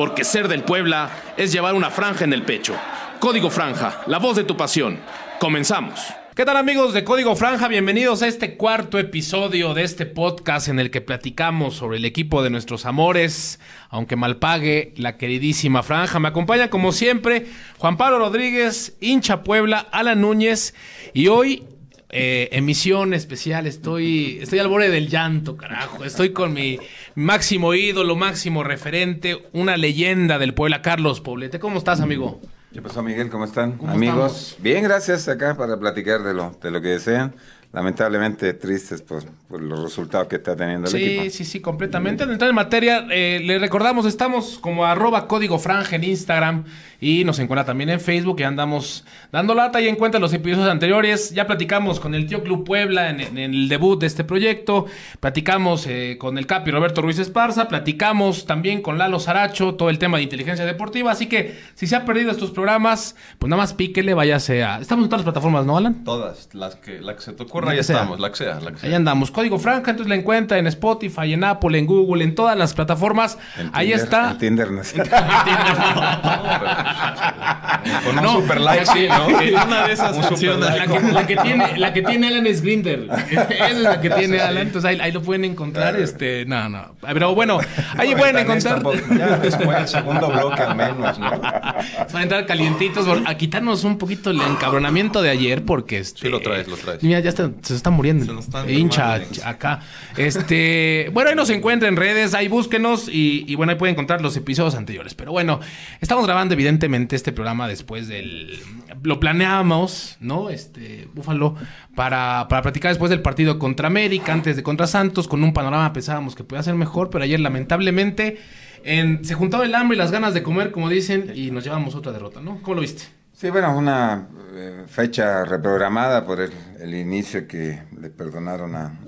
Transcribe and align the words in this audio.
porque 0.00 0.24
ser 0.24 0.48
del 0.48 0.62
Puebla 0.62 1.10
es 1.36 1.52
llevar 1.52 1.74
una 1.74 1.90
franja 1.90 2.24
en 2.24 2.32
el 2.32 2.42
pecho. 2.42 2.74
Código 3.18 3.50
Franja, 3.50 4.00
la 4.06 4.18
voz 4.18 4.34
de 4.34 4.44
tu 4.44 4.56
pasión. 4.56 4.98
Comenzamos. 5.38 6.00
¿Qué 6.34 6.46
tal 6.46 6.56
amigos 6.56 6.94
de 6.94 7.04
Código 7.04 7.36
Franja? 7.36 7.68
Bienvenidos 7.68 8.22
a 8.22 8.26
este 8.26 8.56
cuarto 8.56 8.98
episodio 8.98 9.74
de 9.74 9.82
este 9.82 10.06
podcast 10.06 10.68
en 10.68 10.80
el 10.80 10.90
que 10.90 11.02
platicamos 11.02 11.74
sobre 11.74 11.98
el 11.98 12.06
equipo 12.06 12.42
de 12.42 12.48
nuestros 12.48 12.86
amores, 12.86 13.60
aunque 13.90 14.16
mal 14.16 14.38
pague 14.38 14.94
la 14.96 15.18
queridísima 15.18 15.82
Franja. 15.82 16.18
Me 16.18 16.28
acompaña 16.28 16.70
como 16.70 16.92
siempre 16.92 17.48
Juan 17.76 17.98
Pablo 17.98 18.20
Rodríguez, 18.20 18.96
hincha 19.02 19.42
Puebla, 19.42 19.86
Alan 19.92 20.22
Núñez 20.22 20.74
y 21.12 21.26
hoy 21.26 21.64
eh, 22.12 22.48
emisión 22.52 23.14
especial. 23.14 23.66
Estoy, 23.66 24.38
estoy 24.40 24.58
al 24.58 24.68
borde 24.68 24.90
del 24.90 25.08
llanto, 25.08 25.56
carajo. 25.56 26.04
Estoy 26.04 26.30
con 26.32 26.52
mi 26.52 26.78
máximo 27.14 27.74
ídolo, 27.74 28.16
máximo 28.16 28.62
referente, 28.64 29.48
una 29.52 29.76
leyenda 29.76 30.38
del 30.38 30.54
Puebla, 30.54 30.82
Carlos 30.82 31.20
Poblete. 31.20 31.58
¿Cómo 31.58 31.78
estás, 31.78 32.00
amigo? 32.00 32.40
¿Qué 32.72 32.80
pasó, 32.80 33.02
Miguel? 33.02 33.30
¿Cómo 33.30 33.44
están? 33.44 33.72
¿Cómo 33.72 33.92
Amigos, 33.92 34.32
estamos? 34.32 34.62
bien, 34.62 34.84
gracias 34.84 35.28
acá 35.28 35.56
para 35.56 35.78
platicar 35.78 36.22
de 36.22 36.34
lo, 36.34 36.56
de 36.62 36.70
lo 36.70 36.80
que 36.80 36.88
desean. 36.88 37.34
Lamentablemente 37.72 38.52
tristes 38.54 39.00
por, 39.00 39.22
por 39.48 39.62
los 39.62 39.80
resultados 39.80 40.26
que 40.26 40.36
está 40.36 40.56
teniendo 40.56 40.88
el 40.88 40.92
Sí, 40.92 41.04
equipo. 41.04 41.30
sí, 41.30 41.44
sí, 41.44 41.60
completamente. 41.60 42.24
Al 42.24 42.32
entrar 42.32 42.48
en 42.50 42.56
materia, 42.56 43.06
eh, 43.10 43.40
le 43.44 43.60
recordamos, 43.60 44.06
estamos 44.06 44.58
como 44.58 44.84
arroba 44.84 45.28
código 45.28 45.56
franja 45.60 45.94
en 45.94 46.02
Instagram 46.02 46.64
y 47.00 47.22
nos 47.24 47.38
encuentra 47.38 47.64
también 47.64 47.88
en 47.90 48.00
Facebook. 48.00 48.38
Ya 48.40 48.48
andamos 48.48 49.04
dando 49.30 49.54
lata 49.54 49.80
y 49.80 49.86
encuentra 49.86 50.18
los 50.18 50.32
episodios 50.32 50.68
anteriores. 50.68 51.30
Ya 51.30 51.46
platicamos 51.46 52.00
con 52.00 52.16
el 52.16 52.26
tío 52.26 52.42
Club 52.42 52.64
Puebla 52.64 53.08
en, 53.10 53.20
en 53.20 53.38
el 53.38 53.68
debut 53.68 54.00
de 54.00 54.08
este 54.08 54.24
proyecto. 54.24 54.86
Platicamos 55.20 55.86
eh, 55.86 56.16
con 56.18 56.38
el 56.38 56.46
Capi 56.48 56.72
Roberto 56.72 57.02
Ruiz 57.02 57.20
Esparza. 57.20 57.68
Platicamos 57.68 58.46
también 58.46 58.82
con 58.82 58.98
Lalo 58.98 59.20
Saracho 59.20 59.76
todo 59.76 59.90
el 59.90 59.98
tema 60.00 60.16
de 60.16 60.24
inteligencia 60.24 60.64
deportiva. 60.66 61.12
Así 61.12 61.26
que 61.26 61.56
si 61.74 61.86
se 61.86 61.94
ha 61.94 62.04
perdido 62.04 62.32
estos 62.32 62.50
programas, 62.50 63.14
pues 63.38 63.48
nada 63.48 63.62
más 63.62 63.74
píquele, 63.74 64.12
váyase 64.12 64.64
a. 64.64 64.80
Estamos 64.80 65.04
en 65.04 65.08
todas 65.10 65.20
las 65.20 65.32
plataformas, 65.32 65.64
¿no, 65.64 65.76
Alan? 65.76 66.02
Todas, 66.02 66.48
las 66.52 66.74
que, 66.74 67.00
la 67.00 67.14
que 67.14 67.22
se 67.22 67.32
te 67.32 67.44
ocurra, 67.44 67.59
La 67.64 67.72
ahí 67.72 67.76
que 67.78 67.84
sea. 67.84 67.96
estamos, 67.96 68.20
la 68.20 68.30
que 68.30 68.36
sea, 68.36 68.60
la 68.60 68.72
que 68.72 68.78
sea. 68.78 68.88
Ahí 68.88 68.94
andamos. 68.94 69.30
Código 69.30 69.58
Franja, 69.58 69.90
entonces 69.90 70.08
la 70.08 70.14
encuentra 70.16 70.58
en 70.58 70.66
Spotify, 70.66 71.32
en 71.32 71.44
Apple, 71.44 71.78
en 71.78 71.86
Google, 71.86 72.24
en 72.24 72.34
todas 72.34 72.56
las 72.56 72.74
plataformas. 72.74 73.38
En 73.58 73.70
Ahí 73.72 73.88
Tinder- 73.90 73.94
está. 74.02 74.30
en 74.32 74.38
Tinder 74.38 74.70
no. 74.70 74.82
Con 78.04 78.18
un 78.18 78.24
No, 78.24 78.32
super 78.40 78.60
like, 78.60 78.86
sí, 78.86 79.06
¿no? 79.08 79.26
Una 79.66 79.86
de 79.86 79.92
esas 79.92 80.10
Un 80.16 80.22
super 80.22 80.28
funciones. 80.30 80.76
La 80.76 80.86
que, 80.86 81.12
la 81.12 81.26
que 81.26 81.36
tiene, 81.36 81.76
la 81.78 81.92
que 81.92 82.02
tiene 82.02 82.28
Alan 82.28 82.46
es 82.46 82.62
Grinder. 82.62 83.08
Esa 83.30 83.68
es 83.68 83.78
la 83.78 84.00
que 84.00 84.10
tiene 84.10 84.40
Alan. 84.40 84.66
Entonces 84.66 84.88
ahí, 84.88 84.98
ahí 85.00 85.12
lo 85.12 85.22
pueden 85.22 85.44
encontrar. 85.44 85.96
Este, 85.96 86.44
no, 86.46 86.68
no. 86.68 86.94
Pero 87.00 87.34
bueno, 87.34 87.58
ahí 87.96 88.14
pueden 88.14 88.38
encontrar. 88.38 88.74
Tampoco, 88.74 88.96
Ya 89.16 89.38
después, 89.38 89.78
el 89.78 89.88
segundo 89.88 90.28
bloque 90.28 90.62
al 90.62 90.76
menos, 90.76 91.18
¿no? 91.18 91.30
Para 91.40 92.22
entrar 92.22 92.46
calientitos, 92.46 93.06
a 93.26 93.34
quitarnos 93.34 93.84
un 93.84 93.98
poquito 93.98 94.30
el 94.30 94.40
encabronamiento 94.40 95.22
de 95.22 95.30
ayer, 95.30 95.64
porque 95.64 95.98
este. 95.98 96.20
Sí, 96.22 96.28
lo 96.28 96.40
traes, 96.40 96.68
lo 96.68 96.76
traes. 96.76 97.02
Mira, 97.02 97.20
ya 97.20 97.28
está- 97.30 97.49
se 97.62 97.74
está 97.74 97.90
muriendo. 97.90 98.24
Se 98.24 98.32
nos 98.32 98.44
está 98.46 98.70
hincha 98.70 99.18
ch- 99.24 99.44
acá. 99.46 99.80
Este, 100.16 101.10
bueno, 101.12 101.30
ahí 101.30 101.36
nos 101.36 101.50
encuentra 101.50 101.88
en 101.88 101.96
redes, 101.96 102.34
ahí 102.34 102.48
búsquenos 102.48 103.08
y, 103.08 103.44
y 103.48 103.54
bueno, 103.54 103.72
ahí 103.72 103.78
pueden 103.78 103.94
encontrar 103.94 104.20
los 104.22 104.36
episodios 104.36 104.74
anteriores. 104.74 105.14
Pero 105.14 105.32
bueno, 105.32 105.60
estamos 106.00 106.26
grabando 106.26 106.54
evidentemente 106.54 107.16
este 107.16 107.32
programa 107.32 107.66
después 107.68 108.06
del. 108.08 108.58
Lo 109.02 109.18
planeamos, 109.20 110.16
¿no? 110.20 110.50
Este, 110.50 111.08
Búfalo, 111.14 111.56
para, 111.94 112.46
para 112.48 112.62
platicar 112.62 112.90
después 112.90 113.10
del 113.10 113.22
partido 113.22 113.58
contra 113.58 113.86
América, 113.86 114.32
antes 114.32 114.56
de 114.56 114.62
contra 114.62 114.86
Santos, 114.86 115.26
con 115.28 115.42
un 115.42 115.52
panorama 115.52 115.92
pensábamos 115.92 116.34
que 116.34 116.44
podía 116.44 116.62
ser 116.62 116.74
mejor, 116.74 117.10
pero 117.10 117.24
ayer 117.24 117.40
lamentablemente 117.40 118.38
en- 118.84 119.24
se 119.24 119.34
juntaba 119.34 119.64
el 119.64 119.74
hambre 119.74 119.96
y 119.96 119.98
las 119.98 120.10
ganas 120.10 120.34
de 120.34 120.42
comer, 120.42 120.70
como 120.70 120.88
dicen, 120.88 121.32
y 121.34 121.50
nos 121.50 121.64
llevamos 121.64 121.94
otra 121.94 122.12
derrota, 122.12 122.40
¿no? 122.40 122.60
¿Cómo 122.62 122.76
lo 122.76 122.80
viste? 122.82 123.04
Sí, 123.40 123.48
bueno, 123.48 123.74
una 123.74 124.28
eh, 124.52 124.84
fecha 124.86 125.46
reprogramada 125.46 126.26
por 126.26 126.40
el, 126.40 126.94
inicio 126.94 127.48
que 127.48 127.84
le 127.98 128.10
perdonaron 128.10 128.76
a... 128.76 129.00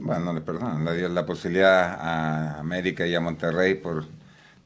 Bueno, 0.00 0.24
no 0.24 0.32
le 0.32 0.40
perdonaron, 0.40 0.84
le 0.84 0.96
dio 0.96 1.08
la 1.08 1.24
posibilidad 1.24 1.94
a 1.94 2.58
América 2.58 3.06
y 3.06 3.14
a 3.14 3.20
Monterrey 3.20 3.76
por 3.76 4.04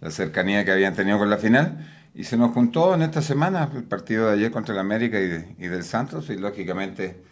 la 0.00 0.10
cercanía 0.10 0.64
que 0.64 0.72
habían 0.72 0.94
tenido 0.94 1.18
con 1.18 1.28
la 1.28 1.36
final. 1.36 1.86
Y 2.14 2.24
se 2.24 2.38
nos 2.38 2.52
juntó 2.52 2.94
en 2.94 3.02
esta 3.02 3.20
semana 3.20 3.68
el 3.74 3.84
partido 3.84 4.26
de 4.28 4.32
ayer 4.32 4.50
contra 4.50 4.72
el 4.72 4.80
América 4.80 5.20
y, 5.20 5.28
de- 5.28 5.54
y 5.58 5.68
del 5.68 5.84
Santos. 5.84 6.30
Y 6.30 6.38
lógicamente, 6.38 7.22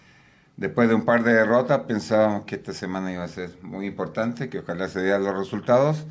después 0.59 0.91
de 0.91 0.95
un 0.95 1.07
par 1.07 1.25
de 1.25 1.33
derrotas, 1.33 1.81
pensábamos 1.89 2.43
que 2.45 2.57
esta 2.57 2.75
semana 2.75 3.11
iba 3.15 3.25
a 3.25 3.29
ser 3.29 3.51
muy 3.63 3.87
importante, 3.87 4.51
que 4.51 4.59
ojalá 4.59 4.89
se 4.89 5.01
dieran 5.01 5.25
los 5.25 5.35
resultados. 5.39 6.05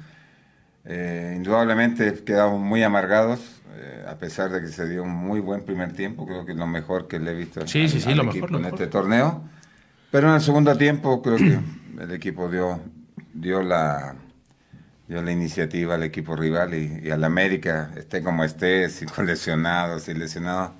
Eh, 0.89 1.33
indudablemente 1.35 2.23
quedamos 2.23 2.61
muy 2.61 2.81
amargados, 2.83 3.41
eh, 3.75 4.05
a 4.07 4.17
pesar 4.17 4.51
de 4.51 4.61
que 4.61 4.67
se 4.69 4.87
dio 4.87 5.03
un 5.03 5.11
muy 5.11 5.39
buen 5.41 5.63
primer 5.65 5.93
tiempo, 5.93 6.25
creo 6.25 6.45
que 6.45 6.53
es 6.53 6.57
lo 6.57 6.67
mejor 6.67 7.07
que 7.07 7.19
le 7.19 7.31
he 7.31 7.35
visto 7.35 7.61
Sí, 7.65 7.81
al- 7.83 7.89
sí, 7.89 7.99
sí, 7.99 8.13
al 8.13 8.15
lo 8.15 8.23
equipo 8.23 8.47
mejor, 8.47 8.51
lo 8.51 8.57
en 8.57 8.63
mejor. 8.63 8.79
este 8.81 8.87
torneo. 8.91 9.43
Pero 10.11 10.29
en 10.29 10.35
el 10.35 10.41
segundo 10.41 10.77
tiempo 10.77 11.21
creo 11.21 11.37
que 11.37 11.59
el 12.01 12.11
equipo 12.11 12.49
dio, 12.49 12.81
dio, 13.33 13.61
la, 13.63 14.15
dio 15.07 15.21
la 15.21 15.31
iniciativa 15.31 15.95
al 15.95 16.03
equipo 16.03 16.35
rival 16.35 16.73
y, 16.75 17.01
y 17.07 17.11
al 17.11 17.23
América, 17.23 17.91
esté 17.97 18.23
como 18.23 18.43
esté, 18.43 18.89
sin 18.89 19.09
con 19.09 19.25
lesionados, 19.27 20.03
sin 20.03 20.19
lesionados, 20.19 20.71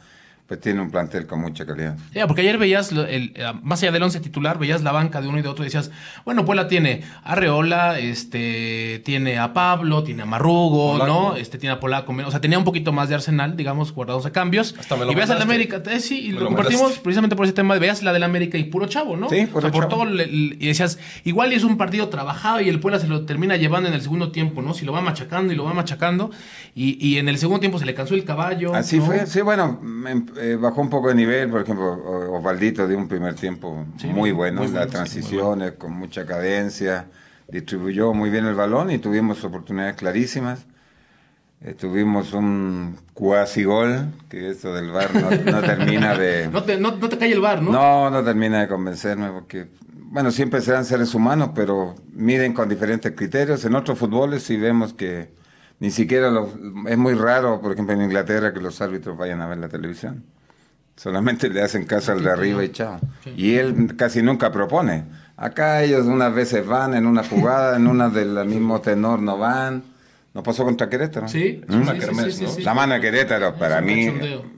pues 0.47 0.61
tiene 0.61 0.79
un 0.81 0.89
plantel 0.89 1.27
con 1.27 1.41
mucha 1.41 1.65
calidad. 1.65 1.97
Ya, 2.13 2.25
porque 2.25 2.41
ayer 2.41 2.57
veías, 2.57 2.91
lo- 2.93 3.05
el, 3.05 3.33
eh, 3.35 3.51
más 3.63 3.83
allá 3.83 3.91
del 3.91 4.03
once 4.03 4.19
titular, 4.21 4.57
veías 4.57 4.81
la 4.81 4.91
banca 4.93 5.19
de 5.21 5.27
uno 5.27 5.39
y 5.39 5.41
de 5.41 5.49
otro 5.49 5.63
y 5.63 5.67
decías, 5.67 5.91
bueno, 6.23 6.45
Puebla 6.45 6.67
tiene 6.69 7.01
a 7.23 7.35
Reola, 7.35 7.99
este, 7.99 9.01
tiene 9.03 9.37
a 9.39 9.53
Pablo, 9.53 10.03
tiene 10.03 10.23
a 10.23 10.25
Marrugo, 10.25 10.93
Polaco. 10.93 11.07
¿no? 11.07 11.35
Este, 11.35 11.57
tiene 11.57 11.73
a 11.75 11.79
Polaco, 11.79 12.13
o 12.25 12.31
sea, 12.31 12.39
tenía 12.41 12.57
un 12.57 12.63
poquito 12.63 12.91
más 12.93 13.09
de 13.09 13.15
arsenal, 13.15 13.57
digamos, 13.57 13.91
guardados 13.93 14.25
a 14.25 14.31
cambios. 14.31 14.75
Hasta 14.79 14.95
me 14.95 15.05
lo 15.05 15.11
y 15.11 15.15
veías 15.15 15.29
al. 15.29 15.41
América, 15.41 15.81
eh, 15.91 15.99
sí, 15.99 16.27
y 16.27 16.27
Me 16.29 16.33
lo, 16.35 16.39
lo 16.41 16.45
compartimos 16.47 16.81
mandaste. 16.81 17.03
precisamente 17.03 17.35
por 17.35 17.45
ese 17.45 17.53
tema, 17.53 17.73
de 17.73 17.79
veías 17.79 18.01
la 18.03 18.11
del 18.13 18.23
América 18.23 18.57
y 18.57 18.63
puro 18.65 18.85
chavo, 18.87 19.15
¿no? 19.15 19.29
Sí, 19.29 19.47
O 19.53 19.61
sea, 19.61 19.69
puro 19.69 19.71
por 19.71 19.87
chavo. 19.89 20.03
todo, 20.03 20.23
y 20.23 20.55
decías, 20.67 20.97
igual 21.23 21.53
es 21.53 21.63
un 21.63 21.77
partido 21.77 22.09
trabajado 22.09 22.59
y 22.61 22.69
el 22.69 22.79
Puebla 22.79 22.99
se 22.99 23.07
lo 23.07 23.25
termina 23.25 23.55
llevando 23.57 23.87
en 23.89 23.95
el 23.95 24.01
segundo 24.01 24.31
tiempo, 24.31 24.61
¿no? 24.61 24.73
Si 24.73 24.85
lo 24.85 24.91
va 24.93 25.01
machacando 25.01 25.53
y 25.53 25.55
lo 25.55 25.63
va 25.63 25.73
machacando, 25.73 26.31
y, 26.75 26.97
y 27.05 27.17
en 27.17 27.27
el 27.29 27.37
segundo 27.37 27.59
tiempo 27.59 27.79
se 27.79 27.85
le 27.85 27.93
cansó 27.93 28.13
el 28.15 28.23
caballo. 28.23 28.73
Así 28.75 28.97
¿no? 28.99 29.05
fue, 29.05 29.25
sí, 29.25 29.41
bueno, 29.41 29.79
em- 30.07 30.25
eh, 30.39 30.55
bajó 30.55 30.81
un 30.81 30.89
poco 30.89 31.09
de 31.09 31.15
nivel, 31.15 31.49
por 31.49 31.61
ejemplo, 31.61 31.93
Osvaldito 32.33 32.87
dio 32.87 32.97
un 32.97 33.07
primer 33.07 33.35
tiempo 33.35 33.85
Sí, 33.97 34.07
muy 34.07 34.31
bueno, 34.31 34.61
muy 34.61 34.67
las 34.67 34.85
bueno, 34.85 34.91
transiciones 34.91 35.73
con 35.73 35.93
mucha 35.93 36.25
cadencia, 36.25 37.07
distribuyó 37.47 38.13
muy 38.13 38.29
bien 38.29 38.45
el 38.45 38.55
balón 38.55 38.91
y 38.91 38.99
tuvimos 38.99 39.43
oportunidades 39.43 39.95
clarísimas. 39.95 40.65
Eh, 41.59 41.73
tuvimos 41.73 42.33
un 42.33 42.97
cuasi 43.13 43.63
gol, 43.63 44.13
que 44.29 44.51
esto 44.51 44.75
del 44.75 44.87
no, 44.87 45.51
no 45.51 45.61
termina 45.61 46.15
de... 46.15 46.47
No 46.51 46.63
te, 46.63 46.77
no, 46.77 46.95
no 46.95 47.09
te 47.09 47.17
cae 47.17 47.31
el 47.31 47.41
bar, 47.41 47.63
¿no? 47.63 47.71
No, 47.71 48.09
no 48.11 48.23
termina 48.23 48.61
de 48.61 48.67
convencerme 48.67 49.31
porque, 49.31 49.67
bueno, 49.95 50.29
siempre 50.29 50.61
serán 50.61 50.85
seres 50.85 51.15
humanos, 51.15 51.51
pero 51.55 51.95
miden 52.13 52.53
con 52.53 52.69
diferentes 52.69 53.11
criterios. 53.13 53.65
En 53.65 53.73
otros 53.73 53.97
fútboles 53.97 54.43
sí 54.43 54.55
vemos 54.55 54.93
que 54.93 55.29
ni 55.79 55.91
siquiera 55.91 56.31
los, 56.31 56.49
es 56.87 56.97
muy 56.97 57.13
raro, 57.13 57.61
por 57.61 57.71
ejemplo, 57.71 57.93
en 57.93 58.01
Inglaterra 58.01 58.53
que 58.53 58.59
los 58.59 58.81
árbitros 58.81 59.17
vayan 59.17 59.41
a 59.41 59.47
ver 59.47 59.59
la 59.59 59.69
televisión. 59.69 60.23
Solamente 60.95 61.49
le 61.49 61.61
hacen 61.61 61.85
caso 61.85 62.11
al 62.11 62.23
de 62.23 62.31
arriba 62.31 62.63
y 62.63 62.69
chao. 62.69 62.99
Y 63.35 63.55
él 63.55 63.95
casi 63.95 64.23
nunca 64.23 64.51
propone. 64.51 65.05
Acá 65.37 65.83
ellos 65.83 66.07
unas 66.07 66.33
veces 66.33 66.65
van 66.65 66.95
en 66.95 67.05
una 67.05 67.23
jugada, 67.23 67.75
en 67.77 67.85
una 67.85 68.09
del 68.09 68.43
mismo 68.45 68.81
tenor 68.81 69.21
no 69.21 69.37
van. 69.37 69.83
Nos 70.33 70.43
pasó 70.43 70.63
contra 70.63 70.89
Querétaro. 70.89 71.27
Sí, 71.27 71.61
¿Mm? 71.67 71.83
sí, 71.83 72.31
sí, 72.31 72.43
¿no? 72.43 72.63
La 72.63 72.73
mano 72.73 72.95
de 72.95 73.01
Querétaro, 73.01 73.55
para 73.55 73.81
mí, 73.81 74.11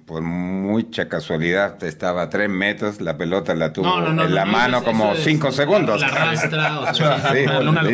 por 0.06 0.22
mucha 0.22 1.08
casualidad, 1.10 1.82
estaba 1.84 2.24
a 2.24 2.30
tres 2.30 2.50
metros, 2.50 3.02
la 3.02 3.18
pelota 3.18 3.54
la 3.56 3.72
tuvo 3.72 3.86
No, 3.86 4.02
no, 4.02 4.14
no, 4.14 4.26
en 4.26 4.36
la 4.36 4.46
no, 4.46 4.52
mano 4.52 4.84
como 4.84 5.16
cinco 5.16 5.52
segundos. 5.52 6.00
La 6.02 6.08
arrastra, 6.08 6.80
o 6.80 6.94
sea, 6.94 7.32
Sí, 7.34 7.46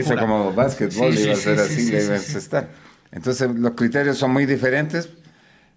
le 0.09 0.18
como 0.18 0.53
básquetbol, 0.53 1.14
iba 1.14 1.34
a 1.34 1.35
sí, 1.35 1.50
así, 1.50 1.81
sí, 1.81 1.91
le 1.91 2.06
iba 2.06 2.16
a 2.16 2.19
sí. 2.19 2.40
Entonces, 3.16 3.50
los 3.56 3.72
criterios 3.72 4.18
son 4.18 4.31
muy 4.31 4.46
diferentes. 4.46 5.09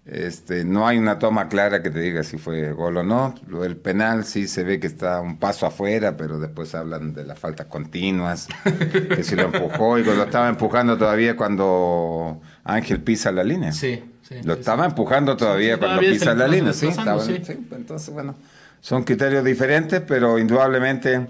Este, 0.05 0.63
no 0.65 0.87
hay 0.87 0.97
una 0.97 1.19
toma 1.19 1.49
clara 1.49 1.83
que 1.83 1.91
te 1.91 1.99
diga 1.99 2.23
si 2.23 2.37
fue 2.37 2.71
gol 2.73 2.97
o 2.97 3.03
no. 3.03 3.35
Del 3.61 3.77
penal 3.77 4.25
sí 4.25 4.47
se 4.47 4.63
ve 4.63 4.79
que 4.79 4.87
está 4.87 5.21
un 5.21 5.37
paso 5.37 5.65
afuera, 5.67 6.17
pero 6.17 6.39
después 6.39 6.73
hablan 6.73 7.13
de 7.13 7.23
las 7.25 7.37
faltas 7.37 7.67
continuas, 7.67 8.47
que 9.15 9.23
si 9.23 9.35
lo 9.35 9.43
empujó 9.43 9.99
y 9.99 10.03
lo 10.03 10.21
estaba 10.23 10.49
empujando 10.49 10.97
todavía 10.97 11.35
cuando 11.37 12.41
Ángel 12.63 13.01
pisa 13.01 13.31
la 13.31 13.43
línea. 13.43 13.71
Sí, 13.71 14.03
sí. 14.27 14.35
Lo 14.43 14.55
sí, 14.55 14.59
estaba 14.61 14.85
empujando 14.85 15.37
todavía 15.37 15.75
Sí, 15.75 15.79
cuando 15.79 16.01
pisa 16.01 16.33
la 16.33 16.47
línea, 16.47 16.71
estaba- 16.71 17.23
sí. 17.23 17.41
sí, 17.45 17.67
Entonces, 17.71 18.11
bueno, 18.13 18.35
son 18.81 19.03
criterios 19.03 19.43
diferentes, 19.45 20.01
pero 20.01 20.39
indudablemente 20.39 21.27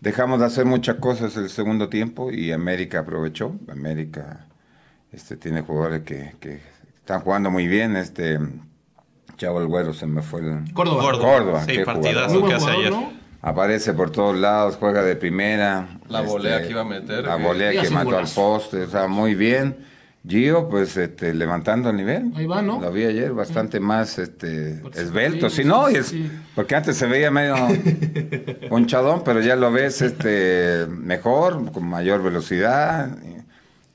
dejamos 0.00 0.40
de 0.40 0.46
hacer 0.46 0.64
muchas 0.64 0.96
cosas 0.96 1.36
el 1.36 1.50
segundo 1.50 1.88
tiempo 1.90 2.30
y 2.32 2.50
América 2.52 3.00
aprovechó. 3.00 3.54
América 3.68 4.46
este, 5.16 5.36
tiene 5.36 5.62
jugadores 5.62 6.02
que, 6.02 6.34
que 6.38 6.60
están 6.98 7.20
jugando 7.20 7.50
muy 7.50 7.66
bien. 7.66 7.96
Este 7.96 8.38
Chavo 9.36 9.60
el 9.60 9.66
Güero 9.66 9.92
se 9.92 10.06
me 10.06 10.22
fue 10.22 10.40
el... 10.40 10.72
Córdoba. 10.72 11.02
Córdoba. 11.02 11.32
Córdoba, 11.32 11.64
Sí, 11.66 11.72
qué 11.72 11.84
partidazo 11.84 12.46
que 12.46 12.54
hace 12.54 12.70
ayer. 12.70 12.92
Aparece 13.42 13.92
por 13.92 14.10
todos 14.10 14.36
lados, 14.36 14.76
juega 14.78 15.02
de 15.02 15.14
primera. 15.16 15.88
La 16.08 16.20
volea 16.22 16.62
que 16.62 16.70
iba 16.70 16.80
a 16.80 16.84
meter, 16.84 17.24
La 17.24 17.36
volea 17.36 17.80
que 17.82 17.90
mató 17.90 18.16
al 18.18 18.26
poste, 18.28 18.84
o 18.84 18.90
sea, 18.90 19.06
muy 19.08 19.34
bien. 19.34 19.76
Gio, 20.28 20.68
pues 20.68 20.96
este, 20.96 21.32
levantando 21.32 21.90
el 21.90 21.96
nivel. 21.96 22.32
Ahí 22.34 22.46
va, 22.46 22.60
¿no? 22.60 22.80
Lo 22.80 22.90
vi 22.90 23.04
ayer 23.04 23.32
bastante 23.32 23.78
más 23.78 24.18
este, 24.18 24.80
Porque 24.82 25.00
esbelto. 25.00 25.48
sí, 25.48 25.62
Si 25.62 25.68
no, 25.68 25.86
sí, 25.86 25.92
y 25.94 25.96
es- 25.98 26.06
sí. 26.08 26.30
porque 26.56 26.74
antes 26.74 26.96
se 26.96 27.06
veía 27.06 27.30
medio 27.30 27.54
ponchadón, 28.68 29.22
pero 29.24 29.40
ya 29.40 29.54
lo 29.54 29.70
ves 29.70 30.02
este, 30.02 30.86
mejor, 30.88 31.70
con 31.70 31.86
mayor 31.86 32.22
velocidad. 32.24 33.10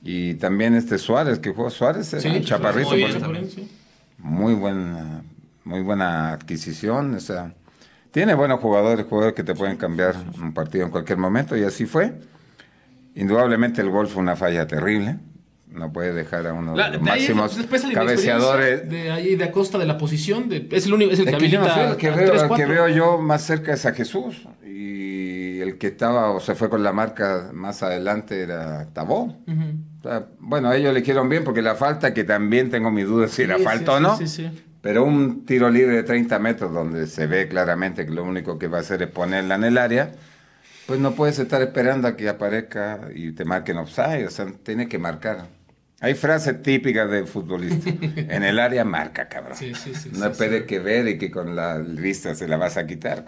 Y, 0.03 0.33
también 0.35 0.73
este 0.75 0.97
Suárez, 0.97 1.39
que 1.39 1.51
jugó 1.51 1.69
Suárez, 1.69 2.13
era 2.13 2.33
un 2.33 2.43
chaparrito. 2.43 2.89
Por- 2.89 3.45
sí. 3.47 3.69
muy 4.17 4.53
buena, 4.55 5.21
muy 5.63 5.81
buena 5.81 6.31
adquisición. 6.33 7.13
O 7.15 7.19
sea, 7.19 7.53
tiene 8.11 8.33
buenos 8.33 8.59
jugadores, 8.59 9.05
jugadores 9.05 9.35
que 9.35 9.43
te 9.43 9.53
pueden 9.55 9.77
cambiar 9.77 10.15
un 10.41 10.53
partido 10.53 10.85
en 10.85 10.91
cualquier 10.91 11.17
momento, 11.17 11.55
y 11.55 11.63
así 11.63 11.85
fue. 11.85 12.13
Indudablemente 13.15 13.81
el 13.81 13.89
gol 13.89 14.07
fue 14.07 14.21
una 14.21 14.35
falla 14.35 14.65
terrible. 14.67 15.17
No 15.69 15.91
puede 15.93 16.11
dejar 16.13 16.47
a 16.47 16.53
uno 16.53 16.75
La- 16.75 16.89
de 16.89 16.97
los 16.97 17.05
de 17.05 17.11
ahí, 17.11 17.19
máximos 17.33 17.57
la 17.85 17.93
cabeceadores. 17.93 18.89
De 18.89 19.11
ahí 19.11 19.35
de 19.35 19.43
Acosta 19.45 19.77
de 19.77 19.85
la 19.85 19.97
posición. 19.97 20.49
De, 20.49 20.67
es 20.71 20.85
el 20.85 20.93
único, 20.93 21.11
es 21.11 21.19
el 21.19 21.25
que 21.25 21.31
Es 21.31 21.37
que 21.37 21.49
yo 21.49 21.59
no 21.61 21.65
habilita 21.65 21.85
sé, 21.87 21.91
el 21.91 21.97
que, 21.97 22.07
a 22.09 22.15
veo, 22.15 22.29
tres, 22.31 22.41
el 22.41 22.41
que 22.41 22.47
cuatro. 22.47 22.67
veo 22.69 22.87
yo 22.89 23.17
más 23.19 23.43
cerca 23.43 23.73
es 23.73 23.85
a 23.85 23.93
Jesús. 23.93 24.41
Y 24.65 25.10
el 25.61 25.77
que 25.77 25.87
estaba 25.87 26.31
o 26.31 26.39
se 26.39 26.55
fue 26.55 26.69
con 26.69 26.83
la 26.83 26.91
marca 26.93 27.49
más 27.53 27.83
adelante 27.83 28.41
era 28.41 28.87
Tabó. 28.93 29.23
Ujú. 29.47 29.75
O 29.99 30.03
sea, 30.03 30.25
bueno, 30.39 30.71
ellos 30.73 30.85
le 30.93 30.99
eligieron 30.99 31.29
bien 31.29 31.43
porque 31.43 31.61
la 31.61 31.75
falta, 31.75 32.13
que 32.13 32.23
también 32.23 32.69
tengo 32.69 32.91
mis 32.91 33.05
dudas 33.05 33.31
si 33.31 33.43
Sí, 33.43 33.47
la 33.47 33.57
sí, 33.57 33.63
falta 33.63 33.93
o 33.93 33.99
no. 33.99 34.17
sí. 34.17 34.49
Pero 34.81 35.03
un 35.03 35.45
tiro 35.45 35.69
libre 35.69 35.95
de 35.97 36.03
30 36.03 36.39
metros 36.39 36.73
donde 36.73 37.05
se 37.05 37.27
ve 37.27 37.47
claramente 37.47 38.03
que 38.05 38.11
lo 38.11 38.23
único 38.23 38.57
que 38.57 38.67
va 38.67 38.79
a 38.79 38.81
hacer 38.81 39.03
es 39.03 39.09
ponerla 39.09 39.53
en 39.55 39.63
el 39.63 39.77
área, 39.77 40.11
pues 40.87 40.99
no 40.99 41.11
puedes 41.13 41.37
estar 41.37 41.61
esperando 41.61 42.07
a 42.07 42.17
que 42.17 42.27
aparezca 42.27 42.99
y 43.13 43.31
te 43.33 43.45
marquen 43.45 43.77
offside. 43.77 44.25
O 44.25 44.31
sea, 44.31 44.47
tiene 44.63 44.87
que 44.87 44.97
marcar. 44.97 45.45
Hay 45.99 46.15
frases 46.15 46.63
típicas 46.63 47.11
de 47.11 47.25
futbolista. 47.25 47.89
en 48.15 48.41
el 48.43 48.57
área 48.57 48.83
marca, 48.83 49.29
cabrón. 49.29 49.55
No 50.17 50.25
esperes 50.25 50.63
que 50.63 50.79
ver 50.79 51.07
y 51.07 51.19
que 51.19 51.29
con 51.29 51.55
la 51.55 51.77
vista 51.77 52.33
se 52.33 52.47
la 52.47 52.57
vas 52.57 52.75
a 52.77 52.87
quitar. 52.87 53.25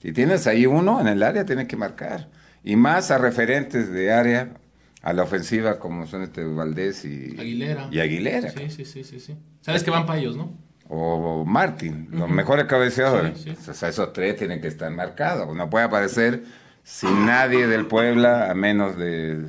Si 0.00 0.12
tienes 0.12 0.46
ahí 0.46 0.66
uno 0.66 1.00
en 1.00 1.08
el 1.08 1.22
área, 1.22 1.44
tienes 1.44 1.68
que 1.68 1.76
marcar. 1.76 2.28
Y 2.62 2.76
más 2.76 3.10
a 3.10 3.18
referentes 3.18 3.90
de 3.90 4.12
área 4.12 4.54
a 5.02 5.12
la 5.12 5.22
ofensiva 5.22 5.78
como 5.78 6.06
son 6.06 6.22
este 6.22 6.44
Valdés 6.44 7.04
y 7.04 7.36
Aguilera. 7.38 7.88
Y 7.90 8.00
Aguilera. 8.00 8.50
Sí, 8.50 8.70
sí, 8.70 8.84
sí, 8.84 9.04
sí, 9.04 9.20
sí. 9.20 9.36
Sabes 9.60 9.82
que 9.82 9.90
van 9.90 10.06
para 10.06 10.18
ellos, 10.18 10.36
¿no? 10.36 10.68
o 10.88 11.44
Martin, 11.44 12.08
los 12.12 12.30
mejores 12.30 12.64
cabeceadores. 12.64 13.38
Sí, 13.38 13.54
sí. 13.54 13.70
O 13.70 13.74
sea, 13.74 13.90
esos 13.90 14.12
tres 14.12 14.36
tienen 14.36 14.60
que 14.60 14.68
estar 14.68 14.90
marcados. 14.90 15.54
No 15.54 15.68
puede 15.68 15.84
aparecer 15.84 16.44
sin 16.82 17.26
nadie 17.26 17.66
del 17.66 17.86
Puebla 17.86 18.50
a 18.50 18.54
menos 18.54 18.96
de 18.96 19.44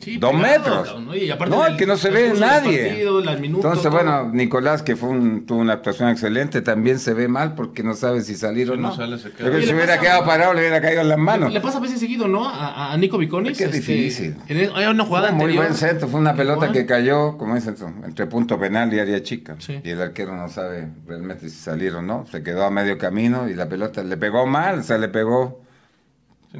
Sí, 0.00 0.16
dos 0.18 0.34
metros. 0.34 0.86
cabrón, 0.88 1.06
¿no? 1.06 1.16
Y 1.16 1.30
aparte 1.30 1.54
no, 1.56 1.62
del 1.62 1.72
es 1.72 1.78
que 1.78 1.86
no 1.86 1.96
se 1.96 2.10
ve 2.10 2.34
nadie. 2.38 3.04
minutos, 3.40 3.64
Entonces, 3.64 3.82
todo. 3.82 3.92
bueno, 3.92 4.30
Nicolás, 4.32 4.82
que 4.82 4.96
fue 4.96 5.08
un- 5.08 5.46
tuvo 5.46 5.60
una 5.60 5.74
actuación 5.74 6.08
excelente, 6.10 6.60
también 6.62 6.98
se 6.98 7.14
ve 7.14 7.28
mal 7.28 7.54
porque 7.54 7.82
no 7.82 7.94
sabe 7.94 8.20
si 8.22 8.34
salir 8.34 8.70
o 8.70 8.76
no 8.76 8.88
no. 8.88 8.96
sale, 8.96 9.18
se 9.18 9.30
queda. 9.30 9.60
si 9.62 9.72
hubiera 9.72 9.98
quedado 10.00 10.24
parado, 10.24 10.52
le 10.52 10.60
hubiera 10.60 10.80
caído 10.80 11.00
en 11.00 11.08
las 11.08 11.18
manos. 11.18 11.52
Le 11.52 11.60
pasa 11.60 11.78
a 11.78 11.80
veces 11.80 12.00
seguido, 12.00 12.28
¿no? 12.28 12.46
A, 12.48 12.92
a 12.92 12.96
Nico 12.96 13.16
Viconis. 13.18 13.52
Es 13.52 13.58
que 13.58 13.64
es 13.64 13.72
difícil. 13.72 14.36
en 14.48 14.56
el- 14.58 14.72
hay 14.74 14.86
una 14.86 15.04
jugada 15.04 15.28
Fue 15.28 15.36
muy 15.36 15.44
anterior. 15.44 15.64
buen 15.64 15.74
centro, 15.76 16.08
fue 16.08 16.20
una 16.20 16.34
pelota 16.34 16.70
que 16.72 16.84
cayó, 16.86 17.38
como 17.38 17.54
dicen, 17.54 17.74
entre 18.04 18.26
punto 18.26 18.58
penal 18.58 18.92
y 18.92 18.98
área 18.98 19.22
chica. 19.22 19.56
Sí. 19.58 19.80
Y 19.82 19.90
el 19.90 20.00
arquero 20.02 20.36
no 20.36 20.48
sabe 20.48 20.88
realmente 21.06 21.48
si 21.48 21.56
salir 21.56 21.94
o 21.94 22.02
no. 22.02 22.26
Se 22.30 22.42
quedó 22.42 22.64
a 22.64 22.70
medio 22.70 22.98
camino 22.98 23.48
y 23.48 23.54
la 23.54 23.68
pelota 23.68 24.02
le 24.02 24.16
pegó 24.16 24.46
mal, 24.46 24.80
o 24.80 24.82
sea, 24.82 24.98
le 24.98 25.08
pegó 25.08 25.63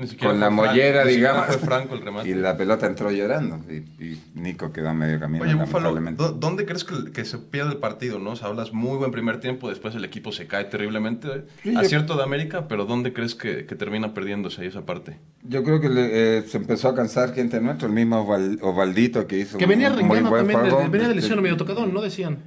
Sí, 0.08 0.16
con 0.16 0.40
la 0.40 0.46
Franco, 0.48 0.62
mollera, 0.66 1.04
digamos. 1.04 1.46
Fue 1.46 1.58
Franco 1.58 1.94
el 1.94 2.02
remate. 2.02 2.28
Y 2.28 2.34
la 2.34 2.56
pelota 2.56 2.86
entró 2.86 3.12
llorando. 3.12 3.60
Y, 3.72 3.74
y 4.04 4.22
Nico 4.34 4.72
quedó 4.72 4.88
a 4.88 4.94
medio 4.94 5.20
camino. 5.20 5.44
Oye, 5.44 5.54
Búfalo, 5.54 5.94
lamentablemente. 5.94 6.22
¿dó- 6.22 6.32
¿dónde 6.32 6.64
crees 6.66 6.82
que, 6.84 7.12
que 7.12 7.24
se 7.24 7.38
pierde 7.38 7.70
el 7.72 7.76
partido? 7.78 8.18
¿no? 8.18 8.30
O 8.30 8.36
sea, 8.36 8.48
hablas 8.48 8.72
muy 8.72 8.96
buen 8.98 9.12
primer 9.12 9.38
tiempo, 9.38 9.68
después 9.68 9.94
el 9.94 10.04
equipo 10.04 10.32
se 10.32 10.48
cae 10.48 10.64
terriblemente. 10.64 11.44
Sí, 11.62 11.72
yo- 11.72 11.78
Acierto 11.78 12.16
de 12.16 12.24
América, 12.24 12.66
pero 12.66 12.86
¿dónde 12.86 13.12
crees 13.12 13.36
que, 13.36 13.66
que 13.66 13.76
termina 13.76 14.14
perdiéndose 14.14 14.62
ahí 14.62 14.66
esa 14.66 14.84
parte? 14.84 15.16
Yo 15.44 15.62
creo 15.62 15.80
que 15.80 15.88
le- 15.88 16.38
eh, 16.38 16.42
se 16.42 16.56
empezó 16.56 16.88
a 16.88 16.94
cansar 16.96 17.32
gente 17.32 17.60
nuestra, 17.60 17.86
el 17.86 17.94
mismo 17.94 18.18
Oval- 18.26 18.58
Ovaldito 18.62 19.26
que 19.28 19.38
hizo 19.38 19.58
Que 19.58 19.66
venía 19.66 19.88
un 19.90 19.94
muy 19.94 20.02
rengueando 20.02 20.30
buen 20.30 20.40
también. 20.46 20.60
juego. 20.60 20.78
de- 20.78 20.88
venía 20.88 21.06
de 21.08 21.14
Este, 21.14 21.20
lesión 21.22 21.38
o 21.38 21.42
medio 21.42 21.56
tocadón, 21.56 21.94
¿no? 21.94 22.00
Decían. 22.02 22.38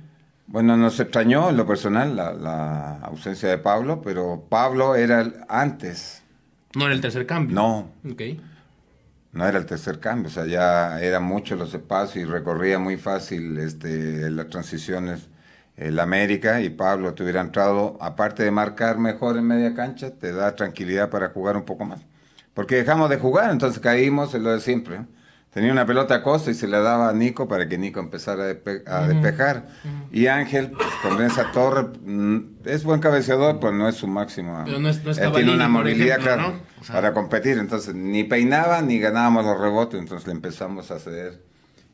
Bueno, 0.47 0.75
nos 0.77 0.99
extrañó 0.99 1.49
en 1.49 1.57
lo 1.57 1.65
personal 1.65 2.15
la, 2.15 2.33
la 2.33 2.99
ausencia 2.99 3.49
de 3.49 3.57
Pablo, 3.57 4.01
pero 4.01 4.45
Pablo 4.49 4.95
era 4.95 5.21
el 5.21 5.33
antes, 5.49 6.23
No 6.77 6.85
era 6.85 6.93
el 6.93 7.01
tercer 7.01 7.25
cambio. 7.25 7.55
no, 7.55 7.91
Ok. 8.09 8.21
no 9.31 9.45
era 9.47 9.57
el 9.57 9.65
tercer 9.65 9.99
cambio, 9.99 10.29
o 10.29 10.31
sea, 10.31 10.45
ya 10.45 10.99
eran 11.01 11.23
muchos 11.23 11.59
los 11.59 11.73
espacios 11.73 12.23
y 12.23 12.25
recorría 12.25 12.79
muy 12.79 12.97
fácil 12.97 13.57
este, 13.59 14.29
las 14.31 14.47
transiciones 14.49 15.29
el 15.75 15.99
América 15.99 16.59
y 16.61 16.69
Pablo 16.71 17.13
te 17.13 17.21
hubiera 17.21 17.39
entrado, 17.41 17.97
aparte 18.01 18.43
de 18.43 18.49
marcar 18.49 18.97
mejor 18.97 19.37
en 19.37 19.45
media 19.45 19.75
cancha, 19.75 20.09
te 20.11 20.31
da 20.31 20.55
tranquilidad 20.55 21.11
para 21.11 21.29
jugar 21.29 21.55
un 21.55 21.65
poco 21.65 21.85
más. 21.85 22.01
Porque 22.55 22.77
dejamos 22.77 23.11
de 23.11 23.17
jugar, 23.17 23.51
entonces 23.51 23.79
caímos 23.79 24.33
en 24.33 24.41
lo 24.43 24.51
de 24.53 24.59
siempre. 24.59 25.01
Tenía 25.51 25.71
una 25.71 25.85
pelota 25.87 26.15
a 26.15 26.23
costa 26.23 26.51
y 26.51 26.53
se 26.53 26.67
la 26.67 26.79
daba 26.81 27.09
a 27.09 27.13
Nico 27.13 27.47
para 27.47 27.67
que 27.67 27.77
Nico 27.79 27.99
empezara 27.99 28.43
a, 28.43 28.47
despe- 28.53 28.83
a 28.85 29.07
despejar. 29.07 29.67
Y 30.11 30.27
Ángel, 30.27 30.69
pues, 30.71 30.87
con 31.01 31.21
esa 31.23 31.51
torre, 31.51 31.87
mm, 32.05 32.39
es 32.65 32.83
buen 32.83 32.99
cabeceador, 32.99 33.59
pero 33.59 33.71
no 33.73 33.87
es 33.87 33.95
su 33.95 34.07
máximo. 34.07 34.61
Pero 34.65 34.77
no 34.79 34.89
es- 34.89 35.03
no 35.03 35.11
es 35.11 35.17
Él 35.17 35.31
tiene 35.31 35.53
una 35.53 35.67
movilidad, 35.67 36.19
ejemplo, 36.19 36.33
claro, 36.35 36.41
¿no? 36.51 36.59
O 36.79 36.83
sea- 36.83 36.95
para 36.95 37.13
competir. 37.13 37.57
Entonces, 37.57 37.95
ni 37.95 38.23
peinaba 38.23 38.81
ni 38.83 38.99
ganábamos 38.99 39.45
los 39.45 39.59
rebotes, 39.59 39.99
entonces 39.99 40.27
le 40.27 40.33
empezamos 40.33 40.91
a 40.91 40.99
ceder 40.99 41.41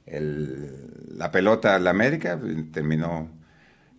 el- 0.08 0.92
la 1.18 1.32
pelota 1.32 1.76
al 1.76 1.88
América. 1.88 2.38
y 2.44 2.64
Terminó, 2.64 3.30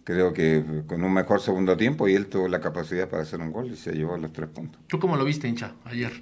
creo 0.02 0.34
que 0.34 0.62
con 0.86 1.02
un 1.04 1.12
mejor 1.14 1.40
segundo 1.40 1.76
tiempo 1.76 2.06
y 2.08 2.14
él 2.14 2.26
tuvo 2.26 2.48
la 2.48 2.60
capacidad 2.60 3.08
para 3.08 3.22
hacer 3.22 3.40
un 3.40 3.50
gol 3.52 3.70
y 3.70 3.76
se 3.76 3.92
llevó 3.92 4.18
los 4.18 4.32
tres 4.32 4.50
puntos. 4.50 4.82
¿Tú 4.88 4.98
cómo 4.98 5.16
lo 5.16 5.24
viste, 5.24 5.48
hincha, 5.48 5.72
ayer? 5.86 6.12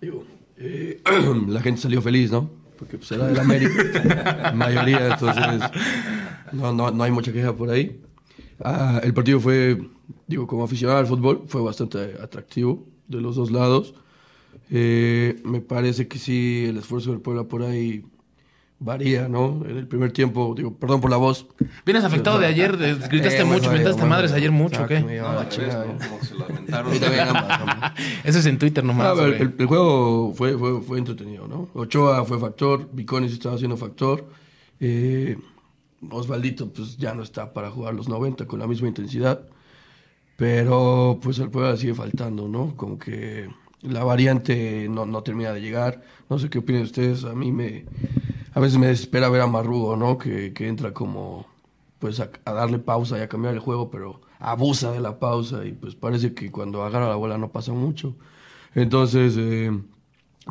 Digo, 0.00 0.24
eh, 0.58 1.02
la 1.48 1.60
gente 1.60 1.80
salió 1.80 2.02
feliz, 2.02 2.30
¿no? 2.30 2.50
Porque 2.78 2.98
pues, 2.98 3.10
era 3.12 3.26
del 3.26 3.38
América, 3.38 4.52
mayoría, 4.54 5.08
entonces 5.08 5.60
no, 6.52 6.72
no, 6.72 6.90
no 6.90 7.02
hay 7.02 7.10
mucha 7.10 7.32
queja 7.32 7.54
por 7.54 7.70
ahí. 7.70 8.00
Ah, 8.60 9.00
el 9.02 9.14
partido 9.14 9.40
fue, 9.40 9.80
digo, 10.26 10.46
como 10.46 10.64
aficionado 10.64 10.98
al 10.98 11.06
fútbol, 11.06 11.44
fue 11.46 11.60
bastante 11.60 12.16
atractivo 12.22 12.86
de 13.06 13.20
los 13.20 13.36
dos 13.36 13.50
lados. 13.50 13.94
Eh, 14.70 15.40
me 15.44 15.60
parece 15.60 16.08
que 16.08 16.18
sí, 16.18 16.66
el 16.68 16.78
esfuerzo 16.78 17.10
del 17.10 17.20
Puebla 17.20 17.44
por 17.44 17.62
ahí 17.62 18.04
varía, 18.80 19.28
¿no? 19.28 19.62
En 19.68 19.76
el 19.76 19.86
primer 19.88 20.12
tiempo, 20.12 20.54
digo, 20.56 20.74
perdón 20.74 21.00
por 21.00 21.10
la 21.10 21.16
voz. 21.16 21.46
¿Vienes 21.84 22.04
afectado 22.04 22.38
de 22.38 22.46
ayer? 22.46 22.76
De- 22.76 22.94
¿Gritaste 22.94 23.40
Eh, 23.40 23.44
mucho? 23.44 23.58
bueno, 23.64 23.72
¿Mentaste 23.72 23.92
bueno, 24.02 24.06
madres 24.08 24.32
ayer 24.32 24.50
mucho 24.52 24.82
exacto, 24.82 24.94
qué? 24.94 25.00
me 25.04 25.12
llevaba 25.14 25.42
¿no? 25.44 25.48
Como 26.08 26.22
se 26.24 26.34
lamentaron. 26.36 26.92
Eso 28.24 28.38
es 28.38 28.46
en 28.46 28.58
Twitter 28.58 28.84
nomás. 28.84 29.06
Ah, 29.08 29.12
güey. 29.14 29.34
el, 29.42 29.54
el 29.58 29.66
juego 29.66 30.32
fue, 30.34 30.56
fue, 30.56 30.80
fue 30.82 30.98
entretenido, 30.98 31.48
¿no? 31.48 31.68
Ochoa 31.74 32.24
fue 32.24 32.38
factor, 32.38 32.88
Viconis 32.92 33.32
estaba 33.32 33.54
haciendo 33.56 33.76
factor. 33.76 34.26
eh, 34.80 35.36
Osvaldito, 36.10 36.68
pues 36.72 36.96
ya 36.96 37.12
no 37.14 37.24
está 37.24 37.52
para 37.52 37.72
jugar 37.72 37.92
los 37.94 38.08
90 38.08 38.46
con 38.46 38.60
la 38.60 38.68
misma 38.68 38.86
intensidad. 38.86 39.40
Pero, 40.36 41.18
pues 41.20 41.40
el 41.40 41.50
Puebla 41.50 41.76
sigue 41.76 41.94
faltando, 41.94 42.46
¿no? 42.46 42.74
Como 42.76 42.98
que 42.98 43.48
la 43.82 44.04
variante 44.04 44.86
no, 44.88 45.04
no 45.06 45.22
termina 45.24 45.52
de 45.52 45.60
llegar. 45.60 46.02
No 46.30 46.38
sé 46.38 46.48
qué 46.48 46.58
opinan 46.58 46.82
ustedes. 46.82 47.24
A 47.24 47.34
mí 47.34 47.50
me. 47.50 47.84
A 48.58 48.60
veces 48.60 48.76
me 48.76 48.88
desespera 48.88 49.28
ver 49.28 49.40
a 49.40 49.46
Marrugo, 49.46 49.96
¿no? 49.96 50.18
Que, 50.18 50.52
que 50.52 50.66
entra 50.66 50.92
como. 50.92 51.46
Pues 52.00 52.18
a, 52.18 52.28
a 52.44 52.52
darle 52.52 52.80
pausa 52.80 53.16
y 53.16 53.20
a 53.20 53.28
cambiar 53.28 53.54
el 53.54 53.60
juego, 53.60 53.88
pero 53.88 54.20
abusa 54.40 54.90
de 54.90 54.98
la 54.98 55.20
pausa 55.20 55.64
y 55.64 55.70
pues 55.72 55.94
parece 55.94 56.34
que 56.34 56.50
cuando 56.50 56.82
agarra 56.82 57.08
la 57.08 57.14
bola 57.14 57.38
no 57.38 57.52
pasa 57.52 57.72
mucho. 57.72 58.16
Entonces, 58.74 59.36
eh, 59.38 59.70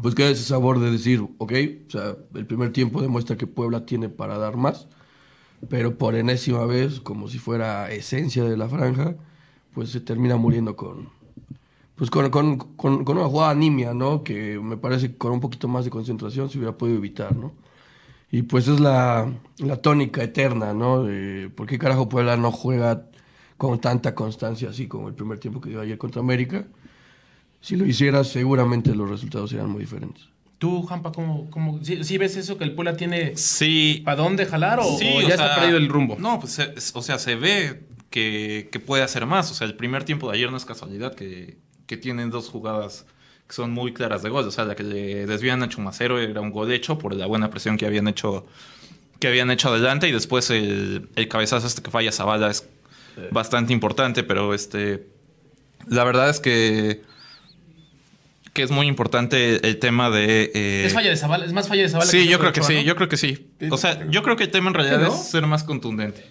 pues 0.01 0.15
queda 0.15 0.29
ese 0.29 0.43
sabor 0.43 0.79
de 0.79 0.89
decir, 0.89 1.21
ok, 1.37 1.53
o 1.87 1.91
sea, 1.91 2.15
el 2.33 2.47
primer 2.47 2.71
tiempo 2.71 3.01
demuestra 3.01 3.35
que 3.35 3.45
Puebla 3.45 3.85
tiene 3.85 4.07
para 4.07 4.37
dar 4.37 4.55
más, 4.55 4.87
pero 5.69 5.97
por 5.97 6.15
enésima 6.15 6.65
vez, 6.65 7.01
como 7.01 7.27
si 7.27 7.39
fuera 7.39 7.91
esencia 7.91 8.45
de 8.45 8.55
la 8.55 8.69
franja, 8.69 9.17
pues 9.73 9.89
se 9.91 9.99
termina 9.99 10.37
muriendo 10.37 10.77
con, 10.77 11.09
pues 11.95 12.09
con, 12.09 12.29
con, 12.29 12.57
con, 12.57 13.03
con 13.05 13.17
una 13.17 13.27
jugada 13.27 13.53
nimia, 13.53 13.93
¿no? 13.93 14.23
Que 14.23 14.59
me 14.61 14.77
parece 14.77 15.11
que 15.11 15.17
con 15.17 15.33
un 15.33 15.41
poquito 15.41 15.67
más 15.67 15.83
de 15.85 15.91
concentración 15.91 16.49
se 16.49 16.57
hubiera 16.57 16.77
podido 16.77 16.97
evitar, 16.97 17.35
¿no? 17.35 17.53
Y 18.31 18.41
pues 18.43 18.67
es 18.67 18.79
la, 18.79 19.31
la 19.59 19.77
tónica 19.77 20.21
eterna, 20.23 20.73
¿no? 20.73 21.03
De 21.03 21.49
¿Por 21.49 21.65
qué 21.67 21.77
carajo 21.79 22.09
Puebla 22.09 22.35
no 22.37 22.51
juega 22.51 23.03
con 23.57 23.79
tanta 23.79 24.13
constancia 24.15 24.69
así 24.69 24.87
como 24.87 25.07
el 25.07 25.13
primer 25.15 25.39
tiempo 25.39 25.61
que 25.61 25.69
dio 25.69 25.81
ayer 25.81 25.97
contra 25.97 26.21
América? 26.21 26.65
Si 27.61 27.75
lo 27.75 27.85
hiciera, 27.85 28.23
seguramente 28.23 28.93
los 28.93 29.09
resultados 29.09 29.49
serían 29.49 29.69
muy 29.69 29.81
diferentes. 29.81 30.25
¿Tú, 30.57 30.83
Jampa, 30.83 31.11
cómo, 31.11 31.49
cómo 31.51 31.79
sí, 31.83 32.03
sí 32.03 32.17
ves 32.17 32.35
eso 32.35 32.57
que 32.57 32.63
el 32.63 32.73
Puebla 32.73 32.97
tiene 32.97 33.37
Sí. 33.37 34.01
para 34.03 34.17
dónde 34.17 34.45
jalar 34.45 34.79
o, 34.79 34.97
Sí, 34.97 35.07
o 35.13 35.17
o 35.17 35.21
ya 35.21 35.29
está 35.29 35.47
sea, 35.47 35.55
perdido 35.59 35.77
el 35.77 35.87
rumbo? 35.87 36.17
No, 36.19 36.39
pues 36.39 36.53
se- 36.53 36.73
o 36.93 37.01
sea, 37.01 37.19
se 37.19 37.35
ve 37.35 37.83
que, 38.09 38.67
que 38.71 38.79
puede 38.79 39.03
hacer 39.03 39.25
más. 39.25 39.51
O 39.51 39.53
sea, 39.53 39.67
el 39.67 39.75
primer 39.75 40.03
tiempo 40.03 40.29
de 40.29 40.37
ayer 40.37 40.51
no 40.51 40.57
es 40.57 40.65
casualidad 40.65 41.13
que, 41.15 41.57
que 41.85 41.95
tienen 41.97 42.29
dos 42.29 42.49
jugadas 42.49 43.05
que 43.47 43.53
son 43.55 43.71
muy 43.71 43.93
claras 43.93 44.23
de 44.23 44.29
gol. 44.29 44.45
O 44.45 44.51
sea, 44.51 44.65
la 44.65 44.75
que 44.75 44.83
le 44.83 45.25
desvían 45.25 45.63
a 45.63 45.69
Chumacero 45.69 46.19
era 46.19 46.41
un 46.41 46.51
gol 46.51 46.71
hecho 46.71 46.97
por 46.97 47.15
la 47.15 47.25
buena 47.25 47.49
presión 47.49 47.77
que 47.77 47.85
habían 47.85 48.07
hecho 48.07 48.45
que 49.19 49.27
habían 49.27 49.49
hecho 49.49 49.69
adelante 49.69 50.07
y 50.07 50.11
después 50.11 50.49
el, 50.51 51.09
el 51.15 51.27
cabezazo 51.27 51.65
este 51.65 51.81
que 51.81 51.89
falla 51.89 52.11
Zavala 52.11 52.51
es 52.51 52.67
bastante 53.31 53.73
importante, 53.73 54.23
pero 54.23 54.53
este 54.53 55.07
la 55.87 56.03
verdad 56.03 56.29
es 56.29 56.39
que 56.39 57.01
que 58.53 58.63
es 58.63 58.71
muy 58.71 58.87
importante 58.87 59.67
el 59.67 59.77
tema 59.77 60.09
de 60.09 60.51
eh, 60.53 60.85
Es 60.87 60.93
falla 60.93 61.11
de 61.11 61.15
Zavala, 61.15 61.45
es 61.45 61.53
más 61.53 61.67
falla 61.67 61.83
de 61.83 61.89
Zavala. 61.89 62.09
Sí, 62.09 62.23
que 62.23 62.27
yo 62.27 62.39
creo 62.39 62.53
que 62.53 62.59
Ochoa, 62.59 62.69
sí, 62.69 62.75
¿no? 62.77 62.81
yo 62.81 62.95
creo 62.95 63.07
que 63.07 63.17
sí. 63.17 63.51
O 63.69 63.77
sea, 63.77 64.07
yo 64.09 64.23
creo 64.23 64.35
que 64.35 64.45
el 64.45 64.51
tema 64.51 64.69
en 64.69 64.73
realidad 64.73 64.99
¿no? 64.99 65.13
es 65.13 65.29
ser 65.29 65.45
más 65.45 65.63
contundente. 65.63 66.25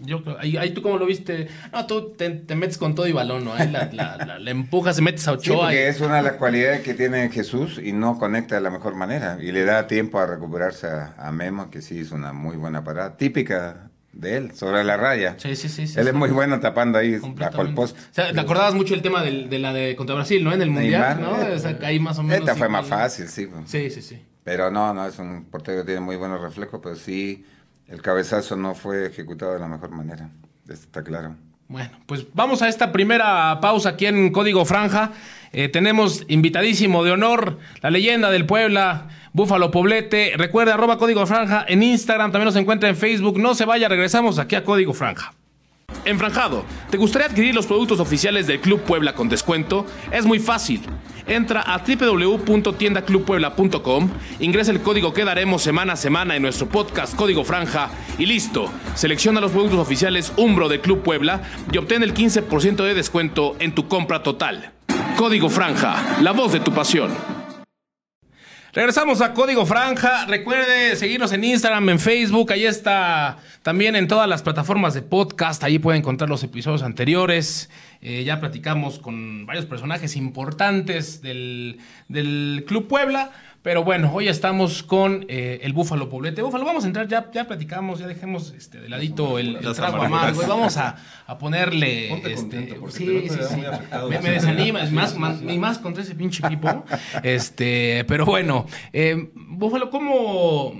Yo 0.00 0.22
creo- 0.22 0.38
ahí, 0.38 0.56
ahí 0.56 0.74
tú 0.74 0.82
cómo 0.82 0.98
lo 0.98 1.06
viste. 1.06 1.48
No, 1.72 1.86
tú 1.86 2.12
te, 2.16 2.30
te 2.30 2.54
metes 2.54 2.78
con 2.78 2.94
todo 2.94 3.06
y 3.06 3.12
balón, 3.12 3.44
¿no? 3.44 3.54
Ahí 3.54 3.70
la, 3.70 3.86
la, 3.92 4.16
la- 4.18 4.38
la 4.38 4.50
empujas, 4.50 5.00
metes 5.00 5.26
a 5.28 5.32
Sí, 5.38 5.50
Ochoa. 5.50 5.66
porque 5.66 5.74
y- 5.84 5.88
es 5.88 6.00
una 6.00 6.16
de 6.16 6.22
las 6.22 6.32
cualidades 6.34 6.80
que 6.82 6.94
tiene 6.94 7.28
Jesús 7.30 7.80
y 7.82 7.92
no 7.92 8.18
conecta 8.18 8.54
de 8.54 8.60
la 8.60 8.70
mejor 8.70 8.94
manera. 8.94 9.38
Y 9.40 9.52
le 9.52 9.64
da 9.64 9.86
tiempo 9.86 10.18
a 10.18 10.26
recuperarse 10.26 10.86
a, 10.88 11.14
a 11.18 11.32
Memo, 11.32 11.70
que 11.70 11.82
sí 11.82 11.98
hizo 11.98 12.14
una 12.14 12.32
muy 12.32 12.56
buena 12.56 12.82
parada, 12.84 13.16
típica 13.16 13.90
de 14.12 14.36
él, 14.36 14.52
sobre 14.54 14.84
la 14.84 14.96
raya. 14.96 15.34
Sí, 15.38 15.56
sí, 15.56 15.68
sí. 15.68 15.88
sí, 15.88 15.98
él 15.98 16.04
sí. 16.04 16.10
es 16.10 16.14
muy 16.14 16.30
bueno 16.30 16.60
tapando 16.60 16.98
ahí 16.98 17.18
bajo 17.18 17.62
el 17.62 17.74
poste. 17.74 17.98
O 17.98 18.14
sea, 18.14 18.32
te 18.32 18.38
acordabas 18.40 18.72
mucho 18.74 18.94
el 18.94 19.02
tema 19.02 19.22
del- 19.24 19.48
de 19.50 19.58
la 19.58 19.72
de 19.72 19.96
contra 19.96 20.14
Brasil, 20.14 20.44
¿no? 20.44 20.52
En 20.52 20.62
el 20.62 20.70
Mundial, 20.70 21.16
Neymar, 21.18 21.38
¿no? 21.38 21.42
eh, 21.48 21.54
O 21.54 21.58
sea, 21.58 21.76
ahí 21.82 21.98
más 21.98 22.16
o 22.18 22.22
menos. 22.22 22.38
Esta 22.40 22.54
fue 22.54 22.68
más 22.68 22.86
fácil, 22.86 23.26
sí. 23.26 23.46
pues. 23.46 23.68
Sí, 23.68 23.90
sí, 23.90 24.02
sí. 24.02 24.22
Pero 24.44 24.70
no, 24.70 24.94
no, 24.94 25.06
es 25.06 25.18
un 25.18 25.46
portero 25.46 25.78
que 25.80 25.86
tiene 25.86 26.00
muy 26.00 26.14
buenos 26.16 26.40
reflejos, 26.40 26.78
pero 26.82 26.94
sí, 26.94 27.44
el 27.88 28.02
cabezazo 28.02 28.56
no 28.56 28.74
fue 28.74 29.06
ejecutado 29.06 29.52
de 29.52 29.60
la 29.60 29.68
mejor 29.68 29.90
manera. 29.90 30.30
Está 30.68 31.02
claro. 31.02 31.36
Bueno, 31.68 31.90
pues 32.06 32.26
vamos 32.34 32.62
a 32.62 32.68
esta 32.68 32.92
primera 32.92 33.58
pausa 33.60 33.90
aquí 33.90 34.06
en 34.06 34.32
Código 34.32 34.64
Franja. 34.64 35.12
Eh, 35.52 35.68
tenemos 35.68 36.24
invitadísimo 36.28 37.04
de 37.04 37.12
honor, 37.12 37.58
la 37.80 37.90
leyenda 37.90 38.30
del 38.30 38.46
Puebla, 38.46 39.08
Búfalo 39.32 39.70
Poblete. 39.70 40.32
Recuerda, 40.36 40.74
arroba 40.74 40.98
Código 40.98 41.26
Franja 41.26 41.64
en 41.66 41.82
Instagram, 41.82 42.32
también 42.32 42.46
nos 42.46 42.56
encuentra 42.56 42.88
en 42.88 42.96
Facebook. 42.96 43.38
No 43.38 43.54
se 43.54 43.64
vaya, 43.64 43.88
regresamos 43.88 44.38
aquí 44.38 44.56
a 44.56 44.64
Código 44.64 44.92
Franja. 44.92 45.32
Enfranjado, 46.04 46.64
¿te 46.90 46.98
gustaría 46.98 47.28
adquirir 47.28 47.54
los 47.54 47.64
productos 47.66 47.98
oficiales 47.98 48.46
del 48.46 48.60
Club 48.60 48.82
Puebla 48.82 49.14
con 49.14 49.30
descuento? 49.30 49.86
Es 50.12 50.26
muy 50.26 50.38
fácil. 50.38 50.82
Entra 51.26 51.62
a 51.62 51.78
www.tiendaclubpuebla.com, 51.78 54.10
ingresa 54.40 54.70
el 54.70 54.82
código 54.82 55.14
que 55.14 55.24
daremos 55.24 55.62
semana 55.62 55.94
a 55.94 55.96
semana 55.96 56.36
en 56.36 56.42
nuestro 56.42 56.68
podcast 56.68 57.16
Código 57.16 57.44
Franja 57.44 57.88
y 58.18 58.26
listo. 58.26 58.70
Selecciona 58.94 59.40
los 59.40 59.52
productos 59.52 59.78
oficiales 59.78 60.34
Umbro 60.36 60.68
de 60.68 60.82
Club 60.82 61.02
Puebla 61.02 61.40
y 61.72 61.78
obtén 61.78 62.02
el 62.02 62.12
15% 62.12 62.84
de 62.84 62.92
descuento 62.92 63.56
en 63.58 63.74
tu 63.74 63.88
compra 63.88 64.22
total. 64.22 64.72
Código 65.16 65.48
Franja, 65.48 66.20
la 66.20 66.32
voz 66.32 66.52
de 66.52 66.60
tu 66.60 66.72
pasión. 66.72 67.33
Regresamos 68.74 69.20
a 69.20 69.34
Código 69.34 69.64
Franja. 69.66 70.26
Recuerde 70.26 70.96
seguirnos 70.96 71.30
en 71.32 71.44
Instagram, 71.44 71.90
en 71.90 72.00
Facebook. 72.00 72.50
Ahí 72.50 72.66
está 72.66 73.38
también 73.62 73.94
en 73.94 74.08
todas 74.08 74.28
las 74.28 74.42
plataformas 74.42 74.94
de 74.94 75.02
podcast. 75.02 75.62
Ahí 75.62 75.78
puede 75.78 75.96
encontrar 75.96 76.28
los 76.28 76.42
episodios 76.42 76.82
anteriores. 76.82 77.70
Eh, 78.00 78.24
ya 78.24 78.40
platicamos 78.40 78.98
con 78.98 79.46
varios 79.46 79.66
personajes 79.66 80.16
importantes 80.16 81.22
del, 81.22 81.78
del 82.08 82.64
Club 82.66 82.88
Puebla. 82.88 83.30
Pero 83.64 83.82
bueno, 83.82 84.12
hoy 84.12 84.28
estamos 84.28 84.82
con 84.82 85.24
eh, 85.26 85.60
el 85.62 85.72
Búfalo 85.72 86.10
Poblete. 86.10 86.42
Búfalo, 86.42 86.66
vamos 86.66 86.84
a 86.84 86.86
entrar, 86.86 87.08
ya, 87.08 87.30
ya 87.32 87.46
platicamos, 87.46 87.98
ya 87.98 88.06
dejemos 88.06 88.52
este, 88.54 88.78
de 88.78 88.90
ladito 88.90 89.38
el, 89.38 89.56
el 89.56 89.72
trago 89.74 89.96
a 90.02 90.04
amarguras. 90.04 90.10
más, 90.10 90.34
güey. 90.36 90.46
Vamos 90.48 90.76
a, 90.76 90.96
a 91.26 91.38
ponerle. 91.38 92.08
Ponte 92.10 92.32
este, 92.34 92.78
sí, 92.90 93.26
sí, 93.30 93.38
sí. 93.48 93.56
muy 93.56 93.64
afectado. 93.64 94.10
Me, 94.10 94.20
me 94.20 94.30
desanima, 94.32 94.84
y 94.84 94.90
más, 94.92 95.16
más- 95.16 95.40
y 95.42 95.58
más 95.58 95.78
contra 95.78 96.02
ese 96.02 96.14
pinche 96.14 96.46
equipo. 96.46 96.84
Este, 97.22 98.04
pero 98.06 98.26
bueno, 98.26 98.66
eh, 98.92 99.30
Búfalo, 99.34 99.88
¿cómo, 99.88 100.74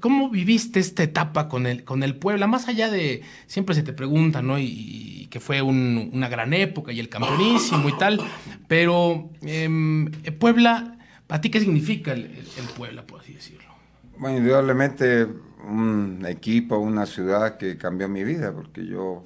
¿cómo 0.00 0.30
viviste 0.30 0.80
esta 0.80 1.02
etapa 1.02 1.46
con 1.48 1.66
el, 1.66 1.84
con 1.84 2.02
el 2.02 2.16
Puebla? 2.16 2.46
Más 2.46 2.68
allá 2.68 2.90
de, 2.90 3.20
siempre 3.48 3.74
se 3.74 3.82
te 3.82 3.92
pregunta, 3.92 4.40
¿no? 4.40 4.58
Y, 4.58 4.64
y 4.64 5.26
que 5.26 5.40
fue 5.40 5.60
un- 5.60 6.08
una 6.14 6.30
gran 6.30 6.54
época 6.54 6.90
y 6.90 7.00
el 7.00 7.10
campeonísimo 7.10 7.86
y 7.90 7.98
tal, 7.98 8.18
pero 8.66 9.28
em, 9.42 10.10
Puebla, 10.38 10.96
¿para 11.26 11.40
ti 11.40 11.50
qué 11.50 11.60
significa 11.60 12.12
el, 12.12 12.24
el- 12.26 12.36
el 12.58 12.66
Puebla, 12.76 13.06
por 13.06 13.20
así 13.20 13.34
decirlo? 13.34 13.72
Bueno, 14.18 14.38
indudablemente 14.38 15.26
un 15.66 16.24
equipo, 16.28 16.78
una 16.78 17.06
ciudad 17.06 17.56
que 17.56 17.76
cambió 17.76 18.08
mi 18.08 18.22
vida, 18.24 18.52
porque 18.52 18.86
yo, 18.86 19.24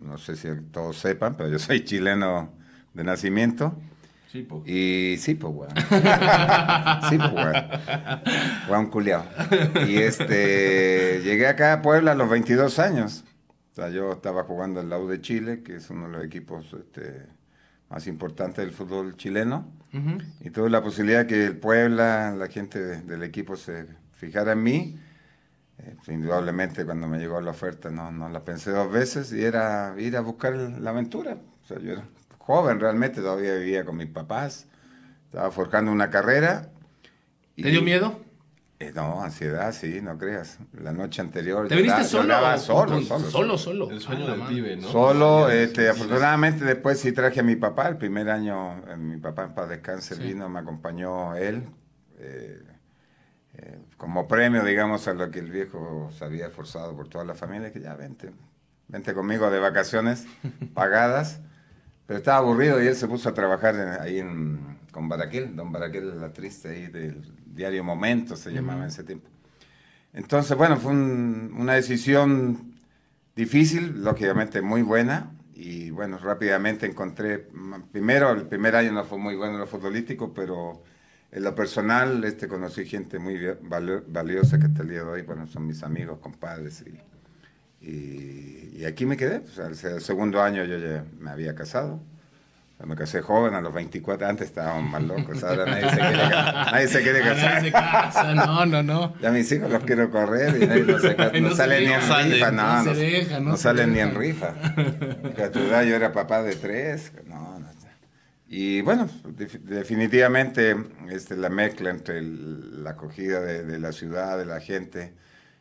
no 0.00 0.18
sé 0.18 0.36
si 0.36 0.48
todos 0.72 0.98
sepan, 0.98 1.36
pero 1.36 1.48
yo 1.48 1.58
soy 1.58 1.84
chileno 1.84 2.52
de 2.94 3.04
nacimiento. 3.04 3.74
Sí, 4.30 4.42
po. 4.42 4.62
Y 4.66 5.16
sí, 5.18 5.34
pues, 5.36 5.54
weón. 5.56 5.70
sí, 7.08 7.16
pues, 7.16 7.32
weón. 7.32 7.54
Weón 8.68 8.86
culiao. 8.90 9.24
Y 9.88 9.96
este, 9.96 11.22
llegué 11.24 11.46
acá 11.46 11.72
a 11.72 11.82
Puebla 11.82 12.12
a 12.12 12.14
los 12.14 12.28
22 12.28 12.78
años. 12.78 13.24
O 13.72 13.74
sea, 13.74 13.88
yo 13.90 14.12
estaba 14.12 14.44
jugando 14.44 14.80
en 14.80 14.90
la 14.90 14.98
U 14.98 15.08
de 15.08 15.20
Chile, 15.22 15.62
que 15.62 15.76
es 15.76 15.88
uno 15.88 16.06
de 16.08 16.12
los 16.12 16.24
equipos 16.24 16.66
este, 16.78 17.26
más 17.88 18.06
importantes 18.06 18.64
del 18.64 18.74
fútbol 18.74 19.16
chileno. 19.16 19.72
Y 20.40 20.50
tuve 20.50 20.70
la 20.70 20.82
posibilidad 20.82 21.26
que 21.26 21.46
el 21.46 21.56
Puebla, 21.58 22.32
la 22.36 22.48
gente 22.48 22.78
de- 22.82 23.02
del 23.02 23.22
equipo 23.22 23.56
se 23.56 23.86
fijara 24.12 24.52
en 24.52 24.62
mí. 24.62 24.98
Eh, 25.78 25.96
indudablemente 26.08 26.84
cuando 26.84 27.06
me 27.08 27.18
llegó 27.18 27.40
la 27.40 27.52
oferta 27.52 27.90
no, 27.90 28.10
no 28.12 28.28
la 28.28 28.44
pensé 28.44 28.70
dos 28.72 28.90
veces 28.92 29.32
y 29.32 29.44
era 29.44 29.94
ir 29.98 30.16
a 30.16 30.20
buscar 30.20 30.54
la 30.54 30.90
aventura. 30.90 31.38
O 31.62 31.66
sea, 31.66 31.78
yo 31.78 31.92
era 31.92 32.04
joven 32.38 32.80
realmente, 32.80 33.20
todavía 33.20 33.54
vivía 33.56 33.84
con 33.84 33.96
mis 33.96 34.08
papás, 34.08 34.66
estaba 35.26 35.50
forjando 35.50 35.92
una 35.92 36.10
carrera. 36.10 36.70
¿Te 37.60 37.68
y- 37.68 37.72
dio 37.72 37.82
miedo? 37.82 38.20
Eh, 38.80 38.92
no, 38.94 39.22
ansiedad, 39.22 39.72
sí, 39.72 40.00
no 40.00 40.16
creas. 40.18 40.58
La 40.72 40.92
noche 40.92 41.20
anterior 41.20 41.66
¿Te 41.66 41.74
viniste 41.74 42.04
solo? 42.04 42.32
solo, 42.58 43.00
solo, 43.00 43.30
solo, 43.30 43.58
solo. 43.58 43.90
El 43.90 44.00
sueño 44.00 44.26
Ah, 44.28 44.30
del 44.30 44.42
pibe, 44.42 44.76
¿no? 44.76 44.86
Solo, 44.86 45.48
Sí, 45.48 45.56
este, 45.56 45.82
sí, 45.82 45.88
afortunadamente 45.88 46.64
después 46.64 47.00
sí 47.00 47.10
traje 47.10 47.40
a 47.40 47.42
mi 47.42 47.56
papá, 47.56 47.88
el 47.88 47.96
primer 47.96 48.30
año 48.30 48.78
eh, 48.88 48.96
mi 48.96 49.16
papá 49.16 49.44
en 49.46 49.54
paz 49.54 49.68
descanse 49.68 50.14
Sí. 50.14 50.22
vino, 50.22 50.48
me 50.48 50.60
acompañó 50.60 51.34
él, 51.34 51.64
eh, 52.18 52.62
eh, 53.54 53.78
como 53.96 54.28
premio, 54.28 54.62
digamos, 54.62 55.08
a 55.08 55.14
lo 55.14 55.28
que 55.32 55.40
el 55.40 55.50
viejo 55.50 56.10
se 56.16 56.24
había 56.24 56.46
esforzado 56.46 56.94
por 56.94 57.08
toda 57.08 57.24
la 57.24 57.34
familia, 57.34 57.72
que 57.72 57.80
ya 57.80 57.96
vente, 57.96 58.30
vente 58.86 59.12
conmigo 59.12 59.50
de 59.50 59.58
vacaciones 59.58 60.24
pagadas, 60.72 61.40
pero 62.06 62.18
estaba 62.18 62.38
aburrido 62.38 62.80
y 62.80 62.86
él 62.86 62.94
se 62.94 63.08
puso 63.08 63.28
a 63.28 63.34
trabajar 63.34 63.74
en- 63.74 64.00
ahí 64.00 64.18
en, 64.20 64.77
con 64.92 65.08
Baraquel, 65.08 65.54
don 65.56 65.72
Baraquel, 65.72 66.20
la 66.20 66.32
triste 66.32 66.68
ahí 66.70 66.86
del 66.88 67.22
diario 67.46 67.84
Momento, 67.84 68.36
se 68.36 68.52
llamaba 68.52 68.82
en 68.82 68.88
ese 68.88 69.04
tiempo. 69.04 69.28
Entonces, 70.12 70.56
bueno, 70.56 70.76
fue 70.78 70.92
un- 70.92 71.54
una 71.58 71.74
decisión 71.74 72.74
difícil, 73.36 74.02
lógicamente 74.04 74.62
muy 74.62 74.82
buena. 74.82 75.32
Y 75.54 75.90
bueno, 75.90 76.18
rápidamente 76.18 76.86
encontré, 76.86 77.48
primero, 77.92 78.30
el 78.32 78.46
primer 78.46 78.76
año 78.76 78.92
no 78.92 79.04
fue 79.04 79.18
muy 79.18 79.36
bueno 79.36 79.54
en 79.54 79.60
lo 79.60 79.66
futbolístico, 79.66 80.32
pero 80.34 80.84
en 81.32 81.44
lo 81.44 81.54
personal 81.54 82.24
este, 82.24 82.48
conocí 82.48 82.86
gente 82.86 83.18
muy 83.18 83.38
valiosa 84.08 84.58
que 84.58 84.66
hasta 84.66 84.82
el 84.82 84.88
día 84.88 84.98
de 85.00 85.04
hoy, 85.10 85.22
bueno, 85.22 85.46
son 85.46 85.66
mis 85.66 85.82
amigos, 85.82 86.18
compadres. 86.20 86.84
Y, 86.86 87.86
y, 87.86 88.78
y 88.80 88.84
aquí 88.84 89.06
me 89.06 89.16
quedé. 89.16 89.38
O 89.38 89.48
sea, 89.48 89.66
el, 89.66 89.72
el 89.94 90.00
segundo 90.02 90.42
año 90.42 90.64
yo 90.64 90.78
ya 90.78 91.04
me 91.18 91.30
había 91.30 91.54
casado. 91.54 92.02
Me 92.84 92.94
casé 92.94 93.22
joven, 93.22 93.54
a 93.54 93.60
los 93.60 93.74
24, 93.74 94.26
antes 94.28 94.46
estábamos 94.48 94.88
más 94.90 95.02
locos, 95.02 95.42
ahora 95.42 95.64
nadie 95.66 95.90
se 95.90 95.96
quiere, 95.96 96.16
nadie 96.30 96.88
se 96.88 97.02
quiere 97.02 97.20
casar. 97.20 97.54
nadie 97.54 97.60
se 97.62 97.72
casa, 97.72 98.34
no, 98.34 98.66
no, 98.66 98.82
no. 98.84 99.14
Ya 99.20 99.30
mis 99.32 99.50
hijos 99.50 99.68
los 99.70 99.82
quiero 99.82 100.10
correr 100.10 100.62
y 100.62 100.66
nadie 100.66 100.84
no, 100.84 100.98
se 101.00 101.16
ca- 101.16 101.30
Y 101.34 101.40
no 101.40 101.48
no 101.50 101.66
ni 101.66 101.74
en 101.92 102.00
rifa, 102.32 102.50
no 102.52 102.76
no, 102.76 102.82
se 102.84 102.90
no, 102.90 102.94
deja, 102.94 103.40
no 103.40 103.50
no 103.50 103.56
se 103.56 103.86
ni 103.88 103.98
en 103.98 104.14
rifa. 104.14 104.54
Que 105.36 105.42
a 105.42 105.50
tu 105.50 105.58
edad 105.58 105.82
yo 105.82 105.96
era 105.96 106.12
papá 106.12 106.42
de 106.42 106.54
tres, 106.54 107.12
no, 107.26 107.58
no. 107.58 107.68
Y 108.50 108.80
bueno, 108.82 109.08
def- 109.36 109.60
definitivamente 109.60 110.74
este, 111.10 111.36
la 111.36 111.50
mezcla 111.50 111.90
entre 111.90 112.18
el- 112.18 112.84
la 112.84 112.90
acogida 112.90 113.40
de, 113.40 113.64
de 113.64 113.78
la 113.80 113.90
ciudad, 113.92 114.38
de 114.38 114.46
la 114.46 114.60
gente 114.60 115.14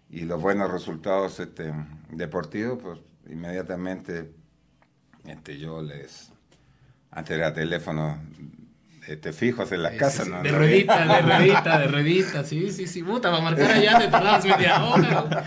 y 0.09 0.21
los 0.21 0.39
buenos 0.41 0.71
resultados 0.71 1.39
este, 1.39 1.73
deportivos, 2.11 2.79
pues 2.81 2.99
inmediatamente 3.29 4.31
este, 5.25 5.57
yo 5.57 5.81
les, 5.81 6.31
antes 7.17 7.35
era 7.35 7.51
teléfono 7.51 8.19
este, 9.07 9.33
fijos 9.33 9.71
en 9.71 9.81
las 9.81 9.93
casas, 9.93 10.27
¿no? 10.27 10.43
De 10.43 10.51
No 10.51 10.59
ruedita, 10.59 10.99
de 11.03 11.21
ruedita, 11.21 11.79
de 11.79 11.87
ruedita, 11.87 12.43
sí, 12.43 12.71
sí, 12.71 12.85
sí. 12.85 13.01
Puta, 13.01 13.31
para 13.31 13.41
marcar 13.41 13.71
allá 13.71 13.97
te 13.97 14.07
tardabas 14.07 14.45
media 14.45 14.85
hora. 14.85 15.25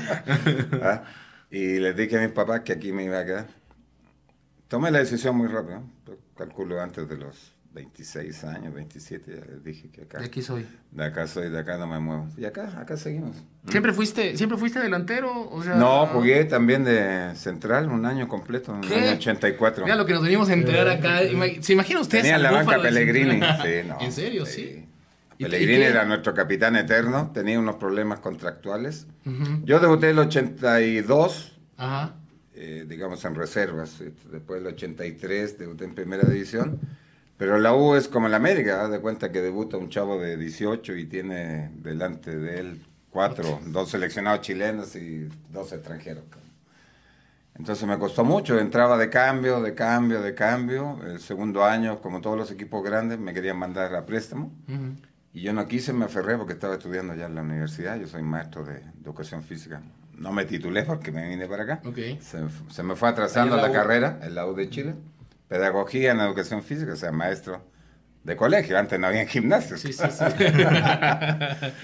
¿Ah? 0.82 1.02
Y 1.48 1.78
les 1.78 1.94
dije 1.94 2.18
a 2.18 2.22
mis 2.22 2.32
papás 2.32 2.62
que 2.62 2.72
aquí 2.72 2.90
me 2.90 3.04
iba 3.04 3.20
a 3.20 3.24
quedar. 3.24 3.46
Tomé 4.66 4.90
la 4.90 4.98
decisión 4.98 5.36
muy 5.36 5.46
rápido. 5.46 5.84
Calculo 6.36 6.80
antes 6.80 7.08
de 7.08 7.18
los 7.18 7.52
26 7.72 8.44
años, 8.44 8.74
27, 8.74 9.32
ya 9.36 9.44
les 9.52 9.62
dije 9.62 9.88
que 9.90 10.02
acá. 10.02 10.18
De 10.18 10.24
aquí 10.24 10.42
soy. 10.42 10.66
De 10.90 11.04
acá 11.04 11.26
soy, 11.28 11.50
de 11.50 11.58
acá 11.60 11.78
no 11.78 11.86
me 11.86 12.00
muevo. 12.00 12.26
Y 12.36 12.44
acá, 12.44 12.68
acá 12.80 12.96
seguimos. 12.96 13.36
¿Siempre 13.68 13.92
fuiste, 13.92 14.36
siempre 14.36 14.58
fuiste 14.58 14.80
delantero? 14.80 15.48
O 15.50 15.62
sea, 15.62 15.76
No, 15.76 16.06
jugué 16.06 16.44
también 16.46 16.82
de 16.84 17.32
central 17.36 17.88
un 17.88 18.06
año 18.06 18.26
completo, 18.26 18.74
en 18.74 18.82
el 18.82 18.88
¿Qué? 18.88 18.94
año 18.96 19.12
84. 19.18 19.84
Mira 19.84 19.94
lo 19.96 20.04
que 20.04 20.14
nos 20.14 20.22
venimos 20.22 20.48
a 20.48 20.54
enterar 20.54 20.88
acá. 20.88 21.20
¿Se 21.60 21.72
imagina 21.72 22.00
ustedes 22.00 22.24
Tenía 22.24 22.38
la 22.38 22.50
banca 22.50 22.80
Pellegrini. 22.82 23.40
Sí, 23.62 23.86
no, 23.88 24.00
¿En 24.00 24.12
serio? 24.12 24.44
Sí. 24.46 24.86
¿Y 25.38 25.44
te- 25.44 25.50
Pellegrini 25.50 25.84
era 25.84 26.04
nuestro 26.04 26.34
capitán 26.34 26.74
eterno, 26.76 27.30
tenía 27.32 27.58
unos 27.58 27.76
problemas 27.76 28.18
contractuales. 28.20 29.06
Yo 29.64 29.78
debuté 29.78 30.06
en 30.10 30.18
el 30.18 30.26
82, 30.26 31.56
Ajá. 31.76 32.14
eh, 32.54 32.84
digamos 32.88 33.24
en 33.24 33.34
reservas. 33.36 34.02
Después 34.32 34.62
del 34.62 34.74
83 34.74 35.56
debuté 35.58 35.84
en 35.84 35.94
primera 35.94 36.28
división. 36.28 36.80
Pero 37.40 37.58
la 37.58 37.74
U 37.74 37.94
es 37.94 38.06
como 38.06 38.28
la 38.28 38.36
América, 38.36 38.84
haz 38.84 38.90
de 38.90 39.00
cuenta 39.00 39.32
que 39.32 39.40
debuta 39.40 39.78
un 39.78 39.88
chavo 39.88 40.20
de 40.20 40.36
18 40.36 40.94
y 40.96 41.06
tiene 41.06 41.70
delante 41.76 42.36
de 42.36 42.60
él 42.60 42.82
cuatro, 43.08 43.60
dos 43.68 43.88
seleccionados 43.88 44.42
chilenos 44.42 44.94
y 44.94 45.26
dos 45.50 45.72
extranjeros. 45.72 46.24
Entonces 47.56 47.88
me 47.88 47.98
costó 47.98 48.24
mucho, 48.24 48.58
entraba 48.58 48.98
de 48.98 49.08
cambio, 49.08 49.62
de 49.62 49.74
cambio, 49.74 50.20
de 50.20 50.34
cambio. 50.34 50.98
El 51.06 51.18
segundo 51.18 51.64
año, 51.64 52.02
como 52.02 52.20
todos 52.20 52.36
los 52.36 52.50
equipos 52.50 52.84
grandes, 52.84 53.18
me 53.18 53.32
querían 53.32 53.56
mandar 53.56 53.94
a 53.94 54.04
préstamo. 54.04 54.52
Ujú. 54.68 54.96
Y 55.32 55.40
yo 55.40 55.54
no 55.54 55.66
quise, 55.66 55.94
me 55.94 56.04
aferré 56.04 56.36
porque 56.36 56.52
estaba 56.52 56.74
estudiando 56.74 57.14
ya 57.14 57.24
en 57.24 57.36
la 57.36 57.40
universidad. 57.40 57.98
Yo 57.98 58.06
soy 58.06 58.22
maestro 58.22 58.64
de 58.66 58.82
educación 59.02 59.42
física. 59.42 59.80
No 60.14 60.30
me 60.30 60.44
titulé 60.44 60.82
porque 60.82 61.10
me 61.10 61.26
vine 61.26 61.46
para 61.46 61.62
acá. 61.62 61.80
Ok. 61.86 62.20
Se, 62.20 62.40
se 62.68 62.82
me 62.82 62.96
fue 62.96 63.08
atrasando 63.08 63.56
la, 63.56 63.68
la 63.68 63.72
carrera 63.72 64.18
en 64.22 64.34
la 64.34 64.46
U 64.46 64.54
de 64.54 64.68
Chile. 64.68 64.94
Pedagogía 65.50 66.12
en 66.12 66.20
educación 66.20 66.62
física, 66.62 66.92
o 66.92 66.96
sea, 66.96 67.10
maestro 67.10 67.66
de 68.22 68.36
colegio. 68.36 68.78
Antes 68.78 69.00
no 69.00 69.08
había 69.08 69.26
gimnasios. 69.34 69.80
Sí, 69.80 69.92
sí, 69.92 70.06
sí. 70.12 70.24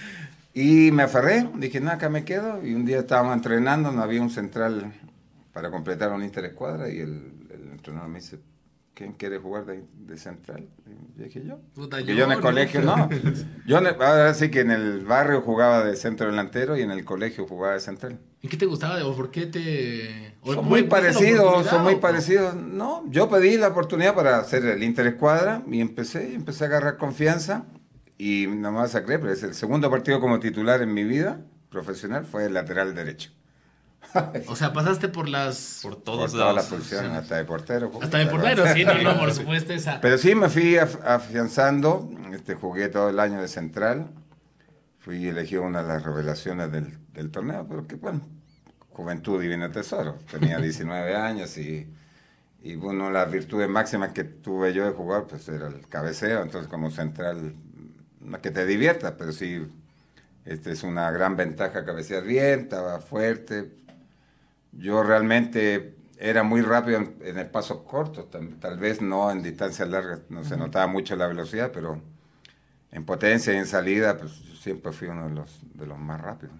Y 0.55 0.91
me 0.93 1.03
aferré, 1.03 1.47
dije, 1.57 1.81
no, 1.81 1.91
acá 1.91 2.09
me 2.09 2.25
quedo. 2.25 2.65
Y 2.65 2.75
un 2.75 2.87
día 2.87 3.01
estábamos 3.01 3.35
entrenando, 3.37 3.93
no 3.93 4.03
había 4.03 4.23
un 4.23 4.31
central 4.31 4.95
para 5.53 5.71
completar 5.71 6.13
una 6.13 6.25
interescuadra. 6.25 6.89
Y 6.89 7.01
el, 7.01 7.49
el 7.51 7.73
entrenador 7.73 8.09
me 8.09 8.21
dice, 8.21 8.39
¿quién 8.97 9.13
quiere 9.13 9.39
jugar 9.39 9.67
de, 9.67 9.85
de 10.07 10.17
central? 10.17 10.67
Y 11.19 11.23
dije, 11.23 11.45
yo. 11.47 11.61
Puta, 11.75 12.01
yo, 12.01 12.15
yo 12.15 12.25
en 12.25 12.31
el 12.33 12.39
¿no? 12.39 12.43
colegio 12.43 12.81
no. 12.81 13.09
Yo 13.67 13.79
en 13.79 13.87
el- 13.87 13.95
ahora 14.03 14.33
sí 14.35 14.51
que 14.51 14.61
en 14.61 14.71
el 14.71 15.05
barrio 15.05 15.43
jugaba 15.43 15.85
de 15.85 15.95
centro 15.97 16.27
delantero 16.27 16.77
y 16.77 16.83
en 16.83 16.91
el 16.91 17.05
colegio 17.05 17.47
jugaba 17.47 17.75
de 17.75 17.81
central. 17.81 18.19
¿Y 18.41 18.49
qué 18.49 18.57
te 18.57 18.65
gustaba 18.67 18.97
de 18.97 19.03
o 19.03 19.15
por 19.15 19.31
qué 19.31 19.47
te...? 19.47 20.35
o 20.41 20.55
Son 20.55 20.65
muy 20.65 20.85
parecidos, 20.85 21.67
son 21.67 21.83
muy 21.85 21.97
parecidos. 21.97 22.55
No, 22.57 23.05
yo 23.11 23.29
pedí 23.29 23.59
la 23.59 23.69
oportunidad 23.69 24.15
para 24.15 24.39
hacer 24.39 24.65
el 24.65 24.83
interescuadra 24.83 25.63
y 25.71 25.81
empecé, 25.81 26.31
y 26.31 26.35
empecé 26.35 26.65
a 26.65 26.69
agarrar 26.69 26.97
confianza. 26.97 27.67
Y 28.19 28.47
no 28.49 28.73
me 28.73 28.79
vas 28.79 28.95
a 28.95 29.05
creer, 29.05 29.21
pero 29.21 29.33
es 29.33 29.43
el 29.43 29.53
segundo 29.55 29.91
partido 29.91 30.21
como 30.21 30.41
titular 30.41 30.81
en 30.81 30.95
mi 30.95 31.05
vida 31.05 31.41
profesional 31.69 32.25
fue 32.25 32.47
el 32.47 32.55
lateral 32.55 32.95
derecho. 32.95 33.31
O 34.49 34.57
sea, 34.57 34.73
pasaste 34.73 35.09
por 35.09 35.29
las... 35.29 35.81
Por 35.83 35.95
Por 35.95 36.03
todas 36.03 36.35
las 36.35 36.55
lados. 36.55 36.67
posiciones, 36.67 37.13
hasta 37.13 37.37
de 37.37 37.45
portero. 37.45 37.91
Hasta 38.03 38.19
de 38.19 38.27
portero, 38.27 38.65
sí, 38.73 38.85
no, 38.85 38.95
no, 39.03 39.19
por 39.19 39.33
supuesto 39.33 39.73
esa... 39.73 40.01
Pero 40.01 40.19
sí 40.19 40.35
me 40.35 40.49
fui 40.49 40.75
af- 40.75 41.01
afianzando, 41.05 42.11
este, 42.33 42.55
jugué 42.55 42.89
todo 42.89 43.09
el 43.11 43.19
año 43.21 43.41
de 43.41 43.49
central, 43.49 44.11
fui 44.99 45.29
elegido 45.29 45.63
una 45.63 45.83
de 45.83 45.89
las 45.89 46.03
revelaciones 46.03 46.71
del, 46.73 46.99
del 47.13 47.31
torneo, 47.31 47.67
pero 47.69 47.87
que 47.87 47.97
bueno, 47.97 48.21
juventud 48.91 49.41
divina 49.41 49.71
tesoro, 49.71 50.19
tenía 50.31 50.59
19 50.61 51.15
años 51.17 51.57
y, 51.59 51.89
y 52.63 52.77
de 52.77 53.11
las 53.11 53.31
virtudes 53.31 53.69
máximas 53.69 54.13
que 54.13 54.25
tuve 54.25 54.73
yo 54.73 54.85
de 54.85 54.93
jugar 54.93 55.27
pues 55.29 55.49
era 55.49 55.69
el 55.69 55.87
cabeceo, 55.89 56.43
entonces 56.43 56.69
como 56.69 56.91
central, 56.91 57.55
no 58.21 58.37
es 58.37 58.43
que 58.43 58.51
te 58.51 58.67
diviertas, 58.67 59.13
pero 59.19 59.33
sí, 59.33 59.67
este 60.45 60.73
es 60.73 60.83
una 60.83 61.11
gran 61.11 61.37
ventaja 61.37 61.85
cabecear 61.85 62.25
bien, 62.25 62.61
estaba 62.61 63.01
fuerte, 63.01 63.71
yo 64.79 65.03
realmente 65.03 65.97
era 66.19 66.43
muy 66.43 66.63
rápido 66.63 66.99
en, 66.99 67.17
en 67.23 67.39
el 67.39 67.47
paso 67.47 67.85
corto, 67.85 68.25
tal, 68.25 68.57
tal 68.59 68.79
vez 68.79 69.03
no 69.03 69.31
en 69.31 69.43
distancias 69.43 69.89
largas, 69.89 70.21
no 70.29 70.45
se 70.45 70.57
notaba 70.57 70.87
mucho 70.87 71.17
la 71.17 71.27
velocidad, 71.27 71.71
pero 71.73 72.01
en 72.91 73.05
potencia 73.05 73.53
y 73.53 73.57
en 73.57 73.67
salida, 73.67 74.17
pues 74.17 74.41
yo 74.41 74.55
siempre 74.55 74.93
fui 74.93 75.09
uno 75.09 75.29
de 75.29 75.35
los, 75.35 75.61
de 75.75 75.87
los 75.87 75.99
más 75.99 76.21
rápidos. 76.21 76.57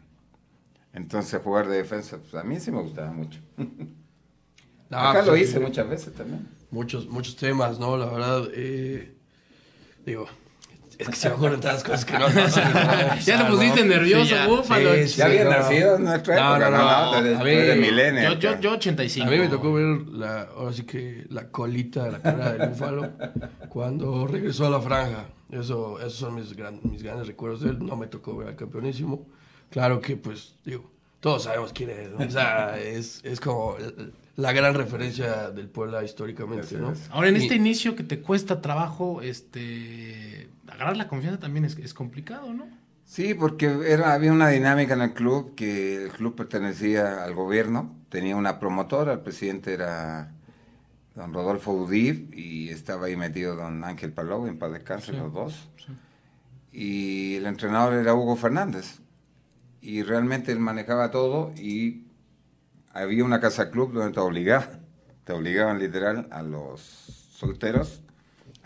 Entonces 0.93 1.41
jugar 1.43 1.69
de 1.69 1.77
defensa, 1.79 2.19
pues, 2.19 2.35
a 2.35 2.43
mí 2.43 2.61
sí 2.61 2.71
me 2.71 2.83
gustaba 2.83 3.11
mucho. 3.11 3.41
Acá 4.91 5.13
pues, 5.15 5.27
lo 5.27 5.35
sí, 5.35 5.43
hice 5.43 5.61
muchas 5.61 5.89
veces 5.89 6.15
también. 6.15 6.49
Muchos, 6.71 7.09
muchos 7.09 7.37
temas, 7.37 7.79
¿no? 7.79 7.97
La 7.97 8.07
verdad, 8.07 8.49
eh, 8.53 9.15
digo, 10.05 10.27
es 10.99 11.09
que 11.09 11.15
se 11.17 11.29
me 11.29 11.35
ocurren 11.35 11.61
tantas 11.61 11.83
cosas 11.85 12.05
que 12.05 12.13
no. 12.19 12.29
no 12.29 12.49
sé 12.49 12.61
Ya 13.25 13.37
lo 13.39 13.45
usar, 13.45 13.51
pusiste 13.51 13.85
nervioso, 13.85 14.25
Sí, 14.25 14.31
ya. 14.31 14.47
búfalo. 14.47 14.95
Ya 14.97 15.45
no. 15.45 15.51
nacido 15.51 15.97
en 15.97 16.05
nuestra 16.05 16.35
No, 16.37 16.57
época, 16.57 16.71
no, 16.71 17.13
no, 17.13 17.45
mí- 17.45 17.51
eres 17.51 17.77
millennial, 17.79 18.39
Yo, 18.39 18.53
yo, 18.55 18.61
yo 18.61 18.71
85. 18.73 19.27
A 19.27 19.31
mí 19.31 19.39
me 19.39 19.49
tocó 19.49 19.73
ver 19.73 19.87
la, 20.09 20.43
ahora 20.57 20.73
sí 20.73 20.85
que 20.85 21.27
la 21.31 21.49
colita 21.49 22.05
de 22.05 22.13
la 22.13 22.23
cara 22.23 22.53
del 22.53 22.69
búfalo 22.71 23.11
cuando 23.69 24.27
regresó 24.27 24.67
a 24.67 24.71
la 24.71 24.81
franja. 24.81 25.27
Eso, 25.51 25.99
esos 26.01 26.15
son 26.15 26.35
mis, 26.35 26.55
gran- 26.57 26.81
mis 26.83 27.03
grandes 27.03 27.27
recuerdos 27.29 27.61
de 27.63 27.71
él. 27.71 27.79
No 27.85 27.97
me 27.97 28.07
tocó 28.09 28.37
ver 28.37 28.49
al 28.49 28.57
campeonísimo. 28.57 29.27
Claro 29.71 30.01
que, 30.01 30.17
pues, 30.17 30.55
digo, 30.65 30.91
todos 31.21 31.45
sabemos 31.45 31.73
quién 31.73 31.91
es. 31.91 32.11
¿no? 32.11 32.25
O 32.25 32.31
sea, 32.31 32.79
es, 32.81 33.21
es 33.25 33.39
como 33.41 33.77
la 34.37 34.53
gran 34.53 34.75
referencia 34.75 35.51
del 35.51 35.69
Puebla 35.69 36.03
históricamente, 36.05 36.77
¿no? 36.77 36.93
Ahora, 37.11 37.29
en 37.29 37.37
Y- 37.37 37.43
este 37.43 37.55
inicio 37.55 37.95
que 37.97 38.03
te 38.05 38.21
cuesta 38.21 38.61
trabajo, 38.61 39.23
este... 39.23 40.46
Agarrar 40.77 40.97
la 40.99 41.09
confianza 41.09 41.41
también 41.41 41.65
es, 41.65 41.79
es 41.79 41.95
complicado, 41.95 42.53
¿no? 42.53 42.67
Sí, 43.07 43.33
porque 43.35 43.79
era, 43.87 44.13
había 44.13 44.33
una 44.33 44.49
dinámica 44.49 44.93
en 44.93 45.01
el 45.01 45.15
club 45.15 45.55
que 45.55 46.05
el 46.05 46.11
club 46.11 46.35
pertenecía 46.35 47.25
al 47.25 47.35
gobierno, 47.35 47.97
tenía 48.11 48.37
una 48.37 48.59
promotora, 48.59 49.15
el 49.15 49.21
presidente 49.21 49.73
era 49.73 50.35
don 51.15 51.33
Rodolfo 51.33 51.73
Udif 51.73 52.31
y 52.37 52.69
estaba 52.69 53.07
ahí 53.07 53.17
metido 53.17 53.57
don 53.57 53.85
Ángel 53.85 54.13
Palou, 54.13 54.47
en 54.47 54.59
paz 54.59 54.73
descanse 54.73 55.13
los 55.13 55.33
dos. 55.33 55.71
Y 56.73 57.37
el 57.37 57.47
entrenador 57.47 57.95
era 57.95 58.15
Hugo 58.15 58.37
Fernández. 58.37 59.01
Y 59.81 60.03
realmente 60.03 60.53
él 60.53 60.59
manejaba 60.59 61.11
todo 61.11 61.55
y 61.57 62.09
había 62.93 63.25
una 63.25 63.41
casa 63.41 63.71
club 63.71 63.95
donde 63.95 64.13
te 64.13 64.21
obligaban, 64.21 64.85
te 65.25 65.33
obligaban 65.33 65.79
literal 65.79 66.29
a 66.31 66.43
los 66.43 66.83
solteros 66.83 68.03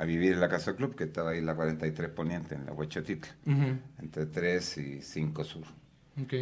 a 0.01 0.05
vivir 0.05 0.33
en 0.33 0.41
la 0.41 0.49
casa 0.49 0.75
club 0.77 0.95
que 0.97 1.05
estaba 1.05 1.31
ahí 1.31 1.39
en 1.39 1.47
la 1.47 1.55
43 1.55 2.09
Poniente, 2.11 2.55
en 2.55 2.65
la 2.67 2.73
Huechotitla 2.73 3.31
entre 4.01 4.27
3 4.27 4.79
y 4.79 5.03
5 5.03 5.45
sur. 5.45 5.65
Ok. 6.23 6.35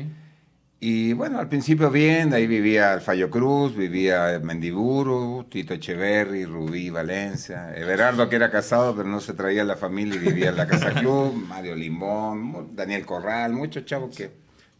Y 0.81 1.13
bueno, 1.13 1.41
al 1.41 1.49
principio 1.49 1.91
bien, 1.91 2.33
ahí 2.33 2.47
vivía 2.47 2.93
Alfayo 2.93 3.31
Cruz, 3.31 3.75
vivía 3.77 4.41
Mendiburu, 4.41 5.45
Tito 5.51 5.75
Echeverry, 5.75 6.45
Rubí 6.45 6.89
Valencia, 6.89 7.75
Everardo 7.77 8.29
que 8.29 8.37
era 8.37 8.49
casado 8.49 8.95
pero 8.95 9.09
no 9.09 9.19
se 9.19 9.33
traía 9.35 9.65
la 9.65 9.75
familia 9.77 10.15
y 10.15 10.19
vivía 10.25 10.51
en 10.51 10.57
la 10.57 10.69
Casa 10.69 10.93
Club, 10.95 11.35
Mario 11.49 11.75
Limón, 11.75 12.77
Daniel 12.77 13.05
Corral, 13.05 13.55
muchos 13.55 13.85
chavos 13.87 14.17
que 14.17 14.31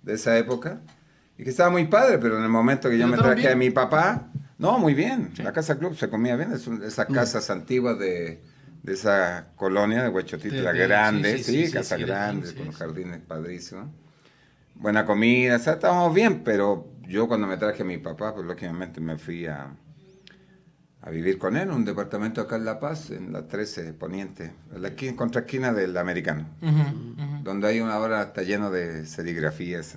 de 0.03 0.15
esa 0.15 0.39
época 0.39 0.81
y 1.37 1.43
que 1.43 1.51
estaba 1.51 1.71
muy 1.71 1.87
padre, 1.87 2.19
pero 2.19 2.37
en 2.39 2.45
el 2.45 2.49
momento 2.49 2.89
que 2.89 2.97
yo 2.97 3.07
¿Pero 3.11 3.17
me 3.17 3.23
traje 3.23 3.49
a 3.51 3.57
mi 3.57 3.71
papá, 3.71 4.29
no, 4.57 4.79
muy 4.79 4.95
bien, 4.95 5.31
la 5.39 5.53
Casa 5.53 5.79
Club 5.81 5.97
se 5.97 6.09
comía 6.09 6.37
bien, 6.37 6.53
es 6.53 6.69
un- 6.69 6.85
esas 6.85 7.07
casas 7.07 7.51
antiguas 7.51 7.99
de, 7.99 8.41
de 8.89 8.95
esa 8.95 9.49
colonia 9.55 10.03
de 10.03 10.09
Huechotitla 10.09 10.73
De- 10.73 10.79
de- 10.79 10.87
grande, 10.87 11.39
sí, 11.39 11.45
sí, 11.45 11.67
sí, 11.67 11.73
casa 11.73 11.97
grande, 11.99 12.55
con 12.55 12.73
jardines 12.73 13.21
padrísimos. 13.21 13.87
Buena 14.75 15.05
comida, 15.05 15.57
o 15.57 15.59
sea, 15.59 15.75
estábamos 15.75 16.15
bien, 16.15 16.43
pero 16.45 16.89
yo 17.07 17.29
cuando 17.29 17.47
me 17.47 17.57
traje 17.57 17.83
a 17.83 17.85
mi 17.85 17.99
papá, 17.99 18.35
pues 18.35 18.47
lógicamente 18.47 19.01
me 19.01 19.19
fui 19.19 19.45
a, 19.47 19.69
a 21.03 21.11
vivir 21.11 21.39
con 21.39 21.57
él 21.57 21.65
en 21.65 21.73
un 21.73 21.85
departamento 21.85 22.41
acá 22.41 22.57
en 22.57 22.65
La 22.65 22.81
Paz, 22.81 23.11
en 23.11 23.33
la 23.33 23.47
13 23.47 23.93
Poniente, 23.93 24.53
en 24.75 24.83
la 24.83 24.89
esquina, 24.89 25.17
contra 25.17 25.43
esquina 25.43 25.73
del 25.73 25.97
Americano, 25.97 26.47
donde 27.43 27.69
hay 27.69 27.81
una 27.81 27.99
hora, 27.99 28.23
está 28.23 28.43
lleno 28.43 28.71
de 28.71 29.05
serigrafías 29.05 29.97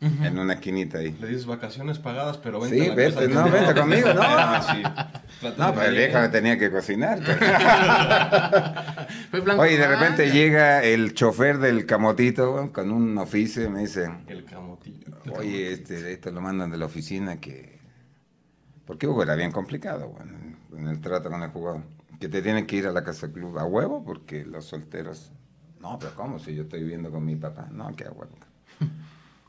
en 0.00 0.38
una 0.38 0.54
esquinita 0.54 0.98
ahí. 0.98 1.12
Le 1.20 1.26
dices 1.28 1.46
vacaciones 1.46 1.98
pagadas, 1.98 2.38
pero 2.38 2.60
vente 2.60 2.76
Sí, 2.78 2.84
a 2.86 2.88
la 2.90 2.94
vete, 2.94 3.26
casa. 3.28 3.28
no, 3.46 3.50
vente 3.50 3.74
conmigo, 3.74 4.14
no. 4.14 4.20
Ah, 4.22 4.62
sí. 4.72 4.82
No, 5.56 5.74
pero 5.74 5.86
el 5.88 5.96
viejo 5.96 6.20
me 6.20 6.28
tenía 6.28 6.56
que 6.58 6.70
cocinar. 6.70 7.18
Oye, 7.20 7.30
de 9.32 9.40
Blanca. 9.40 9.86
repente 9.88 10.30
llega 10.30 10.82
el 10.84 11.14
chofer 11.14 11.58
del 11.58 11.84
camotito 11.86 12.70
con 12.72 12.90
un 12.92 13.18
oficio 13.18 13.64
y 13.64 13.68
me 13.68 13.80
dice, 13.80 14.08
El 14.28 14.44
camotillo. 14.44 15.06
Oye, 15.36 15.72
este, 15.72 16.12
esto 16.12 16.30
lo 16.30 16.40
mandan 16.40 16.70
de 16.70 16.78
la 16.78 16.86
oficina 16.86 17.38
que... 17.40 17.78
Porque 18.86 19.06
Hugo 19.06 19.22
era 19.22 19.34
bien 19.34 19.52
complicado, 19.52 20.08
bueno, 20.08 20.32
en, 20.38 20.56
en 20.78 20.88
el 20.88 21.00
trato 21.00 21.28
con 21.28 21.42
el 21.42 21.50
jugador. 21.50 21.82
Que 22.20 22.28
te 22.28 22.40
tienen 22.42 22.66
que 22.66 22.76
ir 22.76 22.86
a 22.86 22.92
la 22.92 23.04
casa 23.04 23.30
club 23.32 23.58
a 23.58 23.64
huevo 23.64 24.04
porque 24.04 24.44
los 24.44 24.64
solteros... 24.64 25.32
No, 25.80 25.98
pero 25.98 26.14
¿cómo? 26.14 26.38
Si 26.38 26.54
yo 26.54 26.62
estoy 26.62 26.80
viviendo 26.80 27.10
con 27.10 27.24
mi 27.24 27.36
papá. 27.36 27.68
No, 27.70 27.94
que 27.94 28.04
a 28.04 28.10
huevo. 28.10 28.36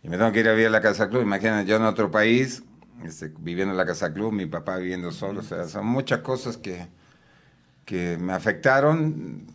Me 0.10 0.18
tengo 0.18 0.32
que 0.32 0.40
ir 0.40 0.48
a 0.48 0.54
vivir 0.54 0.66
a 0.66 0.72
la 0.72 0.82
casa 0.82 1.08
club. 1.08 1.22
Imagínate, 1.22 1.70
yo 1.70 1.76
en 1.76 1.84
otro 1.84 2.10
país, 2.10 2.64
este, 3.06 3.32
viviendo 3.38 3.74
en 3.74 3.78
la 3.78 3.86
casa 3.86 4.12
club, 4.12 4.34
mi 4.34 4.48
papá 4.48 4.78
viviendo 4.78 5.12
solo. 5.12 5.42
O 5.42 5.44
sea, 5.44 5.68
son 5.68 5.86
muchas 5.86 6.22
cosas 6.22 6.58
que, 6.58 6.88
que 7.86 8.18
me 8.18 8.34
afectaron. 8.34 9.46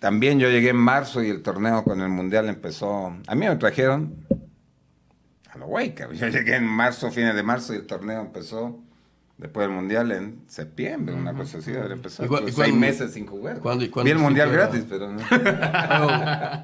También 0.00 0.40
yo 0.40 0.48
llegué 0.48 0.70
en 0.70 0.76
marzo 0.76 1.22
y 1.22 1.28
el 1.28 1.42
torneo 1.42 1.84
con 1.84 2.00
el 2.00 2.08
Mundial 2.08 2.48
empezó... 2.48 3.14
A 3.26 3.34
mí 3.34 3.46
me 3.46 3.56
trajeron 3.56 4.24
a 5.50 5.58
lo 5.58 5.66
güey. 5.66 5.94
Yo 6.14 6.28
llegué 6.28 6.56
en 6.56 6.64
marzo, 6.64 7.10
fines 7.10 7.34
de 7.34 7.42
marzo, 7.42 7.74
y 7.74 7.76
el 7.76 7.86
torneo 7.86 8.22
empezó 8.22 8.80
después 9.38 9.66
del 9.66 9.74
Mundial 9.76 10.10
en 10.12 10.42
septiembre, 10.48 11.14
una 11.14 11.32
cosa 11.32 11.58
así, 11.58 11.72
haber 11.74 11.92
empezado. 11.92 12.26
¿Y 12.26 12.28
cu- 12.28 12.42
Pues, 12.42 12.54
seis 12.54 12.74
meses 12.74 13.12
sin 13.12 13.26
jugar. 13.26 13.60
cuándo- 13.60 13.84
y 13.84 13.88
cuándo 13.88 14.04
Vi 14.06 14.10
el 14.16 14.18
Mundial 14.22 14.50
gratis, 14.52 14.84
pero 14.88 15.10
no. 15.12 15.20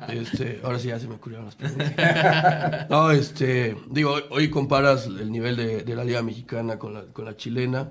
Este, 0.08 0.60
ahora 0.62 0.78
sí 0.78 0.88
ya 0.88 0.98
se 0.98 1.08
me 1.08 1.14
ocurrieron 1.14 1.46
las 1.46 1.56
preguntas. 1.56 1.92
No, 2.90 3.10
este, 3.10 3.76
digo, 3.90 4.12
hoy, 4.12 4.22
hoy 4.30 4.50
comparas 4.50 5.06
el 5.06 5.30
nivel 5.32 5.56
de, 5.56 5.82
de 5.82 5.96
la 5.96 6.04
liga 6.04 6.22
mexicana 6.22 6.78
con 6.78 6.94
la, 6.94 7.02
con 7.06 7.24
la 7.24 7.36
chilena 7.36 7.90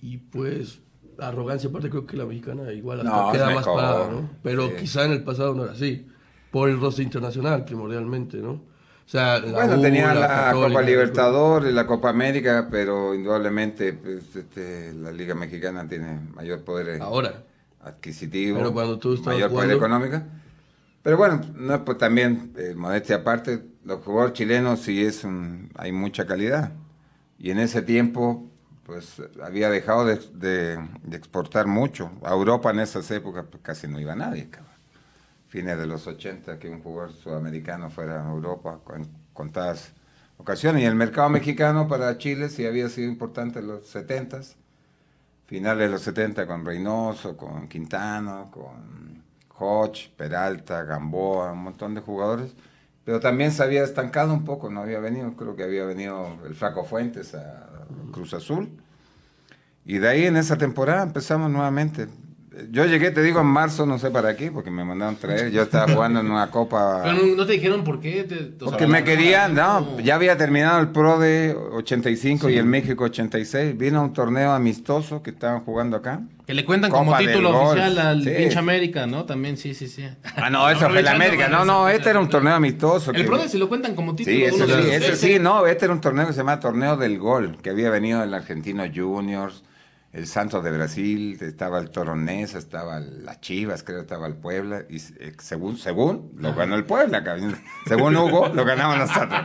y 0.00 0.18
pues 0.18 0.80
arrogancia 1.18 1.68
aparte 1.70 1.90
creo 1.90 2.06
que 2.06 2.16
la 2.16 2.26
mexicana 2.26 2.72
igual 2.72 3.00
hasta 3.00 3.10
No, 3.10 3.32
queda 3.32 3.50
más 3.54 3.64
parada, 3.64 4.08
¿no? 4.10 4.30
Pero 4.42 4.68
sí. 4.68 4.74
quizá 4.80 5.04
en 5.04 5.12
el 5.12 5.22
pasado 5.24 5.54
no 5.54 5.64
era 5.64 5.72
así, 5.72 6.06
por 6.50 6.68
el 6.68 6.78
roster 6.80 7.04
internacional 7.04 7.64
primordialmente, 7.64 8.38
¿no? 8.38 8.62
O 9.06 9.08
sea, 9.08 9.38
la 9.38 9.52
Bueno, 9.52 9.76
U, 9.76 9.82
tenía 9.82 10.14
la, 10.14 10.28
Católica, 10.28 10.52
Copa 10.52 10.82
Libertadores, 10.82 11.74
la 11.74 11.86
Copa 11.86 12.08
América, 12.10 12.68
pero 12.70 13.14
indudablemente 13.14 13.92
pues, 13.92 14.34
este, 14.34 14.92
la 14.94 15.12
Liga 15.12 15.34
Mexicana 15.34 15.86
tiene 15.88 16.20
mayor 16.34 16.64
poder 16.64 17.00
Ahora. 17.02 17.44
adquisitivo, 17.80 18.58
Pero 18.58 18.72
cuando 18.72 18.98
tú 18.98 19.14
estabas 19.14 19.36
mayor 19.36 19.50
poder 19.52 19.70
económico. 19.72 20.22
Pero 21.02 21.16
bueno, 21.18 21.40
no 21.54 21.74
es 21.74 21.80
pues, 21.82 21.98
también, 21.98 22.52
eh, 22.56 22.74
modestia 22.76 23.16
aparte, 23.16 23.62
los 23.84 24.00
jugadores 24.04 24.32
chilenos 24.34 24.80
sí 24.80 25.04
es 25.04 25.24
un, 25.24 25.70
hay 25.76 25.92
mucha 25.92 26.26
calidad. 26.26 26.72
Y 27.38 27.50
en 27.50 27.58
ese 27.58 27.82
tiempo, 27.82 28.50
pues 28.86 29.22
había 29.42 29.70
dejado 29.70 30.06
de, 30.06 30.16
de- 30.34 30.78
de 31.02 31.16
exportar 31.16 31.66
mucho. 31.66 32.10
A 32.24 32.32
Europa 32.32 32.70
en 32.70 32.80
esas 32.80 33.10
épocas 33.10 33.44
pues, 33.50 33.62
casi 33.62 33.86
no 33.88 34.00
iba 34.00 34.14
nadie, 34.14 34.48
cabrón. 34.50 34.73
Fines 35.54 35.78
de 35.78 35.86
los 35.86 36.04
80, 36.04 36.58
que 36.58 36.68
un 36.68 36.82
jugador 36.82 37.12
sudamericano 37.12 37.88
fuera 37.88 38.26
a 38.26 38.28
Europa 38.28 38.80
con 38.82 39.06
contadas 39.32 39.92
ocasiones. 40.36 40.82
Y 40.82 40.86
el 40.86 40.96
mercado 40.96 41.28
mexicano 41.28 41.86
para 41.86 42.18
Chile 42.18 42.48
sí 42.48 42.66
había 42.66 42.88
sido 42.88 43.08
importante 43.08 43.60
en 43.60 43.68
los 43.68 43.94
70s 43.94 44.56
finales 45.46 45.86
de 45.86 45.92
los 45.92 46.02
70 46.02 46.48
con 46.48 46.64
Reynoso, 46.64 47.36
con 47.36 47.68
Quintano, 47.68 48.50
con 48.50 49.22
Hodge, 49.56 50.10
Peralta, 50.16 50.82
Gamboa, 50.82 51.52
un 51.52 51.62
montón 51.62 51.94
de 51.94 52.00
jugadores. 52.00 52.52
Pero 53.04 53.20
también 53.20 53.52
se 53.52 53.62
había 53.62 53.84
estancado 53.84 54.34
un 54.34 54.44
poco, 54.44 54.70
no 54.70 54.80
había 54.80 54.98
venido, 54.98 55.36
creo 55.36 55.54
que 55.54 55.62
había 55.62 55.84
venido 55.84 56.36
el 56.44 56.56
Flaco 56.56 56.84
Fuentes 56.84 57.32
a 57.36 57.86
Cruz 58.10 58.34
Azul. 58.34 58.70
Y 59.84 59.98
de 59.98 60.08
ahí 60.08 60.24
en 60.24 60.36
esa 60.36 60.58
temporada 60.58 61.04
empezamos 61.04 61.48
nuevamente. 61.48 62.08
Yo 62.70 62.84
llegué, 62.86 63.10
te 63.10 63.22
digo, 63.22 63.40
en 63.40 63.46
marzo, 63.46 63.84
no 63.86 63.98
sé 63.98 64.10
para 64.10 64.36
qué, 64.36 64.50
porque 64.52 64.70
me 64.70 64.84
mandaron 64.84 65.16
traer. 65.16 65.50
Yo 65.50 65.62
estaba 65.62 65.92
jugando 65.92 66.20
en 66.20 66.30
una 66.30 66.50
copa. 66.50 67.00
Pero 67.02 67.14
no, 67.16 67.34
no 67.36 67.46
te 67.46 67.54
dijeron 67.54 67.82
por 67.84 68.00
qué. 68.00 68.24
Te, 68.24 68.36
Porque 68.64 68.86
me 68.86 69.02
querían, 69.02 69.54
no, 69.54 69.98
ya 70.00 70.14
había 70.14 70.36
terminado 70.36 70.80
el 70.80 70.88
Pro 70.88 71.18
de 71.18 71.56
85 71.72 72.48
y 72.50 72.56
el 72.58 72.64
México 72.66 73.04
86. 73.04 73.76
Vino 73.76 74.02
un 74.02 74.12
torneo 74.12 74.52
amistoso 74.52 75.22
que 75.22 75.30
estaban 75.30 75.60
jugando 75.64 75.96
acá. 75.96 76.20
Que 76.46 76.52
le 76.54 76.64
cuentan 76.64 76.90
Copa 76.90 77.04
como 77.04 77.16
título 77.16 77.58
oficial 77.58 77.98
al 77.98 78.22
Sí. 78.22 78.30
pinche 78.36 78.58
América, 78.58 79.06
¿no? 79.06 79.24
También, 79.24 79.56
sí, 79.56 79.72
sí, 79.74 79.88
sí. 79.88 80.04
Ah, 80.36 80.50
no, 80.50 80.68
eso 80.68 80.78
fue 80.80 80.86
Aprovechando 80.88 81.24
América. 81.24 81.48
No, 81.48 81.64
no, 81.64 81.88
este 81.88 82.10
era 82.10 82.20
un 82.20 82.28
torneo 82.28 82.54
amistoso. 82.54 83.10
El 83.12 83.16
que- 83.16 83.24
Pro 83.24 83.38
si 83.48 83.58
lo 83.58 83.68
cuentan 83.68 83.94
como 83.94 84.14
título. 84.14 84.36
Sí, 84.36 84.44
ese 84.44 84.66
sí, 84.66 84.90
ese 84.90 85.16
sí, 85.16 85.38
no, 85.40 85.66
este 85.66 85.86
era 85.86 85.94
un 85.94 86.00
torneo 86.00 86.26
que 86.26 86.32
se 86.32 86.38
llama 86.38 86.60
Torneo 86.60 86.96
del 86.96 87.18
Gol, 87.18 87.56
que 87.62 87.70
había 87.70 87.88
venido 87.90 88.22
el 88.22 88.32
Argentino 88.34 88.84
Juniors, 88.94 89.62
el 90.14 90.28
Santos 90.28 90.62
de 90.62 90.70
Brasil, 90.70 91.36
estaba 91.40 91.80
el 91.80 91.90
Toronesa, 91.90 92.56
estaba 92.56 93.00
la 93.00 93.40
Chivas, 93.40 93.82
creo, 93.82 94.00
estaba 94.00 94.28
el 94.28 94.34
Puebla, 94.34 94.84
y 94.88 94.98
eh, 94.98 95.32
según, 95.38 95.76
según, 95.76 96.30
lo 96.36 96.54
ganó 96.54 96.76
el 96.76 96.84
Puebla, 96.84 97.24
cabrón. 97.24 97.56
según 97.86 98.16
Hugo, 98.16 98.48
lo 98.54 98.64
ganamos 98.64 98.96
nosotros. 98.96 99.40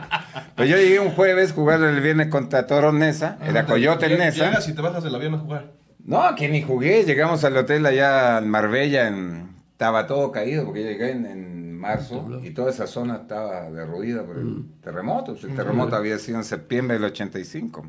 Pero 0.56 0.70
yo 0.70 0.78
llegué 0.78 1.00
un 1.00 1.12
jueves, 1.12 1.54
jugar 1.54 1.82
el 1.82 2.00
viernes 2.02 2.28
contra 2.28 2.68
Toronesa, 2.68 3.40
era 3.44 3.66
Coyote 3.66 4.06
el 4.06 4.20
Nesa. 4.20 4.46
Llegas 4.46 4.70
y 4.70 4.74
te 4.74 4.82
bajas 4.82 5.04
del 5.04 5.16
avión 5.16 5.34
a 5.34 5.40
jugar. 5.40 5.72
No, 6.06 6.36
que 6.36 6.48
ni 6.50 6.62
jugué. 6.62 7.04
Llegamos 7.04 7.44
al 7.44 7.58
hotel 7.58 7.86
allá 7.86 8.38
en 8.38 8.50
Marbella. 8.50 9.08
En... 9.08 9.50
Estaba 9.72 10.08
todo 10.08 10.32
caído 10.32 10.66
porque 10.66 10.84
yo 10.84 10.90
llegué 10.90 11.12
en, 11.12 11.26
en 11.26 11.76
marzo 11.78 12.42
y 12.44 12.52
toda 12.52 12.72
esa 12.72 12.86
zona 12.86 13.16
estaba 13.16 13.70
derruida 13.72 14.24
por 14.24 14.38
el 14.38 14.66
terremoto. 14.82 15.36
El 15.42 15.56
terremoto 15.56 15.96
había 15.96 16.20
sido 16.20 16.38
en 16.38 16.44
septiembre 16.44 16.98
del 16.98 17.06
85. 17.06 17.86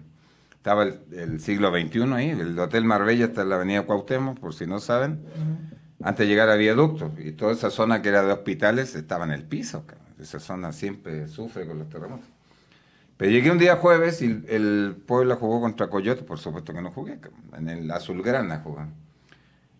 Estaba 0.60 0.82
el, 0.82 1.00
el 1.12 1.40
siglo 1.40 1.70
XXI 1.70 2.12
ahí. 2.12 2.28
El 2.28 2.58
hotel 2.58 2.84
Marbella 2.84 3.24
está 3.24 3.40
en 3.40 3.48
la 3.48 3.54
avenida 3.54 3.84
Cuauhtémoc, 3.84 4.38
por 4.38 4.52
si 4.52 4.66
no 4.66 4.78
saben. 4.78 5.24
Antes 6.02 6.26
de 6.26 6.30
llegar 6.30 6.50
a 6.50 6.56
viaducto. 6.56 7.12
Y 7.16 7.32
toda 7.32 7.52
esa 7.52 7.70
zona 7.70 8.02
que 8.02 8.10
era 8.10 8.22
de 8.22 8.30
hospitales 8.30 8.94
estaba 8.94 9.24
en 9.24 9.30
el 9.30 9.44
piso. 9.44 9.86
cabrón. 9.86 10.06
Esa 10.20 10.38
zona 10.38 10.72
siempre 10.72 11.28
sufre 11.28 11.66
con 11.66 11.78
los 11.78 11.88
terremotos. 11.88 12.26
Pero 13.16 13.30
llegué 13.30 13.50
un 13.50 13.56
día 13.56 13.76
jueves 13.76 14.20
y 14.20 14.26
el, 14.26 14.44
el 14.50 14.96
Puebla 15.06 15.36
jugó 15.36 15.62
contra 15.62 15.88
Coyote, 15.88 16.24
por 16.24 16.38
supuesto 16.38 16.74
que 16.74 16.82
no 16.82 16.90
jugué, 16.90 17.18
cabrón. 17.18 17.40
en 17.56 17.68
el 17.70 17.90
Azulgrana 17.90 18.60
jugó. 18.62 18.84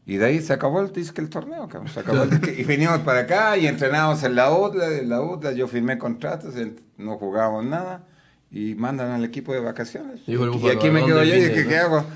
Y 0.07 0.17
de 0.17 0.25
ahí 0.25 0.41
se 0.41 0.55
acabó 0.55 0.81
el, 0.81 0.95
disque 0.95 1.21
el 1.21 1.29
torneo, 1.29 1.69
cabrón. 1.69 1.93
Se 1.93 2.01
acabó 2.01 2.23
el 2.23 2.31
disque. 2.31 2.59
y 2.59 2.65
vinimos 2.65 3.01
para 3.01 3.21
acá 3.21 3.59
y 3.59 3.67
entrenábamos 3.67 4.23
en 4.23 4.35
la 4.35 4.51
UDLA, 4.51 5.01
en 5.01 5.11
la 5.11 5.21
UDLA 5.21 5.53
yo 5.53 5.69
firmé 5.69 5.99
contratos, 5.99 6.55
no 6.97 7.19
jugábamos 7.19 7.67
nada 7.67 8.07
y 8.51 8.75
mandan 8.75 9.11
al 9.13 9.25
equipo 9.25 9.53
de 9.53 9.61
vacaciones. 9.61 10.21
Y 10.27 10.37
búfalo, 10.37 10.73
aquí 10.73 10.91
me 10.91 11.03
¿a 11.03 11.07
quedo 11.07 11.23
yo 11.23 11.35
y 11.35 11.41
dije, 11.41 11.63
no? 11.63 11.69
¿qué 11.69 11.79
hago? 11.79 12.07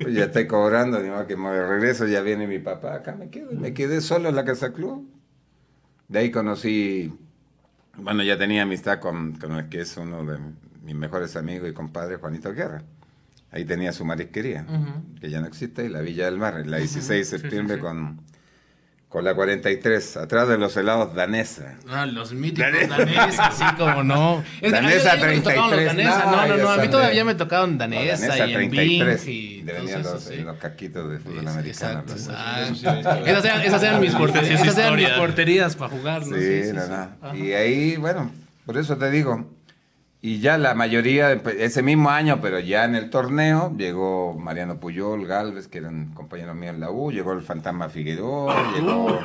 Pues 0.00 0.14
ya 0.14 0.24
estoy 0.24 0.46
cobrando, 0.46 1.00
modo 1.00 1.26
que 1.26 1.36
me 1.36 1.66
regreso, 1.66 2.06
ya 2.06 2.20
viene 2.20 2.46
mi 2.46 2.60
papá, 2.60 2.94
acá 2.94 3.16
me 3.16 3.30
quedo. 3.30 3.52
Y 3.52 3.56
me 3.56 3.74
quedé 3.74 4.00
solo 4.00 4.28
en 4.28 4.36
la 4.36 4.44
Casa 4.44 4.72
Club. 4.72 5.08
De 6.06 6.20
ahí 6.20 6.30
conocí, 6.30 7.12
bueno, 7.96 8.22
ya 8.22 8.38
tenía 8.38 8.62
amistad 8.62 9.00
con, 9.00 9.32
con 9.36 9.52
el 9.52 9.68
que 9.68 9.80
es 9.80 9.96
uno 9.96 10.24
de 10.24 10.38
mis 10.82 10.94
mejores 10.94 11.36
amigos 11.36 11.68
y 11.68 11.72
compadres, 11.72 12.18
Juanito 12.20 12.52
Guerra. 12.52 12.82
Ahí 13.50 13.64
tenía 13.64 13.92
su 13.92 14.04
marisquería, 14.04 14.66
que 15.20 15.28
ya 15.28 15.40
no 15.40 15.46
existe, 15.46 15.84
y 15.84 15.88
la 15.88 16.00
Villa 16.00 16.24
del 16.24 16.38
Mar, 16.38 16.66
la 16.66 16.78
16 16.78 17.08
de 17.08 17.38
septiembre 17.38 17.78
con, 17.78 18.20
con 19.12 19.24
la 19.24 19.34
43, 19.34 20.16
atrás 20.16 20.48
de 20.48 20.56
los 20.56 20.74
helados 20.74 21.14
danesa. 21.14 21.74
Ah, 21.90 22.06
los 22.06 22.32
míticos 22.32 22.72
daneses, 22.88 23.38
así 23.38 23.62
como 23.76 24.02
no. 24.02 24.42
Es- 24.62 24.72
Danesa 24.72 25.12
a 25.12 25.16
mí 25.16 25.22
me 25.24 25.40
tocaron 25.40 25.70
los 25.70 25.78
33, 25.80 25.86
danesa. 25.86 26.24
No, 26.24 26.46
no, 26.48 26.56
no, 26.56 26.70
A 26.70 26.76
mí 26.78 26.88
todavía 26.88 27.18
de- 27.18 27.24
me 27.24 27.34
tocaron 27.34 27.76
danesa, 27.76 28.26
danesa 28.28 28.46
y 28.46 28.50
en 28.50 28.54
33, 28.70 29.26
Bing 29.26 29.34
y 29.34 29.60
de 29.62 29.72
venían 29.74 30.00
eso, 30.00 30.12
los, 30.14 30.24
sí. 30.24 30.34
en 30.34 30.46
los 30.46 30.56
caquitos 30.56 31.10
de 31.10 31.18
fútbol 31.18 31.40
Sí, 31.42 31.46
americano. 31.46 32.00
exacto, 32.00 32.14
sí 32.16 32.30
es 32.62 32.70
historia. 32.70 33.22
Esas 33.30 33.44
eran, 33.44 33.60
esas 33.60 33.82
eran 33.82 34.00
mis 34.00 34.12
Sí, 34.12 34.16
porterías, 34.16 34.60
sí, 34.60 34.66
esas 34.66 34.78
eran 34.78 34.96
mis 34.96 35.08
porterías 35.10 35.76
para 35.76 35.90
jugar, 35.90 36.26
¿no? 36.26 36.36
Sí, 36.38 36.62
no, 36.72 36.86
no. 36.86 37.36
Y 37.36 37.52
ahí, 37.52 37.96
bueno, 37.98 38.30
por 38.64 38.78
eso 38.78 38.96
te 38.96 39.10
digo. 39.10 39.46
Y 40.24 40.38
ya 40.38 40.56
la 40.56 40.74
mayoría, 40.74 41.32
ese 41.32 41.82
mismo 41.82 42.08
año, 42.10 42.40
pero 42.40 42.60
ya 42.60 42.84
en 42.84 42.94
el 42.94 43.10
torneo, 43.10 43.74
llegó 43.76 44.34
Mariano 44.38 44.78
Puyol, 44.78 45.26
Galvez, 45.26 45.66
que 45.66 45.78
eran 45.78 46.14
compañeros 46.14 46.54
míos 46.54 46.74
en 46.74 46.80
la 46.80 46.90
U, 46.92 47.10
llegó 47.10 47.32
el 47.32 47.42
Fantasma 47.42 47.88
Figueroa, 47.88 48.72
llegó 48.72 49.18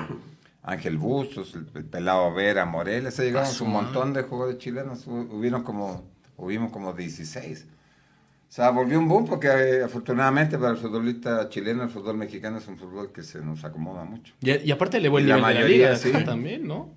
Ángel 0.64 0.98
Bustos, 0.98 1.54
el, 1.54 1.68
el 1.76 1.86
Pelado 1.86 2.34
Vera, 2.34 2.66
Moreles, 2.66 3.14
se 3.14 3.26
llegaron 3.26 3.50
un 3.62 3.72
montón 3.72 4.12
de 4.14 4.24
jugadores 4.24 4.58
chilenos, 4.58 5.08
hu- 5.08 5.30
hubieron 5.32 5.62
como, 5.62 6.04
hubimos 6.36 6.72
como 6.72 6.94
16. 6.94 7.68
O 8.50 8.52
sea, 8.52 8.72
volvió 8.72 8.98
un 8.98 9.08
boom 9.08 9.28
porque 9.28 9.50
eh, 9.50 9.84
afortunadamente 9.84 10.58
para 10.58 10.72
el 10.72 10.78
futbolista 10.78 11.48
chileno, 11.50 11.84
el 11.84 11.90
fútbol 11.90 12.18
mexicano 12.18 12.58
es 12.58 12.68
un 12.68 12.78
fútbol 12.78 13.12
que 13.12 13.22
se 13.22 13.40
nos 13.42 13.64
acomoda 13.64 14.04
mucho. 14.04 14.34
Y, 14.42 14.52
y 14.68 14.72
aparte 14.72 15.00
le 15.00 15.10
Y 15.10 15.12
la 15.12 15.20
nivel 15.20 15.26
de 15.28 15.30
la 15.36 15.38
mayoría, 15.42 15.90
liga 15.92 15.96
sí. 15.96 16.12
también, 16.26 16.66
¿no? 16.66 16.90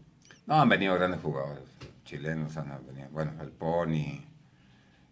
No, 0.46 0.58
han 0.62 0.68
venido 0.70 0.94
grandes 0.94 1.20
jugadores 1.20 1.64
chilenos, 2.10 2.56
han 2.56 2.84
venido, 2.86 3.08
bueno, 3.10 3.32
el 3.40 3.50
Pony, 3.52 4.20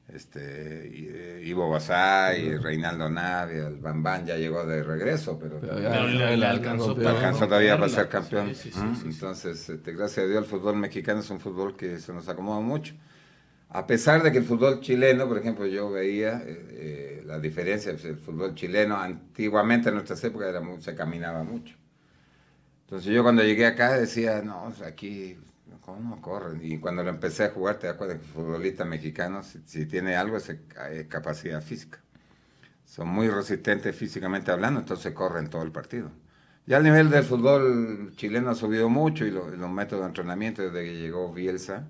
este, 0.08 0.90
y- 0.92 1.08
eh, 1.08 1.42
Ivo 1.44 1.68
Basay, 1.70 2.56
Reinaldo 2.56 3.08
Navia, 3.08 3.68
el 3.68 3.76
Bambán 3.76 4.26
ya 4.26 4.37
llegó 4.37 4.66
de 4.66 4.82
regreso, 4.82 5.38
pero, 5.38 5.61
Pero 5.61 5.78
ya- 5.80 5.90
Pero 5.90 6.06
le, 6.08 6.14
le 6.30 6.37
la 6.38 6.50
alcanzó, 6.50 6.96
alcanzó 7.06 7.46
todavía 7.46 7.76
para 7.76 7.88
ser 7.88 8.08
campeón. 8.08 8.48
Sí, 8.48 8.54
sí, 8.54 8.70
sí, 8.72 8.80
¿Mm? 8.80 8.94
sí, 8.96 9.00
sí. 9.02 9.08
Entonces, 9.11 9.68
este, 9.68 9.92
gracias 9.92 10.24
a 10.24 10.28
Dios, 10.28 10.42
el 10.44 10.50
fútbol 10.50 10.76
mexicano 10.76 11.20
es 11.20 11.30
un 11.30 11.38
fútbol 11.40 11.76
que 11.76 11.98
se 12.00 12.12
nos 12.12 12.28
acomoda 12.28 12.61
mucho. 12.61 12.94
A 13.68 13.87
pesar 13.87 14.22
de 14.22 14.32
que 14.32 14.38
el 14.38 14.44
fútbol 14.44 14.80
chileno, 14.80 15.28
por 15.28 15.38
ejemplo, 15.38 15.66
yo 15.66 15.90
veía 15.90 16.42
eh, 16.44 16.66
eh, 16.70 17.22
la 17.26 17.38
diferencia, 17.38 17.92
pues, 17.92 18.04
el 18.06 18.16
fútbol 18.16 18.54
chileno 18.54 18.96
antiguamente 18.96 19.90
en 19.90 19.94
nuestras 19.96 20.24
épocas 20.24 20.48
era 20.48 20.61
muy- 20.62 20.80
se 20.80 20.94
caminaba 20.94 21.44
mucho. 21.44 21.76
Entonces 22.87 23.12
yo 23.12 23.22
cuando 23.22 23.42
llegué 23.44 23.66
acá 23.66 23.92
decía, 23.92 24.40
no, 24.42 24.72
sea, 24.72 24.88
aquí, 24.88 25.37
¿cómo 25.94 26.20
corren? 26.20 26.61
Y 26.62 26.79
cuando 26.79 27.03
lo 27.03 27.11
empecé 27.11 27.44
a 27.44 27.51
jugar 27.51 27.79
te 27.79 27.87
das 27.87 27.96
cuenta 27.96 28.16
que 28.18 28.22
el 28.24 28.29
futbolista 28.29 28.85
mexicano, 28.85 29.42
si, 29.42 29.61
si 29.66 29.87
tiene 29.87 30.16
algo, 30.16 30.37
es, 30.37 30.55
capacidad 31.09 31.62
física. 31.62 32.01
Son 32.85 33.09
muy 33.09 33.29
resistentes 33.31 33.96
físicamente 33.96 34.51
hablando, 34.53 34.81
entonces 34.81 35.12
corren 35.14 35.51
todo 35.51 35.62
el 35.62 35.72
partido. 35.72 36.11
Ya 36.66 36.79
el 36.79 36.85
nivel 36.85 37.11
del 37.11 37.24
fútbol 37.24 38.12
chileno 38.16 38.51
ha 38.51 38.55
subido 38.55 38.88
mucho 38.90 39.27
y 39.27 39.31
lo- 39.33 39.51
los 39.51 39.70
métodos 39.70 40.03
de 40.05 40.09
entrenamiento 40.09 40.62
desde 40.62 40.85
que 40.85 40.96
llegó 40.98 41.33
Bielsa, 41.33 41.88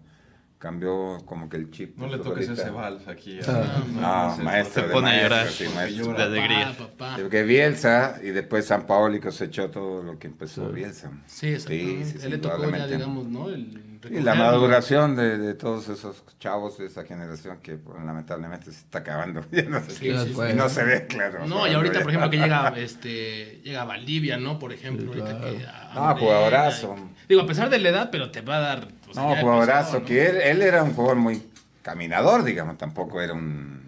cambió 0.59 1.19
como 1.25 1.49
que 1.49 1.57
el 1.57 1.71
chip. 1.71 1.97
No 1.99 2.07
le 2.09 2.19
toques 2.19 2.49
ahorita- 2.49 2.63
ese 2.63 2.71
vals 2.71 3.07
aquí. 3.09 3.39
Ah, 3.47 3.83
No, 3.93 4.33
ese- 4.35 4.43
maestro. 4.43 4.83
Se 4.83 4.89
de 4.89 4.93
pone 4.95 5.07
a 5.09 5.11
maestro, 5.11 5.29
llorar. 5.37 5.49
sí, 5.49 5.65
maestro. 5.75 6.05
llora. 6.05 6.19
de 6.19 6.39
alegría. 6.39 6.67
Papá, 6.77 6.91
papá. 6.99 7.17
Porque 7.21 7.43
Bielsa 7.45 8.19
y 8.23 8.27
después 8.31 8.67
San 8.67 8.87
Paoli 8.87 9.21
cosechó 9.21 9.71
todo 9.71 10.03
lo 10.03 10.19
que 10.19 10.27
empezó 10.27 10.69
Bielsa. 10.71 11.11
Sí, 11.27 11.49
exactamente. 11.49 12.05
sí, 12.07 12.19
Él 12.25 12.31
le 12.31 12.39
tocó 12.39 12.71
ya, 12.71 12.87
digamos, 12.87 13.27
¿no? 13.27 13.49
El 13.51 13.85
Y 14.11 14.21
la 14.21 14.35
maduración 14.35 15.17
de, 15.17 15.39
de 15.39 15.55
todos 15.55 15.89
esos 15.89 16.23
chavos 16.39 16.79
de 16.79 16.87
esa 16.87 17.05
generación 17.05 17.59
que 17.61 17.77
pues, 17.77 17.97
lamentablemente 18.05 18.67
se 18.67 18.79
está 18.81 18.99
acabando. 19.01 19.45
Ya 19.51 19.63
no, 19.63 19.81
sé 19.81 19.91
Sí, 19.93 19.99
qué. 20.07 20.19
sí, 20.19 20.35
sí. 20.35 20.41
Y 20.53 20.55
no 20.55 20.69
se 20.69 20.85
ve 20.85 21.07
claro. 21.09 21.47
No, 21.47 21.67
y 21.67 21.73
ahorita, 21.75 22.01
por 22.01 22.11
ejemplo, 22.11 22.31
que 22.31 22.37
llega, 22.39 22.69
este, 22.77 23.61
llega 23.65 23.85
Valdivia, 23.85 24.37
¿no? 24.39 24.59
Por 24.59 24.73
ejemplo, 24.73 25.13
Sí, 25.13 25.21
ahorita 25.21 25.39
claro. 25.39 25.57
que... 25.59 25.67
Ah, 25.69 26.17
jugadorazo. 26.19 26.97
Digo, 27.29 27.43
a 27.43 27.47
pesar 27.47 27.71
de 27.71 27.79
la 27.81 27.89
edad, 27.91 28.09
pero 28.11 28.31
te 28.31 28.41
va 28.41 28.57
a 28.57 28.61
dar... 28.61 28.89
o 29.11 29.15
sea, 29.15 29.23
No, 29.23 29.37
jugadorazo, 29.37 30.01
¿no? 30.01 30.05
que 30.05 30.27
él, 30.27 30.37
él 30.37 30.63
era 30.63 30.83
un 30.83 30.93
jugador 30.95 31.17
muy 31.17 31.43
caminador, 31.83 32.45
digamos, 32.45 32.77
tampoco 32.79 33.21
era 33.21 33.35
un... 33.35 33.79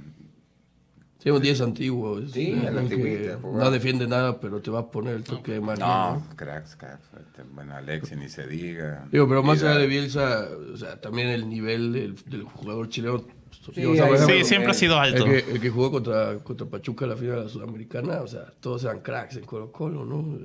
Sí, 1.19 1.29
un 1.29 1.43
10 1.43 1.61
antiguo. 1.61 2.19
Es, 2.19 2.31
Sí, 2.33 2.53
eh, 2.53 2.69
el 2.69 3.39
no 3.43 3.71
defiende 3.71 4.07
nada, 4.07 4.41
pero 4.41 4.63
te 4.63 4.71
va 4.71 4.81
a 4.81 4.91
poner 4.91 5.17
el 5.17 5.23
toque 5.23 5.53
de 5.53 5.61
magia. 5.61 5.85
No, 5.85 6.15
¿no? 6.15 6.27
cracks, 6.35 6.77
cracks. 6.77 7.05
este, 7.15 7.43
Bueno, 7.53 7.75
Alexi 7.77 8.17
ni 8.17 8.31
se 8.31 8.47
diga. 8.47 9.07
Digo, 9.13 9.29
pero 9.29 9.43
más 9.43 9.63
allá 9.63 9.77
de 9.79 9.87
Bielsa, 9.87 10.49
o 10.73 10.77
sea, 10.79 10.99
también 10.99 11.29
el 11.29 11.47
nivel 11.47 11.93
del, 11.93 12.15
del 12.25 12.45
jugador 12.45 12.89
chileno. 12.89 13.21
pues, 13.21 13.37
Sí, 13.75 13.83
digo, 13.83 13.93
o 13.93 13.97
sea, 13.97 14.07
ahí 14.07 14.11
por 14.13 14.19
sí, 14.21 14.25
ejemplo, 14.25 14.45
Sí, 14.45 14.49
siempre 14.49 14.71
ha 14.71 14.75
sido 14.75 14.95
el 14.95 15.01
alto. 15.01 15.25
que, 15.27 15.39
el 15.41 15.61
que 15.61 15.69
jugó 15.69 15.91
contra, 15.91 16.39
contra 16.39 16.67
Pachuca 16.67 17.07
la 17.07 17.17
final 17.17 17.37
de 17.37 17.43
la 17.43 17.49
Sudamericana, 17.51 18.23
o 18.23 18.27
sea, 18.27 18.47
todos 18.59 18.83
eran 18.85 19.01
cracks 19.01 19.37
en 19.37 19.45
Colo 19.45 19.71
Colo, 19.71 20.07
¿no? 20.07 20.39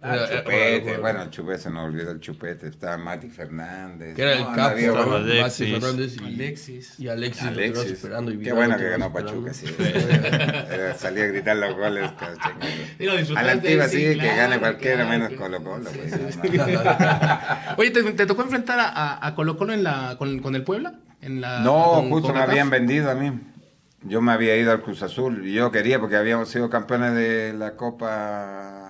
Ah, 0.00 0.14
el 0.14 0.20
era- 0.20 0.38
chupete, 0.42 0.80
bueno, 0.84 1.00
bueno, 1.02 1.22
el 1.22 1.30
chupete, 1.30 1.58
se 1.58 1.70
nos 1.70 1.84
olvida 1.86 2.10
el 2.12 2.20
chupete. 2.20 2.68
Estaba 2.68 2.96
Mati 2.98 3.28
Fernández. 3.30 4.14
Que 4.14 4.22
era 4.22 4.32
el 4.34 4.40
No, 4.44 4.52
capo. 4.54 5.14
Alexis. 5.16 5.68
Mati 5.68 5.80
Fernández 5.80 6.16
y 6.20 6.24
Alexis. 6.24 7.00
Y 7.00 7.08
Alexis, 7.08 7.42
Alexis. 7.44 7.90
esperando. 7.92 8.30
Y 8.30 8.38
Qué 8.38 8.52
bueno 8.52 8.76
que 8.76 8.88
ganó. 8.90 9.12
Pachuca, 9.12 9.52
sí. 9.52 9.66
Era- 9.78 10.94
Salía 10.94 11.24
a 11.24 11.26
gritar 11.26 11.56
los 11.56 11.74
goles. 11.76 12.10
A 13.36 13.42
la 13.42 13.52
antigua 13.52 13.88
sí, 13.88 13.98
que 13.98 14.14
gane 14.36 14.58
cualquiera, 14.60 15.04
claro, 15.04 15.10
menos. 15.10 15.32
Colo 15.32 15.62
Colo. 15.64 15.90
pues, 15.90 16.38
Oye, 17.76 17.90
¿te, 17.90 18.02
te 18.12 18.26
tocó 18.26 18.42
enfrentar 18.42 18.78
a, 18.80 19.32
Colo 19.34 19.56
Colo 19.56 19.72
en 19.72 19.82
la, 19.82 20.16
con, 20.18 20.38
con 20.40 20.54
el 20.54 20.62
Puebla? 20.64 20.94
En 21.20 21.40
la, 21.40 21.60
No, 21.60 21.94
con- 21.94 22.10
justo 22.10 22.28
con 22.28 22.36
me 22.36 22.42
habían 22.42 22.70
vendido 22.70 23.10
a 23.10 23.14
mí. 23.14 23.32
Yo 24.02 24.20
me 24.22 24.30
había 24.30 24.56
ido 24.56 24.70
al 24.70 24.80
Cruz 24.80 25.02
Azul 25.02 25.44
y 25.46 25.52
yo 25.54 25.72
quería 25.72 25.98
porque 25.98 26.14
habíamos 26.16 26.48
sido 26.48 26.70
campeones 26.70 27.14
de 27.14 27.52
la 27.52 27.72
Copa, 27.74 28.87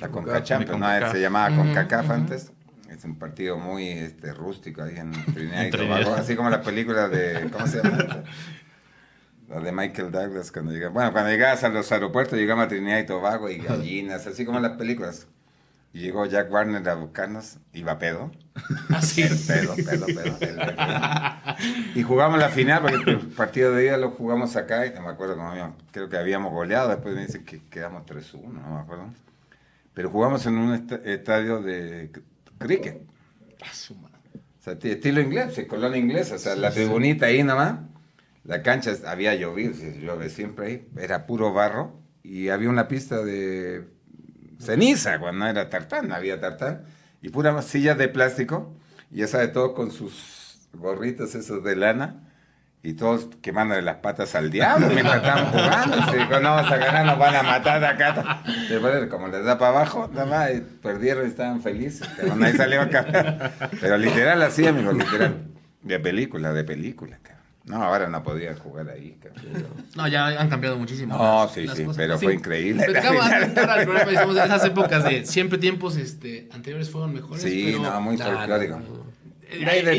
la 0.00 0.08
Conca. 0.08 0.42
Champions, 0.42 0.78
¿no? 0.78 1.12
Se 1.12 1.20
llamaba 1.20 1.54
CONCACAF 1.54 2.04
ujú. 2.04 2.12
antes. 2.12 2.52
Es 2.88 3.04
un 3.04 3.16
partido 3.16 3.56
muy 3.56 3.88
este, 3.88 4.32
rústico 4.32 4.82
ahí 4.82 4.96
en 4.96 5.12
Trinidad 5.34 5.64
y. 5.66 5.70
Tobago, 5.70 6.14
así 6.14 6.34
como 6.36 6.50
las 6.50 6.64
películas 6.64 7.10
de, 7.10 7.48
¿cómo 7.52 7.66
se 7.66 7.82
llama? 7.82 8.24
La 9.48 9.60
de 9.60 9.72
Michael 9.72 10.12
Douglas 10.12 10.52
cuando 10.52 10.70
llega, 10.70 10.90
bueno, 10.90 11.12
cuando 11.12 11.30
llegabas 11.30 11.64
a 11.64 11.68
los 11.70 11.90
aeropuertos 11.90 12.38
llegamos 12.38 12.66
a 12.66 12.68
Trinidad 12.68 12.98
y 12.98 13.06
Tobago 13.06 13.50
y 13.50 13.58
gallinas, 13.58 14.26
así 14.26 14.44
como 14.44 14.60
las 14.60 14.72
películas. 14.72 15.26
Y 15.92 16.02
llegó 16.02 16.24
Jack 16.24 16.52
Warner 16.52 16.88
a 16.88 16.94
buscarnos, 16.94 17.58
iba 17.72 17.98
pedo. 17.98 18.30
Ah, 18.90 19.02
sí. 19.02 19.22
El 19.22 19.38
pedo, 19.38 19.74
pedo, 19.76 20.06
pedo, 20.06 20.38
pedo. 20.38 20.56
Y 21.94 22.02
jugamos 22.02 22.38
la 22.38 22.48
final, 22.48 22.82
porque 22.82 23.10
el 23.10 23.18
partido 23.18 23.72
de 23.72 23.86
ida 23.86 23.96
lo 23.96 24.10
jugamos 24.10 24.56
acá, 24.56 24.86
y 24.86 24.90
no 24.90 25.02
me 25.02 25.08
acuerdo 25.08 25.36
cómo 25.36 25.50
habíamos, 25.50 25.76
creo 25.92 26.08
que 26.08 26.16
habíamos 26.16 26.52
goleado, 26.52 26.88
después 26.88 27.14
me 27.14 27.22
dicen 27.26 27.44
que 27.44 27.62
quedamos 27.68 28.04
3-1, 28.06 28.52
no 28.52 28.74
me 28.74 28.80
acuerdo. 28.80 29.06
Pero 29.94 30.10
jugamos 30.10 30.46
en 30.46 30.58
un 30.58 30.74
est- 30.74 31.06
estadio 31.06 31.60
de 31.62 32.10
cricket, 32.58 33.02
o 34.60 34.62
sea, 34.62 34.74
estilo 34.74 35.20
inglés, 35.20 35.58
colonia 35.68 35.98
inglesa, 35.98 36.34
o 36.34 36.38
sea, 36.38 36.54
la 36.54 36.70
tribunita 36.72 37.26
ahí 37.26 37.42
nomás, 37.42 37.80
la 38.44 38.62
cancha 38.62 38.92
había 39.06 39.34
llovido, 39.34 39.72
llueve 39.98 40.28
siempre 40.28 40.66
ahí, 40.66 40.88
era 40.98 41.26
puro 41.26 41.52
barro, 41.52 42.00
y 42.22 42.48
había 42.50 42.68
una 42.68 42.86
pista 42.88 43.22
de 43.22 43.86
ceniza, 44.58 45.18
cuando 45.18 45.44
no 45.44 45.50
era 45.50 45.70
tartán, 45.70 46.12
había 46.12 46.40
tartán, 46.40 46.84
y 47.22 47.30
puras 47.30 47.64
sillas 47.66 47.96
de 47.98 48.08
plástico, 48.08 48.74
y 49.10 49.18
ya 49.18 49.26
sabe, 49.26 49.48
todos 49.48 49.72
con 49.72 49.90
sus 49.90 50.68
gorritos 50.74 51.34
esos 51.34 51.64
de 51.64 51.76
lana, 51.76 52.29
y 52.82 52.94
todos 52.94 53.28
quemándole 53.42 53.82
las 53.82 53.96
patas 53.96 54.34
al 54.34 54.50
diablo 54.50 54.88
mientras 54.88 55.16
estábamos 55.16 55.50
jugando. 55.50 55.96
Y 55.98 56.10
se 56.10 56.16
dijo, 56.18 56.40
no 56.40 56.54
vamos 56.54 56.72
a 56.72 56.76
ganar, 56.78 57.04
nos 57.06 57.18
van 57.18 57.36
a 57.36 57.42
matar 57.42 57.80
de 57.80 57.86
acá. 57.86 58.42
Después, 58.68 59.06
como 59.08 59.28
les 59.28 59.44
da 59.44 59.58
para 59.58 59.70
abajo, 59.78 60.08
nada 60.12 60.26
más, 60.26 60.50
perdieron 60.82 61.26
y 61.26 61.28
estaban 61.28 61.60
felices. 61.60 62.08
Pero 62.16 62.36
nadie 62.36 62.56
salió 62.56 62.80
a 62.80 62.88
cambiar. 62.88 63.52
Pero 63.80 63.98
literal 63.98 64.40
así, 64.42 64.66
amigo, 64.66 64.92
literal. 64.92 65.46
De 65.82 65.98
película, 66.00 66.52
de 66.52 66.64
película, 66.64 67.18
cabrón. 67.22 67.40
No, 67.64 67.82
ahora 67.84 68.08
no 68.08 68.22
podían 68.22 68.56
jugar 68.56 68.88
ahí, 68.88 69.16
cabrón. 69.22 69.66
No, 69.94 70.08
ya 70.08 70.26
han 70.28 70.48
cambiado 70.48 70.78
muchísimo. 70.78 71.14
No, 71.16 71.44
las- 71.44 71.52
sí, 71.52 71.66
las 71.66 71.76
sí, 71.76 71.84
cosas. 71.84 71.98
pero 71.98 72.18
fue 72.18 72.34
increíble. 72.34 72.84
Al 72.86 72.92
programa, 73.84 74.04
decíamos, 74.10 74.36
en 74.36 74.42
esas 74.44 74.64
épocas 74.64 75.04
de 75.04 75.26
siempre 75.26 75.58
tiempos 75.58 75.96
este, 75.96 76.48
anteriores 76.52 76.88
fueron 76.90 77.12
mejores. 77.12 77.42
Sí, 77.42 77.76
pero, 77.78 77.90
no, 77.90 78.00
muy 78.00 78.16
folclórico. 78.16 78.80
no, 78.80 78.86
no. 78.88 79.10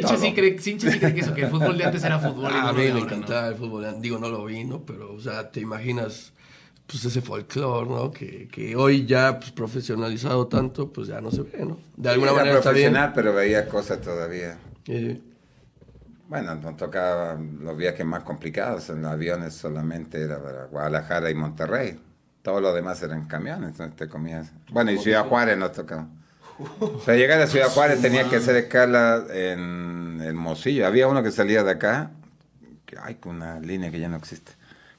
Todo. 0.01 0.17
sí 0.17 0.33
cree, 0.33 0.57
sí 0.59 0.77
cree 0.77 1.13
que 1.13 1.19
eso, 1.21 1.33
que 1.33 1.41
el 1.43 1.49
fútbol 1.49 1.77
de 1.77 1.85
antes 1.85 2.03
era 2.03 2.19
fútbol. 2.19 2.51
y 2.55 2.57
Ah, 2.57 2.61
no 2.63 2.69
a 2.69 2.73
lo 2.73 2.77
mí 2.79 2.89
me 2.91 2.91
ahora, 2.91 3.05
¿no? 3.05 3.05
encantaba 3.05 3.47
el 3.49 3.55
fútbol. 3.55 3.85
Digo, 4.01 4.17
no 4.19 4.29
lo 4.29 4.45
vi, 4.45 4.63
¿no? 4.63 4.85
Pero, 4.85 5.13
o 5.13 5.19
sea, 5.19 5.51
te 5.51 5.59
imaginas 5.59 6.33
pues 6.87 7.05
ese 7.05 7.21
folclore, 7.21 7.89
¿no? 7.89 8.11
Que, 8.11 8.47
que 8.49 8.75
hoy 8.75 9.05
ya 9.05 9.39
pues, 9.39 9.51
profesionalizado 9.51 10.47
tanto, 10.47 10.91
pues 10.91 11.07
ya 11.07 11.21
no 11.21 11.31
se 11.31 11.41
ve, 11.43 11.65
¿no? 11.65 11.77
De 11.95 12.09
alguna 12.09 12.31
Era 12.31 12.39
manera 12.39 12.57
está 12.59 12.71
bien. 12.71 12.91
profesional, 12.91 13.13
pero 13.15 13.33
veía 13.33 13.67
cosas 13.67 14.01
todavía. 14.01 14.57
Eh, 14.87 15.21
Bueno, 16.27 16.55
nos 16.55 16.77
tocaba 16.77 17.37
los 17.61 17.75
viajes 17.77 18.05
más 18.05 18.23
complicados. 18.23 18.89
En 18.89 19.01
los 19.01 19.11
aviones 19.11 19.53
solamente 19.53 20.21
era 20.21 20.41
para 20.41 20.65
Guadalajara 20.65 21.29
y 21.29 21.35
Monterrey. 21.35 21.99
Todo 22.41 22.59
lo 22.61 22.73
demás 22.73 23.01
eran 23.03 23.27
camiones, 23.27 23.71
entonces 23.71 23.95
te 23.95 24.07
comías. 24.07 24.51
Bueno, 24.71 24.91
y 24.91 24.97
Ciudad 24.97 25.25
Juárez 25.27 25.57
nos 25.57 25.73
tocaba. 25.73 26.07
Para 27.05 27.17
llegar 27.17 27.41
a 27.41 27.47
Ciudad 27.47 27.69
Juárez 27.69 28.01
tenía 28.01 28.29
que 28.29 28.35
hacer 28.37 28.55
escala 28.55 29.23
en 29.33 30.21
Hermosillo. 30.21 30.85
Había 30.85 31.07
uno 31.07 31.23
que 31.23 31.31
salía 31.31 31.63
de 31.63 31.71
acá, 31.71 32.11
que 32.85 32.97
hay 33.01 33.17
una 33.25 33.59
línea 33.59 33.89
que 33.91 33.99
ya 33.99 34.09
no 34.09 34.17
existe, 34.17 34.51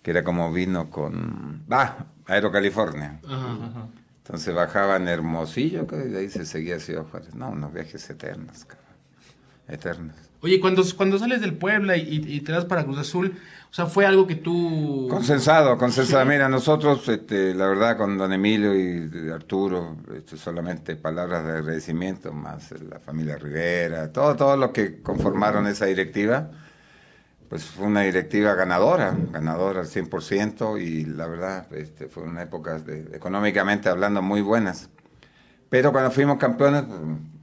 que 0.02 0.10
era 0.10 0.24
como 0.24 0.52
vino 0.52 0.90
con. 0.90 1.62
Va, 1.70 2.06
Aero 2.26 2.50
California. 2.50 3.20
Ajá. 3.24 3.86
Entonces 4.24 4.54
bajaba 4.54 4.96
en 4.96 5.08
Hermosillo, 5.08 5.86
y 5.92 6.08
de 6.08 6.18
ahí 6.20 6.28
se 6.30 6.46
seguía 6.46 6.78
Ciudad 6.80 7.04
Juárez. 7.04 7.34
No, 7.34 7.50
unos 7.50 7.72
viajes 7.72 8.08
eternos, 8.08 8.64
cabrón. 8.64 8.82
Eternos. 9.68 10.16
Oye, 10.40 10.58
cuando, 10.60 10.82
cuando 10.96 11.18
sales 11.18 11.40
del 11.40 11.54
Puebla 11.54 11.96
y- 11.96 12.16
y 12.26 12.40
te 12.40 12.50
das 12.52 12.64
para 12.64 12.84
Cruz 12.84 12.98
Azul, 12.98 13.36
o 13.72 13.74
sea, 13.74 13.87
fue 13.87 14.04
algo 14.04 14.26
que 14.26 14.35
tú... 14.35 15.08
Consensado, 15.08 15.78
consensado. 15.78 16.26
Mira, 16.26 16.46
nosotros, 16.46 17.08
este, 17.08 17.54
la 17.54 17.66
verdad, 17.66 17.96
con 17.96 18.18
don 18.18 18.30
Emilio 18.30 18.74
y 18.74 19.30
Arturo, 19.30 19.96
este, 20.14 20.37
solamente 20.37 20.94
palabras 20.94 21.46
de 21.46 21.52
agradecimiento, 21.52 22.35
más 22.35 22.70
la 22.82 23.00
familia 23.00 23.38
Rivera, 23.38 24.12
todo, 24.12 24.37
todo 24.37 24.58
lo 24.58 24.74
que 24.74 25.00
conformaron 25.00 25.66
esa 25.66 25.87
directiva, 25.87 26.50
pues 27.48 27.64
fue 27.64 27.87
una 27.87 28.02
directiva 28.02 28.52
ganadora, 28.54 29.16
ganadora 29.30 29.80
al 29.80 29.87
100%, 29.87 30.78
y 30.78 31.06
la 31.06 31.26
verdad, 31.26 31.72
este, 31.72 32.08
fue 32.08 32.24
una 32.24 32.42
época, 32.42 32.78
económicamente 33.14 33.88
hablando, 33.88 34.20
muy 34.20 34.42
buenas. 34.42 34.90
Pero 35.70 35.92
cuando 35.92 36.11
fuimos 36.11 36.37
campeones, 36.37 36.85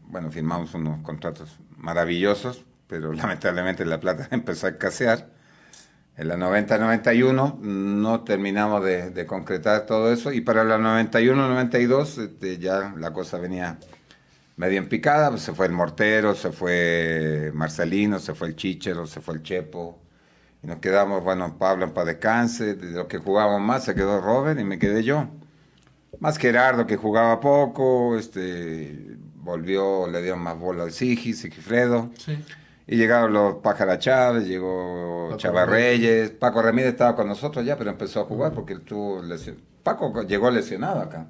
bueno, 0.06 0.30
firmamos 0.30 0.76
unos 0.76 1.02
contratos 1.02 1.58
maravillosos, 1.76 2.66
pero 2.86 3.14
lamentablemente 3.14 3.84
la 3.84 4.00
plata 4.00 4.28
empezó 4.32 4.68
a 4.68 4.70
escasear. 4.70 5.39
En 6.20 6.28
la 6.28 6.36
90-91 6.36 7.60
no 7.62 8.24
terminamos 8.26 8.84
de, 8.84 9.26
concretar 9.26 9.86
todo 9.86 10.12
eso 10.12 10.34
y 10.34 10.42
para 10.42 10.66
la 10.66 10.78
91-92 10.78 12.22
este, 12.22 12.58
ya 12.58 12.94
la 12.98 13.14
cosa 13.14 13.38
venía 13.38 13.80
medio 14.58 14.80
en 14.80 14.90
picada, 14.90 15.30
pues 15.30 15.44
se 15.44 15.54
fue 15.54 15.68
el 15.68 15.72
Mortero, 15.72 16.36
se 16.36 16.52
fue 16.52 17.54
Marcelino, 17.54 18.20
se 18.20 18.36
fue 18.36 18.50
el 18.50 18.58
Chichero, 18.58 19.08
se 19.08 19.22
fue 19.22 19.36
el 19.36 19.44
Chepo 19.44 19.98
y 20.62 20.68
nos 20.68 20.80
quedamos, 20.80 21.24
bueno, 21.24 21.58
Pablo 21.58 21.86
en 21.86 21.94
paz 21.94 22.06
descanse, 22.06 22.76
de 22.76 22.92
los 22.92 23.08
que 23.08 23.20
jugábamos 23.20 23.62
más 23.62 23.86
se 23.86 23.96
quedó 23.96 24.20
Robert 24.20 24.60
y 24.60 24.66
me 24.66 24.78
quedé 24.78 25.06
yo. 25.06 25.30
Más 26.20 26.38
Gerardo 26.38 26.86
que 26.86 26.98
jugaba 26.98 27.40
poco, 27.40 28.18
este, 28.18 29.16
volvió, 29.36 30.06
le 30.08 30.22
dio 30.22 30.36
más 30.36 30.60
bola 30.60 30.84
al 30.84 30.92
Sigi, 30.92 31.32
Sigifredo. 31.32 32.10
Sí. 32.18 32.38
Y 32.92 32.96
llegaron 32.96 33.34
los 33.34 33.58
Pájara 33.58 34.00
Chávez, 34.00 34.48
llegó 34.48 35.28
Paco 35.28 35.38
Chava 35.38 35.66
Reyes. 35.68 36.32
Paco 36.32 36.64
Ramírez 36.64 36.94
estaba 36.94 37.16
con 37.16 37.28
nosotros 37.28 37.64
ya, 37.64 37.78
pero 37.78 37.92
empezó 37.92 38.22
a 38.22 38.26
jugar 38.26 38.52
porque 38.52 38.80
tuvo 38.80 39.22
lesión. 39.22 39.58
Paco 39.84 40.24
llegó 40.24 40.50
lesionado 40.50 41.00
acá, 41.00 41.28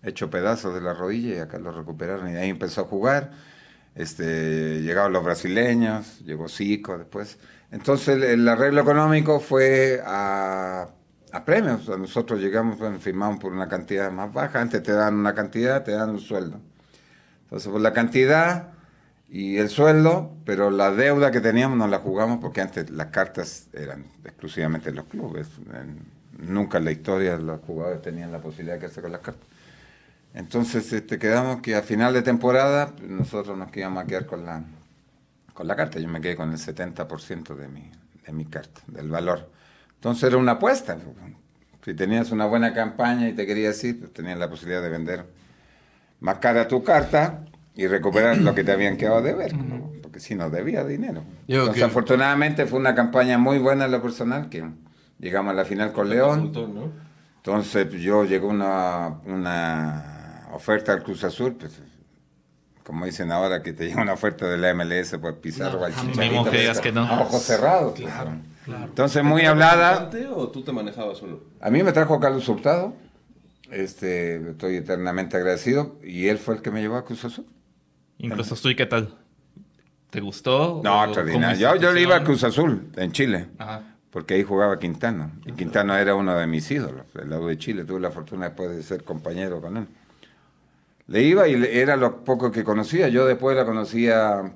hecho 0.00 0.30
pedazos 0.30 0.72
de 0.74 0.80
la 0.80 0.94
rodilla 0.94 1.34
y 1.34 1.38
acá 1.40 1.58
lo 1.58 1.72
recuperaron 1.72 2.32
y 2.32 2.36
ahí 2.36 2.50
empezó 2.50 2.82
a 2.82 2.84
jugar. 2.84 3.32
Este, 3.96 4.80
llegaron 4.82 5.12
los 5.12 5.24
brasileños, 5.24 6.20
llegó 6.20 6.48
Zico 6.48 6.96
después. 6.96 7.36
Entonces 7.72 8.14
el, 8.14 8.22
el 8.22 8.48
arreglo 8.48 8.82
económico 8.82 9.40
fue 9.40 10.00
a, 10.06 10.86
a 11.32 11.44
premios. 11.44 11.88
Nosotros 11.88 12.38
llegamos, 12.38 12.78
bueno, 12.78 13.00
firmamos 13.00 13.40
por 13.40 13.52
una 13.52 13.66
cantidad 13.66 14.12
más 14.12 14.32
baja. 14.32 14.60
Antes 14.60 14.84
te 14.84 14.92
dan 14.92 15.16
una 15.16 15.34
cantidad, 15.34 15.82
te 15.82 15.90
dan 15.90 16.10
un 16.10 16.20
sueldo. 16.20 16.60
Entonces 17.42 17.72
por 17.72 17.80
la 17.80 17.92
cantidad 17.92 18.71
y 19.34 19.56
el 19.56 19.70
sueldo, 19.70 20.36
pero 20.44 20.70
la 20.70 20.90
deuda 20.90 21.30
que 21.30 21.40
teníamos 21.40 21.78
no 21.78 21.88
la 21.88 22.00
jugamos 22.00 22.38
porque 22.38 22.60
antes 22.60 22.90
las 22.90 23.06
cartas 23.06 23.70
eran 23.72 24.04
exclusivamente 24.26 24.90
en 24.90 24.96
los 24.96 25.06
clubes. 25.06 25.48
Nunca 26.36 26.76
en 26.76 26.84
la 26.84 26.92
historia 26.92 27.38
los 27.38 27.62
jugadores 27.62 28.02
tenían 28.02 28.30
la 28.30 28.42
posibilidad 28.42 28.74
de 28.74 28.80
quedarse 28.80 29.00
con 29.00 29.10
las 29.10 29.22
cartas. 29.22 29.48
Entonces 30.34 30.92
este, 30.92 31.18
quedamos 31.18 31.62
que 31.62 31.74
a 31.74 31.80
final 31.80 32.12
de 32.12 32.20
temporada 32.20 32.92
nosotros 33.08 33.56
nos 33.56 33.74
íbamos 33.74 34.04
a 34.04 34.06
quedar 34.06 34.26
con 34.26 34.44
la, 34.44 34.64
con 35.54 35.66
la 35.66 35.76
carta. 35.76 35.98
Yo 35.98 36.08
me 36.08 36.20
quedé 36.20 36.36
con 36.36 36.50
el 36.50 36.58
70% 36.58 37.54
de 37.54 37.68
mi, 37.68 37.90
de 38.26 38.32
mi 38.34 38.44
carta, 38.44 38.82
del 38.86 39.08
valor. 39.08 39.50
Entonces 39.94 40.24
era 40.24 40.36
una 40.36 40.52
apuesta. 40.52 40.98
Si 41.82 41.94
tenías 41.94 42.32
una 42.32 42.44
buena 42.44 42.74
campaña 42.74 43.30
y 43.30 43.32
te 43.32 43.46
querías 43.46 43.82
ir, 43.82 43.98
pues 43.98 44.12
tenías 44.12 44.38
la 44.38 44.50
posibilidad 44.50 44.82
de 44.82 44.90
vender 44.90 45.24
más 46.20 46.36
cara 46.36 46.68
tu 46.68 46.84
carta 46.84 47.46
y 47.74 47.86
recuperar 47.86 48.36
lo 48.38 48.54
que 48.54 48.64
te 48.64 48.72
habían 48.72 48.96
quedado 48.96 49.22
de 49.22 49.34
ver, 49.34 49.52
porque 50.02 50.20
si 50.20 50.34
no 50.34 50.50
debía 50.50 50.84
dinero. 50.84 51.22
Yo 51.48 51.60
Entonces, 51.60 51.82
que- 51.82 51.84
afortunadamente 51.88 52.66
fue 52.66 52.78
una 52.78 52.94
campaña 52.94 53.38
muy 53.38 53.58
buena 53.58 53.86
en 53.86 53.92
lo 53.92 54.02
personal, 54.02 54.48
que 54.48 54.64
llegamos 55.18 55.52
a 55.52 55.54
la 55.54 55.64
final 55.64 55.92
con 55.92 56.10
León. 56.10 56.52
¿no? 56.52 56.90
Entonces 57.36 57.90
yo 58.00 58.24
llegó 58.24 58.48
una, 58.48 59.20
una 59.26 60.48
oferta 60.52 60.92
al 60.92 61.02
Cruz 61.02 61.24
Azul, 61.24 61.54
pues, 61.58 61.80
como 62.84 63.04
dicen 63.06 63.32
ahora 63.32 63.62
que 63.62 63.72
te 63.72 63.86
llega 63.88 64.02
una 64.02 64.12
oferta 64.12 64.46
de 64.48 64.58
la 64.58 64.74
MLS 64.74 65.16
por 65.18 65.38
Pizarro 65.40 65.80
o 65.80 65.84
al. 65.84 65.94
Chicharito, 65.94 66.42
pues, 66.42 66.52
digas 66.60 66.80
que 66.80 66.92
no. 66.92 67.04
a 67.06 67.20
ojos 67.22 67.42
cerrados. 67.42 67.94
Claro, 67.98 68.84
Entonces 68.84 69.24
muy 69.24 69.44
hablada. 69.44 70.04
¿Representante 70.04 70.28
¿O 70.40 70.48
tú 70.50 70.62
te 70.62 70.72
manejabas 70.72 71.18
solo? 71.18 71.40
A 71.60 71.70
mí 71.70 71.82
me 71.82 71.92
trajo 71.92 72.20
Carlos 72.20 72.48
Hurtado, 72.48 72.94
este, 73.70 74.50
estoy 74.50 74.76
eternamente 74.76 75.36
agradecido, 75.36 75.96
y 76.04 76.28
él 76.28 76.38
fue 76.38 76.56
el 76.56 76.62
que 76.62 76.70
me 76.70 76.80
llevó 76.80 76.96
a 76.96 77.04
Cruz 77.04 77.24
Azul. 77.24 77.46
Incluso 78.22 78.70
¿y 78.70 78.74
qué 78.74 78.86
tal? 78.86 79.14
¿Te 80.10 80.20
gustó? 80.20 80.80
No, 80.84 81.00
¿O 81.00 81.04
extraordinario. 81.04 81.74
Yo, 81.74 81.80
yo 81.80 81.92
le 81.92 82.02
iba 82.02 82.16
a? 82.16 82.24
Cruz 82.24 82.44
Azul, 82.44 82.90
en 82.96 83.12
Chile, 83.12 83.48
Ajá. 83.58 83.82
porque 84.10 84.34
ahí 84.34 84.42
jugaba 84.44 84.78
Quintano. 84.78 85.32
Y 85.44 85.52
Quintano 85.52 85.96
era 85.96 86.14
uno 86.14 86.36
de 86.36 86.46
mis 86.46 86.70
ídolos, 86.70 87.12
del 87.14 87.30
lado 87.30 87.48
de 87.48 87.58
Chile. 87.58 87.84
Tuve 87.84 88.00
la 88.00 88.10
fortuna 88.10 88.46
después 88.46 88.70
de 88.70 88.82
ser 88.82 89.04
compañero 89.04 89.60
con 89.60 89.76
él. 89.76 89.86
Le 91.08 91.22
iba 91.22 91.48
y 91.48 91.54
era 91.64 91.96
lo 91.96 92.24
poco 92.24 92.52
que 92.52 92.62
conocía. 92.62 93.08
Yo 93.08 93.26
después 93.26 93.56
la 93.56 93.64
conocía 93.64 94.54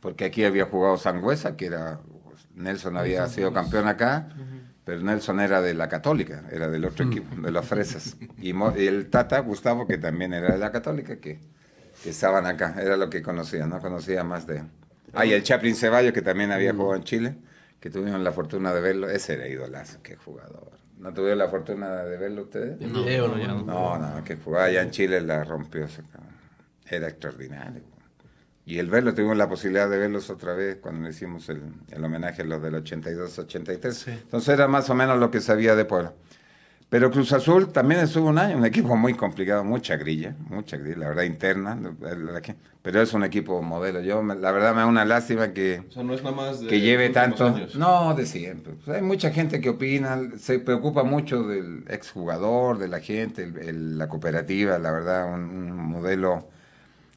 porque 0.00 0.24
aquí 0.26 0.44
había 0.44 0.66
jugado 0.66 0.98
Sangüesa, 0.98 1.56
que 1.56 1.66
era. 1.66 2.00
Nelson 2.54 2.96
había 2.96 3.26
sido 3.26 3.52
campeón 3.52 3.88
acá, 3.88 4.28
pero 4.84 5.00
Nelson 5.00 5.40
era 5.40 5.60
de 5.60 5.74
la 5.74 5.88
Católica, 5.88 6.44
era 6.52 6.68
del 6.68 6.84
otro 6.84 7.06
equipo, 7.06 7.34
de 7.40 7.50
los 7.50 7.64
Fresas. 7.66 8.16
Y 8.38 8.52
el 8.86 9.10
Tata, 9.10 9.40
Gustavo, 9.40 9.86
que 9.86 9.98
también 9.98 10.32
era 10.32 10.52
de 10.52 10.58
la 10.58 10.70
Católica, 10.70 11.16
que, 11.16 11.40
que 12.04 12.10
estaban 12.10 12.44
acá, 12.44 12.74
era 12.78 12.98
lo 12.98 13.08
que 13.08 13.22
conocía, 13.22 13.66
no 13.66 13.80
conocía 13.80 14.22
más 14.24 14.46
de. 14.46 14.62
Ah, 15.14 15.24
y 15.24 15.32
el 15.32 15.42
Chaplin 15.42 15.74
Ceballos, 15.74 16.12
que 16.12 16.20
también 16.20 16.52
había 16.52 16.74
jugado 16.74 16.96
en 16.96 17.04
Chile, 17.04 17.34
que 17.80 17.88
tuvieron 17.88 18.22
la 18.22 18.30
fortuna 18.30 18.74
de 18.74 18.82
verlo, 18.82 19.08
ese 19.08 19.32
era 19.32 19.48
idolazo, 19.48 20.00
qué 20.02 20.14
jugador. 20.14 20.72
¿No 20.98 21.14
tuvieron 21.14 21.38
la 21.38 21.48
fortuna 21.48 22.02
de 22.02 22.18
verlo 22.18 22.42
ustedes? 22.42 22.78
¿no? 22.78 23.06
ya 23.06 23.48
no. 23.48 23.64
No, 23.64 23.98
no, 23.98 24.22
que 24.22 24.36
jugaba 24.36 24.66
allá 24.66 24.82
en 24.82 24.90
Chile 24.90 25.22
la 25.22 25.44
rompió. 25.44 25.86
Era 26.86 27.08
extraordinario. 27.08 27.82
Y 28.66 28.78
el 28.78 28.90
verlo, 28.90 29.14
tuvimos 29.14 29.38
la 29.38 29.48
posibilidad 29.48 29.88
de 29.88 29.96
verlos 29.96 30.28
otra 30.28 30.52
vez 30.52 30.76
cuando 30.82 31.04
le 31.04 31.10
hicimos 31.10 31.48
el, 31.48 31.62
el 31.90 32.04
homenaje 32.04 32.42
a 32.42 32.44
los 32.44 32.60
del 32.60 32.74
82-83. 32.74 34.08
Entonces 34.08 34.48
era 34.50 34.68
más 34.68 34.90
o 34.90 34.94
menos 34.94 35.18
lo 35.18 35.30
que 35.30 35.40
sabía 35.40 35.74
de 35.74 35.86
Puebla. 35.86 36.12
Pero 36.90 37.10
Cruz 37.10 37.32
Azul 37.32 37.72
también 37.72 38.02
estuvo 38.02 38.28
un 38.28 38.38
año, 38.38 38.56
un 38.56 38.64
equipo 38.64 38.94
muy 38.96 39.14
complicado, 39.14 39.64
mucha 39.64 39.96
grilla, 39.96 40.36
mucha 40.48 40.76
grilla, 40.76 40.98
la 40.98 41.08
verdad 41.08 41.24
interna, 41.24 41.76
pero 42.82 43.02
es 43.02 43.12
un 43.14 43.24
equipo 43.24 43.60
modelo. 43.62 44.00
Yo, 44.00 44.22
la 44.22 44.52
verdad, 44.52 44.74
me 44.74 44.80
da 44.82 44.86
una 44.86 45.04
lástima 45.04 45.52
que, 45.52 45.82
O 45.88 45.90
sea, 45.90 46.04
no 46.04 46.14
es 46.14 46.22
nada 46.22 46.36
más 46.36 46.60
de 46.60 46.68
que 46.68 46.80
lleve 46.80 47.08
tanto. 47.10 47.46
años. 47.48 47.74
No, 47.74 48.14
de 48.14 48.26
siempre. 48.26 48.74
Pues 48.84 48.96
hay 48.96 49.02
mucha 49.02 49.30
gente 49.30 49.60
que 49.60 49.70
opina, 49.70 50.20
se 50.36 50.60
preocupa 50.60 51.02
mucho 51.02 51.42
del 51.42 51.84
exjugador, 51.88 52.78
de 52.78 52.86
la 52.86 53.00
gente, 53.00 53.42
el- 53.42 53.58
el- 53.58 53.98
la 53.98 54.08
cooperativa, 54.08 54.78
la 54.78 54.92
verdad, 54.92 55.32
un, 55.34 55.40
un 55.50 55.76
modelo. 55.86 56.48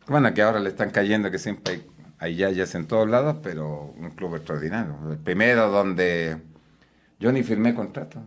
Bueno, 0.07 0.33
que 0.33 0.41
ahora 0.41 0.59
le 0.59 0.69
están 0.69 0.89
cayendo, 0.89 1.29
que 1.29 1.37
siempre 1.37 1.73
hay, 1.73 1.85
hay 2.17 2.35
yayas 2.37 2.73
en 2.73 2.87
todos 2.87 3.07
lados, 3.07 3.37
pero 3.43 3.93
un 3.95 4.09
club 4.11 4.37
extraordinario. 4.37 4.95
El 5.11 5.17
primero 5.17 5.69
donde 5.69 6.37
yo 7.19 7.31
ni 7.31 7.43
firmé 7.43 7.75
contrato. 7.75 8.21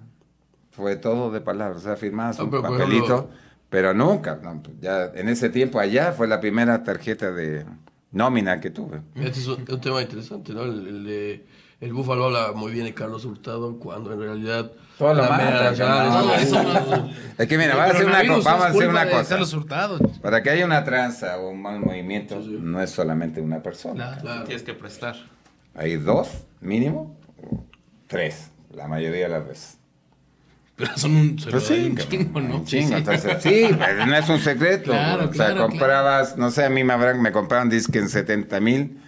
Fue 0.81 0.97
todo 0.97 1.31
de 1.31 1.41
palabras, 1.41 1.79
o 1.79 1.85
sea, 1.85 1.97
firmabas 1.97 2.41
Ah, 2.41 2.45
un 2.45 2.51
pero, 2.51 2.63
papelito, 2.63 3.29
pero 3.69 3.93
nunca. 3.95 4.39
no, 4.43 4.63
pues 4.63 4.77
ya 4.81 5.05
en 5.15 5.29
ese 5.29 5.51
tiempo 5.51 5.79
allá 5.79 6.13
fue 6.13 6.27
la 6.27 6.41
primera 6.41 6.83
tarjeta 6.83 7.31
de 7.31 7.65
nómina 8.13 8.61
que 8.61 8.71
tuve. 8.71 9.03
Este 9.15 9.41
es 9.41 9.47
un, 9.47 9.65
un 9.71 9.81
tema 9.81 10.01
interesante, 10.03 10.53
¿no? 10.53 10.63
El, 10.63 10.87
el 10.89 11.05
de- 11.05 11.47
el 11.81 11.93
Búfalo 11.95 12.27
habla 12.27 12.53
muy 12.55 12.73
bien 12.73 12.85
de 12.85 12.93
Carlos 12.93 13.25
Hurtado, 13.25 13.79
cuando 13.79 14.13
en 14.13 14.21
realidad 14.21 14.71
Todo 14.99 15.15
lo 15.15 15.23
no, 15.27 16.35
es- 16.35 16.43
eso 16.43 16.63
no- 16.63 17.11
Es 17.39 17.47
que 17.49 17.57
mira, 17.57 17.75
vamos 17.75 17.95
a 17.95 17.97
hacer 17.97 18.07
una, 18.07 18.23
vamos 18.23 18.47
a 18.47 18.67
hacer 18.69 18.89
una 18.89 19.09
cosa. 19.09 19.29
Carlos 19.31 19.55
Hurtado. 19.55 19.99
Para 20.21 20.43
que 20.43 20.51
haya 20.51 20.67
una 20.67 20.85
tranza 20.85 21.39
o 21.39 21.49
un 21.51 21.63
mal 21.63 21.81
movimiento, 21.81 22.39
no 22.41 22.83
es 22.83 22.91
solamente 22.91 23.41
una 23.41 23.63
persona. 23.63 23.95
Claro. 24.09 24.21
Claro. 24.23 24.45
Tienes 24.45 24.63
que 24.63 24.75
prestar. 24.75 25.17
Hay 25.75 25.97
dos, 25.97 26.29
mínimo, 26.61 27.17
tres, 28.09 28.51
la 28.75 28.87
mayoría 28.89 29.23
de 29.23 29.29
las 29.29 29.47
veces. 29.49 29.79
Pero 30.81 30.97
son 30.97 31.15
un, 31.15 31.37
Pues 31.37 31.65
sí, 31.65 31.87
un 31.91 31.97
chingo, 31.97 32.41
¿no? 32.41 32.57
un 32.57 32.65
chingo, 32.65 32.87
Sí, 32.87 32.89
sí. 32.89 32.95
entonces, 32.99 33.43
sí, 33.43 33.77
pero 33.79 34.07
no 34.07 34.17
es 34.17 34.29
un 34.29 34.41
secreto. 34.41 34.91
Claro, 34.93 35.25
o 35.29 35.35
sea, 35.35 35.47
claro, 35.53 35.67
comprabas, 35.69 36.37
no 36.39 36.51
sé, 36.51 36.65
a 36.65 36.71
mí 36.71 36.83
me, 36.85 36.95
habrán, 36.95 37.21
me 37.21 37.33
compraron 37.33 37.69
disque 37.69 37.99
en 37.99 38.09
70 38.09 38.59
mil 38.61 38.99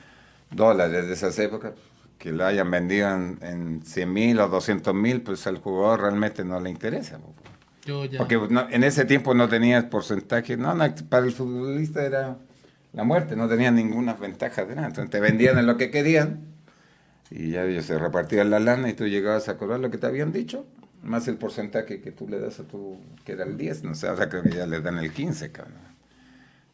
dólares 0.50 1.06
de 1.06 1.14
esas 1.14 1.38
épocas, 1.38 1.72
que 2.18 2.30
lo 2.30 2.44
hayan 2.44 2.70
vendido 2.70 3.10
en, 3.14 3.38
en 3.40 3.82
100 3.86 4.12
mil 4.12 4.38
o 4.40 4.48
200 4.48 4.94
mil, 4.94 5.22
pues 5.22 5.46
al 5.46 5.58
jugador 5.58 6.02
realmente 6.02 6.44
no 6.44 6.60
le 6.60 6.68
interesa. 6.70 7.18
po. 7.18 7.32
Yo 7.86 8.04
ya. 8.04 8.18
Porque 8.18 8.38
no- 8.50 8.68
en 8.70 8.84
ese 8.84 9.04
tiempo 9.06 9.34
no 9.34 9.48
tenías 9.48 9.84
porcentaje, 9.84 10.56
no, 10.58 10.74
no, 10.74 10.84
para 11.08 11.24
el 11.26 11.32
futbolista 11.32 12.04
era 12.04 12.36
la 12.92 13.02
muerte, 13.04 13.34
no 13.34 13.48
tenían 13.48 13.74
ninguna 13.74 14.12
ventaja 14.12 14.64
de 14.66 14.74
nada. 14.74 14.88
Entonces 14.88 15.10
te 15.10 15.20
vendían 15.20 15.58
en 15.58 15.66
lo 15.66 15.76
que 15.78 15.90
querían 15.90 16.40
y 17.30 17.52
ya 17.52 17.64
ellos 17.64 17.86
se 17.86 17.98
repartían 17.98 18.50
la 18.50 18.60
lana 18.60 18.90
y 18.90 18.92
tú 18.92 19.06
llegabas 19.06 19.48
a 19.48 19.56
cobrar 19.56 19.80
lo 19.80 19.90
que 19.90 19.96
te 19.98 20.06
habían 20.06 20.32
dicho, 20.32 20.66
más 21.02 21.26
el 21.28 21.36
porcentaje 21.36 22.00
que 22.00 22.12
tú 22.12 22.28
le 22.28 22.38
das 22.38 22.60
a 22.60 22.64
tu, 22.64 22.98
que 23.24 23.32
era 23.32 23.44
el 23.44 23.56
10, 23.56 23.84
no 23.84 23.94
sé, 23.94 24.08
ahora 24.08 24.28
creo 24.28 24.42
que 24.42 24.50
ya 24.52 24.66
le 24.66 24.80
dan 24.80 24.98
el 24.98 25.12
15, 25.12 25.50
cabrón. 25.52 25.74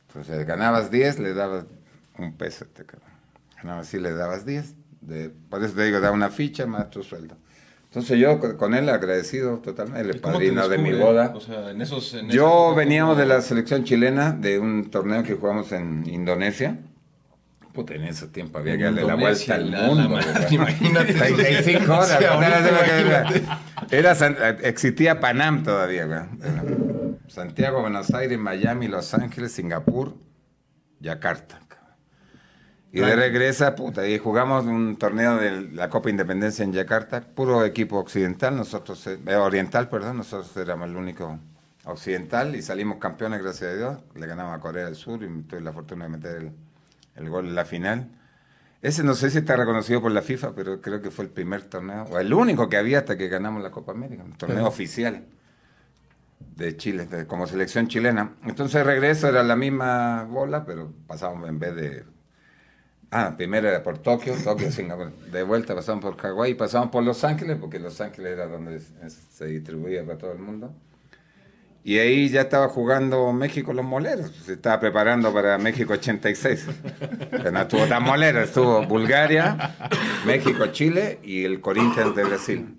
Entonces 0.08 0.46
ganabas 0.46 0.90
10, 0.90 1.18
le 1.18 1.34
dabas 1.34 1.64
un 2.18 2.32
peso, 2.34 2.64
este 2.64 2.84
cabrón. 2.84 3.10
Ganabas 3.62 3.86
sí, 3.88 3.98
le 3.98 4.12
dabas 4.12 4.44
10. 4.46 4.74
De, 5.00 5.30
por 5.30 5.62
eso 5.62 5.74
te 5.74 5.84
digo, 5.84 6.00
da 6.00 6.10
una 6.10 6.28
ficha 6.30 6.66
más 6.66 6.90
tu 6.90 7.02
sueldo. 7.02 7.36
Entonces 7.84 8.18
yo 8.18 8.38
con- 8.58 8.74
él 8.74 8.88
agradecido 8.90 9.58
totalmente, 9.60 10.00
el 10.10 10.16
¿Y 10.16 10.20
cómo 10.20 10.38
te 10.38 10.44
padrino 10.44 10.68
de 10.68 10.78
mi 10.78 10.92
boda. 10.92 11.32
O 11.34 11.40
sea, 11.40 11.70
en 11.70 11.80
esos... 11.80 12.12
en 12.14 12.28
Yo 12.28 12.46
esos- 12.66 12.76
veníamos 12.76 13.16
de 13.16 13.24
la 13.26 13.40
selección 13.40 13.84
chilena, 13.84 14.32
de 14.32 14.58
un 14.58 14.90
torneo 14.90 15.22
que 15.22 15.34
jugamos 15.34 15.72
en 15.72 16.06
Indonesia. 16.08 16.78
Puta, 17.78 17.94
en 17.94 18.02
ese 18.02 18.26
tiempo 18.26 18.58
había 18.58 18.76
que 18.76 18.82
darle 18.82 19.04
la 19.04 19.14
vuelta 19.14 19.54
al 19.54 19.70
mundo. 19.70 20.18
imagínate. 20.50 21.14
35 21.14 21.92
horas. 21.92 22.16
Sí, 22.18 22.24
ahorita 22.24 22.60
¿verdad? 22.60 23.52
Era- 23.88 24.48
existía 24.68 25.20
Panam 25.20 25.62
todavía. 25.62 26.28
Santiago, 27.28 27.80
Buenos 27.80 28.12
Aires, 28.12 28.36
Miami, 28.36 28.88
Los 28.88 29.14
Ángeles, 29.14 29.52
Singapur, 29.52 30.16
Yakarta. 30.98 31.60
Y 32.90 32.98
de 32.98 33.14
regresa, 33.14 33.76
puta, 33.76 34.08
y 34.08 34.18
jugamos 34.18 34.64
un 34.64 34.96
torneo 34.96 35.36
de 35.36 35.70
la 35.70 35.88
Copa 35.88 36.10
Independencia 36.10 36.64
en 36.64 36.72
Yakarta, 36.72 37.20
puro 37.20 37.64
equipo 37.64 37.96
occidental, 38.00 38.56
nosotros, 38.56 39.06
eh, 39.06 39.20
eh, 39.24 39.36
oriental, 39.36 39.88
perdón, 39.88 40.16
nosotros 40.16 40.56
éramos 40.56 40.88
el 40.88 40.96
único 40.96 41.38
occidental 41.84 42.56
y 42.56 42.62
salimos 42.62 42.98
campeones, 42.98 43.40
gracias 43.40 43.70
a 43.70 43.76
Dios, 43.76 43.98
le 44.16 44.26
ganamos 44.26 44.56
a 44.56 44.60
Corea 44.60 44.86
del 44.86 44.96
Sur 44.96 45.22
y 45.22 45.42
tuve 45.42 45.60
la 45.60 45.72
fortuna 45.72 46.06
de 46.06 46.10
meter 46.10 46.36
el, 46.38 46.52
el 47.18 47.28
gol 47.28 47.46
en 47.48 47.54
la 47.54 47.64
final. 47.64 48.08
Ese 48.80 49.02
no 49.02 49.14
sé 49.14 49.30
si 49.30 49.38
está 49.38 49.56
reconocido 49.56 50.00
por 50.00 50.12
la 50.12 50.22
FIFA, 50.22 50.54
pero 50.54 50.80
creo 50.80 51.02
que 51.02 51.10
fue 51.10 51.24
el 51.24 51.30
primer 51.30 51.62
torneo, 51.62 52.04
o 52.04 52.18
el 52.18 52.32
único 52.32 52.68
que 52.68 52.76
había 52.76 53.00
hasta 53.00 53.16
que 53.18 53.28
ganamos 53.28 53.62
la 53.62 53.70
Copa 53.70 53.92
América, 53.92 54.22
un 54.24 54.32
torneo 54.34 54.66
oficial 54.66 55.24
de 56.56 56.76
Chile, 56.76 57.06
de- 57.06 57.26
como 57.26 57.46
selección 57.46 57.88
chilena. 57.88 58.32
Entonces 58.44 58.84
regreso, 58.86 59.28
era 59.28 59.42
la 59.42 59.56
misma 59.56 60.24
bola, 60.24 60.64
pero 60.64 60.92
pasamos 61.06 61.48
en 61.48 61.58
vez 61.58 61.74
de... 61.74 62.04
Ah, 63.10 63.34
primero 63.36 63.68
era 63.68 63.82
por 63.82 63.98
Tokio, 63.98 64.34
Tokio, 64.44 64.70
Singapur. 64.70 65.10
De 65.32 65.42
vuelta 65.42 65.74
pasamos 65.74 66.04
por 66.04 66.16
Hawái 66.16 66.52
y 66.52 66.54
pasamos 66.54 66.90
por 66.90 67.02
Los 67.02 67.24
Ángeles, 67.24 67.56
porque 67.58 67.78
Los 67.80 68.00
Ángeles 68.00 68.32
era 68.34 68.46
donde 68.46 68.80
se 68.80 69.46
distribuía 69.46 70.04
para 70.04 70.18
todo 70.18 70.32
el 70.32 70.38
mundo. 70.38 70.72
Y 71.88 71.98
ahí 72.00 72.28
ya 72.28 72.42
estaba 72.42 72.68
jugando 72.68 73.32
México 73.32 73.72
los 73.72 73.82
moleros. 73.82 74.30
Se 74.44 74.52
estaba 74.52 74.78
preparando 74.78 75.32
para 75.32 75.56
México 75.56 75.94
86. 75.94 76.66
Pero 77.30 77.50
no 77.50 77.62
estuvo 77.62 77.86
tan 77.86 78.02
molero. 78.02 78.42
Estuvo 78.42 78.86
Bulgaria, 78.86 79.74
México, 80.26 80.66
Chile 80.66 81.18
y 81.22 81.46
el 81.46 81.62
Corinthians 81.62 82.14
de 82.14 82.24
Brasil. 82.24 82.76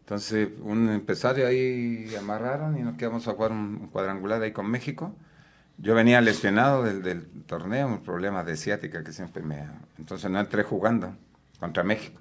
Entonces, 0.00 0.48
un 0.62 0.90
empresario 0.90 1.46
ahí 1.46 2.12
amarraron 2.18 2.76
y 2.76 2.82
nos 2.82 2.96
quedamos 2.96 3.28
a 3.28 3.34
jugar 3.34 3.52
un, 3.52 3.86
cuadrangular 3.92 4.42
ahí 4.42 4.50
con 4.50 4.68
México. 4.68 5.14
yo 5.78 5.94
venía 5.94 6.20
lesionado 6.20 6.82
del, 6.82 7.04
del 7.04 7.22
torneo, 7.46 7.86
un 7.86 8.02
problema 8.02 8.42
de 8.42 8.56
ciática 8.56 9.04
que 9.04 9.12
siempre 9.12 9.44
me... 9.44 9.62
Entonces 9.96 10.28
no 10.28 10.40
entré 10.40 10.64
jugando 10.64 11.14
contra 11.60 11.84
México. 11.84 12.20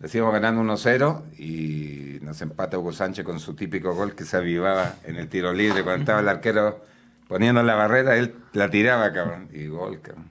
Decíamos 0.00 0.32
ganando 0.32 0.62
1-0 0.62 1.38
y 1.38 2.20
nos 2.22 2.40
empata 2.40 2.78
Hugo 2.78 2.92
Sánchez 2.92 3.24
con 3.24 3.40
su 3.40 3.54
típico 3.54 3.94
gol 3.94 4.14
que 4.14 4.24
se 4.24 4.36
avivaba 4.36 4.94
en 5.04 5.16
el 5.16 5.28
tiro 5.28 5.52
libre. 5.52 5.82
Cuando 5.82 6.02
estaba 6.02 6.20
el 6.20 6.28
arquero 6.28 6.84
poniendo 7.26 7.62
la 7.64 7.74
barrera, 7.74 8.16
él 8.16 8.34
la 8.52 8.70
tiraba, 8.70 9.12
cabrón. 9.12 9.48
Y 9.52 9.66
gol, 9.66 10.00
cabrón. 10.00 10.30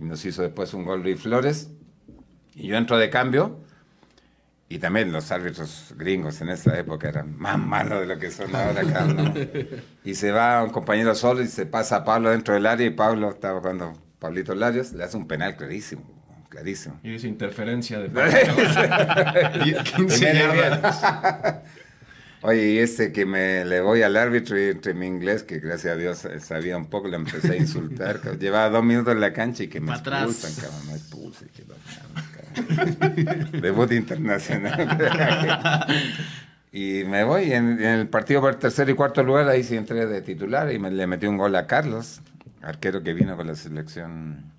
Y 0.00 0.04
nos 0.04 0.24
hizo 0.24 0.42
después 0.42 0.72
un 0.74 0.84
gol 0.84 1.02
Luis 1.02 1.20
Flores. 1.20 1.70
Y 2.54 2.68
yo 2.68 2.76
entro 2.76 2.98
de 2.98 3.10
cambio. 3.10 3.58
Y 4.68 4.78
también 4.78 5.10
los 5.10 5.32
árbitros 5.32 5.92
gringos 5.96 6.40
en 6.40 6.50
esa 6.50 6.78
época 6.78 7.08
eran 7.08 7.36
más 7.36 7.58
malos 7.58 8.00
de 8.00 8.06
lo 8.06 8.16
que 8.20 8.30
son 8.30 8.54
ahora, 8.54 8.84
cabrón. 8.84 9.34
Y 10.04 10.14
se 10.14 10.30
va 10.30 10.62
un 10.62 10.70
compañero 10.70 11.16
solo 11.16 11.42
y 11.42 11.48
se 11.48 11.66
pasa 11.66 11.96
a 11.96 12.04
Pablo 12.04 12.30
dentro 12.30 12.54
del 12.54 12.66
área. 12.66 12.86
Y 12.86 12.90
Pablo 12.90 13.30
estaba 13.30 13.58
jugando 13.58 13.92
Pablito 14.20 14.54
Larios, 14.54 14.92
le 14.92 15.02
hace 15.02 15.16
un 15.16 15.26
penal 15.26 15.56
clarísimo. 15.56 16.19
Clarísimo. 16.50 17.00
Y 17.02 17.14
esa 17.14 17.26
interferencia 17.28 17.98
de... 18.00 18.08
Y 19.64 19.72
15 19.74 20.18
viene 20.24 20.40
yardas. 20.40 21.00
bien. 21.00 21.80
Oye, 22.42 22.70
y 22.72 22.78
ese 22.78 23.12
que 23.12 23.24
me 23.26 23.64
le 23.66 23.80
voy 23.82 24.02
al 24.02 24.16
árbitro 24.16 24.58
y 24.58 24.70
entre 24.70 24.94
mi 24.94 25.06
inglés, 25.06 25.42
que 25.42 25.58
gracias 25.58 25.94
a 25.94 25.96
Dios 25.96 26.24
eh, 26.24 26.40
sabía 26.40 26.76
un 26.76 26.86
poco, 26.86 27.06
le 27.08 27.16
empecé 27.16 27.52
a 27.52 27.56
insultar. 27.56 28.20
cabrón. 28.20 28.38
Llevaba 28.40 28.68
dos 28.70 28.82
minutos 28.84 29.12
en 29.14 29.20
la 29.20 29.32
cancha 29.32 29.62
y 29.64 29.68
que 29.68 29.80
me 29.80 29.92
atrás. 29.92 30.24
expulsan, 30.24 30.54
cabrón, 30.64 30.86
me 30.86 30.94
expulsan. 30.94 31.48
que 31.48 31.64
no 31.66 31.74
mames, 32.14 33.36
cabrón. 33.46 33.60
Debut 33.60 33.92
internacional. 33.92 35.86
y 36.72 37.04
me 37.04 37.24
voy 37.24 37.52
en, 37.52 37.72
en 37.78 38.00
el 38.00 38.08
partido 38.08 38.40
por 38.40 38.54
tercer 38.56 38.88
y 38.88 38.94
cuarto 38.94 39.22
lugar, 39.22 39.46
ahí 39.48 39.62
sí 39.62 39.76
entré 39.76 40.06
de 40.06 40.22
titular 40.22 40.72
y 40.72 40.78
me, 40.78 40.90
le 40.90 41.06
metí 41.06 41.26
un 41.26 41.36
gol 41.36 41.54
a 41.56 41.66
Carlos, 41.66 42.22
arquero 42.62 43.02
que 43.02 43.12
vino 43.12 43.36
con 43.36 43.46
la 43.48 43.54
selección 43.54 44.52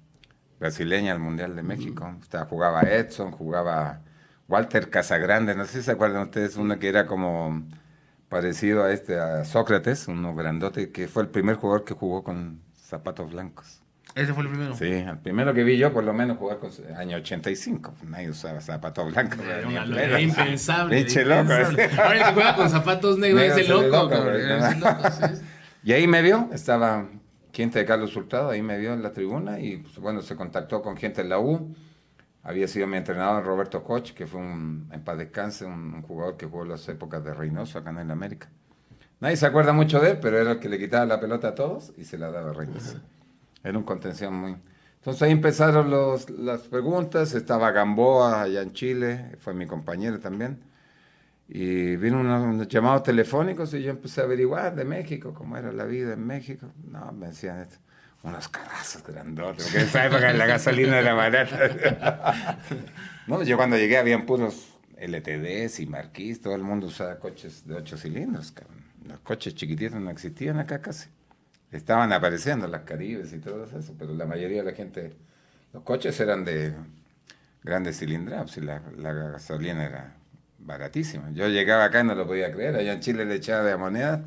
brasileña 0.62 1.12
al 1.12 1.20
Mundial 1.20 1.56
de 1.56 1.64
México. 1.64 2.16
Estaba, 2.22 2.46
jugaba 2.46 2.82
Edson, 2.82 3.32
jugaba 3.32 4.00
Walter 4.48 4.92
Casagrande, 4.92 5.56
no 5.56 5.66
sé 5.66 5.80
si 5.80 5.82
se 5.82 5.92
acuerdan 5.92 6.22
ustedes, 6.22 6.56
uno 6.56 6.78
que 6.78 6.88
era 6.88 7.08
como 7.08 7.64
parecido 8.30 8.84
a 8.84 8.94
este, 8.94 9.20
a 9.20 9.44
Sócrates, 9.44 10.08
uno 10.08 10.36
grandote, 10.36 10.92
que 10.92 11.08
fue 11.08 11.24
el 11.24 11.30
primer 11.30 11.56
jugador 11.56 11.84
que 11.84 11.96
jugó 11.96 12.24
con 12.24 12.62
zapatos 12.80 13.32
blancos. 13.32 13.82
Ese 14.14 14.34
fue 14.34 14.44
el 14.44 14.50
primero. 14.50 14.76
Sí, 14.76 14.86
el 14.86 15.18
primero 15.18 15.54
que 15.54 15.64
vi 15.64 15.78
yo, 15.78 15.92
por 15.92 16.04
lo 16.04 16.14
menos, 16.14 16.38
jugar 16.38 16.60
con 16.60 16.70
año 16.96 17.18
85. 17.18 17.96
Nadie 18.04 18.30
usaba 18.30 18.62
zapatos 18.62 19.12
blancos. 19.12 19.40
Era 19.40 19.68
una 19.68 20.22
impensable. 20.22 20.98
Pinche 20.98 21.26
loco. 21.26 21.52
Ahora 21.52 21.70
el 21.70 21.76
que 21.76 22.34
juega 22.34 22.56
con 22.56 22.70
zapatos 22.70 23.18
negros 23.18 23.42
Negro 23.42 23.56
es 23.56 23.68
el 23.68 23.70
loco. 23.70 24.12
Y 25.84 25.94
ahí 25.94 26.08
me 26.08 26.22
vio, 26.22 26.50
estaba 26.54 27.08
gente 27.54 27.80
de 27.80 27.86
Carlos 27.86 28.16
Hurtado, 28.16 28.50
ahí 28.50 28.62
me 28.62 28.78
vio 28.78 28.94
en 28.94 29.04
la 29.04 29.12
tribuna 29.12 29.60
y 29.60 29.78
pues, 29.78 29.98
bueno, 30.00 30.22
se 30.22 30.36
contactó 30.36 30.82
con 30.82 30.98
gente 30.98 31.24
de 31.24 31.30
la 31.30 31.40
U. 31.40 31.76
Había 32.44 32.68
sido 32.68 32.88
mi 32.88 32.98
entrenador 32.98 33.44
Roberto 33.46 33.84
Koch, 33.84 34.14
que 34.14 34.26
fue 34.26 34.40
un, 34.40 34.90
en 34.92 35.04
paz 35.04 35.18
descanse, 35.18 35.66
un, 35.66 35.94
un 35.94 36.02
jugador 36.02 36.38
que 36.38 36.48
jugó 36.48 36.64
en 36.64 36.70
las 36.70 36.88
épocas 36.90 37.24
de 37.24 37.34
Reynoso 37.34 37.78
acá 37.78 37.92
en 37.92 38.10
América. 38.10 38.50
Nadie 39.20 39.38
se 39.38 39.46
acuerda 39.46 39.74
mucho 39.74 40.00
de 40.00 40.12
él, 40.12 40.20
pero 40.20 40.40
era 40.40 40.54
el 40.54 40.60
que 40.60 40.68
le 40.68 40.80
quitaba 40.80 41.06
la 41.06 41.20
pelota 41.20 41.50
a 41.50 41.56
todos 41.56 41.94
y 41.98 42.06
se 42.06 42.18
la 42.18 42.32
daba 42.32 42.50
a 42.50 42.54
Reynoso. 42.54 43.00
Era 43.64 43.78
un 43.78 43.84
contención 43.84 44.34
muy... 44.34 44.58
Entonces 44.96 45.22
ahí 45.22 45.32
empezaron 45.32 45.92
los, 45.92 46.30
las 46.30 46.62
preguntas, 46.62 47.34
estaba 47.34 47.72
Gamboa 47.72 48.42
allá 48.42 48.62
en 48.62 48.74
Chile, 48.74 49.36
fue 49.40 49.54
mi 49.54 49.68
compañero 49.68 50.20
también. 50.20 50.64
Y 51.54 51.98
vino 51.98 52.22
unos, 52.22 52.66
llamados 52.70 53.04
telefónicos 53.04 53.74
y 53.74 53.84
yo 53.84 53.92
empecé 53.92 54.22
a 54.22 54.24
averiguar 54.24 54.74
de 54.74 54.86
México, 54.86 55.34
cómo 55.34 55.58
era 55.58 55.74
la 55.74 55.84
vida 55.84 56.14
en 56.14 56.26
México. 56.26 56.72
No, 56.90 57.12
me 57.12 57.28
decían 57.28 57.60
esto. 57.60 57.76
Unos 58.24 58.48
carrazos 58.48 59.04
grandotes, 59.04 59.66
porque 59.66 59.80
en 59.80 59.84
esa 59.84 60.06
época 60.06 60.32
la 60.32 60.46
gasolina 60.46 61.00
era 61.00 61.14
barata. 61.14 62.58
no, 63.28 63.44
yo 63.44 63.58
cuando 63.58 63.76
llegué 63.76 63.98
habían 63.98 64.26
puros 64.26 64.78
LTDs 64.98 65.82
y 65.82 65.88
Marquis, 65.88 66.40
todo 66.40 66.56
el 66.56 66.64
mundo 66.64 66.88
usaba 66.88 67.20
coches 67.20 67.68
de 67.68 67.76
ocho 67.76 67.98
cilindros. 67.98 68.54
Los 69.06 69.20
coches 69.20 69.54
chiquititos 69.54 70.00
no 70.00 70.10
existían 70.10 70.58
acá 70.58 70.82
casi. 70.82 71.10
Estaban 71.70 72.14
apareciendo 72.14 72.66
las 72.68 72.84
Caribes 72.84 73.34
y 73.34 73.40
todo 73.40 73.66
eso, 73.66 73.94
pero 74.00 74.14
la 74.14 74.26
mayoría 74.26 74.64
de 74.64 74.72
la 74.72 74.78
gente, 74.78 75.18
los 75.74 75.84
coches 75.84 76.18
eran 76.22 76.46
de 76.46 76.74
grandes 77.62 78.00
cilindrados 78.00 78.56
y 78.56 78.62
la 78.62 78.80
gasolina 78.80 79.84
era 79.84 80.21
baratísima. 80.66 81.30
Yo 81.34 81.48
llegaba 81.48 81.86
acá 81.86 82.02
y 82.02 82.04
no 82.04 82.16
lo 82.16 82.26
podía 82.28 82.52
creer, 82.52 82.76
allá 82.76 82.94
en 82.94 83.00
Chile 83.00 83.26
le 83.26 83.36
echaba 83.36 83.64
de 83.64 83.76
moneda 83.78 84.24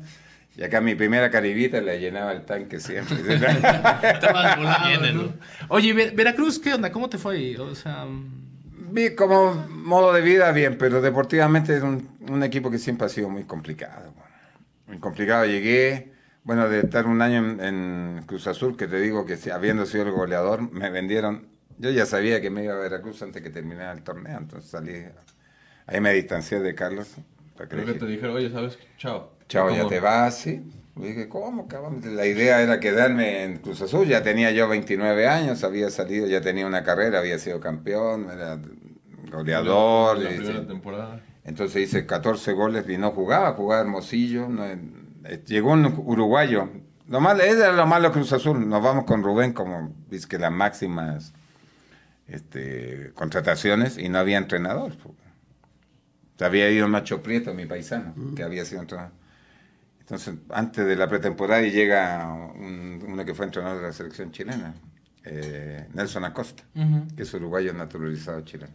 y 0.57 0.63
acá 0.63 0.79
mi 0.81 0.95
primera 0.95 1.29
caribita 1.29 1.81
le 1.81 1.99
llenaba 1.99 2.31
el 2.31 2.43
tanque 2.45 2.79
siempre. 2.79 3.17
Volado, 4.27 4.87
Vienen, 4.87 5.17
¿no? 5.17 5.33
Oye, 5.69 5.93
Ver- 5.93 6.13
Veracruz, 6.15 6.59
¿qué 6.59 6.73
onda? 6.73 6.91
¿Cómo 6.91 7.09
te 7.09 7.17
fue 7.17 7.35
ahí? 7.35 7.55
O 7.55 7.75
sea, 7.75 8.05
Vi 8.91 9.13
como 9.15 9.55
modo 9.69 10.13
de 10.13 10.21
vida 10.21 10.51
bien, 10.51 10.77
pero 10.77 11.01
deportivamente 11.01 11.75
es 11.75 11.83
un, 11.83 12.07
un 12.29 12.43
equipo 12.43 12.71
que 12.71 12.77
siempre 12.77 13.05
ha 13.05 13.09
sido 13.09 13.29
muy 13.29 13.43
complicado. 13.43 14.13
Muy 14.87 14.99
complicado. 14.99 15.45
Llegué, 15.45 16.13
bueno, 16.43 16.69
de 16.69 16.79
estar 16.81 17.05
un 17.07 17.21
año 17.21 17.39
en, 17.39 17.59
en 17.59 18.23
Cruz 18.25 18.47
Azul, 18.47 18.77
que 18.77 18.87
te 18.87 18.99
digo 19.01 19.25
que 19.25 19.37
habiendo 19.51 19.85
sido 19.85 20.03
el 20.03 20.11
goleador, 20.11 20.71
me 20.71 20.89
vendieron. 20.91 21.47
Yo 21.77 21.89
ya 21.89 22.05
sabía 22.05 22.39
que 22.39 22.49
me 22.49 22.63
iba 22.63 22.73
a 22.75 22.77
Veracruz 22.77 23.21
antes 23.21 23.41
que 23.41 23.49
terminara 23.49 23.91
el 23.91 24.01
torneo, 24.03 24.37
entonces 24.37 24.69
salí. 24.71 25.03
Ahí 25.87 26.01
me 26.01 26.13
distancié 26.13 26.59
de 26.59 26.73
Carlos. 26.75 27.15
Creo 27.69 27.85
que 27.85 27.93
te 27.93 28.05
dijeron, 28.05 28.35
oye, 28.35 28.49
¿sabes? 28.49 28.77
Chao. 28.97 29.31
Chao, 29.47 29.69
ya 29.69 29.87
te 29.87 29.99
vas, 29.99 30.35
sí. 30.37 30.63
Y 30.97 31.01
dije, 31.07 31.29
¿cómo, 31.29 31.67
cabrón? 31.67 32.01
La 32.15 32.25
idea 32.25 32.61
era 32.61 32.79
quedarme 32.79 33.43
en 33.43 33.57
Cruz 33.57 33.81
Azul. 33.81 34.07
Ya 34.07 34.23
tenía 34.23 34.51
yo 34.51 34.67
29 34.67 35.27
años, 35.27 35.63
había 35.63 35.89
salido, 35.89 36.27
ya 36.27 36.41
tenía 36.41 36.65
una 36.65 36.83
carrera, 36.83 37.19
había 37.19 37.37
sido 37.37 37.59
campeón, 37.59 38.29
era 38.31 38.59
goleador. 39.31 40.19
La 40.19 40.31
y- 40.31 40.37
primera 40.37 40.65
temporada. 40.65 41.21
Entonces 41.43 41.83
hice 41.83 42.05
14 42.05 42.53
goles 42.53 42.89
y 42.89 42.97
no 42.97 43.11
jugaba, 43.11 43.53
jugaba 43.53 43.81
Hermosillo. 43.81 44.47
no, 44.49 44.65
llegó 45.45 45.73
un 45.73 45.85
uruguayo. 46.05 46.69
Lo 47.07 47.19
malo, 47.19 47.43
era 47.43 47.71
lo 47.71 47.85
malo 47.85 48.11
Cruz 48.11 48.33
Azul. 48.33 48.67
Nos 48.67 48.81
vamos 48.81 49.05
con 49.05 49.21
Rubén 49.21 49.53
como, 49.53 49.93
dice 50.09 50.27
que 50.27 50.39
las 50.39 50.51
máximas 50.51 51.33
este, 52.27 53.11
contrataciones 53.13 53.97
y 53.97 54.09
no 54.09 54.17
había 54.17 54.37
entrenador. 54.37 54.93
Se 56.37 56.45
había 56.45 56.69
ido 56.69 56.87
Macho 56.87 57.21
Prieto, 57.23 57.53
mi 57.53 57.65
paisano, 57.65 58.13
que 58.35 58.43
había 58.43 58.65
sido 58.65 58.81
entrenador. 58.81 59.13
Entonces, 59.99 60.35
antes 60.49 60.85
de 60.85 60.95
la 60.95 61.07
pretemporada 61.07 61.63
y 61.63 61.71
llega 61.71 62.31
un- 62.55 63.03
uno 63.07 63.25
que 63.25 63.33
fue 63.33 63.45
entrenador 63.45 63.77
de 63.81 63.87
la 63.87 63.93
selección 63.93 64.31
chilena, 64.31 64.75
eh, 65.23 65.87
Nelson 65.93 66.25
Acosta, 66.25 66.63
que 67.15 67.23
es 67.23 67.33
uruguayo 67.33 67.73
naturalizado 67.73 68.41
chileno. 68.41 68.73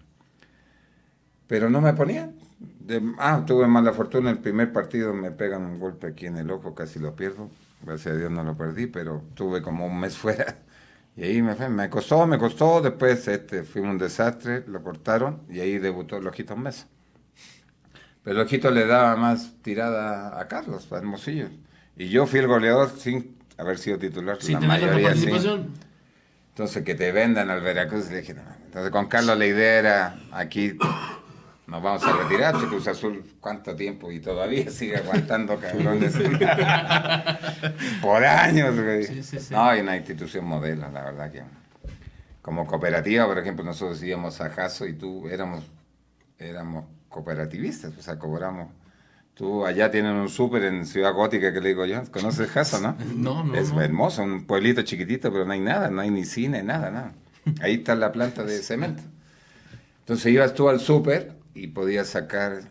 Pero 1.46 1.68
no 1.68 1.80
me 1.80 1.92
ponían. 1.92 2.34
De- 2.58 3.02
ah, 3.18 3.44
tuve 3.46 3.66
mala 3.66 3.92
fortuna. 3.92 4.30
El 4.30 4.38
primer 4.38 4.72
partido 4.72 5.12
me 5.14 5.30
pegan 5.30 5.62
un 5.64 5.78
golpe 5.78 6.06
aquí 6.08 6.26
en 6.26 6.36
el 6.36 6.50
ojo, 6.50 6.74
casi 6.74 6.98
lo 6.98 7.14
pierdo. 7.16 7.50
Gracias 7.82 8.14
a 8.14 8.18
Dios 8.18 8.30
no 8.30 8.44
lo 8.44 8.56
perdí, 8.56 8.86
pero 8.86 9.22
tuve 9.34 9.62
como 9.62 9.86
un 9.86 9.98
mes 10.00 10.16
fuera. 10.18 10.58
Y 11.16 11.24
ahí 11.24 11.42
me, 11.42 11.54
fue, 11.54 11.68
me 11.68 11.90
costó, 11.90 12.26
me 12.26 12.38
costó. 12.38 12.80
Después 12.80 13.26
este, 13.28 13.62
fue 13.64 13.82
un 13.82 13.98
desastre, 13.98 14.64
lo 14.66 14.82
cortaron 14.82 15.42
y 15.48 15.60
ahí 15.60 15.78
debutó 15.78 16.16
el 16.16 16.26
Ojito 16.26 16.56
Mesa. 16.56 16.86
Pero 18.22 18.42
Ojito 18.42 18.70
le 18.70 18.86
daba 18.86 19.16
más 19.16 19.54
tirada 19.62 20.38
a 20.38 20.48
Carlos, 20.48 20.90
a 20.92 20.96
Hermosillo. 20.96 21.48
Y 21.96 22.08
yo 22.08 22.26
fui 22.26 22.40
el 22.40 22.46
goleador 22.46 22.90
sin 22.90 23.36
haber 23.56 23.78
sido 23.78 23.98
titular. 23.98 24.40
sin 24.40 24.60
la 24.60 24.66
mayoría 24.66 24.96
sí. 24.98 25.04
participación. 25.04 25.70
Entonces, 26.50 26.84
que 26.84 26.94
te 26.94 27.12
vendan 27.12 27.48
al 27.50 27.60
Veracruz, 27.62 28.10
le 28.10 28.20
dije, 28.20 28.34
no. 28.34 28.42
Entonces, 28.66 28.90
con 28.90 29.06
Carlos 29.06 29.38
la 29.38 29.46
idea 29.46 29.78
era, 29.78 30.18
aquí 30.32 30.76
nos 31.66 31.82
vamos 31.82 32.02
a 32.04 32.12
retirar, 32.12 32.54
Cruz 32.56 32.88
Azul, 32.88 33.24
¿cuánto 33.40 33.76
tiempo? 33.76 34.10
Y 34.10 34.20
todavía 34.20 34.70
sigue 34.70 34.96
aguantando, 34.96 35.58
cabrones. 35.58 36.14
Por 38.02 38.24
años, 38.24 38.74
güey. 38.74 39.04
Sí, 39.04 39.22
sí, 39.22 39.38
sí. 39.38 39.54
No, 39.54 39.64
hay 39.64 39.80
una 39.80 39.96
institución 39.96 40.44
modelo, 40.44 40.90
la 40.90 41.04
verdad 41.04 41.30
que... 41.30 41.42
Como 42.42 42.66
cooperativa, 42.66 43.26
por 43.26 43.38
ejemplo, 43.38 43.64
nosotros 43.64 44.02
íbamos 44.02 44.40
a 44.40 44.50
Jaso 44.50 44.86
y 44.86 44.94
tú 44.94 45.28
éramos, 45.28 45.62
éramos 46.38 46.86
cooperativistas, 47.10 47.92
o 47.98 48.02
sea, 48.02 48.18
cobramos... 48.18 48.70
Tú 49.34 49.64
allá 49.64 49.90
tienen 49.90 50.12
un 50.16 50.28
súper 50.28 50.64
en 50.64 50.84
Ciudad 50.86 51.14
Gótica 51.14 51.52
que 51.52 51.60
le 51.60 51.70
digo 51.70 51.86
yo, 51.86 52.02
¿conoces 52.12 52.50
Jaso, 52.50 52.80
no? 52.80 52.96
No, 53.16 53.44
no, 53.44 53.54
Es 53.54 53.72
no. 53.72 53.80
hermoso, 53.82 54.22
un 54.22 54.46
pueblito 54.46 54.82
chiquitito, 54.82 55.32
pero 55.32 55.44
no 55.46 55.52
hay 55.52 55.60
nada, 55.60 55.90
no 55.90 56.00
hay 56.02 56.10
ni 56.10 56.24
cine, 56.24 56.62
nada, 56.62 56.90
nada. 56.90 57.12
Ahí 57.62 57.74
está 57.76 57.94
la 57.94 58.12
planta 58.12 58.44
de 58.44 58.58
cemento. 58.62 59.02
Entonces 60.00 60.32
ibas 60.32 60.54
tú 60.54 60.68
al 60.68 60.80
súper 60.80 61.32
y 61.54 61.68
podías 61.68 62.08
sacar, 62.08 62.62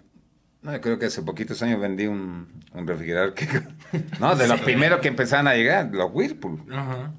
no, 0.61 0.73
yo 0.73 0.81
creo 0.81 0.99
que 0.99 1.07
hace 1.07 1.23
poquitos 1.23 1.61
años 1.63 1.79
vendí 1.81 2.05
un, 2.07 2.47
un 2.73 2.87
refrigerador 2.87 3.33
que, 3.33 3.47
no, 4.19 4.35
de 4.35 4.47
los 4.47 4.61
primeros 4.61 4.99
que 4.99 5.07
empezaban 5.07 5.47
a 5.47 5.55
llegar, 5.55 5.89
los 5.91 6.11
Whirlpool. 6.13 6.65
Ajá. 6.71 7.13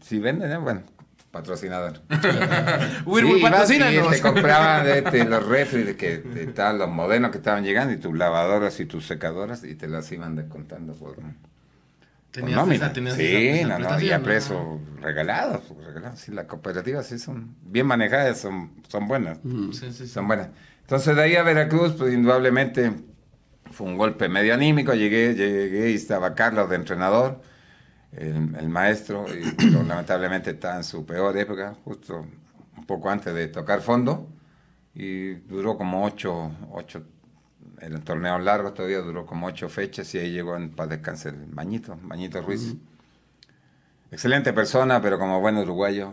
Si 0.00 0.18
venden, 0.18 0.50
eh, 0.52 0.56
bueno, 0.58 0.82
patrocinador. 1.36 2.00
Whirlpool, 3.04 3.34
Sí, 3.36 3.38
ibas 3.40 3.50
patrocínanos. 3.52 4.06
Y 4.06 4.10
te 4.16 4.20
compraban 4.22 4.84
de, 4.84 4.98
este, 4.98 5.24
los 5.24 5.46
refri 5.48 5.82
de 5.82 5.96
que 5.96 6.18
de, 6.18 6.72
los 6.74 6.88
modernos 6.88 7.30
que 7.30 7.38
estaban 7.38 7.64
llegando 7.64 7.92
y 7.92 7.98
tus 7.98 8.16
lavadoras 8.16 8.78
y 8.80 8.86
tus 8.86 9.06
secadoras 9.06 9.64
y 9.64 9.74
te 9.74 9.88
las 9.88 10.10
iban 10.12 10.34
descontando 10.36 10.94
por... 10.94 11.16
Tenías 12.30 12.56
nómina. 12.56 12.76
esa- 12.86 12.92
tenías 12.92 13.14
sí, 13.16 13.22
esa- 13.24 13.66
esa 13.66 13.78
no, 13.78 13.90
no, 13.90 14.00
y 14.00 14.10
a 14.10 14.18
¿no? 14.18 14.24
precio 14.24 14.80
regalado, 15.00 15.60
pues, 15.68 15.86
regalado. 15.86 16.16
Sí, 16.16 16.32
las 16.32 16.44
cooperativas 16.46 17.06
sí 17.06 17.18
son 17.18 17.54
bien 17.62 17.86
manejadas, 17.86 18.38
son, 18.40 18.72
son 18.88 19.08
buenas. 19.08 19.38
Sí, 19.44 19.70
sí, 19.72 19.92
sí. 19.92 20.06
Son 20.08 20.26
buenas. 20.26 20.48
Entonces 20.82 21.16
de 21.16 21.22
ahí 21.22 21.36
a 21.36 21.42
Veracruz, 21.42 21.94
pues 21.98 22.12
indudablemente 22.12 22.92
fue 23.72 23.86
un 23.86 23.96
golpe 23.96 24.28
medio 24.28 24.52
anímico. 24.54 24.92
Llegué, 24.94 25.34
llegué 25.34 25.90
y 25.90 25.94
estaba 25.94 26.34
Carlos 26.34 26.68
de 26.68 26.76
entrenador, 26.76 27.40
el, 28.12 28.54
el 28.56 28.68
maestro, 28.68 29.26
y 29.28 29.70
lamentablemente 29.86 30.50
estaba 30.50 30.76
en 30.76 30.84
su 30.84 31.04
peor 31.04 31.36
época, 31.36 31.74
justo 31.84 32.26
un 32.76 32.86
poco 32.86 33.10
antes 33.10 33.34
de 33.34 33.48
tocar 33.48 33.80
fondo. 33.80 34.28
Y 34.94 35.34
duró 35.34 35.76
como 35.76 36.04
ocho, 36.04 36.52
ocho, 36.72 37.02
el 37.80 38.00
torneo 38.02 38.38
largo 38.38 38.72
todavía 38.72 38.98
duró 39.00 39.26
como 39.26 39.46
ocho 39.46 39.68
fechas 39.68 40.14
y 40.14 40.18
ahí 40.18 40.30
llegó 40.30 40.56
en 40.56 40.70
paz 40.70 40.88
descanse 40.88 41.28
el 41.28 41.46
Mañito, 41.48 41.96
Mañito 41.96 42.40
Ruiz. 42.40 42.74
Excelente 44.10 44.52
persona, 44.52 45.02
pero 45.02 45.18
como 45.18 45.40
buen 45.40 45.56
uruguayo, 45.58 46.12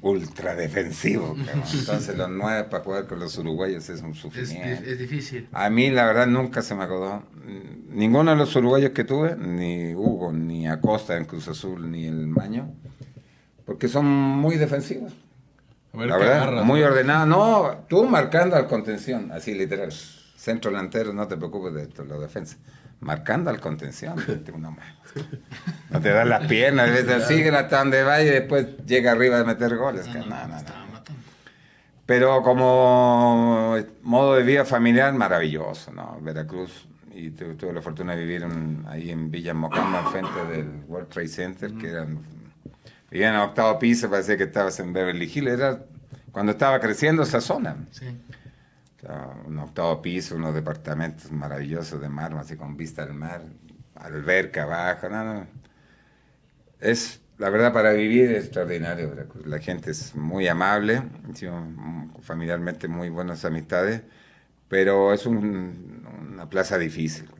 ultra 0.00 0.54
defensivo. 0.54 1.34
cabrón. 1.46 1.64
Entonces 1.72 2.16
los 2.16 2.30
nueve 2.30 2.64
para 2.64 2.84
jugar 2.84 3.06
con 3.06 3.20
los 3.20 3.36
uruguayos 3.38 3.88
es 3.88 4.02
un 4.02 4.14
sufrimiento. 4.14 4.84
es 4.84 4.98
difícil. 4.98 5.48
A 5.52 5.70
mí 5.70 5.90
la 5.90 6.04
verdad 6.06 6.26
nunca 6.26 6.62
se 6.62 6.74
me 6.74 6.84
acordó. 6.84 7.22
Ninguno 7.88 8.30
de 8.30 8.36
los 8.36 8.54
uruguayos 8.56 8.90
que 8.90 9.04
tuve, 9.04 9.36
ni 9.36 9.94
Hugo, 9.94 10.32
ni 10.32 10.66
Acosta 10.66 11.16
en 11.16 11.26
Cruz 11.26 11.48
Azul, 11.48 11.90
ni 11.90 12.06
el 12.06 12.26
Maño, 12.26 12.72
porque 13.64 13.88
son 13.88 14.06
muy 14.06 14.56
defensivos. 14.56 15.12
A 15.92 15.98
ver 15.98 16.08
La 16.08 16.16
qué 16.16 16.24
verdad, 16.24 16.42
agarras, 16.42 16.64
muy 16.64 16.82
ordenado. 16.82 17.26
No, 17.26 17.84
tú 17.88 18.04
marcando 18.04 18.56
al 18.56 18.66
contención, 18.66 19.30
así 19.30 19.54
literal. 19.54 19.92
Centro 19.92 20.70
delantero, 20.70 21.12
no 21.12 21.28
te 21.28 21.36
preocupes 21.36 21.72
de 21.74 21.82
esto, 21.82 22.04
la 22.04 22.18
defensa. 22.18 22.56
Marcando 23.04 23.50
al 23.50 23.60
contención. 23.60 24.16
No 25.90 26.00
te 26.00 26.08
das 26.10 26.26
las 26.26 26.46
piernas, 26.48 26.90
ves, 26.90 27.26
sigue 27.26 27.50
hasta 27.50 27.78
donde 27.78 28.02
va 28.02 28.20
y 28.20 28.26
después 28.26 28.66
llega 28.86 29.12
arriba 29.12 29.38
de 29.38 29.44
meter 29.44 29.76
goles. 29.76 30.06
no, 30.08 30.24
no, 30.26 30.46
no. 30.48 30.84
Pero 32.06 32.42
como 32.42 33.76
modo 34.02 34.34
de 34.36 34.42
vida 34.42 34.64
familiar, 34.64 35.12
maravilloso, 35.14 35.92
¿no? 35.92 36.18
Veracruz. 36.20 36.86
Y 37.14 37.30
tu- 37.30 37.54
tuve 37.54 37.72
la 37.72 37.80
fortuna 37.80 38.14
de 38.16 38.22
vivir 38.22 38.42
en- 38.42 38.84
ahí 38.88 39.10
en 39.10 39.30
Villa 39.30 39.54
Mocamba, 39.54 40.00
enfrente 40.00 40.44
del 40.50 40.82
World 40.88 41.08
Trade 41.08 41.28
Center, 41.28 41.72
que 41.74 41.88
eran... 41.90 42.18
Vivía 43.10 43.28
en 43.28 43.36
el 43.36 43.40
octavo 43.42 43.78
piso, 43.78 44.10
parecía 44.10 44.36
que 44.36 44.42
estabas 44.44 44.78
en 44.80 44.92
Beverly 44.92 45.30
Hills. 45.32 45.48
Era 45.52 45.78
cuando 46.32 46.52
estaba 46.52 46.80
creciendo 46.80 47.22
esa 47.22 47.40
zona. 47.40 47.76
Sí. 47.92 48.06
Un 49.46 49.58
octavo 49.58 50.00
piso, 50.02 50.36
unos 50.36 50.54
departamentos 50.54 51.30
maravillosos 51.32 52.00
de 52.00 52.08
mármol, 52.08 52.40
así 52.40 52.56
con 52.56 52.76
vista 52.76 53.02
al 53.02 53.14
mar, 53.14 53.42
alberca 53.96 54.62
abajo, 54.64 55.08
no, 55.08 55.24
no. 55.24 55.46
Es, 56.80 57.20
la 57.38 57.50
verdad, 57.50 57.72
para 57.72 57.92
vivir 57.92 58.30
es 58.30 58.44
extraordinario. 58.44 59.12
La 59.44 59.58
gente 59.58 59.90
es 59.90 60.14
muy 60.14 60.46
amable, 60.48 61.02
familiarmente 62.22 62.88
muy 62.88 63.08
buenas 63.10 63.44
amistades, 63.44 64.02
pero 64.68 65.12
es 65.12 65.26
un- 65.26 66.06
una 66.32 66.48
plaza 66.50 66.78
difícil. 66.78 67.30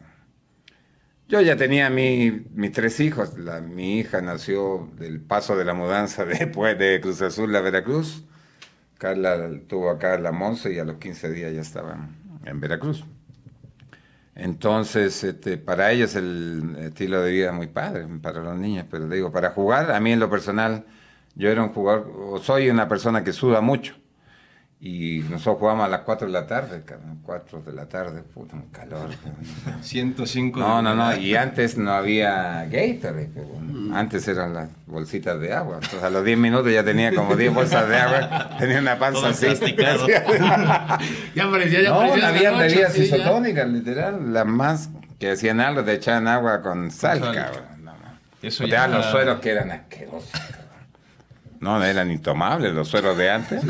Yo 1.26 1.40
ya 1.40 1.56
tenía 1.56 1.88
mi, 1.90 2.30
mis 2.52 2.72
tres 2.72 3.00
hijos. 3.00 3.38
La, 3.38 3.60
mi 3.60 3.98
hija 3.98 4.20
nació 4.20 4.90
del 4.98 5.20
paso 5.20 5.56
de 5.56 5.64
la 5.64 5.74
mudanza 5.74 6.24
después 6.26 6.78
de 6.78 7.00
Cruz 7.00 7.22
Azul 7.22 7.54
a 7.56 7.60
Veracruz. 7.60 8.24
Carla 8.98 9.50
tuvo 9.68 9.90
acá 9.90 10.18
la 10.18 10.32
Monza 10.32 10.70
y 10.70 10.78
a 10.78 10.84
los 10.84 10.96
15 10.96 11.30
días 11.30 11.52
ya 11.52 11.60
estaba 11.60 11.92
en- 11.94 12.48
en 12.48 12.60
Veracruz. 12.60 13.04
Entonces, 14.36 15.22
este, 15.22 15.58
para 15.58 15.92
ellos 15.92 16.16
el 16.16 16.76
estilo 16.80 17.22
de 17.22 17.30
vida 17.30 17.46
es 17.48 17.52
muy 17.54 17.68
padre, 17.68 18.06
para 18.20 18.42
los 18.42 18.56
niños, 18.56 18.86
pero 18.90 19.08
digo, 19.08 19.30
para 19.30 19.50
jugar, 19.50 19.92
a 19.92 20.00
mí 20.00 20.12
en 20.12 20.18
lo 20.20 20.28
personal, 20.28 20.84
yo 21.36 21.50
era 21.50 21.62
un 21.62 21.72
jugador, 21.72 22.12
o 22.18 22.38
soy 22.38 22.68
una 22.68 22.88
persona 22.88 23.22
que 23.22 23.32
suda 23.32 23.60
mucho. 23.60 23.94
Y 24.86 25.20
nosotros 25.30 25.56
jugamos 25.60 25.86
a 25.86 25.88
las 25.88 26.00
4 26.02 26.26
de 26.26 26.32
la 26.34 26.46
tarde, 26.46 26.82
cabrón, 26.84 27.20
4 27.24 27.62
de 27.62 27.72
la 27.72 27.86
tarde, 27.86 28.20
puta, 28.22 28.54
un 28.54 28.68
calor. 28.68 29.08
cabrón. 29.16 29.82
105 29.82 30.60
No, 30.60 30.82
no, 30.82 30.94
no, 30.94 31.16
y 31.16 31.34
antes 31.36 31.78
no 31.78 31.90
había 31.90 32.66
Gatorade, 32.70 33.30
pero 33.32 33.46
bueno, 33.46 33.96
antes 33.96 34.28
eran 34.28 34.52
las 34.52 34.68
bolsitas 34.86 35.40
de 35.40 35.54
agua. 35.54 35.76
Entonces 35.76 36.02
a 36.02 36.10
los 36.10 36.22
10 36.22 36.36
minutos 36.36 36.70
ya 36.70 36.84
tenía 36.84 37.14
como 37.14 37.34
10 37.34 37.54
bolsas 37.54 37.88
de 37.88 37.96
agua, 37.96 38.50
tenía 38.58 38.78
una 38.80 38.98
panza 38.98 39.20
Todo 39.20 39.30
así. 39.30 39.46
Ya 41.34 41.50
parecía, 41.50 41.80
ya 41.82 41.88
No, 41.88 41.98
parecía 42.00 42.28
había 42.28 42.50
la 42.50 42.58
noche, 42.58 42.68
bebidas 42.74 42.98
isotónicas, 42.98 43.66
literal, 43.68 44.34
las 44.34 44.44
más 44.46 44.90
que 45.18 45.30
hacían 45.30 45.60
algo, 45.60 45.82
te 45.82 45.94
echaban 45.94 46.28
agua 46.28 46.60
con 46.60 46.90
sal, 46.90 47.20
cabrón. 47.20 47.64
No, 47.82 47.92
no. 47.92 47.98
Eso 48.42 48.66
ya- 48.66 48.86
los 48.86 49.06
sueros 49.06 49.40
que 49.40 49.50
eran 49.50 49.70
asquerosos, 49.70 50.30
cabrón. 50.30 50.63
No, 51.64 51.78
no 51.78 51.84
eran 51.86 52.10
intomables 52.10 52.74
los 52.74 52.88
sueros 52.88 53.16
de 53.16 53.30
antes. 53.30 53.64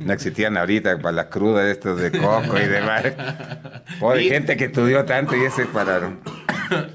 No 0.00 0.12
existían 0.12 0.56
ahorita 0.56 0.98
para 0.98 1.12
las 1.12 1.26
crudas 1.26 1.64
estos 1.66 2.00
de 2.00 2.10
coco 2.10 2.58
y 2.58 2.66
demás. 2.66 3.04
Pobre 4.00 4.24
gente 4.24 4.56
que 4.56 4.64
estudió 4.64 5.04
tanto 5.04 5.36
y 5.36 5.44
ese 5.44 5.62
es 5.62 5.68
para... 5.68 6.10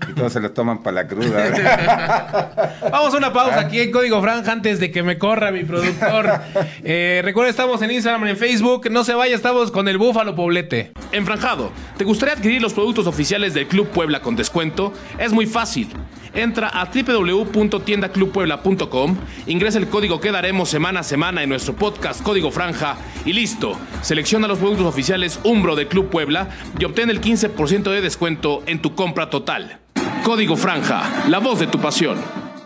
Y 0.10 0.14
todos 0.14 0.34
se 0.34 0.42
los 0.42 0.54
toman 0.54 0.84
para 0.84 1.04
la 1.04 1.08
cruda. 1.08 2.78
Vamos 2.92 3.14
a 3.14 3.18
una 3.18 3.32
pausa 3.32 3.62
aquí 3.62 3.80
en 3.80 3.92
Código 3.92 4.22
Franja 4.22 4.52
antes 4.52 4.82
de 4.82 4.92
que 4.92 5.04
me 5.04 5.18
corra 5.18 5.52
mi 5.52 5.64
productor. 5.64 6.30
Eh, 6.88 7.22
recuerda, 7.24 7.50
estamos 7.50 7.82
en 7.82 7.92
Instagram, 7.92 8.28
en 8.28 8.38
Facebook. 8.38 8.90
No 8.92 9.04
se 9.04 9.14
vaya, 9.14 9.36
estamos 9.36 9.72
con 9.72 9.88
el 9.88 9.98
Búfalo 9.98 10.36
Poblete. 10.36 10.92
Enfranjado, 11.12 11.72
¿te 11.98 12.04
gustaría 12.04 12.36
adquirir 12.36 12.62
los 12.62 12.74
productos 12.74 13.08
oficiales 13.08 13.54
del 13.54 13.68
Club 13.68 13.88
Puebla 13.88 14.22
con 14.22 14.36
descuento? 14.36 14.94
Es 15.18 15.32
muy 15.32 15.46
fácil. 15.46 15.90
Entra 16.36 16.68
a 16.68 16.90
www.tiendaclubpuebla.com, 16.94 19.18
ingresa 19.48 19.78
el 19.78 19.88
código 19.88 20.20
que 20.20 20.32
daremos 20.32 20.70
semana 20.70 21.00
a 21.00 21.04
semana 21.04 21.44
en 21.44 21.50
nuestro 21.50 21.76
podcast 21.76 22.22
Código 22.22 22.52
Franja 22.52 22.98
y 23.26 23.34
listo. 23.34 23.78
Selecciona 24.02 24.48
los 24.48 24.60
productos 24.60 24.86
oficiales 24.86 25.40
Umbro 25.44 25.76
del 25.76 25.88
Club 25.88 26.10
Puebla 26.10 26.50
y 26.78 26.86
obtén 26.86 27.10
el 27.10 27.22
15% 27.22 27.84
de 27.84 28.02
descuento 28.02 28.64
en 28.66 28.82
tu 28.82 28.96
compra 28.96 29.30
total. 29.30 29.80
Código 30.26 30.58
Franja, 30.58 31.28
la 31.30 31.40
voz 31.40 31.60
de 31.60 31.68
tu 31.68 31.80
pasión. 31.80 32.18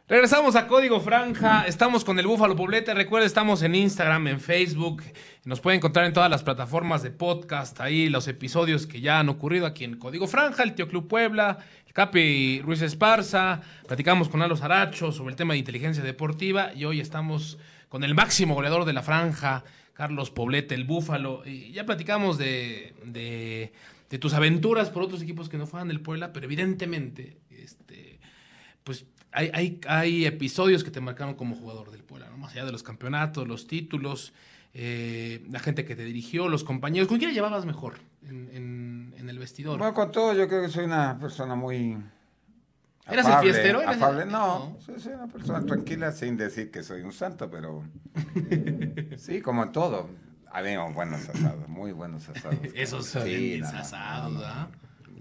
Regresamos 0.10 0.56
a 0.56 0.66
Código 0.66 1.00
Franja. 1.02 1.66
Estamos 1.68 2.04
con 2.04 2.18
el 2.18 2.26
Búfalo 2.26 2.56
Poblete. 2.56 2.96
Recuerda, 2.96 3.28
estamos 3.28 3.62
en 3.62 3.76
Instagram, 3.76 4.28
en 4.28 4.40
Facebook. 4.40 5.04
Nos 5.46 5.60
pueden 5.60 5.78
encontrar 5.78 6.08
en 6.08 6.14
todas 6.14 6.32
las 6.32 6.42
plataformas 6.42 7.04
de 7.04 7.12
podcast. 7.12 7.80
Ahí 7.80 8.10
los 8.10 8.28
episodios 8.28 8.88
que 8.88 9.02
ya 9.02 9.20
han 9.20 9.30
ocurrido 9.30 9.68
aquí 9.68 9.84
en 9.84 10.00
Código 10.00 10.26
Franja, 10.26 10.64
el 10.64 10.74
Tío 10.74 10.88
Club 10.88 11.08
Puebla, 11.08 11.60
Capi 11.94 12.62
Ruiz 12.62 12.82
Esparza. 12.82 13.62
Platicamos 13.88 14.30
con 14.30 14.42
Alos 14.42 14.62
Aracho 14.62 15.12
sobre 15.12 15.32
el 15.32 15.36
tema 15.36 15.54
de 15.54 15.60
inteligencia 15.60 16.04
deportiva. 16.04 16.72
Y 16.74 16.86
hoy 16.86 17.00
estamos 17.00 17.58
con 17.88 18.04
el 18.04 18.14
máximo 18.14 18.54
goleador 18.54 18.86
de 18.86 18.94
la 18.94 19.02
franja, 19.02 19.64
Carlos 19.94 20.30
Poblete, 20.32 20.76
el 20.76 20.86
Búfalo. 20.86 21.44
Y 21.46 21.72
ya 21.72 21.86
platicamos 21.86 22.38
de, 22.38 22.94
de, 23.06 23.74
de 24.10 24.20
tus 24.20 24.34
aventuras 24.34 24.90
por 24.90 25.04
otros 25.04 25.22
equipos 25.22 25.50
que 25.50 25.58
no 25.58 25.68
fueran 25.68 25.88
del 25.88 26.02
Puebla, 26.02 26.32
pero 26.32 26.46
evidentemente, 26.46 27.38
este 27.50 28.20
pues 28.84 29.06
hay, 29.32 29.52
hay, 29.54 29.80
hay 29.88 30.26
episodios 30.26 30.84
que 30.84 30.90
te 30.90 31.02
marcaron 31.02 31.36
como 31.36 31.56
jugador 31.56 31.92
del 31.92 32.04
Puebla, 32.04 32.28
¿no? 32.30 32.38
Más 32.38 32.54
allá 32.54 32.66
de 32.66 32.72
los 32.72 32.82
campeonatos, 32.82 33.48
los 33.48 33.68
títulos, 33.68 34.34
eh, 34.74 35.46
la 35.52 35.60
gente 35.60 35.86
que 35.86 35.96
te 35.96 36.04
dirigió, 36.04 36.48
los 36.48 36.64
compañeros. 36.64 37.08
¿Con 37.08 37.20
quién 37.20 37.32
llevabas 37.32 37.66
mejor 37.66 38.00
en, 38.28 38.50
en- 38.54 39.14
en 39.18 39.30
el 39.30 39.40
vestidor? 39.40 39.78
Bueno, 39.78 39.94
con 39.94 40.12
todo, 40.12 40.34
yo 40.34 40.48
creo 40.48 40.62
que 40.62 40.70
soy 40.70 40.86
una 40.86 41.18
persona 41.20 41.56
muy. 41.56 41.98
¿Eras 43.10 43.28
el 43.28 43.40
fiestero? 43.40 43.82
¿Eras 43.82 43.98
el- 43.98 44.04
Afable. 44.04 44.26
No, 44.26 44.70
No. 44.74 44.78
soy, 44.82 45.00
soy 45.00 45.14
una 45.14 45.28
persona 45.28 45.66
tranquila 45.66 46.12
sin 46.12 46.38
decir 46.38 46.70
que 46.72 46.84
soy 46.84 47.02
un 47.02 47.12
santo, 47.14 47.50
pero. 47.50 47.84
sí, 49.18 49.42
como 49.42 49.64
en 49.64 49.72
todo. 49.72 50.10
Habíamos 50.52 50.94
buenos 50.96 51.30
asados, 51.30 51.68
muy 51.68 51.92
buenos 51.92 52.28
asados. 52.30 52.58
Esos 52.76 53.06
Sí, 53.06 53.20
sí, 53.22 53.60
no, 53.62 53.68
asados. 53.68 54.34
¿verdad? 54.34 54.68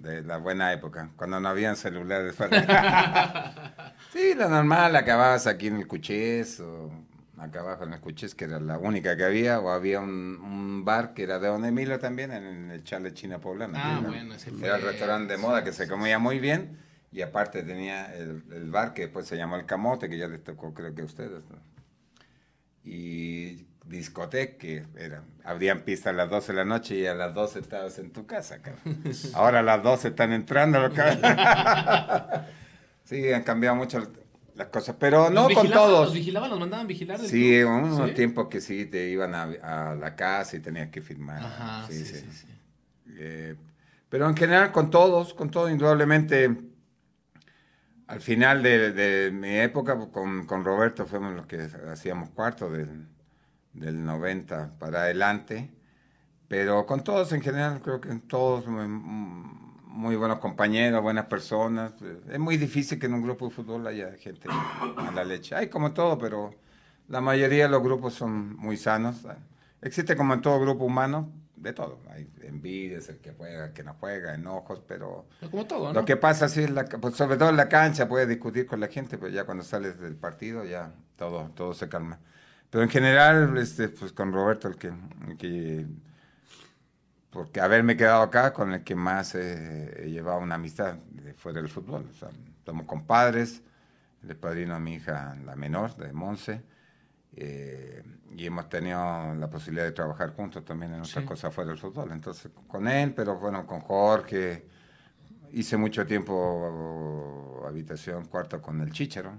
De 0.01 0.23
la 0.23 0.39
buena 0.39 0.73
época, 0.73 1.11
cuando 1.17 1.39
no 1.41 1.49
habían 1.49 1.77
celulares. 1.77 2.35
sí, 4.13 4.35
lo 4.37 4.49
normal, 4.49 4.95
acababas 4.97 5.47
aquí 5.47 5.67
en 5.67 5.77
el 5.77 5.87
Cuchés 5.87 6.61
o 6.61 6.91
acá 7.41 7.61
abajo 7.61 7.85
en 7.85 7.93
el 7.93 8.01
Cuchés, 8.01 8.35
que 8.35 8.45
era 8.45 8.59
la 8.61 8.79
única 8.79 9.17
que 9.17 9.25
había, 9.25 9.61
o 9.61 9.71
había 9.71 10.01
un, 10.01 10.11
un 10.43 10.85
bar 10.85 11.15
que 11.15 11.23
era 11.25 11.39
de 11.39 11.49
Don 11.49 11.65
Emilio 11.65 11.99
también, 11.99 12.33
en 12.33 12.71
el 12.71 12.85
Chale 12.85 13.13
China 13.15 13.39
Poblana. 13.41 13.79
Ah, 13.99 14.01
bueno, 14.05 14.35
ese 14.35 14.51
Era 14.63 14.77
el 14.77 14.83
fue- 14.83 14.91
restaurante 14.93 15.33
de 15.35 15.39
moda 15.39 15.63
que 15.65 15.73
se 15.73 15.87
comía 15.89 16.19
muy 16.19 16.39
bien 16.41 16.79
y 17.13 17.23
aparte 17.23 17.63
tenía 17.63 18.15
el, 18.15 18.43
el 18.53 18.71
bar 18.71 18.93
que 18.95 19.03
después 19.03 19.27
se 19.27 19.37
llamó 19.37 19.57
El 19.57 19.67
Camote, 19.67 20.09
que 20.09 20.19
ya 20.19 20.29
les 20.29 20.43
tocó 20.45 20.75
creo 20.75 20.95
que 20.95 21.03
a 21.03 21.05
ustedes. 21.05 21.43
¿no? 21.51 21.57
Y 22.85 23.67
discoteca, 23.85 24.59
que 24.59 24.85
era, 24.97 25.23
abrían 25.45 25.81
pista 25.81 26.11
a 26.11 26.13
las 26.13 26.29
12 26.31 26.53
de 26.53 26.59
la 26.59 26.65
noche 26.65 26.95
y 26.97 27.07
a 27.07 27.15
las 27.15 27.33
12 27.35 27.59
estabas 27.61 27.99
en 27.99 28.11
tu 28.13 28.27
casa. 28.27 28.61
cabrón. 28.61 29.03
Ahora 29.35 29.61
a 29.61 29.63
las 29.63 29.83
12 29.83 30.09
están 30.09 30.33
entrando. 30.33 30.79
cabrones. 30.93 31.23
sí, 33.05 33.33
han 33.33 33.43
cambiado 33.45 33.77
mucho 33.77 34.07
las 34.59 34.69
cosas, 34.69 34.97
pero 34.99 35.31
no 35.31 35.49
¿Los 35.49 35.55
con 35.55 35.71
todos. 35.71 36.07
¿Los 36.07 36.15
vigilaban? 36.15 36.51
¿Los 36.51 36.61
mandaban 36.61 36.87
vigilar? 36.87 37.19
Sí, 37.21 37.63
unos 37.63 38.09
¿Sí? 38.09 38.15
tiempos 38.15 38.49
que 38.49 38.61
sí 38.61 38.87
te 38.87 39.09
iban 39.09 39.35
a, 39.35 39.45
a 39.45 39.95
la 39.95 40.17
casa 40.17 40.57
y 40.57 40.61
tenías 40.61 40.91
que 40.91 41.01
firmar. 41.01 41.39
Ajá, 41.39 41.87
sí, 41.89 42.05
sí, 42.05 42.27
sí. 42.31 42.47
Eh, 43.17 43.55
pero 44.09 44.29
en 44.29 44.37
general 44.37 44.73
con 44.73 44.91
todos, 44.91 45.33
con 45.33 45.51
todos 45.51 45.71
indudablemente 45.71 46.57
al 48.09 48.21
final 48.21 48.63
de, 48.63 48.93
de 48.93 49.31
mi 49.31 49.59
época 49.59 49.99
con, 50.11 50.47
con 50.47 50.65
Roberto 50.65 51.07
fuimos 51.07 51.35
los 51.35 51.47
que 51.47 51.69
hacíamos 51.91 52.31
cuarto 52.31 52.71
del, 52.71 53.07
del 53.75 54.05
90 54.05 54.79
para 54.79 55.03
adelante, 55.03 55.71
pero 56.49 56.87
con 56.87 57.05
todos 57.05 57.33
en 57.33 57.43
general, 57.43 57.81
creo 57.83 58.01
que 58.01 58.15
todos 58.27 58.67
muy, 59.99 60.15
buenos 60.15 60.39
compañeros, 60.39 61.03
buenas 61.03 61.27
personas. 61.27 61.93
Es 62.31 62.39
muy 62.39 62.57
difícil 62.57 63.01
que 63.01 63.07
en 63.07 63.15
un 63.15 63.23
grupo 63.23 63.49
de 63.49 63.51
fútbol 63.51 63.87
haya 63.87 64.13
gente 64.13 64.49
a 64.49 65.11
la 65.13 65.25
leche. 65.25 65.57
Hay 65.57 65.69
como 65.69 65.93
todo, 65.93 66.17
pero 66.19 66.55
la 67.09 67.21
mayoría 67.21 67.65
de 67.65 67.71
los 67.71 67.83
grupos 67.83 68.15
son 68.15 68.57
muy 68.57 68.77
sanos. 68.77 69.27
Existe 69.83 70.17
como 70.17 70.35
en 70.35 70.41
todo 70.41 70.61
grupo 70.61 70.85
humano, 70.85 71.33
de 71.57 71.73
todo. 71.73 71.99
Hay 72.11 72.31
envidias, 72.43 73.09
el 73.09 73.19
que 73.19 73.33
juega, 73.33 73.67
el 73.67 73.73
que 73.73 73.83
no 73.83 73.95
juega, 73.99 74.35
enojos, 74.35 74.81
pero... 74.87 75.27
Como 75.51 75.67
todo, 75.67 75.93
¿no? 75.93 76.01
Lo 76.01 76.05
que 76.05 76.17
pasa, 76.17 76.49
sí, 76.49 76.69
la, 76.69 76.85
pues, 76.85 77.17
sobre 77.17 77.37
todo 77.37 77.51
en 77.51 77.57
la 77.57 77.69
cancha, 77.69 78.09
puedes 78.09 78.29
discutir 78.29 78.67
con 78.67 78.79
la 78.79 78.87
gente, 78.87 79.19
pero 79.19 79.33
ya 79.33 79.45
cuando 79.45 79.65
sales 79.65 79.99
del 79.99 80.15
partido 80.15 80.65
ya 80.65 80.93
todo, 81.17 81.51
todo 81.57 81.75
se 81.75 81.89
calma. 81.89 82.21
Pero 82.71 82.85
en 82.85 82.91
general, 82.91 83.59
este, 83.59 83.89
pues 83.89 84.13
con 84.13 84.33
Roberto, 84.33 84.69
el 84.69 84.77
que, 84.77 84.93
el 85.27 85.37
que 85.37 85.87
porque 87.31 87.61
haberme 87.61 87.97
quedado 87.97 88.23
acá 88.23 88.53
con 88.53 88.73
el 88.73 88.85
que 88.85 88.95
más 88.95 89.35
he, 89.35 90.05
he 90.07 90.11
llevado 90.11 90.39
una 90.41 90.55
amistad 90.57 90.97
fuera 91.37 91.61
del 91.61 91.69
fútbol. 91.69 92.09
O 92.11 92.15
sea, 92.15 92.31
somos 92.65 92.87
compadres, 92.87 93.63
el 94.27 94.37
padrino 94.37 94.75
de 94.75 94.81
mi 94.81 94.95
hija, 94.95 95.37
la 95.45 95.55
menor, 95.57 95.97
de 95.97 96.13
Monse, 96.13 96.63
eh, 97.37 98.03
y 98.37 98.47
hemos 98.47 98.69
tenido 98.69 99.35
la 99.35 99.49
posibilidad 99.49 99.85
de 99.85 99.93
trabajar 99.93 100.35
juntos 100.35 100.65
también 100.65 100.93
en 100.95 101.01
otras 101.01 101.23
Sí. 101.23 101.25
cosas 101.25 101.55
fuera 101.55 101.71
del 101.71 101.79
fútbol. 101.79 102.11
Entonces, 102.13 102.51
con 102.67 102.89
él, 102.89 103.15
pero 103.15 103.37
bueno, 103.39 103.67
con 103.67 103.81
Jorge, 103.81 104.67
hice 105.53 105.77
mucho 105.77 106.07
tiempo 106.07 107.65
habitación 107.67 108.25
cuarto 108.27 108.61
con 108.61 108.81
el 108.81 108.91
Chichero. 108.93 109.33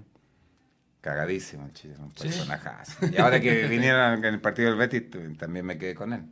Cagadísimo 1.00 1.66
el 1.66 1.72
Chichero, 1.72 2.02
un 2.04 2.10
personajazo. 2.10 3.06
Y 3.06 3.16
ahora 3.18 3.40
que 3.40 3.66
vinieron 3.68 4.18
en 4.24 4.34
el 4.34 4.40
partido 4.40 4.68
del 4.70 4.78
Betis, 4.78 5.04
también 5.38 5.64
me 5.66 5.78
quedé 5.78 5.94
con 5.94 6.12
él. 6.12 6.24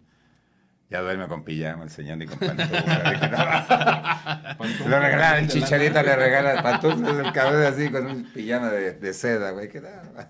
Ya 0.91 1.03
duerme 1.03 1.28
con 1.28 1.45
pijama 1.45 1.84
el 1.84 1.91
señor 1.91 2.16
ni 2.16 2.24
con 2.26 2.39
pantuflas. 2.39 2.78
Lo 4.86 4.99
regalaron, 4.99 5.45
el 5.45 5.49
chicharito 5.49 6.03
le 6.03 6.16
regala 6.16 6.62
pantuflas 6.62 7.18
el 7.26 7.32
cabrón 7.32 7.62
así 7.62 7.91
con 7.91 8.07
un 8.07 8.24
pijama 8.24 8.68
de, 8.70 8.95
de 8.95 9.12
seda, 9.12 9.51
güey. 9.51 9.68
¿qué 9.68 9.82
tal? 9.82 10.28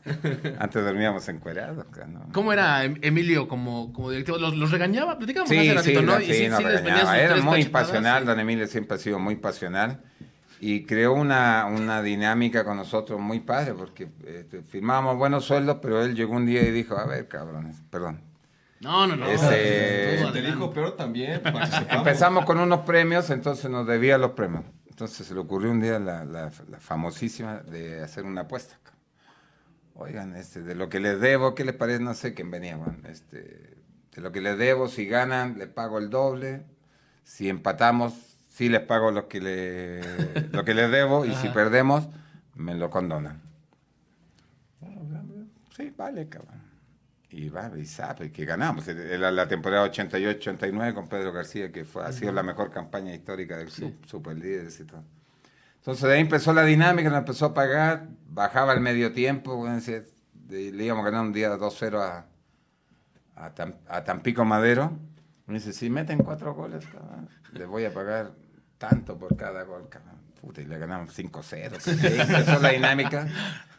Antes 0.58 0.84
dormíamos 0.84 1.28
encuerados. 1.28 1.86
¿no? 2.08 2.26
¿Cómo 2.32 2.52
era 2.52 2.82
Em- 2.84 2.98
Emilio 3.02 3.46
como, 3.46 3.92
como 3.92 4.10
directivo? 4.10 4.36
¿Los, 4.38 4.56
los 4.56 4.72
regañaba? 4.72 5.16
Platicamos 5.16 5.48
Sí, 5.48 5.58
hace 5.58 5.68
sí, 5.68 5.74
ratito, 5.76 6.02
¿no? 6.02 6.18
la- 6.18 6.24
Y 6.24 6.34
sí, 6.34 6.48
nos 6.48 6.60
regañaba. 6.62 7.18
Era 7.18 7.36
muy 7.36 7.64
pasional, 7.66 8.24
don 8.26 8.40
Emilio 8.40 8.66
siempre 8.66 8.96
ha 8.96 8.98
sido 8.98 9.20
muy 9.20 9.36
pasional 9.36 10.00
y 10.60 10.84
creó 10.86 11.12
una, 11.12 11.66
una 11.66 12.02
dinámica 12.02 12.64
con 12.64 12.78
nosotros 12.78 13.20
muy 13.20 13.38
padre 13.38 13.74
porque 13.74 14.08
este, 14.26 14.62
firmábamos 14.62 15.16
buenos 15.16 15.44
sueldos, 15.44 15.78
pero 15.80 16.02
él 16.02 16.16
llegó 16.16 16.34
un 16.34 16.46
día 16.46 16.62
y 16.62 16.72
dijo, 16.72 16.98
a 16.98 17.06
ver, 17.06 17.28
cabrones, 17.28 17.76
perdón. 17.90 18.22
No, 18.80 19.06
no, 19.06 19.16
no. 19.16 19.26
Todo 19.26 20.32
Te 20.32 20.42
dijo, 20.42 20.72
pero 20.72 20.92
también. 20.94 21.40
Empezamos 21.90 22.44
con 22.44 22.60
unos 22.60 22.80
premios, 22.80 23.28
entonces 23.30 23.70
nos 23.70 23.86
debía 23.86 24.18
los 24.18 24.32
premios. 24.32 24.64
Entonces 24.88 25.26
se 25.26 25.34
le 25.34 25.40
ocurrió 25.40 25.70
un 25.70 25.80
día 25.80 25.98
la, 25.98 26.24
la- 26.24 26.50
la 26.68 26.78
famosísima 26.80 27.58
de 27.60 28.02
hacer 28.02 28.24
una 28.24 28.42
apuesta. 28.42 28.76
Oigan, 29.94 30.36
este, 30.36 30.62
de 30.62 30.74
lo 30.76 30.88
que 30.88 31.00
les 31.00 31.20
debo, 31.20 31.54
¿qué 31.56 31.64
les 31.64 31.74
parece? 31.74 32.00
No 32.02 32.14
sé 32.14 32.34
quién 32.34 32.50
venía, 32.52 32.76
bueno, 32.76 32.96
este, 33.08 33.38
de 34.14 34.20
lo 34.20 34.30
que 34.30 34.40
les 34.40 34.56
debo, 34.56 34.88
si 34.88 35.06
ganan, 35.06 35.58
les 35.58 35.68
pago 35.68 35.98
el 35.98 36.08
doble. 36.10 36.62
Si 37.24 37.48
empatamos, 37.48 38.14
sí 38.48 38.68
les 38.68 38.80
pago 38.80 39.10
lo 39.10 39.26
que, 39.28 39.40
le, 39.40 40.00
lo 40.52 40.64
que 40.64 40.74
les 40.74 40.90
debo. 40.90 41.24
Y 41.24 41.34
si 41.34 41.48
perdemos, 41.48 42.08
me 42.54 42.74
lo 42.76 42.90
condonan. 42.90 43.42
Sí, 45.76 45.92
vale, 45.96 46.28
cabrón. 46.28 46.67
Y 47.30 47.50
va, 47.50 47.70
y 47.76 47.84
sabe 47.84 48.32
que 48.32 48.44
ganamos. 48.46 48.88
Era 48.88 49.30
la 49.30 49.46
temporada 49.46 49.86
88-89 49.90 50.94
con 50.94 51.08
Pedro 51.08 51.32
García, 51.32 51.70
que 51.70 51.84
fue, 51.84 52.04
ha 52.04 52.12
sido 52.12 52.32
la 52.32 52.42
mejor 52.42 52.70
campaña 52.70 53.14
histórica 53.14 53.56
del 53.58 53.68
club, 53.68 53.94
superlíderes 54.06 54.80
y 54.80 54.84
todo. 54.84 55.02
Entonces 55.76 56.04
de 56.08 56.14
ahí 56.14 56.20
empezó 56.20 56.52
la 56.54 56.64
dinámica, 56.64 57.10
nos 57.10 57.18
empezó 57.18 57.46
a 57.46 57.54
pagar, 57.54 58.08
bajaba 58.30 58.72
el 58.72 58.80
medio 58.80 59.12
tiempo, 59.12 59.66
le 60.48 60.84
íbamos 60.84 61.02
a 61.06 61.10
ganar 61.10 61.26
un 61.26 61.32
día 61.32 61.54
2-0 61.56 62.00
a, 62.00 62.26
a, 63.36 63.54
Tam- 63.54 63.76
a 63.88 64.04
Tampico 64.04 64.44
Madero. 64.44 64.98
Me 65.46 65.54
dice, 65.54 65.72
si 65.72 65.88
meten 65.90 66.18
cuatro 66.18 66.54
goles, 66.54 66.84
cabrón, 66.86 67.28
les 67.52 67.66
voy 67.66 67.84
a 67.84 67.92
pagar 67.92 68.32
tanto 68.78 69.18
por 69.18 69.36
cada 69.36 69.62
gol, 69.64 69.88
cabrón. 69.88 70.16
Puta, 70.40 70.60
y 70.62 70.66
le 70.66 70.78
ganamos 70.78 71.18
5-0. 71.18 72.02
Y 72.02 72.06
ahí 72.06 72.20
empezó 72.20 72.58
la 72.60 72.70
dinámica 72.70 73.26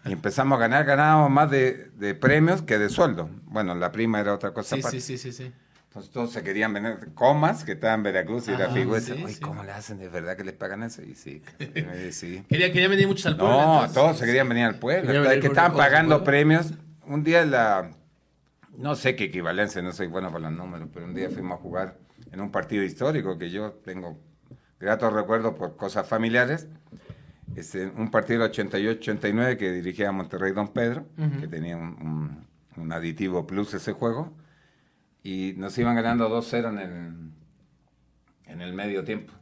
y 0.06 0.12
empezamos 0.14 0.58
a 0.58 0.62
ganar, 0.62 0.86
ganábamos 0.86 1.30
más 1.30 1.50
de, 1.52 1.90
de 1.96 2.16
premios 2.16 2.62
que 2.62 2.78
de 2.78 2.90
sueldo. 2.90 3.30
Bueno, 3.46 3.76
la 3.76 3.92
prima 3.92 4.20
era 4.20 4.34
otra 4.34 4.52
cosa 4.54 4.76
Sí, 4.76 4.82
aparte. 4.82 5.00
sí, 5.02 5.18
sí, 5.18 5.32
sí, 5.32 5.44
sí. 5.46 5.52
Entonces 5.88 6.12
todos 6.12 6.32
se 6.32 6.44
querían 6.44 6.72
vender. 6.72 7.00
Comas, 7.16 7.64
que 7.66 7.72
estaban 7.72 8.02
en 8.02 8.04
Veracruz 8.04 8.48
y 8.48 8.52
la 8.52 8.66
Ah, 8.66 8.70
figura. 8.70 9.00
sí, 9.02 9.12
Oye, 9.14 9.34
sí. 9.34 9.40
¿cómo 9.42 9.64
le 9.64 9.72
hacen? 9.72 9.98
¿De 9.98 10.08
verdad 10.08 10.38
que 10.38 10.44
les 10.44 10.54
pagan 10.54 10.84
eso? 10.84 11.02
Y 11.02 11.16
sí, 11.16 11.42
sí. 12.12 12.44
Quería, 12.50 12.72
quería 12.72 12.88
venir 12.88 13.08
muchos 13.08 13.26
al 13.26 13.38
pueblo. 13.38 13.56
No, 13.58 13.74
entonces. 13.74 13.94
todos 13.96 14.18
se 14.20 14.26
querían 14.28 14.48
venir 14.48 14.66
al 14.66 14.76
pueblo. 14.76 15.08
Querían 15.08 15.24
venir 15.24 15.40
que 15.42 15.48
estaban 15.48 15.74
pagando 15.76 16.24
premios. 16.24 16.74
Un 17.08 17.24
día 17.24 17.44
la... 17.46 17.92
No 18.78 18.96
sé 18.96 19.16
qué 19.16 19.26
equivalencia, 19.26 19.82
no 19.82 19.92
soy 19.92 20.08
bueno 20.08 20.30
para 20.32 20.50
los 20.50 20.52
números, 20.58 20.90
pero 20.94 21.06
un 21.08 21.14
día 21.16 21.30
fuimos 21.32 21.58
a 21.60 21.62
jugar 21.62 21.98
en 22.32 22.40
un 22.40 22.52
partido 22.52 22.84
histórico 22.84 23.38
que 23.40 23.50
yo 23.50 23.72
tengo 23.84 24.16
gratos 24.80 25.12
recuerdos 25.12 25.56
por 25.56 25.76
cosas 25.76 26.08
familiares. 26.08 26.68
Este, 27.56 27.88
un 27.88 28.10
partido 28.12 28.42
del 28.48 28.52
88-89 28.52 29.58
que 29.58 29.72
dirigía 29.72 30.10
a 30.10 30.12
Monterrey 30.12 30.54
Don 30.54 30.70
Pedro, 30.72 31.06
que 31.40 31.48
tenía 31.48 31.76
un, 31.78 31.84
un- 32.02 32.48
un 32.82 32.92
aditivo 32.94 33.46
plus 33.46 33.74
ese 33.74 33.92
juego, 33.92 34.34
y 35.24 35.54
nos 35.58 35.78
iban 35.78 35.96
ganando 35.96 36.30
2-0 36.30 36.70
en 36.70 36.78
el, 36.80 37.32
en 38.46 38.62
el 38.62 38.74
medio 38.74 39.04
tiempo. 39.04 39.34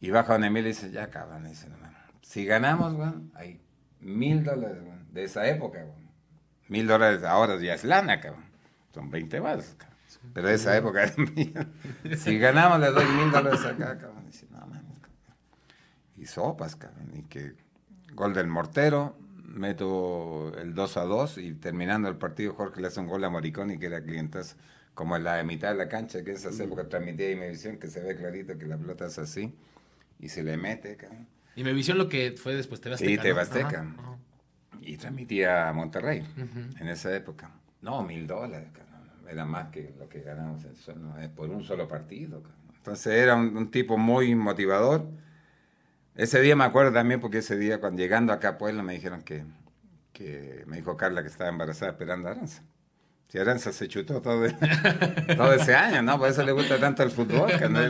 Y 0.00 0.10
baja 0.10 0.32
Don 0.32 0.44
Emilio 0.44 0.70
y 0.70 0.72
dice, 0.72 0.90
ya 0.90 1.10
cabrón, 1.10 1.44
dice, 1.44 1.68
no, 1.68 1.76
mames, 1.76 1.98
si 2.22 2.46
ganamos, 2.46 2.94
weón, 2.94 3.30
hay 3.34 3.60
mil 4.00 4.42
dólares, 4.44 4.78
weón, 4.82 5.12
de 5.12 5.24
esa 5.24 5.46
época, 5.48 5.78
weón. 5.80 6.08
Mil 6.68 6.86
dólares 6.86 7.22
ahora 7.24 7.58
ya 7.60 7.74
es 7.74 7.84
lana, 7.84 8.20
cabrón. 8.20 8.44
Son 8.94 9.10
20 9.10 9.40
más, 9.42 9.74
cabrón. 9.76 9.98
Pero 10.32 10.48
de 10.48 10.54
esa 10.54 10.76
época. 10.76 11.12
Si 12.16 12.38
ganamos, 12.38 12.80
le 12.80 12.90
doy 12.92 13.04
mil 13.06 13.30
dólares 13.30 13.64
acá. 13.64 13.94
Dice, 13.94 14.46
cabrón. 14.46 14.49
Y 16.20 16.26
sopas, 16.26 16.76
cabrón. 16.76 17.10
Y 17.16 17.22
que 17.22 17.54
gol 18.14 18.34
del 18.34 18.46
mortero, 18.46 19.16
meto 19.44 20.52
el 20.58 20.74
2 20.74 20.96
a 20.98 21.04
2 21.04 21.38
y 21.38 21.54
terminando 21.54 22.08
el 22.08 22.16
partido 22.16 22.54
Jorge 22.54 22.80
le 22.80 22.88
hace 22.88 23.00
un 23.00 23.06
gol 23.06 23.24
a 23.24 23.30
Moriconi 23.30 23.78
que 23.78 23.86
era 23.86 24.02
clientas 24.02 24.56
como 24.94 25.16
en 25.16 25.24
la 25.24 25.42
mitad 25.42 25.70
de 25.70 25.76
la 25.76 25.88
cancha, 25.88 26.22
que 26.22 26.30
en 26.30 26.36
esas 26.36 26.58
épocas 26.60 26.88
transmitía 26.88 27.30
Imevisión, 27.30 27.78
que 27.78 27.88
se 27.88 28.00
ve 28.00 28.16
clarito 28.16 28.58
que 28.58 28.66
la 28.66 28.76
pelota 28.76 29.06
es 29.06 29.18
así 29.18 29.54
y 30.18 30.28
se 30.28 30.42
le 30.42 30.56
mete, 30.56 30.96
cabrón. 30.96 31.26
Y 31.56 31.64
me 31.64 31.72
visión 31.72 31.98
lo 31.98 32.08
que 32.08 32.34
fue 32.36 32.54
después 32.54 32.80
TV 32.80 32.94
Azteca. 32.94 33.10
Sí, 33.10 33.16
¿no? 33.16 33.22
TV 33.22 33.40
Azteca. 33.40 33.80
Ajá, 33.80 33.94
ajá. 33.98 34.18
Y 34.82 34.96
transmitía 34.96 35.68
a 35.68 35.72
Monterrey 35.72 36.22
en 36.78 36.88
esa 36.88 37.14
época. 37.14 37.50
No, 37.80 38.02
mil 38.02 38.26
dólares, 38.26 38.68
cabrón. 38.72 38.90
Era 39.28 39.44
más 39.44 39.68
que 39.70 39.94
lo 39.98 40.08
que 40.08 40.20
ganamos 40.20 40.64
en 40.64 41.22
eh, 41.22 41.28
por 41.28 41.50
un 41.50 41.64
solo 41.64 41.88
partido. 41.88 42.42
cabrón. 42.42 42.60
Entonces 42.76 43.14
era 43.14 43.36
un, 43.36 43.56
un 43.56 43.70
tipo 43.70 43.96
muy 43.96 44.34
motivador. 44.34 45.06
Ese 46.22 46.40
día 46.40 46.54
me 46.56 46.64
acuerdo 46.64 46.92
también 46.92 47.20
porque 47.20 47.38
ese 47.38 47.56
día 47.56 47.80
cuando 47.80 48.00
llegando 48.02 48.32
acá 48.32 48.50
a 48.50 48.58
Puebla 48.58 48.82
me 48.82 48.92
dijeron 48.92 49.22
que, 49.22 49.44
que 50.12 50.64
me 50.66 50.76
dijo 50.76 50.96
Carla 50.96 51.22
que 51.22 51.28
estaba 51.28 51.48
embarazada 51.50 51.92
esperando 51.92 52.28
a 52.28 52.32
Aranza. 52.32 52.62
Si 53.28 53.38
Aranza 53.38 53.72
se 53.72 53.88
chutó 53.88 54.20
todo, 54.20 54.44
el- 54.44 54.56
todo 55.36 55.52
ese 55.54 55.74
año, 55.74 56.02
¿no? 56.02 56.18
Por 56.18 56.28
eso 56.28 56.42
le 56.42 56.52
gusta 56.52 56.78
tanto 56.78 57.02
el 57.02 57.10
fútbol. 57.10 57.50
que 57.58 57.68
no- 57.68 57.80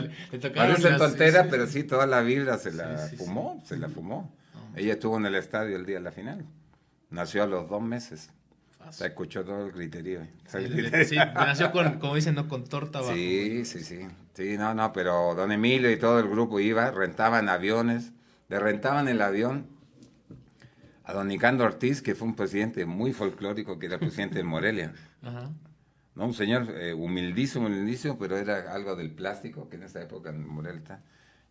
Parece 0.55 0.91
tontera, 0.93 1.39
sí, 1.39 1.43
sí, 1.45 1.47
pero 1.51 1.67
sí, 1.67 1.83
toda 1.83 2.05
la 2.05 2.21
vibra 2.21 2.57
se 2.57 2.71
la 2.71 3.07
Sí, 3.07 3.17
fumó, 3.17 3.61
se 3.65 3.77
la 3.77 3.89
fumó. 3.89 4.33
Ella 4.75 4.93
estuvo 4.93 5.17
en 5.17 5.25
el 5.25 5.35
estadio 5.35 5.75
el 5.75 5.85
día 5.85 5.95
de 5.97 6.01
la 6.03 6.11
final. 6.11 6.45
Nació 7.09 7.43
a 7.43 7.47
los 7.47 7.67
dos 7.69 7.81
meses. 7.81 8.29
Se 8.91 9.07
escuchó 9.07 9.43
todo 9.43 9.65
el 9.65 9.71
griterío. 9.73 10.21
Sí, 10.47 10.59
le- 10.67 11.05
sí, 11.05 11.15
nació 11.17 11.71
con, 11.71 11.99
como 11.99 12.15
dicen, 12.15 12.35
¿no? 12.35 12.47
Con 12.47 12.63
torta 12.63 12.99
abajo. 12.99 13.13
Sí, 13.13 13.65
sí, 13.65 13.83
sí. 13.83 14.07
Sí, 14.33 14.57
no, 14.57 14.73
no, 14.73 14.93
pero 14.93 15.35
don 15.35 15.51
Emilio 15.51 15.91
y 15.91 15.97
todo 15.97 16.19
el 16.19 16.29
grupo 16.29 16.59
iba, 16.61 16.89
rentaban 16.91 17.49
aviones, 17.49 18.11
le 18.51 18.59
rentaban 18.59 19.07
el 19.07 19.21
avión 19.21 19.65
a 21.05 21.13
don 21.13 21.29
Nicandro 21.29 21.65
Ortiz, 21.65 22.01
que 22.01 22.15
fue 22.15 22.27
un 22.27 22.35
presidente 22.35 22.85
muy 22.85 23.13
folclórico, 23.13 23.79
que 23.79 23.85
era 23.85 23.97
presidente 23.97 24.35
de 24.35 24.43
Morelia. 24.43 24.91
Ajá. 25.23 25.49
¿no? 26.15 26.25
Un 26.25 26.33
señor 26.33 26.67
eh, 26.69 26.93
humildísimo, 26.93 27.67
humildísimo, 27.67 28.19
pero 28.19 28.35
era 28.35 28.73
algo 28.73 28.97
del 28.97 29.11
plástico, 29.11 29.69
que 29.69 29.77
en 29.77 29.83
esa 29.83 30.01
época 30.01 30.31
en 30.31 30.45
Morelia 30.45 30.99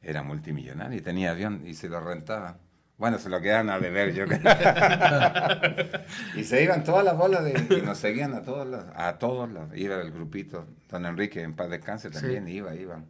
era 0.03 0.23
multimillonario 0.23 0.99
y 0.99 1.01
tenía 1.01 1.31
avión 1.31 1.63
y 1.67 1.73
se 1.73 1.89
lo 1.89 2.01
rentaba. 2.01 2.59
Bueno, 2.99 3.19
se 3.19 3.31
lo 3.31 3.41
quedaban 3.41 3.71
a 3.71 3.79
beber, 3.79 4.13
yo 4.13 4.27
creo. 4.27 4.41
y 6.37 6.45
se 6.45 6.63
iban 6.63 6.85
todas 6.85 7.03
las 7.03 7.17
bolas 7.17 7.43
de, 7.45 7.79
y 7.79 7.81
nos 7.81 7.97
seguían 7.97 8.35
a 8.35 8.43
todos 8.43 8.67
los, 8.67 8.85
a 8.95 9.17
todos 9.17 9.51
los, 9.51 9.75
iba 9.75 9.99
el 10.03 10.11
grupito, 10.11 10.67
don 10.91 11.07
Enrique 11.07 11.41
en 11.41 11.55
paz 11.55 11.71
descanse 11.71 12.11
también, 12.11 12.47
iba, 12.47 12.75
iban. 12.75 13.07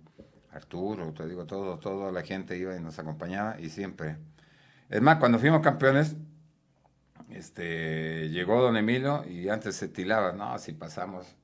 Arturo, 0.53 1.13
te 1.13 1.27
digo, 1.29 1.47
todo, 1.47 1.79
toda 1.79 2.11
la 2.11 2.23
gente 2.23 2.57
iba 2.57 2.77
y 2.77 2.81
nos 2.81 2.99
acompañaba 2.99 3.61
y 3.61 3.71
siempre 3.71 4.17
Es 4.89 5.01
más, 5.01 5.19
cuando 5.19 5.39
fuimos 5.39 5.61
campeones, 5.61 6.17
este, 7.31 8.29
llegó 8.31 8.61
don 8.61 8.77
Emilio 8.77 9.25
y 9.29 9.49
antes 9.49 9.77
se 9.77 9.87
estilaba, 9.87 10.33
no, 10.33 10.59
si 10.59 10.73
pasamos 10.73 11.37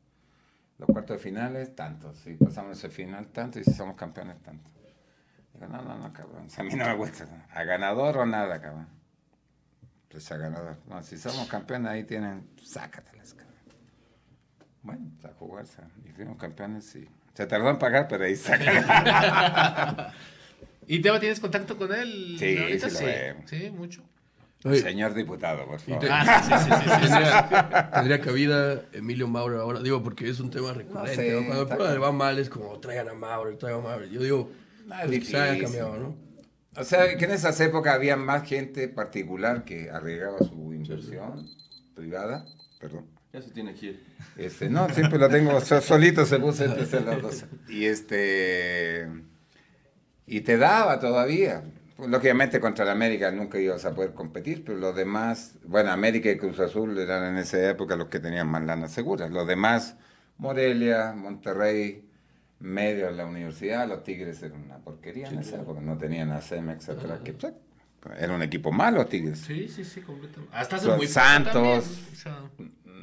los 0.79 0.89
cuartos 0.89 1.17
de 1.17 1.23
finales, 1.23 1.75
tanto, 1.75 2.13
si 2.15 2.35
pasamos 2.35 2.77
ese 2.77 2.89
final, 2.89 3.29
tanto, 3.29 3.61
y 3.61 3.65
si 3.65 3.73
somos 3.73 3.97
campeones, 3.97 4.43
tanto. 4.43 4.69
Digo, 5.55 5.69
no, 5.69 5.81
no, 5.83 5.97
no, 5.97 6.13
cabrón, 6.13 6.49
a 6.57 6.63
mí 6.65 6.75
no 6.75 6.85
me 6.85 6.95
gusta, 6.97 7.47
a 7.51 7.65
ganador 7.65 8.19
o 8.19 8.27
nada, 8.27 8.61
cabrón. 8.61 8.89
Pues 10.11 10.31
a 10.33 10.37
ganador. 10.37 10.79
No, 10.89 11.03
si 11.03 11.17
somos 11.19 11.49
campeones, 11.49 11.91
ahí 11.91 12.05
tienen, 12.05 12.49
sácatelas, 12.63 13.35
cabrón. 13.35 13.55
Bueno, 14.83 15.11
pues 15.21 15.33
a 15.33 15.37
jugarse. 15.37 15.83
Y 16.05 16.09
fuimos 16.11 16.37
campeones 16.37 16.95
y 16.97 17.09
se 17.37 17.47
tardó 17.47 17.69
en 17.71 17.79
pagar, 17.79 18.09
pero 18.09 18.25
ahí 18.25 18.35
saca. 18.37 20.13
¿Y 20.87 21.01
Teba 21.01 21.19
tienes 21.21 21.41
contacto 21.41 21.77
con 21.77 21.93
él? 21.93 22.37
Sí, 22.39 22.57
ahorita? 22.59 22.89
sí 22.91 22.95
lo 23.05 23.07
veo. 23.07 23.37
Sí, 23.47 23.71
mucho. 23.71 24.03
Oye, 24.65 24.81
Señor 24.81 25.15
diputado, 25.15 25.67
por 25.67 25.79
favor. 25.79 26.01
te- 26.01 26.09
Ah, 26.11 26.43
sí, 26.43 26.53
sí, 26.53 26.71
sí, 26.71 26.83
sí, 26.83 26.91
sí. 26.91 27.01
tendría, 27.13 27.91
tendría 27.93 28.21
cabida 28.21 28.83
Emilio 28.93 29.29
Maurer 29.29 29.61
ahora, 29.61 29.81
digo, 29.81 30.03
porque 30.03 30.29
es 30.29 30.41
un 30.41 30.51
tema 30.51 30.73
recurrente. 30.73 31.15
sé, 31.15 31.33
¿no? 31.41 31.47
Cuando 31.47 31.63
el 31.87 31.93
está 31.93 31.99
va 31.99 32.13
mal 32.13 32.39
es 32.39 32.49
como 32.49 32.79
traigan 32.81 33.09
a 33.11 33.15
Maurer, 33.15 33.57
traigan 33.59 33.81
a 33.81 33.85
Maurer. 33.85 34.09
Yo 34.11 34.21
digo, 34.23 34.51
No, 34.87 34.95
es 34.95 35.01
pues, 35.03 35.11
difícil. 35.11 35.63
cambiado, 35.63 35.97
¿no? 35.99 36.17
O 36.77 36.85
sea, 36.85 37.17
que 37.17 37.25
en 37.25 37.31
esas 37.33 37.59
épocas 37.61 37.95
había 37.95 38.17
más 38.17 38.45
gente 38.45 38.89
particular 38.89 39.65
que 39.65 39.91
arriesgaba 39.91 40.39
su 40.39 40.73
inversión 40.75 41.47
privada. 41.95 42.45
Perdón. 42.81 43.07
Ya 43.37 43.43
se 43.43 43.51
tiene 43.51 43.75
que 43.75 43.87
ir. 43.87 44.03
Este, 44.39 44.71
no, 44.71 44.89
siempre 44.89 45.19
lo 45.19 45.29
tengo 45.29 45.61
so- 45.61 45.83
solito, 45.83 46.25
se 46.25 46.39
puso 46.39 46.65
entre 46.75 47.01
los 47.03 47.21
dos. 47.21 47.45
Y 47.69 47.85
este. 47.85 49.07
Y 50.27 50.41
te 50.41 50.57
daba 50.57 50.99
todavía. 51.01 51.63
Pues, 51.99 52.09
lógicamente 52.09 52.61
contra 52.61 52.87
la 52.87 52.93
América 52.93 53.31
nunca 53.31 53.59
ibas 53.59 53.85
a 53.85 53.95
poder 53.95 54.15
competir, 54.15 54.65
pero 54.65 54.79
los 54.79 54.97
demás, 54.97 55.57
bueno, 55.65 55.91
América 55.91 56.31
y 56.31 56.39
Cruz 56.39 56.59
Azul 56.61 56.99
eran 56.99 57.25
en 57.35 57.37
esa 57.37 57.69
época 57.69 57.95
los 57.95 58.09
que 58.09 58.21
tenían 58.21 58.49
más 58.49 58.63
lana 58.65 58.89
seguras. 58.89 59.31
Los 59.31 59.47
demás, 59.47 59.97
Morelia, 60.39 61.13
Monterrey, 61.15 62.09
medio 62.59 63.11
en 63.11 63.19
la 63.19 63.27
universidad, 63.27 63.87
los 63.87 64.03
Tigres 64.03 64.43
eran 64.43 64.63
una 64.63 64.79
porquería 64.79 65.29
en 65.29 65.41
esa 65.41 65.57
época, 65.57 65.83
no 65.83 65.99
tenían 65.99 66.31
a 66.33 66.41
Cemex 66.41 66.89
atrás, 66.89 67.21
que, 67.23 67.35
pues, 67.35 67.53
era 68.19 68.35
un 68.35 68.43
equipo 68.43 68.73
malo, 68.73 69.05
Tigres. 69.07 69.39
Sí, 69.41 69.69
sí, 69.69 69.85
sí, 69.85 70.01
completamente. 70.01 70.55
Hasta 70.57 70.77
hace 70.77 70.89
muy 70.89 70.97
poco 70.99 71.09
Santos. 71.09 71.53
también, 71.53 71.81
o 72.13 72.17
sea, 72.17 72.41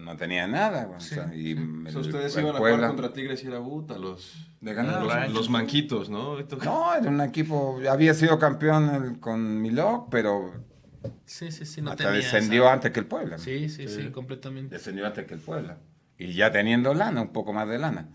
No 0.04 0.18
tenía 0.18 0.46
nada, 0.48 0.90
o 0.94 1.00
Sí. 1.00 1.16
sea, 1.16 1.34
y 1.34 1.52
el- 1.52 1.88
ustedes 1.98 2.36
el 2.36 2.42
iban 2.44 2.56
a 2.56 2.60
Puebla- 2.60 2.76
jugar 2.88 2.90
contra 2.90 3.14
Tigres 3.14 3.42
y 3.42 3.48
era 3.48 3.62
puta, 3.64 3.98
los, 3.98 4.50
De 4.60 4.74
ganar. 4.74 5.02
los, 5.02 5.34
los 5.34 5.50
manquitos, 5.50 6.10
¿no? 6.10 6.38
No, 6.66 6.94
era 6.94 7.10
un 7.10 7.22
equipo, 7.22 7.80
había 7.90 8.14
sido 8.14 8.38
campeón 8.38 8.90
el- 8.94 9.20
con 9.22 9.62
Milok, 9.62 10.10
pero 10.12 10.52
sí, 11.26 11.52
sí, 11.54 11.66
sí, 11.66 11.82
no 11.82 11.92
hasta 11.92 12.04
tenía 12.04 12.18
descendió 12.20 12.64
esa- 12.64 12.74
antes 12.74 12.92
que 12.92 13.00
el 13.00 13.06
Puebla. 13.06 13.38
Sí, 13.38 13.70
sí, 13.70 13.88
sí, 13.88 14.10
completamente. 14.12 14.76
Descendió 14.76 15.06
antes 15.08 15.26
que 15.26 15.36
el 15.36 15.40
Puebla. 15.40 15.78
Y 16.18 16.34
ya 16.34 16.52
teniendo 16.52 16.94
lana, 16.94 17.22
un 17.22 17.32
poco 17.32 17.54
más 17.54 17.70
de 17.70 17.80
lana. 17.80 18.10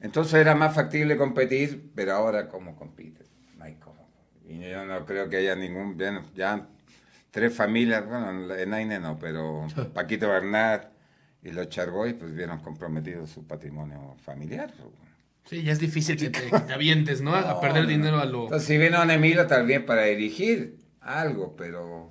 Entonces 0.00 0.34
era 0.34 0.54
más 0.54 0.74
factible 0.74 1.16
competir, 1.16 1.92
pero 1.94 2.12
ahora 2.12 2.48
¿cómo 2.48 2.76
compites? 2.76 3.21
Y 4.52 4.70
yo 4.70 4.84
no 4.84 5.06
creo 5.06 5.28
que 5.28 5.38
haya 5.38 5.56
ningún, 5.56 5.96
bueno, 5.96 6.22
ya 6.34 6.68
tres 7.30 7.54
familias, 7.54 8.06
bueno, 8.06 8.54
en 8.54 8.74
Aine 8.74 9.00
no, 9.00 9.18
pero 9.18 9.66
Paquito 9.94 10.28
Bernard 10.28 10.88
y 11.42 11.50
los 11.50 11.68
Chargoy 11.68 12.12
pues 12.12 12.34
vieron 12.34 12.60
comprometido 12.60 13.26
su 13.26 13.46
patrimonio 13.46 14.14
familiar. 14.24 14.72
Sí, 15.44 15.62
ya 15.62 15.72
es 15.72 15.80
difícil 15.80 16.16
que 16.16 16.30
te, 16.30 16.40
que 16.50 16.60
te 16.60 16.72
avientes, 16.72 17.22
¿no? 17.22 17.34
A 17.34 17.60
perder 17.60 17.86
dinero 17.86 18.20
a 18.20 18.26
lo... 18.26 18.44
Entonces 18.44 18.68
si 18.68 18.76
un 18.76 19.10
Emilio 19.10 19.46
vez 19.66 19.80
para 19.80 20.04
dirigir 20.04 20.76
algo, 21.00 21.56
pero... 21.56 22.08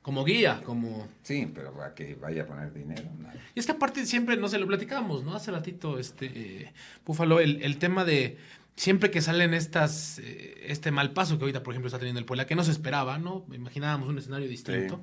Como 0.00 0.24
guía, 0.24 0.62
como... 0.64 1.06
Sí, 1.22 1.48
pero 1.54 1.72
para 1.72 1.94
que 1.94 2.16
vaya 2.16 2.42
a 2.42 2.46
poner 2.46 2.72
dinero. 2.72 3.08
no. 3.20 3.28
Y 3.54 3.60
es 3.60 3.66
que 3.66 3.72
aparte 3.72 4.04
siempre, 4.06 4.36
no 4.36 4.48
sé, 4.48 4.58
lo 4.58 4.66
platicábamos, 4.66 5.22
¿no? 5.24 5.34
Hace 5.34 5.50
ratito, 5.52 5.98
este, 5.98 6.26
eh, 6.26 6.72
Búfalo, 7.04 7.38
el, 7.38 7.62
el 7.62 7.76
tema 7.76 8.04
de 8.04 8.38
siempre 8.76 9.10
que 9.10 9.20
salen 9.20 9.54
estas, 9.54 10.18
eh, 10.18 10.64
este 10.66 10.90
mal 10.90 11.12
paso 11.12 11.38
que 11.38 11.44
ahorita, 11.44 11.62
por 11.62 11.74
ejemplo, 11.74 11.88
está 11.88 11.98
teniendo 11.98 12.20
el 12.20 12.24
Puebla, 12.24 12.46
que 12.46 12.54
no 12.54 12.64
se 12.64 12.70
esperaba, 12.70 13.18
¿no? 13.18 13.44
Imaginábamos 13.52 14.08
un 14.08 14.18
escenario 14.18 14.48
distinto. 14.48 15.02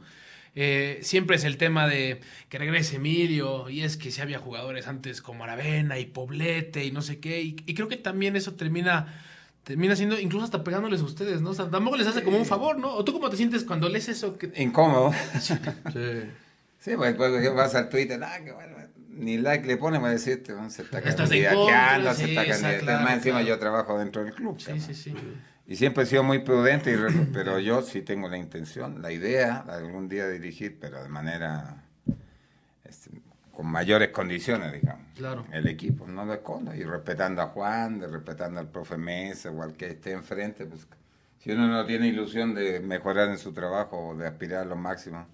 Eh, 0.55 0.99
siempre 1.03 1.35
es 1.35 1.43
el 1.43 1.57
tema 1.57 1.87
de 1.87 2.21
que 2.49 2.57
regrese 2.57 2.95
Emilio, 2.95 3.69
y 3.69 3.81
es 3.81 3.97
que 3.97 4.11
si 4.11 4.21
había 4.21 4.39
jugadores 4.39 4.87
antes 4.87 5.21
como 5.21 5.43
Aravena 5.43 5.99
y 5.99 6.05
Poblete 6.05 6.85
y 6.85 6.91
no 6.91 7.01
sé 7.01 7.19
qué, 7.19 7.41
y, 7.41 7.55
y 7.65 7.73
creo 7.75 7.87
que 7.87 7.97
también 7.97 8.35
eso 8.35 8.53
termina 8.53 9.23
termina 9.63 9.95
siendo, 9.95 10.19
incluso 10.19 10.45
hasta 10.45 10.63
pegándoles 10.63 11.01
a 11.01 11.03
ustedes, 11.03 11.41
¿no? 11.41 11.51
O 11.51 11.53
sea, 11.53 11.69
tampoco 11.69 11.95
les 11.95 12.07
hace 12.07 12.23
como 12.23 12.39
un 12.39 12.45
favor, 12.45 12.79
¿no? 12.79 12.91
¿O 12.91 13.03
tú 13.05 13.13
cómo 13.13 13.29
te 13.29 13.37
sientes 13.37 13.63
cuando 13.63 13.87
lees 13.87 14.09
eso? 14.09 14.35
Que... 14.35 14.51
Incómodo. 14.55 15.13
Sí. 15.39 15.53
Sí, 16.79 16.91
pues 16.95 17.09
después 17.09 17.53
vas 17.53 17.75
al 17.75 17.89
Twitter, 17.89 18.23
ah, 18.23 18.39
que 18.41 18.53
bueno, 18.53 18.78
ni 19.19 19.37
like 19.37 19.67
le 19.67 19.77
pone 19.77 19.99
para 19.99 20.13
decirte, 20.13 20.53
bueno, 20.53 20.69
se 20.69 20.81
está 20.83 21.01
candidateando, 21.01 21.65
contra, 21.65 22.13
se 22.13 22.23
sí, 22.25 22.29
está 22.31 22.45
candidateando. 22.47 22.85
claro, 22.85 23.03
Más 23.03 23.13
encima 23.13 23.35
claro. 23.39 23.47
yo 23.47 23.59
trabajo 23.59 23.99
dentro 23.99 24.23
del 24.23 24.33
club. 24.33 24.59
Sí, 24.59 24.79
sí, 24.79 24.93
sí. 24.93 25.13
Y 25.67 25.75
siempre 25.75 26.03
he 26.03 26.05
sido 26.07 26.23
muy 26.23 26.39
prudente, 26.39 26.91
y 26.91 26.95
re- 26.95 27.27
pero 27.31 27.59
yo 27.59 27.81
sí 27.83 28.01
tengo 28.01 28.27
la 28.27 28.37
intención, 28.37 29.01
la 29.01 29.11
idea 29.11 29.63
de 29.67 29.73
algún 29.73 30.09
día 30.09 30.27
dirigir, 30.27 30.79
pero 30.79 31.03
de 31.03 31.09
manera 31.09 31.83
este, 32.85 33.11
con 33.51 33.67
mayores 33.67 34.09
condiciones, 34.09 34.71
digamos. 34.73 35.05
Claro. 35.15 35.45
El 35.51 35.67
equipo, 35.67 36.07
no 36.07 36.25
lo 36.25 36.33
escondo. 36.33 36.73
Y 36.73 36.83
respetando 36.83 37.41
a 37.41 37.47
Juan, 37.47 37.99
de 37.99 38.07
respetando 38.07 38.59
al 38.59 38.67
profe 38.69 38.97
Mesa 38.97 39.51
o 39.51 39.61
al 39.61 39.73
que 39.73 39.87
esté 39.87 40.11
enfrente, 40.13 40.65
pues 40.65 40.87
si 41.39 41.51
uno 41.51 41.67
no 41.67 41.85
tiene 41.85 42.07
ilusión 42.07 42.53
de 42.55 42.79
mejorar 42.79 43.29
en 43.29 43.37
su 43.37 43.53
trabajo 43.53 44.09
o 44.09 44.15
de 44.15 44.27
aspirar 44.27 44.61
a 44.63 44.65
lo 44.65 44.75
máximo, 44.75 45.27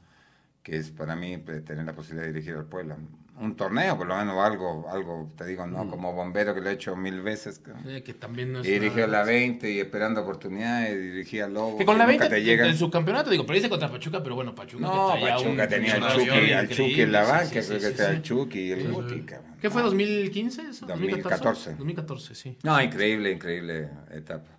que 0.64 0.78
es 0.78 0.90
para 0.92 1.16
mí 1.16 1.38
pues, 1.38 1.64
tener 1.64 1.86
la 1.86 1.94
posibilidad 1.94 2.26
de 2.28 2.34
dirigir 2.34 2.56
al 2.56 2.66
pueblo. 2.66 2.98
Un 3.38 3.56
torneo, 3.58 3.98
por 3.98 4.08
lo 4.08 4.16
menos 4.16 4.38
algo, 4.38 4.88
algo 4.90 5.34
te 5.38 5.46
digo, 5.46 5.68
no 5.68 5.90
como 5.90 6.14
bombero 6.14 6.56
que 6.56 6.62
lo 6.62 6.70
he 6.70 6.74
hecho 6.74 6.96
mil 6.96 7.22
veces. 7.22 7.62
Eh, 7.86 8.02
que 8.02 8.14
también 8.14 8.54
no 8.54 8.62
es 8.62 8.68
Y 8.68 8.72
dirigió 8.72 9.08
la 9.08 9.24
20 9.24 9.70
y 9.70 9.80
esperando 9.82 10.22
oportunidades, 10.22 10.98
dirigía 11.02 11.48
Lobo. 11.48 11.78
Que 11.78 11.86
con 11.86 11.98
la 11.98 12.06
nunca 12.06 12.20
20 12.30 12.36
te 12.36 12.44
llegan. 12.44 12.68
en 12.70 12.78
su 12.78 12.90
campeonato, 12.90 13.30
digo, 13.30 13.46
pero 13.46 13.56
dice 13.56 13.68
contra 13.68 13.92
Pachuca, 13.92 14.24
pero 14.24 14.36
bueno, 14.36 14.56
Pachuca. 14.56 14.86
No, 14.86 15.16
que 15.16 15.22
Pachuca 15.22 15.64
un 15.64 15.70
tenía 15.70 15.96
al 15.96 16.14
Chucky, 16.14 16.52
al 16.54 16.70
Chucky 16.70 17.02
en 17.02 17.12
la 17.12 17.26
sí, 17.26 17.32
banca, 17.32 17.46
sí, 17.46 17.52
creo 17.52 17.64
sí, 17.64 17.74
que 17.74 17.80
sí, 17.80 17.86
está 17.88 18.10
sí. 18.10 18.16
el 18.16 18.22
Chucky 18.22 18.60
y 18.60 18.72
el 18.72 18.92
Guti. 18.92 19.26
¿Qué 19.62 19.70
fue, 19.70 19.82
No. 19.82 19.88
2015 19.90 20.62
eso? 20.70 20.86
2014. 20.86 21.72
2014, 21.72 22.36
sí. 22.36 22.58
No, 22.64 22.82
increíble, 22.82 23.32
increíble 23.32 23.90
etapa. 24.12 24.52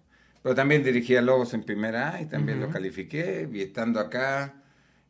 Pero 0.42 0.54
también 0.54 0.84
dirigí 0.84 1.16
a 1.16 1.22
Lobos 1.22 1.54
en 1.54 1.62
primera 1.62 2.14
A 2.14 2.20
y 2.22 2.26
también 2.26 2.60
lo 2.60 2.68
califiqué. 2.68 3.48
Y 3.52 3.62
estando 3.62 3.98
acá, 3.98 4.54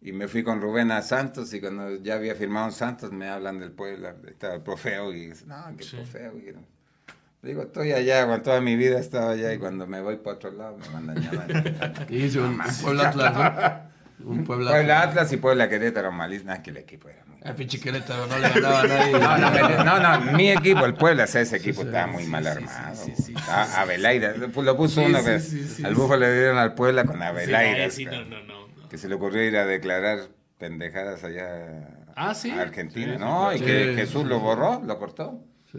y 0.01 0.13
me 0.13 0.29
fui 0.29 0.43
con 0.43 0.61
Rubén 0.61 0.91
a 0.93 1.03
Santos. 1.03 1.53
Y 1.55 1.61
cuando 1.61 1.97
ya 1.97 2.15
había 2.15 2.35
firmado 2.35 2.67
en 2.67 2.73
Santos, 2.73 3.13
me 3.13 3.29
hablan 3.29 3.59
del 3.59 3.73
Puebla. 3.73 4.15
Estaba 4.29 4.55
el 4.55 4.63
profeo 4.63 5.13
y 5.13 5.29
dice, 5.29 5.45
no, 5.47 5.77
que 5.77 5.85
Sí. 5.85 5.97
profeo. 5.97 6.33
Y, 6.39 7.47
digo, 7.47 7.63
estoy 7.63 7.93
allá, 7.93 8.25
bueno, 8.25 8.43
toda 8.43 8.61
mi 8.61 8.77
vida 8.77 8.99
he 8.99 9.01
estado 9.01 9.31
allá. 9.31 9.53
Y 9.53 9.59
cuando 9.59 9.87
me 9.87 10.01
voy 10.01 10.17
para 10.17 10.37
otro 10.37 10.53
lado, 10.53 10.77
me 10.79 10.89
mandan 10.91 11.17
llamar. 11.17 12.07
Y 12.11 12.25
hizo 12.25 12.45
un, 12.45 12.59
Puebla 12.83 13.09
Atlas, 13.09 13.35
¿no? 13.35 14.31
Un 14.31 14.45
Puebla 14.45 14.71
Puebla 14.71 15.03
Atlas 15.03 15.33
y 15.33 15.37
Puebla 15.37 15.69
Querétaro 15.69 16.11
malísimo. 16.11 16.49
Nada, 16.51 16.63
que 16.63 16.71
el 16.71 16.79
equipo 16.79 17.09
era 17.09 17.23
muy 17.27 17.39
El 17.43 17.55
pinche 17.55 17.79
Querétaro 17.79 18.27
no 18.27 18.39
le 18.39 18.49
ganaba 18.49 18.81
a 18.81 18.87
nadie. 18.87 19.13
No, 19.13 19.39
no, 19.39 19.85
no, 20.01 20.21
no, 20.21 20.33
mi 20.33 20.51
equipo, 20.51 20.87
el 20.87 20.95
Puebla, 20.95 21.25
ese 21.25 21.43
equipo 21.57 21.83
sí, 21.83 21.89
estaba 21.89 22.07
muy 22.07 22.25
sí, 22.25 22.31
mal 22.31 22.47
armado. 22.47 22.95
sí, 22.97 23.13
sí, 23.15 23.23
sí, 23.23 23.35
a, 23.49 23.83
Abelaira, 23.83 24.35
lo 24.37 24.77
puso 24.77 25.03
uno 25.03 25.19
al. 25.19 25.95
Bufo 25.95 26.17
le 26.17 26.33
dieron 26.33 26.59
al 26.59 26.75
Puebla 26.75 27.05
con 27.05 27.23
Abelaira. 27.23 27.89
No, 27.89 28.25
no, 28.25 28.43
no. 28.45 28.56
Que 28.91 28.99
se 28.99 29.09
le 29.09 29.15
ocurrió 29.17 29.43
ir 29.45 29.57
a 29.57 29.67
declarar 29.67 30.21
pendejadas 30.59 31.23
allá 31.25 31.89
Ah, 32.15 32.35
¿sí? 32.35 32.51
a 32.51 32.63
Argentina, 32.63 33.13
Sí, 33.13 33.19
sí, 33.19 33.25
¿no? 33.25 33.53
Y 33.55 33.61
que 33.61 33.85
Sí, 33.91 33.95
Jesús 33.97 34.23
sí, 34.23 34.29
lo 34.29 34.37
sí. 34.39 34.43
borró, 34.43 34.83
lo 34.85 34.99
cortó. 34.99 35.41
Sí. 35.71 35.79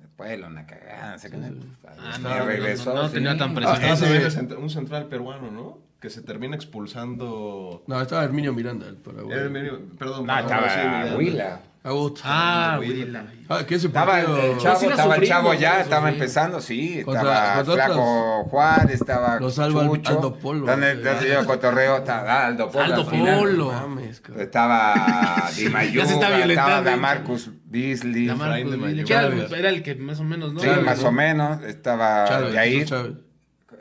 Después 0.00 0.30
una 0.46 0.66
cagada, 0.66 1.18
qué. 1.30 1.36
Ah, 1.36 2.18
no, 2.20 2.28
no, 2.38 2.44
regresó, 2.46 2.94
no, 2.94 3.02
no 3.02 3.10
tenía 3.10 3.36
tan 3.36 3.54
presente. 3.54 4.54
un 4.56 4.70
central 4.70 5.06
peruano, 5.08 5.50
¿no? 5.50 5.78
Que 6.00 6.08
se 6.10 6.22
termina 6.22 6.54
expulsando. 6.56 7.82
No, 7.86 8.00
estaba 8.00 8.22
Herminio 8.24 8.52
Miranda, 8.52 8.86
el 8.86 8.96
Paraguay. 8.96 9.48
Medio- 9.50 9.80
perdón, 9.98 10.26
No, 10.26 10.34
perdón, 10.34 10.48
sí, 10.60 10.66
estaba 10.68 10.88
Miranda. 10.98 11.16
Huila. 11.16 11.60
Agut. 11.86 12.18
Ah, 12.24 12.76
Huila. 12.80 13.26
Ah, 13.48 13.64
que 13.66 13.76
ese 13.76 13.86
Estaba 13.86 14.20
el, 14.20 14.26
partido... 14.26 14.52
el 14.52 14.58
chavo, 14.58 14.78
sí 14.80 14.86
estaba 14.86 15.14
el 15.16 15.22
chavo 15.28 15.52
sí 15.52 15.58
ya, 15.60 15.80
estaba 15.80 16.08
empezando, 16.08 16.60
sí, 16.60 17.02
Contra- 17.04 17.60
estaba 17.60 17.74
Flaco 17.76 18.44
Juárez, 18.50 18.94
estaba 19.00 19.38
Lo 19.40 19.50
salva 19.50 19.82
Al- 19.82 19.88
Chucho, 19.90 20.16
Aldo 20.16 20.34
Polo. 20.38 20.66
donde, 20.66 20.96
donde 20.96 21.28
yo 21.28 21.46
cotorreo, 21.46 21.98
estaba 21.98 22.32
ah, 22.42 22.46
Aldo 22.48 22.70
Polo. 22.70 22.84
Aldo. 22.84 23.08
Polo. 23.08 23.72
Mames. 23.72 24.20
Estaba 24.36 24.94
Di 25.56 25.68
Mayuga, 25.68 26.02
Ya 26.02 26.06
se 26.08 26.14
está 26.14 26.28
violentando. 26.36 26.70
estaba 26.72 26.90
Damarcus 26.90 27.50
Beasley, 27.66 28.28
sí, 28.28 28.34
Mayor. 28.34 28.88
era, 28.90 29.04
Chávez. 29.04 29.52
era 29.52 29.68
el 29.68 29.82
que 29.84 29.94
más 29.94 30.18
o 30.18 30.24
menos, 30.24 30.52
¿no? 30.52 30.60
Chávez, 30.60 30.84
más 30.84 31.02
¿no? 31.02 31.08
o 31.08 31.12
menos, 31.12 31.62
estaba 31.62 32.24
Chávez, 32.28 32.52
Yair. 32.54 32.78
Jesús 32.80 32.90
Chávez. 32.90 33.12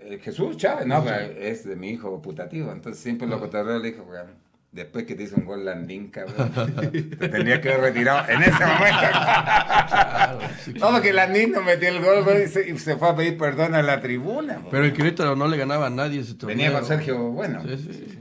Eh, 0.07 0.19
Jesús 0.23 0.57
Chávez, 0.57 0.85
no, 0.85 1.03
es 1.09 1.65
de 1.65 1.75
mi 1.75 1.89
hijo 1.89 2.21
putativo, 2.21 2.71
entonces 2.71 3.01
siempre 3.01 3.27
lo 3.27 3.39
cotorreo 3.39 3.79
le 3.79 3.89
dijo, 3.91 4.03
weón, 4.03 4.27
después 4.75 5.05
que 5.05 5.15
te 5.15 5.23
hizo 5.23 5.35
un 5.37 5.45
gol 5.45 5.65
Landín, 5.65 6.09
cabrón, 6.09 6.51
te 6.91 7.29
tendría 7.29 7.61
que 7.61 7.69
haber 7.69 7.81
retirado 7.93 8.29
en 8.29 8.43
ese 8.43 8.65
momento. 8.65 8.99
Claro, 9.09 10.39
sí, 10.63 10.73
No, 10.73 10.91
porque 10.91 11.13
Landín 11.13 11.51
no 11.51 11.61
metió 11.61 11.89
el 11.89 12.03
gol, 12.03 12.23
güey, 12.23 12.43
y 12.43 12.47
se, 12.47 12.69
y 12.69 12.77
se 12.77 12.97
fue 12.97 13.09
a 13.09 13.15
pedir 13.15 13.37
perdón 13.37 13.73
a 13.73 13.81
la 13.81 14.01
tribuna. 14.01 14.55
güey. 14.57 14.71
Pero 14.71 14.85
el 14.85 14.93
Querétaro 14.93 15.35
no 15.35 15.47
le 15.47 15.57
ganaba 15.57 15.87
a 15.87 15.89
nadie 15.89 16.19
ese 16.21 16.35
torneo. 16.35 16.55
Venía 16.57 16.73
con 16.73 16.85
Sergio 16.85 17.17
Bueno. 17.31 17.63
Sí, 17.63 17.77
sí. 17.77 18.19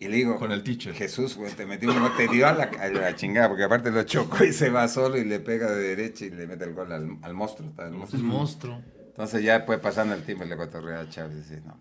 Y 0.00 0.08
le 0.08 0.16
digo, 0.16 0.36
Con 0.36 0.50
el 0.50 0.64
teacher. 0.64 0.92
Jesús, 0.94 1.36
güey, 1.36 1.52
te 1.52 1.64
metió 1.64 1.92
un 1.92 2.00
gol, 2.00 2.10
te 2.16 2.26
dio 2.26 2.48
a 2.48 2.52
la, 2.52 2.64
a 2.64 2.88
la 2.88 3.14
chingada, 3.14 3.48
porque 3.48 3.62
aparte 3.62 3.92
lo 3.92 4.02
chocó 4.02 4.42
y 4.44 4.52
se 4.52 4.68
va 4.68 4.88
solo 4.88 5.16
y 5.16 5.24
le 5.24 5.38
pega 5.38 5.70
de 5.70 5.80
derecha 5.80 6.24
y 6.24 6.30
le 6.30 6.48
mete 6.48 6.64
el 6.64 6.74
gol 6.74 6.90
al, 6.90 7.18
al 7.22 7.34
monstruo. 7.34 7.72
el 7.78 7.92
monstruo. 7.92 8.20
El 8.20 8.26
monstruo. 8.26 8.80
Entonces 9.06 9.44
ya 9.44 9.58
después 9.58 9.78
pasando 9.78 10.14
el 10.14 10.24
tiempo 10.24 10.44
le 10.44 10.56
cotorrea 10.56 11.00
a 11.02 11.08
Chávez 11.08 11.36
y 11.36 11.40
dice, 11.40 11.60
no, 11.64 11.76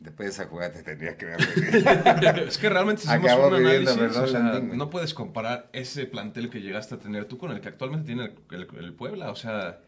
después 0.00 0.26
de 0.28 0.30
esa 0.32 0.46
jugada 0.50 0.72
te 0.72 0.82
tendrías 0.82 1.16
que 1.16 1.26
ver. 1.26 1.38
Es 2.48 2.58
que 2.58 2.68
realmente 2.68 3.02
si 3.02 3.08
hacemos 3.08 3.26
Acabó 3.30 3.48
un 3.48 3.58
viviendo, 3.62 3.90
análisis, 3.92 4.00
¿verdad, 4.00 4.24
o 4.24 4.26
sea, 4.28 4.60
no 4.76 4.90
puedes 4.90 5.14
comparar 5.14 5.68
ese 5.72 6.06
plantel 6.06 6.50
que 6.50 6.60
llegaste 6.60 6.94
a 6.94 6.98
tener 6.98 7.24
tú 7.26 7.38
con 7.38 7.50
el 7.52 7.60
que 7.60 7.68
actualmente 7.68 8.06
tiene 8.06 8.24
el, 8.50 8.60
el- 8.60 8.84
el 8.84 8.92
Puebla. 8.94 9.30
O 9.30 9.36
sea, 9.36 9.80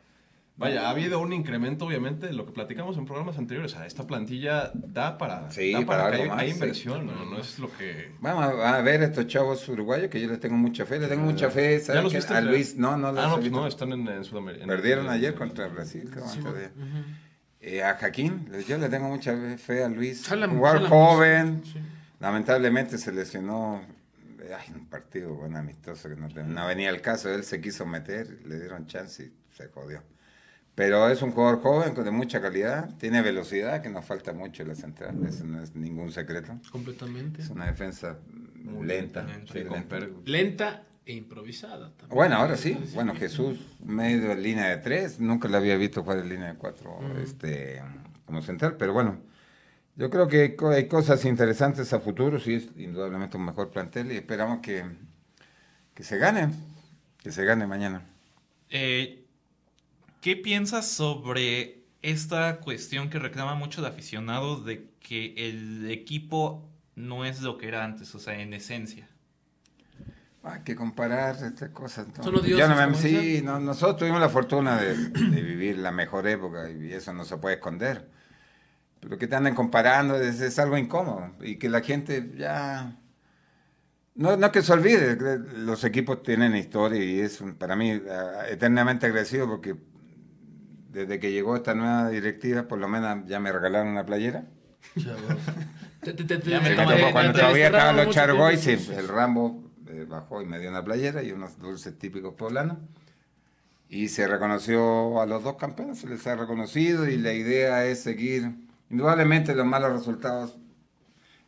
vaya, 0.56 0.86
ha 0.88 0.90
habido 0.90 1.20
un 1.20 1.32
incremento, 1.32 1.86
obviamente, 1.86 2.26
de 2.26 2.32
lo 2.34 2.44
que 2.44 2.52
platicamos 2.52 2.98
en 2.98 3.06
programas 3.06 3.38
anteriores. 3.38 3.72
O 3.72 3.76
sea, 3.76 3.86
esta 3.86 4.06
plantilla 4.06 4.70
da 4.74 5.16
para, 5.16 5.50
Sí, 5.50 5.72
da 5.72 5.86
para 5.86 6.10
que 6.10 6.16
algo 6.16 6.22
hay, 6.24 6.28
más, 6.28 6.38
hay 6.40 6.48
sí. 6.48 6.54
inversión, 6.54 7.06
¿no? 7.06 7.24
No 7.24 7.38
es 7.38 7.58
lo 7.58 7.70
que... 7.76 8.12
Vamos 8.20 8.44
a 8.44 8.76
a 8.76 8.82
ver 8.82 9.02
estos 9.02 9.26
chavos 9.26 9.66
uruguayos 9.68 10.08
que 10.10 10.20
yo 10.20 10.28
les 10.28 10.38
tengo 10.40 10.56
mucha 10.56 10.84
fe, 10.84 10.98
les 10.98 11.08
tengo 11.08 11.22
mucha 11.24 11.50
fe. 11.50 11.78
¿Ya 11.78 11.84
¿saben 11.84 12.04
los 12.04 12.12
viste? 12.12 12.34
A 12.34 12.40
Luis, 12.42 12.76
no, 12.76 12.96
no 12.98 13.10
los 13.12 13.24
Ah, 13.24 13.28
no, 13.28 13.34
he 13.34 13.36
pues 13.36 13.44
visto. 13.44 13.60
no, 13.60 13.66
están 13.66 13.92
en, 13.92 14.06
en 14.08 14.24
Sudamérica. 14.24 14.66
Perdieron 14.66 15.06
en- 15.06 15.12
ayer 15.12 15.34
contra 15.34 15.68
Brasil, 15.68 16.08
creo, 16.12 16.24
antes 16.26 16.44
de- 16.54 16.70
Eh, 17.60 17.82
a 17.82 17.94
Jaquín, 17.96 18.46
yo 18.66 18.78
le 18.78 18.88
tengo 18.88 19.08
mucha 19.08 19.36
fe 19.58 19.84
a 19.84 19.88
Luis. 19.88 20.26
Jala- 20.26 20.48
Un 20.48 20.56
jugador 20.56 20.78
jala 20.78 20.88
joven, 20.88 21.62
sí. 21.64 21.78
lamentablemente 22.18 22.96
se 22.98 23.12
lesionó. 23.12 23.82
eh, 24.40 24.54
Ay, 24.58 24.72
un 24.74 24.86
partido 24.86 25.34
bueno, 25.34 25.58
amistoso 25.58 26.08
que 26.08 26.16
no, 26.16 26.28
no 26.28 26.66
venía 26.66 26.88
el 26.90 27.00
caso. 27.02 27.28
Él 27.32 27.44
se 27.44 27.60
quiso 27.60 27.84
meter, 27.84 28.40
le 28.46 28.58
dieron 28.58 28.86
chance 28.86 29.24
y 29.24 29.32
se 29.56 29.68
jodió. 29.68 30.02
Pero 30.74 31.10
es 31.10 31.20
un 31.20 31.32
jugador 31.32 31.60
joven 31.60 31.94
con 31.94 32.04
de 32.04 32.10
mucha 32.10 32.40
calidad, 32.40 32.88
tiene 32.96 33.20
velocidad, 33.20 33.82
que 33.82 33.90
nos 33.90 34.06
falta 34.06 34.32
mucho 34.32 34.62
en 34.62 34.68
la 34.68 34.74
central. 34.74 35.18
Eso 35.28 35.44
no 35.44 35.62
es 35.62 35.74
ningún 35.74 36.10
secreto. 36.12 36.58
Completamente. 36.72 37.42
Es 37.42 37.50
una 37.50 37.66
defensa 37.66 38.16
Muy 38.54 38.86
lenta. 38.86 39.22
lenta, 39.24 39.52
sí, 39.52 39.58
lenta. 39.64 39.98
Lenta 40.24 40.82
e 41.10 41.14
improvisada. 41.14 41.90
también. 41.90 42.08
Bueno, 42.16 42.36
ahora 42.36 42.56
sí. 42.56 42.78
Bueno, 42.94 43.14
Jesús, 43.14 43.58
medio 43.84 44.32
en 44.32 44.42
línea 44.42 44.68
de 44.68 44.76
tres. 44.78 45.20
Nunca 45.20 45.48
lo 45.48 45.56
había 45.56 45.76
visto 45.76 46.02
jugar 46.02 46.18
en 46.18 46.28
línea 46.28 46.52
de 46.52 46.58
cuatro 46.58 46.98
este, 47.22 47.82
como 48.24 48.42
central. 48.42 48.76
Pero 48.78 48.92
bueno, 48.92 49.20
yo 49.96 50.08
creo 50.08 50.28
que 50.28 50.56
hay 50.72 50.88
cosas 50.88 51.24
interesantes 51.24 51.92
a 51.92 52.00
futuro. 52.00 52.38
Sí, 52.38 52.54
es 52.54 52.68
indudablemente 52.76 53.36
un 53.36 53.44
mejor 53.44 53.70
plantel 53.70 54.12
y 54.12 54.16
esperamos 54.16 54.60
que, 54.60 54.84
que 55.94 56.04
se 56.04 56.16
gane. 56.16 56.50
Que 57.18 57.32
se 57.32 57.44
gane 57.44 57.66
mañana. 57.66 58.06
Eh, 58.70 59.26
¿Qué 60.20 60.36
piensas 60.36 60.86
sobre 60.88 61.82
esta 62.02 62.60
cuestión 62.60 63.10
que 63.10 63.18
reclama 63.18 63.54
mucho 63.54 63.82
de 63.82 63.88
aficionados 63.88 64.64
de 64.64 64.88
que 65.00 65.34
el 65.36 65.90
equipo 65.90 66.66
no 66.94 67.24
es 67.24 67.42
lo 67.42 67.58
que 67.58 67.68
era 67.68 67.84
antes, 67.84 68.14
o 68.14 68.18
sea, 68.18 68.40
en 68.40 68.54
esencia? 68.54 69.08
Hay 70.42 70.60
que 70.62 70.74
comparar 70.74 71.36
estas 71.44 71.68
cosas. 71.70 72.06
Yo 72.24 72.30
dioses, 72.40 72.68
no 72.70 72.88
me- 72.88 72.94
sí, 72.96 73.42
no, 73.44 73.60
nosotros 73.60 73.98
tuvimos 73.98 74.20
la 74.20 74.30
fortuna 74.30 74.80
de, 74.80 74.96
de 74.96 75.42
vivir 75.42 75.76
la 75.78 75.92
mejor 75.92 76.26
época 76.26 76.70
y 76.70 76.92
eso 76.92 77.12
no 77.12 77.24
se 77.26 77.36
puede 77.36 77.56
esconder. 77.56 78.08
Pero 79.00 79.18
que 79.18 79.26
te 79.26 79.36
anden 79.36 79.54
comparando 79.54 80.16
es, 80.16 80.40
es 80.40 80.58
algo 80.58 80.78
incómodo 80.78 81.34
y 81.42 81.56
que 81.56 81.68
la 81.68 81.80
gente 81.82 82.32
ya... 82.36 82.96
No, 84.14 84.36
no 84.36 84.50
que 84.52 84.62
se 84.62 84.72
olvide, 84.72 85.16
los 85.58 85.84
equipos 85.84 86.22
tienen 86.22 86.56
historia 86.56 87.02
y 87.04 87.20
es 87.20 87.40
un- 87.40 87.54
para 87.54 87.76
mí 87.76 88.00
eternamente 88.48 89.06
agradecido 89.06 89.46
porque 89.46 89.76
desde 90.90 91.20
que 91.20 91.32
llegó 91.32 91.54
esta 91.56 91.74
nueva 91.74 92.08
directiva 92.08 92.62
por 92.66 92.78
lo 92.78 92.88
menos 92.88 93.26
ya 93.26 93.40
me 93.40 93.52
regalaron 93.52 93.88
una 93.88 94.04
playera. 94.06 94.44
Te- 96.02 96.14
te- 96.14 96.24
te- 96.24 96.38
te- 96.38 96.50
Ya 96.50 96.60
me 96.60 96.74
cuando 97.12 97.32
te- 97.34 97.40
todavía 97.40 97.66
estaban 97.66 97.96
los 97.96 98.06
mucho 98.06 98.14
chargoy, 98.18 98.56
tiempo. 98.56 98.84
sí, 98.86 98.92
el 98.98 99.06
Rambo 99.08 99.69
eh, 99.90 100.04
bajó 100.08 100.42
y 100.42 100.46
me 100.46 100.58
dio 100.58 100.70
una 100.70 100.84
playera 100.84 101.22
y 101.22 101.32
unos 101.32 101.58
dulces 101.58 101.98
típicos 101.98 102.34
poblanos. 102.34 102.78
Y 103.88 104.08
se 104.08 104.26
reconoció 104.28 105.20
a 105.20 105.26
los 105.26 105.42
dos 105.42 105.56
campeones, 105.56 105.98
se 105.98 106.08
les 106.08 106.24
ha 106.26 106.36
reconocido 106.36 107.08
y 107.08 107.16
la 107.18 107.32
idea 107.32 107.84
es 107.86 108.00
seguir. 108.02 108.52
Indudablemente 108.88 109.54
los 109.54 109.66
malos 109.66 109.92
resultados 109.92 110.56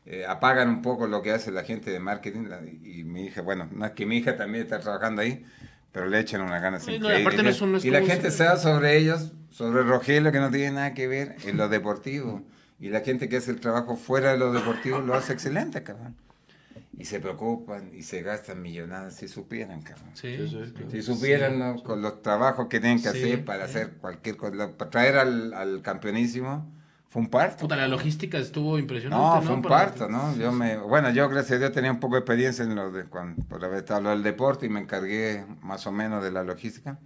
eh, 0.06 0.24
apagan 0.26 0.68
un 0.68 0.82
poco 0.82 1.06
lo 1.06 1.22
que 1.22 1.30
hace 1.30 1.52
la 1.52 1.62
gente 1.62 1.90
de 1.92 2.00
marketing 2.00 2.48
la- 2.48 2.60
y, 2.64 3.04
mi 3.04 3.26
hija, 3.26 3.42
bueno, 3.42 3.68
no 3.70 3.86
es 3.86 3.92
que 3.92 4.04
mi 4.06 4.16
hija 4.16 4.36
también 4.36 4.64
está 4.64 4.80
trabajando 4.80 5.22
ahí, 5.22 5.44
pero 5.92 6.06
le 6.06 6.18
echan 6.18 6.40
una 6.40 6.58
ganas 6.58 6.84
no, 6.86 6.92
y 6.92 6.96
increíbles. 6.96 7.42
no 7.44 7.48
es 7.48 7.60
un- 7.60 7.72
no 7.72 7.78
es 7.78 7.84
y 7.84 7.90
la 7.90 8.02
gente 8.02 8.32
se 8.32 8.42
da 8.42 8.56
sobre 8.56 8.96
ellos, 8.96 9.30
sobre 9.50 9.84
Rogelio, 9.84 10.32
que 10.32 10.40
no 10.40 10.50
tiene 10.50 10.72
nada 10.72 10.94
que 10.94 11.06
ver 11.06 11.36
en 11.44 11.56
lo 11.56 11.68
deportivo. 11.68 12.42
Y 12.80 12.88
la 12.88 13.02
gente 13.02 13.28
que 13.28 13.36
hace 13.36 13.52
el 13.52 13.60
trabajo 13.60 13.94
fuera 13.96 14.32
de 14.32 14.38
lo 14.38 14.52
deportivo 14.52 14.98
lo 14.98 15.14
hace 15.14 15.32
excelente, 15.32 15.84
cabrón. 15.84 16.16
Y 16.96 17.06
se 17.06 17.20
preocupan 17.20 17.90
y 17.94 18.02
se 18.02 18.22
gastan 18.22 18.60
millonadas 18.60 19.16
si 19.16 19.26
supieran, 19.26 19.80
cabrón. 19.82 20.10
Sí. 20.14 20.36
Sí, 20.36 20.48
sí, 20.48 20.72
claro. 20.74 20.90
Si 20.90 21.02
supieran 21.02 21.58
¿no? 21.58 21.82
con 21.82 22.02
los 22.02 22.20
trabajos 22.22 22.68
que 22.68 22.80
tienen 22.80 22.98
que 23.02 23.10
Sí, 23.10 23.18
hacer 23.22 23.44
para 23.44 23.66
sí. 23.66 23.78
hacer 23.78 23.92
cualquier 23.94 24.36
cosa, 24.36 24.70
para 24.76 24.90
traer 24.90 25.16
al, 25.16 25.54
al 25.54 25.80
campeonísimo, 25.82 26.70
fue 27.08 27.22
un 27.22 27.28
parto. 27.28 27.62
Puta, 27.62 27.76
la 27.76 27.88
logística 27.88 28.38
estuvo 28.38 28.78
impresionante. 28.78 29.22
No, 29.24 29.34
No, 29.36 29.42
fue 29.42 29.54
un 29.54 29.62
Para- 29.62 29.86
parto, 29.86 30.08
¿no? 30.08 30.36
Yo 30.36 30.52
me, 30.52 30.76
bueno, 30.76 31.10
yo 31.10 31.28
gracias 31.28 31.56
a 31.56 31.58
Dios 31.60 31.72
tenía 31.72 31.90
un 31.90 31.98
poco 32.00 32.14
de 32.16 32.20
experiencia 32.20 32.64
en 32.64 32.74
lo 32.74 32.90
de 32.90 33.04
cuando, 33.04 33.42
por 33.44 33.64
haber 33.64 33.78
estado 33.78 34.10
del 34.10 34.22
deporte 34.22 34.66
y 34.66 34.68
me 34.68 34.80
encargué 34.80 35.44
más 35.62 35.86
o 35.86 35.92
menos 35.92 36.22
de 36.22 36.30
la 36.30 36.42
logística. 36.44 36.98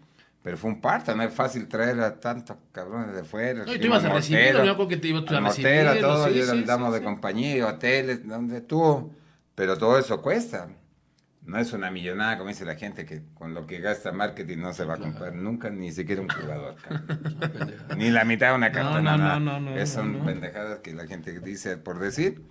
Pero 0.43 0.57
fue 0.57 0.71
un 0.71 0.81
parto, 0.81 1.15
no 1.17 1.25
es 1.25 1.33
fácil 1.35 1.67
traer 1.67 1.99
a 2.01 2.21
tantos 2.21 2.57
cabrones 2.71 3.15
de 3.17 3.25
fuera. 3.25 3.65
No, 3.65 3.75
y 3.75 3.79
tú 3.81 3.87
ibas 3.87 4.05
a 4.05 4.09
Mortero, 4.11 4.65
yo 4.65 4.75
creo 4.77 4.89
que 4.89 4.97
te 4.97 5.09
ibas 5.09 5.29
a 5.33 5.41
recibirlo, 5.41 5.97
todo, 6.01 6.25
sí, 6.29 6.35
yo 6.35 6.45
sí, 6.45 6.51
sí, 6.51 6.93
de 6.93 6.99
sí. 6.99 7.05
compañía, 7.05 7.67
hoteles, 7.67 8.27
donde 8.29 8.59
estuvo. 8.59 9.13
Pero 9.57 9.77
todo 9.77 9.99
eso 9.99 10.23
cuesta. 10.23 10.69
No 11.45 11.59
es 11.59 11.73
una 11.73 11.91
millonada, 11.93 12.39
como 12.39 12.49
dice 12.51 12.65
la 12.65 12.75
gente, 12.75 13.05
que 13.07 13.23
con 13.35 13.55
lo 13.55 13.67
que 13.67 13.79
gasta 13.81 14.11
marketing 14.13 14.59
no 14.59 14.73
se 14.73 14.85
va 14.85 14.95
a 14.95 14.99
comprar 14.99 15.33
nunca 15.35 15.71
ni 15.71 15.93
siquiera 15.93 16.21
un 16.23 16.29
jugador. 16.29 16.75
ni 17.97 18.11
la 18.11 18.25
mitad 18.25 18.51
de 18.51 18.55
una 18.57 18.73
carta. 18.73 19.01
no, 19.01 19.17
no, 19.17 19.41
no, 19.41 19.61
no, 19.61 19.77
Es- 19.77 19.91
Son 19.91 20.25
pendejadas 20.25 20.81
que 20.81 20.93
la 20.93 21.07
gente 21.07 21.39
dice 21.41 21.77
por 21.77 21.99
decir. 22.01 22.43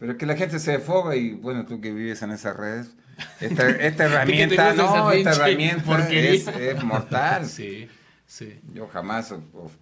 Pero 0.00 0.16
que 0.16 0.26
la 0.26 0.36
gente 0.36 0.58
se 0.58 0.72
defoga 0.72 1.16
y 1.16 1.32
bueno, 1.32 1.64
tú 1.66 1.80
que 1.80 1.92
vives 1.92 2.22
en 2.22 2.30
esas 2.32 2.56
redes, 2.56 2.94
esta, 3.40 3.68
esta 3.68 4.04
herramienta, 4.06 4.74
no, 4.74 5.10
esta 5.12 5.30
herramienta 5.32 6.08
es, 6.08 6.46
es 6.48 6.84
mortal. 6.84 7.46
Sí, 7.46 7.88
sí. 8.28 8.60
Yo 8.72 8.86
jamás 8.86 9.34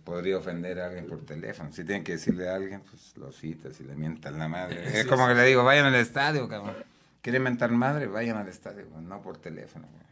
podría 0.05 0.39
ofender 0.39 0.81
a 0.81 0.87
alguien 0.87 1.07
por 1.07 1.27
teléfono. 1.27 1.71
Si 1.73 1.85
tienen 1.85 2.03
que 2.03 2.13
decirle 2.13 2.49
a 2.49 2.55
alguien, 2.55 2.81
pues 2.81 3.15
lo 3.19 3.31
citas 3.31 3.79
y 3.81 3.85
le 3.85 3.95
mientan 3.95 4.39
la 4.39 4.49
madre. 4.49 4.83
Es 4.99 5.07
como 5.07 5.29
que 5.29 5.35
le 5.35 5.45
digo, 5.45 5.63
vayan 5.65 5.85
al 5.85 5.97
estadio, 5.97 6.49
cabrón. 6.49 6.77
¿Quieren 7.21 7.43
mentar 7.43 7.71
madre? 7.73 8.07
Vayan 8.07 8.39
al 8.39 8.49
estadio, 8.49 8.87
güey, 8.91 9.05
no 9.05 9.21
por 9.21 9.37
teléfono. 9.37 9.87
güey. 9.93 10.07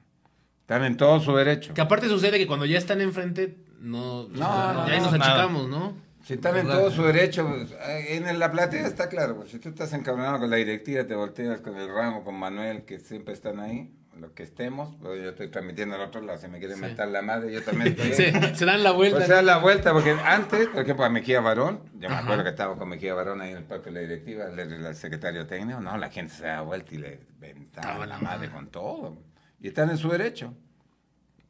Están 0.61 0.85
en 0.85 0.97
todo 0.97 1.21
su 1.21 1.35
derecho. 1.35 1.73
Que 1.75 1.81
aparte 1.81 2.09
sucede 2.09 2.39
que 2.39 2.47
cuando 2.47 2.67
ya 2.67 2.77
están 2.79 3.01
enfrente, 3.01 3.57
no. 3.81 4.29
No, 4.29 4.73
no, 4.73 4.89
ya 4.89 4.97
no, 4.99 5.11
nos 5.11 5.15
achicamos, 5.15 5.69
¿no? 5.69 5.97
Si 6.25 6.35
están 6.35 6.57
en 6.57 6.67
todo 6.67 6.91
su 6.91 7.03
derecho, 7.03 7.47
pues, 7.47 7.71
eh, 7.87 8.17
en 8.17 8.39
la 8.39 8.51
platea 8.51 8.87
está 8.87 9.11
claro. 9.11 9.37
pues, 9.37 9.51
si 9.51 9.59
tú 9.59 9.69
estás 9.69 9.93
encabronado 9.93 10.39
con 10.39 10.49
la 10.49 10.57
directiva, 10.57 11.05
te 11.05 11.15
volteas 11.15 11.61
con 11.61 11.77
el 11.77 11.87
ramo, 11.89 12.25
con 12.25 12.35
Manuel, 12.35 12.85
que 12.85 12.99
siempre 12.99 13.35
están 13.35 13.61
ahí, 13.61 13.91
los 14.21 14.33
que 14.33 14.43
estemos. 14.43 14.95
pues, 15.01 15.23
yo 15.23 15.31
estoy 15.31 15.49
transmitiendo 15.49 15.95
al 15.97 16.03
otro 16.03 16.21
lado, 16.21 16.39
si 16.39 16.49
me 16.49 16.59
quieren 16.59 16.81
mentar 16.81 17.09
la 17.09 17.23
madre, 17.23 17.53
yo 17.53 17.63
también 17.63 17.89
estoy. 17.99 18.13
Se, 18.13 18.55
se 18.55 18.65
dan 18.65 18.83
la 18.83 18.93
vuelta. 18.93 19.17
Pues 19.17 19.29
se 19.29 19.35
da 19.35 19.43
la 19.43 19.59
vuelta, 19.59 19.93
porque 19.93 20.11
antes, 20.25 20.69
por 20.69 20.83
ejemplo, 20.83 21.05
a 21.05 21.09
Mejía 21.11 21.41
Barón, 21.41 21.81
yo 21.99 22.09
me 22.09 22.17
acuerdo 22.17 22.43
que 22.45 22.51
estaba 22.51 22.77
con 22.77 22.89
Mejía 22.89 23.15
Barón 23.15 23.41
ahí 23.41 23.51
en 23.51 23.59
el 23.59 23.65
parque 23.65 23.91
de 23.91 23.93
la 23.93 24.01
directiva, 24.01 24.45
era 24.53 24.63
el 24.63 24.95
secretario 24.97 25.47
técnico, 25.47 25.81
no, 25.81 25.97
la 25.99 26.11
gente 26.11 26.33
se 26.35 26.45
da 26.47 26.61
vuelta 26.63 26.95
y 26.95 26.99
le 26.99 27.21
ventaba 27.39 28.07
la 28.07 28.15
la 28.15 28.19
madre 28.19 28.51
con 28.51 28.69
todo. 28.69 29.17
Y 29.61 29.69
están 29.69 29.91
en 29.91 29.99
su 29.99 30.09
derecho. 30.11 30.55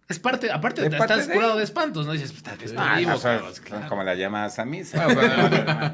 Es 0.06 0.18
parte, 0.18 0.52
aparte, 0.52 0.82
Es 0.86 0.94
parte 0.94 1.14
estás 1.14 1.28
de 1.28 1.34
curado 1.34 1.56
de 1.56 1.64
espantos, 1.64 2.06
¿no? 2.06 2.12
Dices, 2.12 2.30
puta, 2.30 2.52
que 2.58 2.66
estoy 2.66 2.78
Ah, 2.86 2.96
vivo, 2.98 3.12
no, 3.12 3.16
son, 3.16 3.38
son 3.54 3.64
claro. 3.64 3.88
como 3.88 4.02
las 4.02 4.18
llamadas 4.18 4.58
a 4.58 4.66
misa. 4.66 5.06
Bueno, 5.06 5.32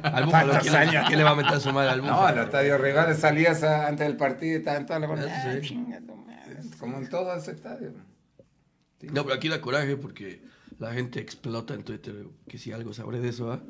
al 0.03 0.25
Búfalo, 0.25 0.31
¿Cuántos 0.51 0.59
¿quién, 0.63 0.73
le- 0.73 0.79
años? 0.81 1.05
quién 1.07 1.19
le 1.19 1.25
va 1.25 1.31
a 1.31 1.35
meter 1.37 1.61
su 1.61 1.73
madre 1.73 1.91
al 1.93 1.99
No, 2.05 2.15
Búfalo? 2.15 2.37
los 2.39 2.47
estadios 2.47 2.81
rivales 2.81 3.19
salías 3.21 3.63
a- 3.63 3.87
antes 3.87 4.05
del 4.09 4.17
partido 4.17 4.55
y 4.55 4.57
estaban 4.59 4.85
todas 4.85 5.01
las 5.03 5.11
Como 6.81 6.97
en 6.99 7.09
todo 7.09 7.35
ese 7.35 7.53
estadio. 7.53 7.93
No, 9.03 9.23
pero 9.23 9.35
aquí 9.35 9.49
da 9.49 9.61
coraje 9.61 9.97
porque 9.97 10.43
la 10.79 10.93
gente 10.93 11.21
explota 11.21 11.75
en 11.75 11.85
Twitter 11.85 12.27
que 12.49 12.59
si 12.59 12.73
algo 12.73 12.93
sabré 12.93 13.21
de 13.21 13.29
eso, 13.29 13.53
¿ah? 13.53 13.63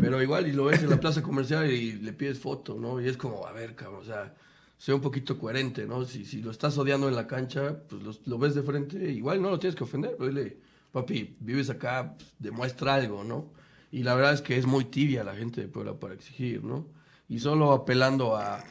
Pero 0.00 0.22
igual, 0.22 0.46
y 0.46 0.52
lo 0.52 0.66
ves 0.66 0.82
en 0.82 0.90
la 0.90 1.00
plaza 1.00 1.22
comercial 1.22 1.70
y 1.70 1.94
le 1.94 2.12
pides 2.12 2.38
foto, 2.38 2.78
¿no? 2.78 3.00
Y 3.00 3.08
es 3.08 3.16
como, 3.16 3.46
a 3.46 3.52
ver, 3.52 3.74
cabrón, 3.74 4.00
o 4.02 4.04
sea, 4.04 4.34
sea 4.78 4.94
un 4.94 5.00
poquito 5.00 5.38
coherente, 5.38 5.86
¿no? 5.86 6.04
Si, 6.04 6.24
si 6.24 6.40
lo 6.40 6.50
estás 6.50 6.78
odiando 6.78 7.08
en 7.08 7.16
la 7.16 7.26
cancha, 7.26 7.82
pues 7.88 8.02
lo, 8.02 8.12
lo 8.26 8.38
ves 8.38 8.54
de 8.54 8.62
frente, 8.62 9.10
igual 9.10 9.42
no 9.42 9.50
lo 9.50 9.58
tienes 9.58 9.74
que 9.74 9.84
ofender, 9.84 10.14
pero 10.16 10.28
dile, 10.28 10.58
papi, 10.92 11.36
vives 11.40 11.70
acá, 11.70 12.14
pues, 12.16 12.32
demuestra 12.38 12.94
algo, 12.94 13.24
¿no? 13.24 13.50
Y 13.90 14.04
la 14.04 14.14
verdad 14.14 14.34
es 14.34 14.42
que 14.42 14.56
es 14.56 14.66
muy 14.66 14.84
tibia 14.84 15.24
la 15.24 15.34
gente 15.34 15.60
de 15.60 15.68
Puebla 15.68 15.98
para 15.98 16.14
exigir, 16.14 16.62
¿no? 16.62 16.86
Y 17.28 17.40
solo 17.40 17.72
apelando 17.72 18.36
a, 18.36 18.62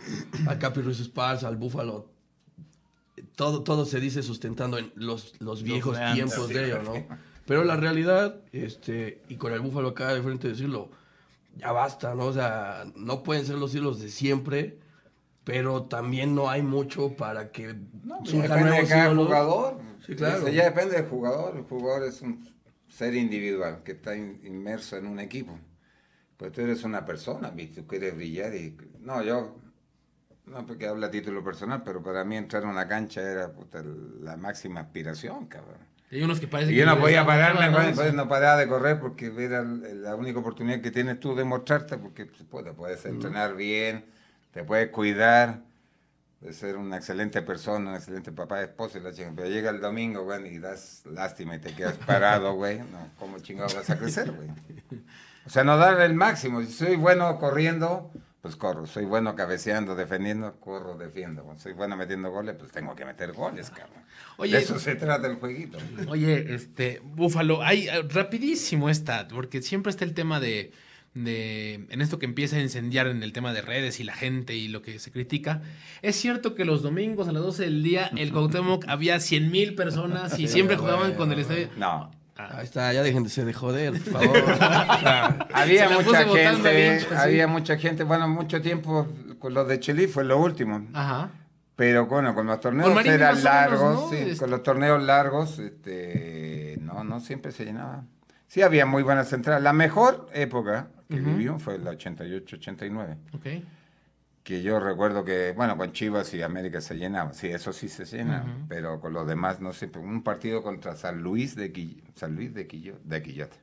a 0.48 0.60
Capi 0.60 0.82
Ruiz 0.82 1.00
Esparza, 1.00 1.48
al 1.48 1.58
Búfalo, 1.58 2.12
todo, 3.36 3.64
todo 3.64 3.86
se 3.86 4.00
dice 4.00 4.24
sustentando 4.24 4.78
en 4.78 4.92
los, 4.96 5.34
los 5.40 5.64
viejos 5.64 5.98
tiempos 6.14 6.50
de 6.50 6.66
ellos, 6.66 6.84
¿no? 6.84 6.94
Pero 7.46 7.64
la 7.64 7.76
realidad, 7.76 8.42
este, 8.52 9.22
y 9.30 9.36
con 9.36 9.52
el 9.54 9.60
búfalo 9.62 9.90
acá 9.90 10.14
de 10.14 10.22
frente 10.22 10.48
decirlo, 10.50 10.90
ya 11.58 11.72
basta, 11.72 12.16
¿no? 12.16 12.26
O 12.26 12.34
sea, 12.34 12.86
no 12.96 13.24
pueden 13.24 13.46
ser 13.46 13.56
los 13.58 13.74
hilos 13.76 14.00
de 14.00 14.10
siempre 14.10 14.80
pero 15.44 15.86
también 15.86 16.36
no 16.36 16.52
hay 16.52 16.62
mucho 16.62 17.16
para 17.18 17.52
que 17.52 17.74
No, 18.04 18.20
pues 18.20 18.30
surjan 18.30 18.60
depende 18.60 18.82
de 18.84 18.88
cada 18.88 19.06
ídolos. 19.08 19.26
jugador. 19.26 19.80
Sí, 20.06 20.16
claro. 20.16 20.38
Eso 20.38 20.50
ya 20.50 20.66
depende 20.66 20.96
del 20.96 21.08
jugador. 21.08 21.58
El 21.58 21.64
jugador 21.64 22.08
es 22.08 22.22
un 22.22 22.48
ser 22.88 23.16
individual 23.16 23.82
que 23.84 23.94
está 23.94 24.16
in- 24.16 24.40
inmerso 24.46 24.98
en 24.98 25.08
un 25.08 25.20
equipo. 25.20 25.58
Pues 26.38 26.52
tú 26.52 26.62
eres 26.62 26.84
una 26.84 27.04
persona, 27.06 27.50
¿viste? 27.50 27.82
Tú 27.82 27.88
quieres 27.88 28.16
brillar 28.16 28.54
y... 28.54 28.78
No, 29.00 29.24
yo... 29.24 29.56
No 30.46 30.66
porque 30.66 30.88
habla 30.88 31.08
a 31.08 31.12
título 31.12 31.44
personal, 31.44 31.84
pero 31.84 32.02
para 32.02 32.24
mí 32.24 32.36
entrar 32.36 32.64
a 32.64 32.68
una 32.68 32.88
cancha 32.88 33.22
era 33.22 33.52
puta, 33.52 33.84
la 34.22 34.38
máxima 34.38 34.82
aspiración, 34.82 35.46
cabrón. 35.46 35.78
Hay 36.12 36.22
unos 36.22 36.40
que 36.42 36.48
parecen 36.48 36.74
Y 36.74 36.78
yo 36.78 36.86
no 36.86 37.00
podía 37.00 37.26
pararme, 37.26 37.72
pues, 37.94 38.14
no 38.14 38.28
paraba 38.28 38.58
de 38.58 38.68
correr 38.68 39.00
porque 39.00 39.32
era 39.38 39.64
la 39.64 40.16
única 40.16 40.40
oportunidad 40.40 40.82
que 40.82 40.92
tienes 40.92 41.20
tú 41.20 41.36
de 41.36 41.46
mostrarte, 41.46 41.98
porque 41.98 42.26
pues, 42.26 42.66
te 42.66 42.74
puedes 42.74 43.06
entrenar 43.06 43.56
bien, 43.56 44.06
te 44.52 44.64
puedes 44.66 44.90
cuidar, 44.90 45.62
de 46.42 46.54
ser 46.54 46.76
una 46.76 46.98
excelente 46.98 47.42
persona, 47.44 47.92
un 47.92 47.96
excelente 47.96 48.32
papá, 48.32 48.62
esposo 48.62 48.98
y 48.98 49.02
la 49.02 49.14
chingada. 49.14 49.36
Pero 49.36 49.50
llega 49.50 49.70
el 49.70 49.80
domingo, 49.80 50.24
güey, 50.24 50.56
y 50.56 50.60
das 50.60 51.04
lástima 51.06 51.56
y 51.56 51.60
te 51.60 51.74
quedas 51.74 51.98
parado, 52.00 52.54
güey. 52.56 52.80
No, 52.80 53.10
¿cómo 53.18 53.40
chingado 53.40 53.74
vas 53.74 53.90
a 53.90 53.98
crecer, 53.98 54.32
güey? 54.32 54.50
O 55.44 55.50
sea, 55.50 55.64
no 55.64 55.76
dar 55.76 56.00
el 56.02 56.14
máximo. 56.14 56.62
Si 56.62 56.72
soy 56.72 56.96
bueno 56.98 57.40
corriendo, 57.40 58.12
pues 58.42 58.56
corro. 58.56 58.88
Soy 58.88 59.06
bueno 59.06 59.36
cabeceando, 59.36 59.96
defendiendo, 59.96 60.60
corro, 60.60 60.98
defiendo. 60.98 61.46
Soy 61.58 61.74
bueno 61.74 61.96
metiendo 61.96 62.32
goles, 62.32 62.56
pues 62.58 62.72
tengo 62.72 62.96
que 62.96 63.06
meter 63.06 63.34
goles, 63.34 63.70
cabrón. 63.70 64.04
Oye, 64.38 64.58
de 64.58 64.64
eso 64.64 64.80
se 64.80 64.96
trata 64.96 65.28
el 65.28 65.36
jueguito. 65.36 65.78
Oye, 66.08 66.54
este, 66.54 67.02
Búfalo, 67.04 67.62
hay 67.62 67.88
rapidísimo 68.10 68.90
esta, 68.90 69.28
porque 69.28 69.62
siempre 69.62 69.92
está 69.92 70.06
el 70.06 70.16
tema 70.16 70.40
de, 70.40 70.72
de, 71.14 71.86
en 71.90 72.02
esto 72.02 72.18
que 72.18 72.26
empieza 72.26 72.56
a 72.56 72.62
incendiar 72.62 73.06
en 73.06 73.22
el 73.22 73.32
tema 73.32 73.54
de 73.54 73.62
redes 73.62 74.00
y 74.00 74.04
la 74.04 74.16
gente 74.16 74.56
y 74.56 74.68
lo 74.68 74.82
que 74.82 74.98
se 74.98 75.12
critica. 75.12 75.62
Es 76.02 76.16
cierto 76.16 76.56
que 76.56 76.66
los 76.66 76.82
domingos 76.82 77.28
a 77.28 77.32
las 77.32 77.44
12 77.44 77.64
del 77.64 77.84
día, 77.84 78.12
el 78.18 78.32
Cuauhtémoc 78.34 78.86
había 78.88 79.20
100 79.20 79.52
mil 79.52 79.76
personas 79.76 80.40
y 80.40 80.48
siempre 80.48 80.78
jugaban 80.78 81.14
con 81.14 81.32
el 81.32 81.40
estadio. 81.40 81.70
No. 81.78 82.10
Ahí 82.52 82.64
está, 82.66 82.92
ya 82.94 83.04
déjense 83.04 83.46
de 83.46 83.54
joder, 83.54 83.94
por 83.94 84.14
favor. 84.14 84.38
O 84.52 84.58
sea, 84.58 85.48
Había 85.54 85.90
mucha 85.90 86.26
gente, 86.26 87.00
sí. 87.02 87.06
había 87.16 87.48
mucha 87.48 87.78
gente, 87.78 88.04
bueno, 88.04 88.28
mucho 88.28 88.62
tiempo 88.62 89.08
con 89.40 89.54
los 89.54 89.68
de 89.68 89.80
Chile 89.80 90.08
fue 90.08 90.24
lo 90.24 90.38
último. 90.40 90.88
Ajá. 90.94 91.30
Pero 91.76 92.06
bueno, 92.06 92.36
con 92.36 92.46
los 92.46 92.60
torneos 92.60 92.90
Con 92.90 93.06
eran 93.08 93.22
o 93.22 93.36
menos, 93.36 93.44
largos, 93.44 93.94
¿no? 94.02 94.10
sí, 94.10 94.16
Este- 94.18 94.38
con 94.38 94.50
los 94.52 94.62
torneos 94.64 95.02
largos, 95.02 95.58
este, 95.60 96.78
no, 96.82 97.04
no 97.04 97.20
siempre 97.20 97.52
se 97.52 97.66
llenaba. 97.66 98.04
Sí, 98.48 98.62
había 98.62 98.86
muy 98.86 99.02
buenas 99.02 99.32
entradas. 99.34 99.62
La 99.64 99.74
mejor 99.74 100.28
época 100.34 100.88
que 101.10 101.20
vivió 101.20 101.58
fue 101.60 101.78
la 101.80 101.92
88-89, 101.92 103.18
Ok. 103.34 103.46
Que 104.44 104.64
yo 104.64 104.80
recuerdo 104.80 105.24
que, 105.24 105.54
bueno, 105.56 105.78
con 105.78 105.92
Chivas 105.92 106.34
y 106.34 106.42
América 106.42 106.82
se 106.82 106.96
llenaba, 106.96 107.34
sí, 107.34 107.48
eso 107.48 107.72
sí 107.74 107.88
se 107.90 108.06
llena, 108.06 108.66
pero 108.68 109.00
con 109.00 109.14
los 109.14 109.28
demás 109.28 109.62
no 109.62 109.72
siempre. 109.74 110.02
Un 110.02 110.24
partido 110.24 110.64
contra 110.64 110.96
San 110.96 111.22
Luis 111.22 111.56
de, 111.56 111.72
Quill- 111.72 112.02
San 112.16 112.36
Luis 112.36 112.54
de, 112.54 112.68
Quillo- 112.68 113.00
de 113.04 113.22
Quillota, 113.22 113.56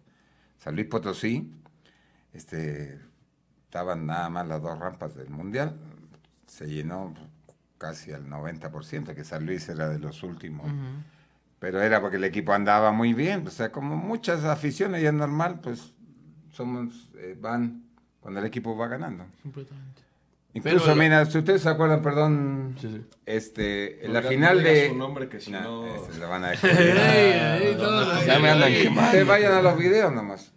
San 0.58 0.74
Luis 0.76 0.86
Potosí, 0.86 1.52
este, 2.32 3.00
estaban 3.64 4.06
nada 4.06 4.28
más 4.30 4.46
las 4.46 4.62
dos 4.62 4.78
rampas 4.78 5.14
del 5.14 5.30
Mundial, 5.30 5.76
se 6.46 6.66
llenó 6.68 7.14
casi 7.78 8.12
al 8.12 8.26
90%, 8.28 9.14
que 9.14 9.24
San 9.24 9.46
Luis 9.46 9.68
era 9.68 9.88
de 9.88 9.98
los 9.98 10.22
últimos. 10.22 10.66
Pero 11.58 11.80
era 11.82 12.00
porque 12.00 12.16
el 12.18 12.24
equipo 12.24 12.52
andaba 12.52 12.92
muy 12.92 13.14
bien, 13.14 13.44
o 13.46 13.50
sea, 13.50 13.72
como 13.72 13.96
muchas 13.96 14.44
aficiones 14.44 15.02
y 15.02 15.06
es 15.06 15.12
normal, 15.12 15.58
pues 15.60 15.92
somos, 16.52 17.10
eh, 17.16 17.36
van 17.40 17.82
cuando 18.20 18.38
el 18.40 18.46
equipo 18.46 18.76
va 18.76 18.86
ganando. 18.88 19.26
Incluso, 20.54 20.84
Pero- 20.86 20.96
mira, 20.96 21.24
si 21.26 21.38
ustedes 21.38 21.62
se 21.62 21.68
acuerdan, 21.68 22.02
perdón, 22.02 22.74
Sí, 22.80 22.88
sí. 22.88 23.02
este, 23.26 24.00
No 24.06 24.12
la 24.14 24.22
final 24.22 24.56
no 24.58 24.62
de... 24.64 24.88
su 24.88 24.96
nombre, 24.96 25.28
que 25.28 25.40
si 25.40 25.50
no- 25.52 25.86
ese 25.86 26.18
lo 26.18 26.28
van 26.28 26.44
a 26.44 26.52
todos- 27.76 28.26
Ya 28.26 28.38
me 28.38 28.50
andan 28.50 28.72
quemando. 28.72 29.02
Ustedes 29.02 29.26
vayan 29.26 29.52
a 29.52 29.62
los 29.62 29.78
videos 29.78 30.12
nomás. 30.12 30.52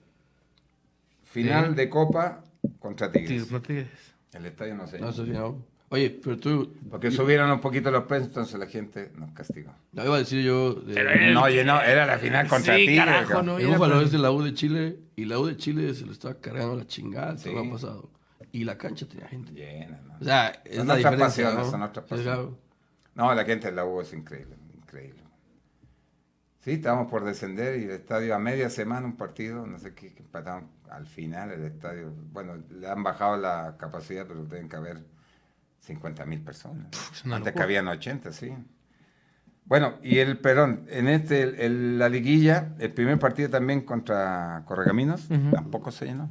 Final 1.26 1.70
Sí. 1.70 1.76
de 1.76 1.90
Copa 1.90 2.44
contra 2.80 3.12
Tigres. 3.12 3.30
Tigres, 3.30 3.52
no 3.52 3.62
Tigres. 3.62 3.88
El 4.34 4.46
estadio 4.46 4.76
no 4.76 4.88
se 4.88 5.00
no, 5.00 5.12
sí, 5.12 5.24
no. 5.28 5.64
Oye, 5.90 6.10
pero 6.24 6.38
tú. 6.38 6.74
Porque 6.90 7.12
subieron 7.12 7.52
un 7.52 7.60
poquito 7.60 7.92
los 7.92 8.06
precios, 8.06 8.30
entonces 8.30 8.58
la 8.58 8.66
gente 8.68 9.12
nos 9.18 9.32
castigó. 9.34 9.74
No 9.92 10.06
iba 10.06 10.16
a 10.16 10.20
decir 10.20 10.42
yo. 10.42 10.74
de- 10.74 10.94
Pero 10.94 11.10
era- 11.10 11.32
No 11.32 11.50
llenó, 11.50 11.82
era 11.82 12.06
la 12.06 12.18
final 12.18 12.48
contra 12.48 12.76
Sí, 12.76 12.86
Tigres. 12.88 13.00
carajo, 13.06 13.44
no, 13.44 13.60
El 13.60 13.68
Búfalo 13.68 14.00
es 14.02 14.12
de 14.12 14.18
la 14.20 14.32
U 14.32 14.42
de 14.42 14.54
Chile 14.54 15.00
y 15.18 15.26
la 15.26 15.38
U 15.38 15.46
de 15.46 15.58
Chile 15.58 15.94
se 15.94 16.06
lo 16.06 16.14
estaba 16.14 16.36
cargando 16.36 16.78
la 16.78 16.88
chingada 16.88 17.36
el 17.44 17.70
pasado. 17.70 18.10
Y 18.52 18.64
la 18.66 18.78
cancha 18.78 19.08
tenía 19.08 19.28
gente. 19.28 19.52
Llena, 19.54 20.00
¿no? 20.06 20.18
O 20.20 20.24
sea, 20.24 20.50
es 20.66 20.78
Son 20.78 20.88
la 20.88 20.96
otras 20.96 21.14
diferencia. 21.14 21.64
son 21.66 21.82
otras 21.82 22.06
pasiones. 22.06 22.50
No, 23.16 23.34
la 23.34 23.46
gente 23.46 23.68
de 23.68 23.74
la 23.74 23.86
U 23.86 24.02
es 24.02 24.12
increíble, 24.14 24.56
increíble. 24.76 25.22
Sí, 26.60 26.72
estábamos 26.74 27.10
por 27.10 27.24
descender 27.24 27.80
y 27.80 27.86
el 27.86 27.92
estadio 27.92 28.36
a 28.36 28.40
media 28.40 28.70
semana 28.70 29.06
un 29.08 29.18
partido, 29.18 29.66
no 29.66 29.80
sé 29.80 29.96
qué, 29.96 30.14
que 30.14 30.22
empataron 30.22 30.68
al 30.90 31.08
final 31.08 31.52
el 31.52 31.64
estadio. 31.64 32.14
Bueno, 32.32 32.62
le 32.70 32.88
han 32.88 33.02
bajado 33.04 33.36
la 33.38 33.76
capacidad, 33.80 34.28
pero 34.28 34.44
deben 34.46 34.68
caber 34.68 35.04
50 35.80 36.26
mil 36.26 36.42
personas. 36.42 36.88
una 37.26 37.38
Antes 37.38 37.54
cabían 37.54 37.88
80, 37.88 38.32
sí. 38.32 38.54
Bueno, 39.66 39.96
y 40.04 40.20
el, 40.20 40.38
perdón, 40.40 40.86
en 40.90 41.08
este, 41.08 41.42
el- 41.44 41.56
el- 41.60 42.00
la 42.00 42.10
liguilla, 42.10 42.74
el 42.78 42.94
primer 42.94 43.18
partido 43.18 43.50
también 43.50 43.82
contra 43.82 44.64
Corregaminos, 44.66 45.28
tampoco 45.52 45.92
se 45.92 46.06
llenó. 46.06 46.30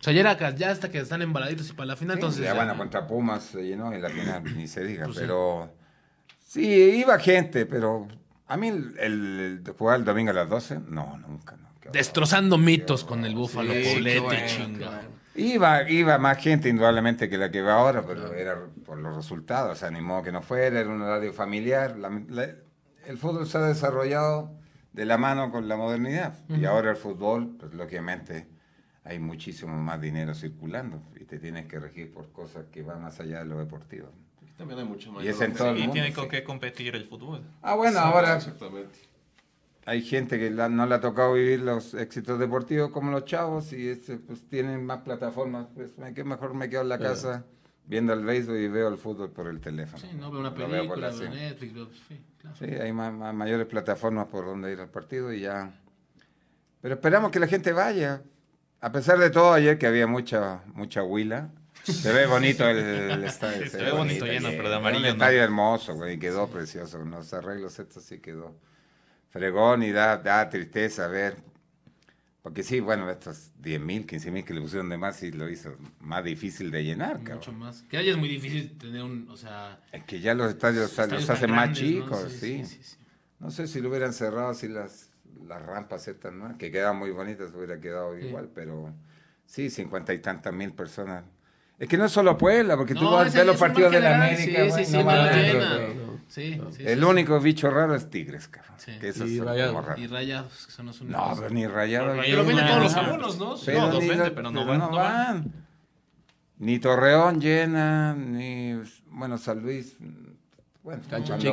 O 0.00 0.02
sea, 0.04 0.12
ya, 0.12 0.20
era 0.20 0.50
ya 0.54 0.70
hasta 0.70 0.90
que 0.90 0.98
están 0.98 1.22
embaladitos 1.22 1.68
y 1.70 1.72
para 1.72 1.86
la 1.86 1.96
final, 1.96 2.16
Sí, 2.16 2.20
entonces. 2.20 2.42
ya, 2.44 2.48
ya- 2.50 2.54
bueno, 2.54 2.76
contra 2.76 3.06
Pumas 3.06 3.54
llenó 3.54 3.94
y 3.96 4.00
la 4.00 4.08
final 4.10 4.44
ni 4.56 4.68
se 4.68 4.84
diga, 4.84 5.04
Pues 5.06 5.16
sí. 5.16 5.22
pero 5.22 5.72
sí, 6.46 6.64
iba 7.00 7.18
gente, 7.18 7.66
pero 7.66 8.06
a 8.46 8.56
mí 8.56 8.68
el, 8.68 8.94
el- 8.98 9.62
el 9.66 9.72
jugar 9.72 9.98
el 9.98 10.04
domingo 10.04 10.30
a 10.30 10.34
las 10.34 10.48
12, 10.48 10.78
no, 10.88 11.16
nunca, 11.26 11.56
no. 11.56 11.66
Destrozando 11.92 12.58
mitos 12.58 13.04
con 13.04 13.24
el 13.24 13.30
Sí, 13.32 13.36
búfalo, 13.36 13.72
qué 13.72 13.92
Poblete, 13.94 14.20
bueno, 14.20 14.46
chinga. 14.46 14.86
bueno. 14.90 15.16
Iba, 15.36 15.88
iba 15.88 16.18
más 16.18 16.38
gente 16.38 16.68
indudablemente 16.68 17.28
que 17.28 17.36
la 17.38 17.50
que 17.50 17.60
va 17.62 17.74
ahora, 17.74 18.02
pero 18.06 18.32
era 18.32 18.56
por 18.84 18.98
los 18.98 19.14
resultados, 19.14 19.78
se 19.78 19.86
animó 19.86 20.22
que 20.22 20.32
no 20.32 20.42
fuera, 20.42 20.80
era 20.80 20.88
un 20.88 21.00
horario 21.02 21.32
familiar. 21.32 21.96
la- 21.96 22.22
la- 22.28 22.48
el 23.06 23.18
fútbol 23.18 23.46
se 23.46 23.58
ha 23.58 23.60
desarrollado 23.62 24.50
de 24.92 25.04
la 25.04 25.16
mano 25.18 25.52
con 25.52 25.68
la 25.68 25.76
modernidad 25.76 26.34
y 26.48 26.64
ahora 26.64 26.90
el 26.90 26.96
fútbol, 26.96 27.54
pues 27.60 27.72
lógicamente 27.74 28.46
hay 29.06 29.18
muchísimo 29.18 29.76
más 29.80 30.00
dinero 30.00 30.34
circulando 30.34 31.00
y 31.20 31.24
te 31.24 31.38
tienes 31.38 31.66
que 31.66 31.78
regir 31.78 32.12
por 32.12 32.30
cosas 32.32 32.66
que 32.72 32.82
van 32.82 33.02
más 33.02 33.20
allá 33.20 33.38
de 33.40 33.44
lo 33.44 33.58
deportivo. 33.58 34.08
Aquí 34.42 34.52
también 34.58 34.80
hay 34.80 34.84
mucho 34.84 35.12
más. 35.12 35.24
Y 35.24 35.28
es 35.28 35.40
en 35.40 35.54
todo 35.54 35.70
el 35.70 35.76
Y 35.76 35.80
mundo, 35.80 35.92
tiene 35.94 36.08
sí. 36.08 36.14
con 36.14 36.28
qué 36.28 36.42
competir 36.42 36.94
el 36.96 37.04
fútbol. 37.06 37.42
Ah, 37.62 37.74
bueno, 37.76 37.98
ahora 38.00 38.36
Exactamente. 38.36 38.98
hay 39.84 40.02
gente 40.02 40.38
que 40.38 40.50
la- 40.50 40.68
no 40.68 40.86
le 40.86 40.94
ha 40.96 41.00
tocado 41.00 41.34
vivir 41.34 41.60
los 41.60 41.94
éxitos 41.94 42.38
deportivos 42.38 42.90
como 42.90 43.10
los 43.12 43.24
chavos 43.24 43.72
y 43.72 43.88
este, 43.88 44.16
pues 44.16 44.42
tienen 44.48 44.84
más 44.84 45.02
plataformas. 45.02 45.68
Pues 45.74 45.96
me, 45.98 46.12
que 46.12 46.24
mejor 46.24 46.54
me 46.54 46.68
quedo 46.68 46.82
en 46.82 46.88
la 46.88 46.98
casa 46.98 47.44
viendo 47.86 48.12
el 48.12 48.24
béisbol 48.24 48.56
y 48.58 48.66
veo 48.66 48.88
el 48.88 48.98
fútbol 48.98 49.30
por 49.30 49.46
el 49.46 49.60
teléfono. 49.60 49.98
Sí, 49.98 50.08
no 50.18 50.32
veo 50.32 50.40
una 50.40 50.50
Lo 50.50 50.56
veo 50.56 50.66
por 50.66 50.98
película, 50.98 51.10
la- 51.10 51.16
veo 51.16 51.30
sí. 51.32 51.38
Netflix, 51.38 51.74
veo- 51.74 51.88
sí, 52.08 52.20
claro. 52.38 52.56
Sí, 52.56 52.64
hay 52.64 52.92
ma- 52.92 53.12
ma- 53.12 53.32
mayores 53.32 53.66
plataformas 53.68 54.26
por 54.26 54.44
donde 54.46 54.72
ir 54.72 54.80
al 54.80 54.88
partido 54.90 55.32
y 55.32 55.42
ya. 55.42 55.72
Pero 56.80 56.94
esperamos 56.96 57.30
que 57.30 57.38
la 57.38 57.46
gente 57.46 57.72
vaya. 57.72 58.22
A 58.80 58.92
pesar 58.92 59.18
de 59.18 59.30
todo, 59.30 59.52
ayer 59.52 59.78
que 59.78 59.86
había 59.86 60.06
mucha 60.06 60.62
mucha 60.74 61.02
huila, 61.02 61.50
se 61.82 62.12
ve 62.12 62.26
bonito 62.26 62.68
el, 62.68 62.76
el 62.78 63.24
estadio. 63.24 63.68
Se 63.68 63.78
ve 63.82 63.92
bonito, 63.92 64.26
lleno, 64.26 64.48
pero 64.50 64.68
de 64.68 64.74
amarillo, 64.76 65.00
Un 65.00 65.06
¿no? 65.06 65.12
estadio 65.12 65.42
hermoso, 65.42 65.94
güey, 65.94 66.18
quedó 66.18 66.48
precioso. 66.48 66.98
Con 66.98 67.10
los 67.10 67.32
arreglos 67.32 67.78
estos 67.78 68.04
sí 68.04 68.18
quedó 68.18 68.54
fregón 69.30 69.82
y 69.82 69.92
da, 69.92 70.18
da 70.18 70.48
tristeza 70.48 71.08
ver. 71.08 71.36
Porque 72.42 72.62
sí, 72.62 72.78
bueno, 72.78 73.10
estos 73.10 73.50
10 73.58 73.80
mil, 73.80 74.06
15 74.06 74.30
mil 74.30 74.44
que 74.44 74.54
le 74.54 74.60
pusieron 74.60 74.88
de 74.88 74.96
más 74.96 75.16
sí 75.16 75.32
lo 75.32 75.48
hizo 75.48 75.74
más 75.98 76.22
difícil 76.22 76.70
de 76.70 76.84
llenar, 76.84 77.18
Mucho 77.18 77.24
cabrón. 77.40 77.58
más. 77.58 77.82
Que 77.90 77.96
haya 77.96 78.12
es 78.12 78.16
muy 78.16 78.28
difícil 78.28 78.78
tener 78.78 79.02
un, 79.02 79.28
o 79.28 79.36
sea... 79.36 79.80
Es 79.90 80.04
que 80.04 80.20
ya 80.20 80.32
los 80.32 80.50
estadios, 80.50 80.82
los 80.82 80.90
estadios 80.90 81.28
hacen 81.28 81.50
más 81.50 81.72
chicos, 81.72 82.30
sí. 82.30 82.64
sí, 82.64 82.78
sí. 82.84 82.96
No 83.40 83.50
sé 83.50 83.66
si 83.66 83.80
lo 83.80 83.88
hubieran 83.88 84.12
cerrado 84.12 84.48
así 84.50 84.68
las, 84.68 85.10
las 85.46 85.64
rampas 85.64 86.06
estas, 86.08 86.32
¿no? 86.32 86.56
Que 86.58 86.70
quedan 86.70 86.96
muy 86.98 87.10
bonitas, 87.10 87.50
hubiera 87.54 87.80
quedado 87.80 88.16
Sí. 88.18 88.26
igual, 88.26 88.48
pero 88.54 88.92
sí, 89.46 89.70
cincuenta 89.70 90.12
y 90.14 90.18
tantas 90.18 90.52
mil 90.52 90.72
personas. 90.72 91.24
Es 91.78 91.88
que 91.88 91.98
no 91.98 92.06
es 92.06 92.12
solo 92.12 92.38
Puebla, 92.38 92.76
porque 92.76 92.94
tú 92.94 93.02
No, 93.04 93.10
vas 93.12 93.28
ese 93.28 93.38
a 93.38 93.40
ver 93.40 93.46
los 93.48 93.56
partidos 93.58 93.92
de 93.92 94.00
la 94.00 94.16
América, 94.16 94.64
sí, 94.70 94.84
sí, 94.84 94.92
sí, 94.92 95.02
no. 95.04 96.16
Sí, 96.28 96.60
sí, 96.72 96.82
El 96.84 96.98
sí, 97.00 97.04
único 97.04 97.38
bicho 97.38 97.70
raro 97.70 97.94
es 97.94 98.10
Tigres, 98.10 98.48
cabrón. 98.48 98.74
Sí. 98.78 98.92
Que 98.98 99.08
eso 99.08 99.26
Y 99.26 99.38
es 99.38 99.44
Rayados. 99.44 99.74
como 99.74 99.86
raro. 99.86 100.00
Y 100.00 100.06
rayados, 100.06 100.66
que 100.66 100.72
son 100.72 100.86
los 100.86 101.00
No, 101.02 101.18
únicos. 101.18 101.38
pero 101.40 101.50
ni 101.54 101.66
rayado. 101.66 102.16
Pero 102.20 102.44
venden 102.44 102.66
todos 102.66 102.82
los 102.82 102.96
abonos, 102.96 103.38
¿no? 103.38 103.54
Pero 103.64 103.80
No, 103.80 103.92
los 103.92 104.02
ni 104.02 104.08
vende, 104.08 104.28
lo- 104.28 104.34
pero 104.34 104.50
no 104.50 104.60
pero 104.60 104.66
van, 104.70 104.78
no 104.80 104.90
no 104.90 104.96
van. 104.96 105.14
van. 105.42 105.52
Ni 106.58 106.78
Torreón 106.78 107.40
llena, 107.40 108.14
ni, 108.14 108.80
bueno, 109.10 109.38
San 109.38 109.60
Luis, 109.62 109.96
bueno, 110.82 111.02
Cancha 111.08 111.36
cuando 111.36 111.52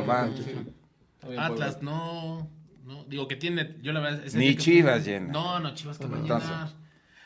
van, 1.30 1.38
Atlas, 1.38 1.82
no, 1.82 2.48
no. 2.84 3.04
Digo 3.04 3.26
que 3.28 3.36
tiene, 3.36 3.76
yo 3.82 3.92
la 3.92 4.00
verdad... 4.00 4.22
Ni 4.34 4.46
día 4.46 4.52
que- 4.52 4.56
Chivas 4.62 5.04
llena. 5.04 5.32
No, 5.32 5.58
no, 5.60 5.74
Chivas 5.74 5.98
que 5.98 6.06
va 6.06 6.16
a 6.16 6.20
Entonces, 6.20 6.48
llenar. 6.50 6.68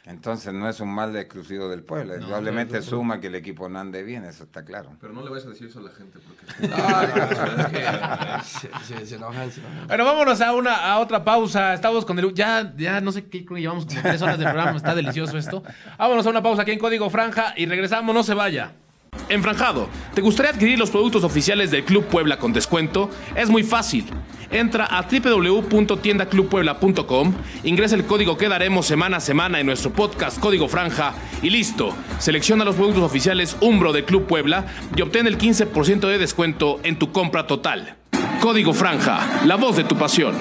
Entonces 0.05 0.55
no 0.55 0.67
es 0.71 0.81
un 0.81 0.89
mal 0.89 1.15
exclusivo 1.17 1.69
del 1.69 1.83
pueblo. 1.83 2.15
Probablemente 2.17 2.81
suma 2.81 3.21
que 3.21 3.27
el 3.27 3.35
equipo 3.35 3.69
no 3.69 3.79
ande 3.79 4.03
bien, 4.03 4.25
eso 4.25 4.45
está 4.45 4.65
claro. 4.65 4.93
Pero 5.03 5.13
no 5.13 5.23
le 5.23 5.29
vayas 5.29 5.45
a 5.47 5.51
decir 5.51 5.67
eso 5.69 5.81
a 5.81 5.83
la 5.83 5.91
gente 5.91 6.19
porque... 6.19 6.73
Ah, 8.01 8.43
se, 8.43 8.71
se- 8.87 9.07
se 9.07 9.17
enojan, 9.17 9.51
se 9.53 9.61
enojan. 9.61 9.87
Bueno, 9.87 10.05
vámonos 10.07 10.41
a 10.41 10.55
una 10.55 10.75
a 10.77 10.99
otra 10.99 11.23
pausa. 11.25 11.75
Estamos 11.75 12.07
con 12.07 12.19
el 12.19 12.33
ya 12.33 12.73
ya 12.77 13.01
no 13.03 13.13
sé 13.13 13.25
qué 13.27 13.45
creo 13.45 13.57
que 13.57 13.61
llevamos 13.61 13.85
como 13.85 14.01
tres 14.01 14.23
horas 14.23 14.39
de 14.39 14.45
programa. 14.45 14.77
Está 14.77 14.95
delicioso 14.95 15.37
esto. 15.37 15.63
Vámonos 15.99 16.27
a 16.27 16.31
una 16.31 16.43
pausa 16.43 16.63
aquí 16.63 16.71
en 16.71 16.79
Código 16.79 17.11
Franja 17.11 17.53
y 17.57 17.67
regresamos. 17.67 18.15
No 18.15 18.23
se 18.23 18.33
vaya. 18.35 18.73
Enfranjado, 19.29 19.89
¿te 20.15 20.23
gustaría 20.23 20.53
adquirir 20.53 20.79
los 20.79 20.91
productos 20.91 21.23
oficiales 21.25 21.71
del 21.71 21.85
Club 21.85 22.05
Puebla 22.07 22.39
con 22.39 22.53
descuento? 22.53 23.11
Es 23.35 23.51
muy 23.51 23.63
fácil. 23.63 24.07
Entra 24.51 24.87
a 24.87 25.03
www.tiendaclubpuebla.com, 25.03 27.35
ingresa 27.65 27.97
el 27.97 28.07
código 28.07 28.39
que 28.39 28.49
daremos 28.49 28.87
semana 28.87 29.19
a 29.19 29.21
semana 29.21 29.61
en 29.61 29.67
nuestro 29.67 29.93
podcast 29.93 30.41
Código 30.41 30.69
Franja 30.69 31.13
y 31.43 31.51
listo. 31.51 31.95
Selecciona 32.19 32.65
los 32.65 32.77
productos 32.77 33.03
oficiales 33.03 33.59
Umbro 33.61 33.93
del 33.93 34.05
Club 34.05 34.27
Puebla 34.27 34.65
y 34.97 35.03
obtén 35.03 35.27
el 35.27 35.37
15% 35.37 36.09
de 36.09 36.19
descuento 36.19 36.81
en 36.83 36.99
tu 36.99 37.13
compra 37.13 37.47
total. 37.47 37.97
Código 38.41 38.73
Franja, 38.73 39.45
la 39.45 39.57
voz 39.57 39.77
de 39.77 39.85
tu 39.85 39.97
pasión. 39.97 40.35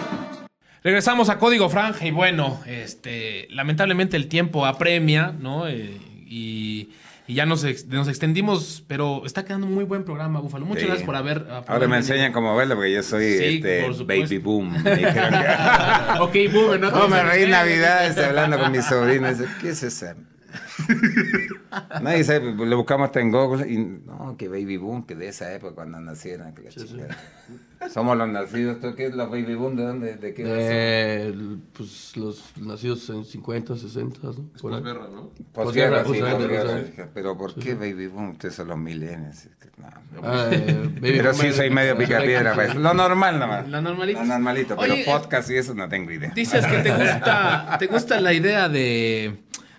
Regresamos 0.83 1.29
a 1.29 1.37
Código 1.37 1.69
Franja 1.69 2.05
y 2.05 2.11
bueno, 2.11 2.61
este, 2.65 3.47
lamentablemente 3.49 4.15
el 4.15 4.27
tiempo 4.27 4.65
apremia, 4.65 5.33
¿no? 5.37 5.67
Eh, 5.67 5.97
y, 6.25 6.89
y 7.27 7.33
ya 7.35 7.45
nos, 7.45 7.63
ex- 7.65 7.85
nos 7.87 8.07
extendimos, 8.07 8.83
pero 8.87 9.23
está 9.25 9.43
quedando 9.45 9.67
un 9.67 9.73
muy 9.73 9.83
buen 9.83 10.03
programa, 10.05 10.39
Búfalo. 10.39 10.65
Muchas 10.65 10.81
Sí. 10.83 10.87
gracias 10.87 11.05
por 11.05 11.15
haber... 11.15 11.43
por 11.43 11.51
Ahora 11.53 11.75
haber 11.75 11.89
me 11.89 11.97
enseñan 11.97 12.31
cómo 12.31 12.55
verlo 12.55 12.75
porque 12.75 12.93
yo 12.93 13.03
soy 13.03 13.37
Sí, 13.37 13.43
este 13.63 13.89
baby 14.05 14.37
boom. 14.37 14.71
Me 14.83 14.95
dijeron 14.95 15.33
que- 15.33 16.19
ok, 16.47 16.53
Boomer, 16.53 16.79
¿no? 16.79 16.91
No, 16.97 17.07
me 17.09 17.21
reí 17.23 17.49
Navidad, 17.49 18.05
estoy 18.07 18.25
hablando 18.25 18.57
con 18.59 18.71
mi 18.71 18.81
sobrino. 18.81 19.29
Dice, 19.29 19.45
¿qué 19.61 19.69
es 19.69 19.83
eso? 19.83 20.07
Nadie 22.01 22.23
sabe, 22.23 22.53
lo 22.53 22.77
buscamos 22.77 23.05
hasta 23.07 23.19
en 23.19 23.31
Google 23.31 23.67
y 23.71 23.77
no, 23.77 24.35
que 24.37 24.47
baby 24.47 24.77
boom, 24.77 25.05
que 25.05 25.15
de 25.15 25.27
esa 25.29 25.53
época 25.53 25.75
cuando 25.75 25.99
nacieron. 25.99 26.53
que 26.53 26.63
la 26.63 26.69
chingada. 26.69 27.17
Somos 27.93 28.17
los 28.17 28.27
nacidos, 28.27 28.79
¿tú 28.79 28.95
qué 28.95 29.05
es 29.07 29.15
los 29.15 29.29
baby 29.29 29.53
boom? 29.53 29.75
¿De 29.75 29.83
dónde? 29.83 30.15
¿De 30.15 30.33
qué? 30.33 30.43
Eh, 30.45 31.27
el- 31.27 31.59
pues 31.73 32.17
los 32.17 32.43
nacidos 32.57 33.07
en 33.09 33.23
50, 33.23 33.75
60, 33.77 34.19
¿no? 34.23 34.49
Posguerra, 34.59 35.07
¿no? 35.11 35.29
Posguerra, 35.53 36.03
sí. 36.05 36.19
Pero 37.13 37.37
¿por 37.37 37.53
qué 37.55 37.75
baby 37.75 38.07
boom? 38.07 38.31
Ustedes 38.31 38.55
son 38.55 38.69
los 38.69 38.77
milenios. 38.77 39.47
No. 39.77 39.87
Ah, 40.23 40.47
eh, 40.51 40.89
Pero 40.99 41.33
sí 41.35 41.51
soy 41.53 41.69
medio 41.69 41.95
picapiedra. 41.95 42.55
pues. 42.55 42.73
Lo 42.75 42.95
normal 42.95 43.37
nomás. 43.39 43.67
Lo 43.69 43.79
normalito. 43.79 44.19
Lo 44.21 44.25
normalito, 44.25 44.75
pero 44.75 44.93
Oye, 44.93 45.05
podcast 45.05 45.51
y 45.51 45.55
eso 45.57 45.75
no 45.75 45.87
tengo 45.87 46.11
idea. 46.11 46.31
Dices 46.33 46.65
que 46.65 46.77
te 46.79 46.89
gusta, 46.97 47.75
te 47.77 47.85
gusta 47.85 48.19
la 48.19 48.33
idea 48.33 48.69
de, 48.69 49.37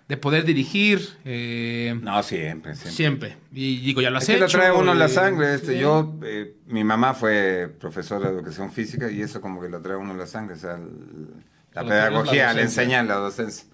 de 0.09 0.16
poder 0.16 0.44
dirigir 0.44 1.06
eh, 1.24 1.98
No, 2.02 2.22
siempre, 2.22 2.74
siempre. 2.74 2.92
siempre. 2.92 3.36
Y 3.52 3.80
digo, 3.82 4.00
ya 4.00 4.09
lo 4.11 4.18
has 4.18 4.28
Es 4.28 4.34
que 4.36 4.40
lo 4.40 4.46
trae 4.48 4.72
uno 4.72 4.92
en 4.92 4.98
la 4.98 5.09
sangre. 5.09 5.54
Este, 5.54 5.74
Sí. 5.74 5.80
Yo, 5.80 6.14
eh, 6.24 6.54
mi 6.66 6.82
mamá 6.82 7.12
fue 7.14 7.70
profesora 7.78 8.30
de 8.30 8.36
educación 8.36 8.72
física 8.72 9.11
y 9.11 9.20
eso 9.20 9.40
como 9.40 9.61
que 9.61 9.68
lo 9.68 9.80
trae 9.82 9.96
uno 9.96 10.12
en 10.12 10.18
la 10.18 10.26
sangre. 10.26 10.54
O 10.54 10.59
sea, 10.59 10.76
el- 10.76 11.44
la 11.74 11.82
Lo 11.82 11.88
pedagogía, 11.88 12.46
la 12.48 12.54
le 12.54 12.62
enseñan 12.62 13.06
la 13.06 13.16
docencia. 13.16 13.66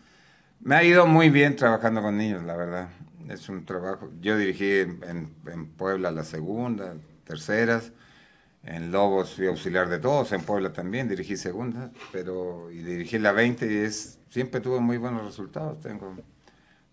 Me 0.61 0.75
ha 0.75 0.83
ido 0.83 1.07
muy 1.07 1.31
bien 1.31 1.55
trabajando 1.57 2.03
con 2.03 2.19
niños, 2.19 2.43
la 2.45 2.57
verdad. 2.57 2.89
Es 3.29 3.49
un 3.49 3.65
trabajo. 3.65 4.11
Yo 4.21 4.37
dirigí 4.37 4.71
en, 4.81 4.99
en 5.47 5.67
Puebla 5.67 6.11
la 6.11 6.25
segunda, 6.25 6.95
terceras. 7.25 7.93
En 8.65 8.91
Lobos 8.91 9.35
fui 9.35 9.47
auxiliar 9.47 9.89
de 9.89 9.99
todos, 9.99 10.33
en 10.33 10.41
Puebla 10.43 10.73
también 10.73 11.07
dirigí 11.09 11.37
segunda, 11.37 11.91
pero 12.13 12.71
y 12.71 12.79
dirigí 12.79 13.19
la 13.19 13.33
20 13.33 13.71
y 13.71 13.77
es 13.77 14.19
siempre 14.35 14.61
tuve 14.61 14.81
muy 14.81 14.97
buenos 14.97 15.25
resultados. 15.25 15.79
Tengo 15.79 16.17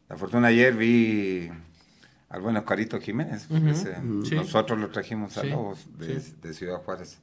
la 0.07 0.15
fortuna 0.15 0.49
ayer 0.49 0.75
vi 0.75 1.49
al 2.29 2.39
buen 2.39 2.55
Oscarito 2.55 2.99
Jiménez. 2.99 3.49
ese, 3.49 3.95
Sí. 4.23 4.35
Nosotros 4.35 4.79
lo 4.79 4.89
trajimos 4.91 5.35
a 5.39 5.41
Sí, 5.41 5.49
Lobos 5.49 5.87
de, 5.97 6.19
sí. 6.19 6.35
de 6.39 6.53
Ciudad 6.53 6.83
Juárez. 6.83 7.19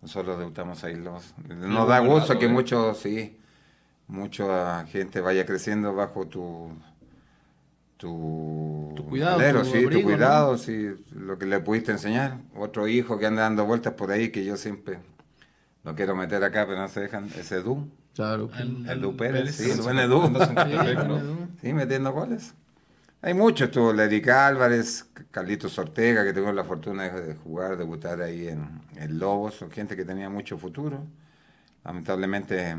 Nosotros 0.00 0.38
debutamos 0.38 0.82
ahí 0.82 0.96
Lobos. 0.96 1.34
Nos 1.46 1.86
da 1.86 1.98
gusto 1.98 2.38
que 2.38 2.46
¿eh? 2.46 2.48
mucho, 2.48 2.94
sí, 2.94 3.38
mucha 4.08 4.86
gente 4.86 5.20
vaya 5.20 5.44
creciendo 5.44 5.94
bajo 5.94 6.26
tu 6.26 6.72
tu, 7.98 8.94
Tu 8.96 9.04
cuidado, 9.04 9.40
alero, 9.40 9.60
tu 9.60 9.66
sí, 9.66 9.84
abrigo, 9.84 10.00
tu 10.00 10.02
cuidado, 10.02 10.56
sí, 10.56 10.88
lo 11.12 11.36
que 11.36 11.44
le 11.44 11.60
pudiste 11.60 11.92
enseñar. 11.92 12.38
Otro 12.56 12.88
hijo 12.88 13.18
que 13.18 13.26
anda 13.26 13.42
dando 13.42 13.66
vueltas 13.66 13.92
por 13.92 14.10
ahí 14.10 14.30
que 14.30 14.42
yo 14.42 14.56
siempre 14.56 15.00
lo 15.84 15.94
quiero 15.94 16.16
meter 16.16 16.42
acá, 16.42 16.64
pero 16.66 16.78
no 16.80 16.88
se 16.88 17.00
dejan, 17.00 17.26
es 17.36 17.52
Edu. 17.52 17.86
Claro. 18.14 18.50
Al- 18.54 18.86
Edu 18.88 19.10
al 19.10 19.16
Pérez, 19.16 19.54
sí, 19.56 19.70
el 19.70 19.80
buen 19.82 19.98
en- 19.98 20.04
Edu. 20.10 20.24
en 20.26 21.48
Sí, 21.60 21.72
metiendo 21.72 22.12
goles. 22.12 22.54
Hay 23.22 23.34
muchos, 23.34 23.68
estuvo 23.68 23.92
Lerica 23.92 24.46
Álvarez, 24.46 25.06
Carlitos 25.30 25.78
Ortega, 25.78 26.24
que 26.24 26.32
tuvo 26.32 26.52
la 26.52 26.64
fortuna 26.64 27.04
de, 27.10 27.20
de 27.26 27.34
jugar, 27.34 27.76
debutar 27.76 28.22
ahí 28.22 28.48
en, 28.48 28.80
en 28.96 29.18
Lobos, 29.18 29.54
son 29.56 29.70
gente 29.70 29.94
que 29.94 30.04
tenía 30.06 30.30
mucho 30.30 30.56
futuro. 30.56 31.04
Lamentablemente 31.84 32.76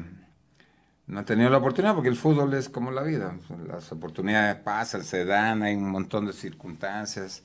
no 1.07 1.19
han 1.19 1.25
tenido 1.25 1.49
la 1.49 1.57
oportunidad 1.57 1.93
porque 1.93 2.09
el 2.09 2.15
fútbol 2.15 2.53
es 2.55 2.69
como 2.69 2.91
la 2.91 3.03
vida, 3.03 3.35
las 3.67 3.91
oportunidades 3.91 4.55
pasan, 4.57 5.03
se 5.03 5.25
dan, 5.25 5.61
hay 5.61 5.75
un 5.75 5.89
montón 5.91 6.25
de 6.25 6.33
circunstancias. 6.33 7.43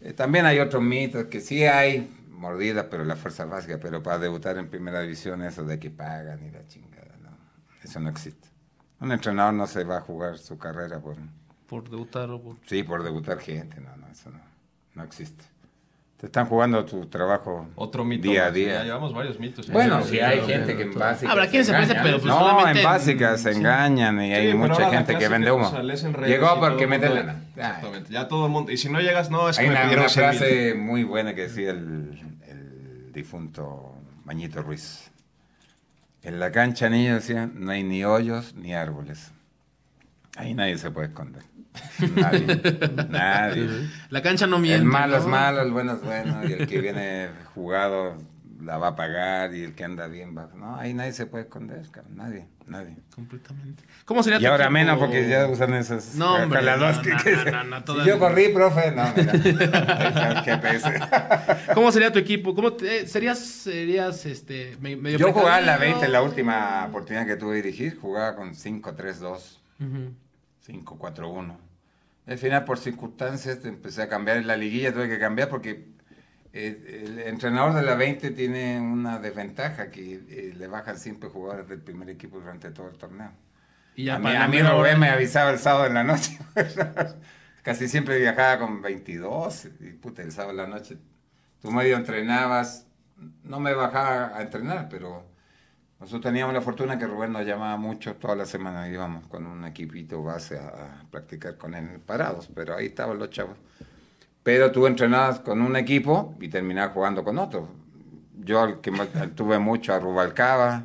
Eh, 0.00 0.12
también 0.12 0.44
hay 0.44 0.58
otros 0.58 0.82
mitos 0.82 1.24
que 1.26 1.40
sí 1.40 1.64
hay 1.64 2.10
mordidas, 2.34 2.86
pero 2.90 3.04
la 3.04 3.16
fuerza 3.16 3.44
básica, 3.44 3.78
pero 3.80 4.02
para 4.02 4.18
debutar 4.18 4.58
en 4.58 4.68
primera 4.68 5.00
división 5.00 5.42
eso 5.42 5.64
de 5.64 5.78
que 5.78 5.90
pagan 5.90 6.44
y 6.44 6.50
la 6.50 6.66
chingada, 6.66 7.16
no, 7.22 7.30
eso 7.82 8.00
no 8.00 8.08
existe. 8.08 8.48
Un 9.00 9.12
entrenador 9.12 9.54
no 9.54 9.66
se 9.66 9.84
va 9.84 9.98
a 9.98 10.00
jugar 10.00 10.38
su 10.38 10.58
carrera 10.58 11.00
por, 11.00 11.16
Por 11.66 11.88
debutar 11.88 12.30
o 12.30 12.42
por... 12.42 12.56
sí, 12.66 12.82
por 12.82 13.02
debutar 13.02 13.38
gente, 13.38 13.80
no, 13.80 13.96
no, 13.96 14.08
eso 14.08 14.30
no, 14.30 14.40
no 14.94 15.02
existe. 15.02 15.44
Te 16.24 16.28
están 16.28 16.46
jugando 16.46 16.82
tu 16.86 17.04
trabajo 17.04 17.68
Otro 17.74 18.02
mito. 18.02 18.22
día 18.22 18.44
a 18.46 18.48
más, 18.48 18.54
Ya 18.54 18.64
día. 18.64 18.84
llevamos 18.84 19.12
varios 19.12 19.38
mitos. 19.38 19.68
Bueno, 19.70 20.02
Sí, 20.02 20.12
si 20.12 20.20
hay 20.20 20.40
gente 20.40 20.74
que 20.74 20.84
en 20.84 20.94
básicas 20.94 21.30
Habrá 21.30 21.48
quien 21.48 21.62
se 21.66 21.72
pero 21.74 22.12
pues 22.12 22.24
no, 22.24 22.38
solamente 22.38 22.70
en 22.70 22.76
en- 22.78 22.84
básicas 22.84 23.40
se 23.42 23.50
engañan 23.50 24.22
y 24.22 24.32
hay 24.32 24.54
mucha 24.54 24.88
gente 24.88 25.18
que 25.18 25.28
vende 25.28 25.52
humo. 25.52 25.66
o 25.66 25.70
sea, 25.70 25.82
redes 25.82 26.02
Llegó 26.26 26.58
porque 26.58 26.86
mete 26.86 27.10
lana. 27.10 27.42
Exactamente. 27.54 28.10
Ya 28.10 28.26
todo 28.26 28.46
el 28.46 28.52
mundo. 28.52 28.72
Y 28.72 28.78
si 28.78 28.88
no 28.88 29.00
llegas, 29.02 29.30
no, 29.30 29.50
es 29.50 29.58
que 29.58 29.64
Hay 29.64 29.68
me 29.68 29.74
una, 29.74 29.82
pidieron 29.82 30.04
una 30.04 30.08
100 30.08 30.30
mil. 30.30 30.38
frase 30.38 30.74
muy 30.76 31.04
buena 31.04 31.34
que 31.34 31.42
decía 31.42 31.72
el, 31.72 32.18
el 32.48 33.12
difunto 33.12 33.94
Mañito 34.24 34.62
Ruiz. 34.62 35.10
En 36.22 36.40
la 36.40 36.50
cancha, 36.52 36.88
niño, 36.88 37.16
decía, 37.16 37.50
no 37.52 37.70
hay 37.70 37.82
ni 37.82 38.02
hoyos 38.02 38.54
ni 38.54 38.72
árboles. 38.72 39.30
Ahí 40.36 40.54
nadie 40.54 40.78
se 40.78 40.90
puede 40.90 41.08
esconder. 41.08 41.42
Nadie. 42.14 42.46
nadie. 43.10 43.68
La 44.10 44.22
cancha 44.22 44.46
no 44.46 44.58
miente. 44.58 44.78
El 44.80 44.84
malo 44.84 45.16
¿no? 45.16 45.22
es 45.22 45.26
malo, 45.26 45.62
el 45.62 45.72
bueno 45.72 45.92
es 45.92 46.02
bueno, 46.02 46.40
y 46.48 46.52
el 46.52 46.66
que 46.66 46.80
viene 46.80 47.28
jugado 47.54 48.16
la 48.62 48.78
va 48.78 48.88
a 48.88 48.96
pagar, 48.96 49.54
y 49.54 49.62
el 49.62 49.74
que 49.74 49.84
anda 49.84 50.06
bien 50.06 50.34
va... 50.34 50.48
No, 50.56 50.76
ahí 50.76 50.94
nadie 50.94 51.12
se 51.12 51.26
puede 51.26 51.44
esconder, 51.44 51.82
cabrón, 51.90 52.16
nadie, 52.16 52.46
nadie. 52.66 52.96
Completamente. 53.14 53.82
¿Cómo 54.06 54.22
sería 54.22 54.40
Y 54.40 54.46
ahora 54.46 54.70
menos 54.70 54.98
porque 54.98 55.28
ya 55.28 55.46
usan 55.48 55.74
esas 55.74 56.14
No, 56.14 56.36
hombre, 56.36 56.62
no, 56.62 57.02
que- 57.02 57.10
que 57.10 57.36
se- 57.36 57.52
Si 58.02 58.08
yo 58.08 58.18
corrí, 58.18 58.48
profe, 58.54 58.90
no, 58.92 59.04
mira. 59.14 59.32
GPS. 60.44 60.90
¿Cómo 61.74 61.92
sería 61.92 62.10
tu 62.10 62.18
equipo? 62.18 62.54
¿Cómo 62.54 62.72
te- 62.72 63.06
serías, 63.06 63.38
serías 63.38 64.24
este, 64.24 64.78
me- 64.80 64.96
medio 64.96 65.18
Yo 65.18 65.32
jugaba 65.34 65.58
en 65.58 65.66
la 65.66 65.72
precavido? 65.76 66.00
20, 66.00 66.12
la 66.12 66.22
última 66.22 66.86
oportunidad 66.88 67.26
que 67.26 67.36
tuve 67.36 67.56
de 67.56 67.62
dirigir, 67.62 67.98
jugaba 67.98 68.34
con 68.34 68.54
5-3-2, 68.54 69.58
Ujú. 69.80 70.14
5-4-1. 70.66 71.56
Al 72.26 72.38
final, 72.38 72.64
por 72.64 72.78
circunstancias, 72.78 73.64
empecé 73.64 74.02
a 74.02 74.08
cambiar 74.08 74.38
en 74.38 74.46
la 74.46 74.56
liguilla, 74.56 74.92
tuve 74.92 75.08
que 75.08 75.18
cambiar 75.18 75.48
porque 75.48 75.88
eh, 76.52 77.02
el 77.06 77.18
entrenador 77.20 77.74
de 77.74 77.82
la 77.82 77.94
20 77.96 78.30
tiene 78.30 78.80
una 78.80 79.18
desventaja 79.18 79.90
que 79.90 80.14
eh, 80.28 80.54
le 80.56 80.66
bajan 80.68 80.98
siempre 80.98 81.28
jugadores 81.28 81.68
del 81.68 81.80
primer 81.80 82.08
equipo 82.08 82.38
durante 82.40 82.70
todo 82.70 82.88
el 82.88 82.96
torneo. 82.96 83.32
Y 83.96 84.04
ya 84.04 84.16
a 84.16 84.18
mí, 84.18 84.34
a 84.34 84.48
mí 84.48 84.60
hora- 84.62 84.96
me 84.96 85.08
avisaba 85.10 85.50
el 85.50 85.58
sábado 85.58 85.86
en 85.86 85.94
la 85.94 86.04
noche. 86.04 86.38
Casi 87.62 87.88
siempre 87.88 88.18
viajaba 88.18 88.58
con 88.58 88.82
22 88.82 89.66
y 89.80 89.90
puta, 89.92 90.22
el 90.22 90.32
sábado 90.32 90.50
en 90.52 90.56
la 90.58 90.66
noche 90.66 90.98
tú 91.60 91.70
medio 91.70 91.96
entrenabas. 91.96 92.86
No 93.42 93.60
me 93.60 93.72
bajaba 93.74 94.36
a 94.36 94.42
entrenar, 94.42 94.88
pero 94.90 95.24
nosotros 96.00 96.22
teníamos 96.22 96.54
la 96.54 96.60
fortuna 96.60 96.98
que 96.98 97.06
Rubén 97.06 97.32
nos 97.32 97.46
llamaba 97.46 97.76
mucho 97.76 98.14
toda 98.16 98.36
la 98.36 98.44
semana. 98.44 98.88
Íbamos 98.88 99.26
con 99.28 99.46
un 99.46 99.64
equipito 99.64 100.22
base 100.22 100.58
a, 100.58 100.68
a 100.68 101.04
practicar 101.10 101.56
con 101.56 101.74
él 101.74 102.00
parados, 102.04 102.48
pero 102.54 102.76
ahí 102.76 102.86
estaban 102.86 103.18
los 103.18 103.30
chavos. 103.30 103.56
Pero 104.42 104.70
tú 104.70 104.86
entrenabas 104.86 105.40
con 105.40 105.62
un 105.62 105.74
equipo 105.74 106.36
y 106.38 106.48
terminabas 106.48 106.92
jugando 106.92 107.24
con 107.24 107.38
otro. 107.38 107.68
Yo 108.38 108.60
al 108.60 108.80
que 108.80 108.92
tuve 109.34 109.58
mucho 109.58 109.94
a 109.94 109.98
Rubalcaba, 109.98 110.84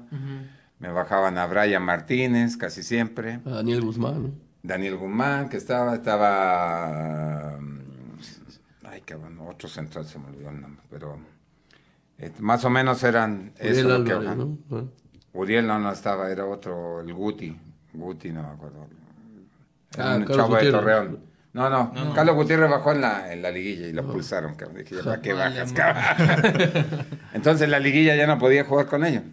me 0.80 0.90
bajaban 0.90 1.38
a 1.38 1.46
Brian 1.46 1.84
Martínez 1.84 2.56
casi 2.56 2.84
siempre. 2.84 3.42
A 3.46 3.50
Daniel 3.50 3.82
Guzmán, 3.82 4.24
¿no? 4.24 4.32
Daniel 4.64 4.96
Guzmán, 4.96 5.50
que 5.50 5.58
estaba, 5.58 5.96
estaba, 5.96 7.58
mm, 7.60 8.86
ay 8.86 9.02
cabrón, 9.02 9.40
otro 9.42 9.68
central 9.68 10.06
se 10.06 10.20
me 10.20 10.28
olvidó 10.28 10.50
el 10.50 10.62
nombre, 10.62 10.84
pero 10.90 11.18
más 12.40 12.64
o 12.66 12.70
menos 12.70 13.04
eran 13.04 13.54
Uriel 13.60 13.78
eso 13.78 13.98
lo 14.00 14.04
que- 14.04 14.14
¿no? 14.36 14.58
Ah. 14.72 14.84
Uriel 15.34 15.68
no, 15.68 15.80
no 15.80 15.92
estaba, 15.92 16.30
era 16.32 16.46
otro, 16.46 17.02
el 17.02 17.14
Guti, 17.14 17.56
Guti 17.94 18.32
no 18.32 18.44
me 18.44 18.50
acuerdo. 18.50 18.88
Era 19.94 20.14
Ah, 20.14 20.16
un 20.18 20.22
Carlos 20.26 20.38
chavo 20.38 20.56
de. 20.58 20.72
Torreón. 20.72 21.20
No, 21.52 21.68
no, 21.70 22.14
Carlos 22.14 22.36
Gutiérrez 22.36 22.70
bajó 22.70 22.92
en 22.92 23.02
la, 23.02 23.34
en 23.34 23.42
la 23.42 23.50
liguilla 23.50 23.88
y 23.88 23.92
lo 23.94 24.06
pulsaron, 24.06 24.54
cabrón. 24.56 24.84
Dije, 24.84 25.02
¿para 25.04 25.20
qué 25.20 25.34
bajas, 25.34 25.74
cabrón? 25.74 26.86
Entonces 27.34 27.64
en 27.64 27.72
la 27.72 27.80
liguilla 27.80 28.16
ya 28.16 28.28
no 28.28 28.38
podía 28.38 28.64
jugar 28.66 28.86
con 28.86 29.04
ellos. 29.04 29.24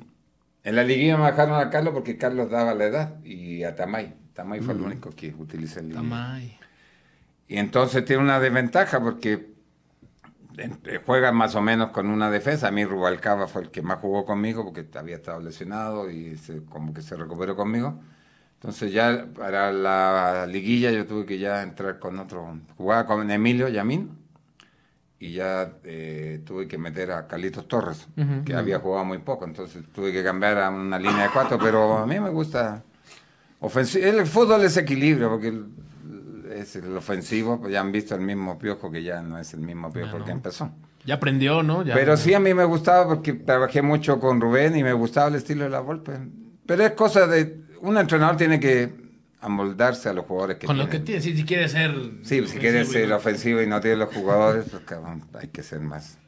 En 0.65 0.77
la 0.77 0.83
liguilla 0.83 1.17
me 1.17 1.25
bajaron 1.25 1.61
a 1.61 1.69
Carlos 1.71 1.93
porque 1.93 2.17
Carlos 2.17 2.51
daba 2.51 2.75
la 2.75 2.85
edad 2.87 3.23
y 3.25 3.65
a 3.65 3.75
Tamay. 3.77 4.15
Tamay 4.33 4.61
fue 4.61 4.75
el 4.75 4.81
único 4.81 5.11
que 5.11 5.35
utilizó 5.39 5.81
el 5.81 5.89
liguilla. 5.91 6.03
Tamay. 6.03 6.59
Y 7.49 7.59
entonces 7.59 8.05
tiene 8.05 8.23
una 8.23 8.41
desventaja 8.41 8.99
porque 9.01 9.55
eh, 10.59 11.01
juega 11.05 11.33
más 11.33 11.55
o 11.55 11.61
menos 11.63 11.91
con 11.91 12.09
una 12.09 12.31
defensa. 12.31 12.69
A 12.69 12.71
mí 12.71 12.85
Rubalcaba 12.85 13.47
fue 13.47 13.63
el 13.63 13.71
que 13.71 13.83
más 13.83 13.99
jugó 14.01 14.25
conmigo 14.25 14.65
porque 14.65 14.87
había 14.99 15.17
estado 15.17 15.41
lesionado 15.41 16.11
y 16.11 16.37
se- 16.39 16.65
como 16.65 16.93
que 16.95 17.03
se 17.03 17.17
recuperó 17.17 17.57
conmigo. 17.57 18.01
Entonces 18.55 18.93
ya 18.93 19.27
para 19.37 19.71
la 19.73 20.47
liguilla 20.47 20.91
yo 20.91 21.07
tuve 21.07 21.27
que 21.27 21.39
ya 21.39 21.63
entrar 21.63 21.99
con 21.99 22.19
otro. 22.19 22.59
Jugaba 22.77 23.07
con 23.07 23.31
Emilio 23.31 23.69
Yamín 23.69 24.11
y 25.19 25.33
ya 25.33 25.73
eh, 25.85 26.41
tuve 26.45 26.67
que 26.69 26.79
meter 26.79 27.11
a 27.13 27.27
Carlitos 27.27 27.69
Torres, 27.69 28.07
que 28.45 28.55
había 28.55 28.79
jugado 28.79 29.05
muy 29.05 29.19
poco. 29.19 29.45
Entonces 29.45 29.83
tuve 29.95 30.13
que 30.13 30.23
cambiar 30.25 30.59
a 30.59 30.71
una 30.71 30.99
línea 30.99 31.25
de 31.25 31.31
cuatro, 31.33 31.59
pero 31.59 31.99
a 31.99 32.07
mí 32.07 32.19
me 32.19 32.31
gusta 32.31 32.83
ofensivo. 33.61 34.07
El 34.07 34.27
fútbol 34.27 34.65
es 34.65 34.77
equilibrio 34.77 35.29
porque 35.31 35.49
el- 35.49 35.67
es 36.61 36.77
el 36.77 36.97
ofensivo. 36.97 37.61
Pues 37.61 37.73
ya 37.73 37.81
han 37.81 37.93
visto 37.93 38.15
el 38.15 38.21
mismo 38.21 38.59
piojo 38.59 38.91
que 38.91 39.03
ya 39.03 39.23
no 39.23 39.39
es 39.39 39.55
el 39.55 39.61
mismo 39.61 39.93
piojo 39.93 40.13
porque 40.13 40.31
empezó. 40.31 40.71
Ya 41.05 41.15
aprendió, 41.15 41.63
¿no? 41.63 41.85
Ya. 41.85 41.95
Pero 41.95 42.17
sí 42.17 42.35
a 42.35 42.41
mí 42.41 42.53
me 42.53 42.65
gustaba 42.65 43.07
porque 43.07 43.33
trabajé 43.35 43.83
mucho 43.83 44.19
con 44.19 44.41
Rubén 44.41 44.77
y 44.77 44.83
me 44.83 44.93
gustaba 44.93 45.29
el 45.29 45.37
estilo 45.37 45.65
de 45.65 45.71
la 45.71 45.81
Volpe. 45.81 46.19
Pero 46.67 46.85
es 46.85 46.93
cosa 46.93 47.27
de... 47.27 47.65
Un 47.81 47.97
entrenador 47.97 48.37
tiene 48.37 48.59
que 48.59 48.93
amoldarse 49.41 50.09
a 50.09 50.13
los 50.13 50.25
jugadores 50.27 50.57
que 50.57 50.67
Con 50.67 50.79
lo 50.79 50.87
que 50.89 50.99
tiene. 50.99 51.21
tiene, 51.21 51.23
si, 51.23 51.37
si 51.37 51.45
quiere 51.45 51.69
ser. 51.69 51.95
Sí, 52.23 52.47
si 52.49 52.59
quieres 52.59 52.89
ser 52.91 53.13
ofensivo 53.13 53.63
y 53.63 53.67
no 53.67 53.81
tienes 53.81 54.01
los 54.01 54.15
jugadores, 54.15 54.65
pues 54.71 54.83
cabrón, 54.85 55.25
hay 55.35 55.49
que 55.49 55.63
ser 55.63 55.81
más. 55.81 56.19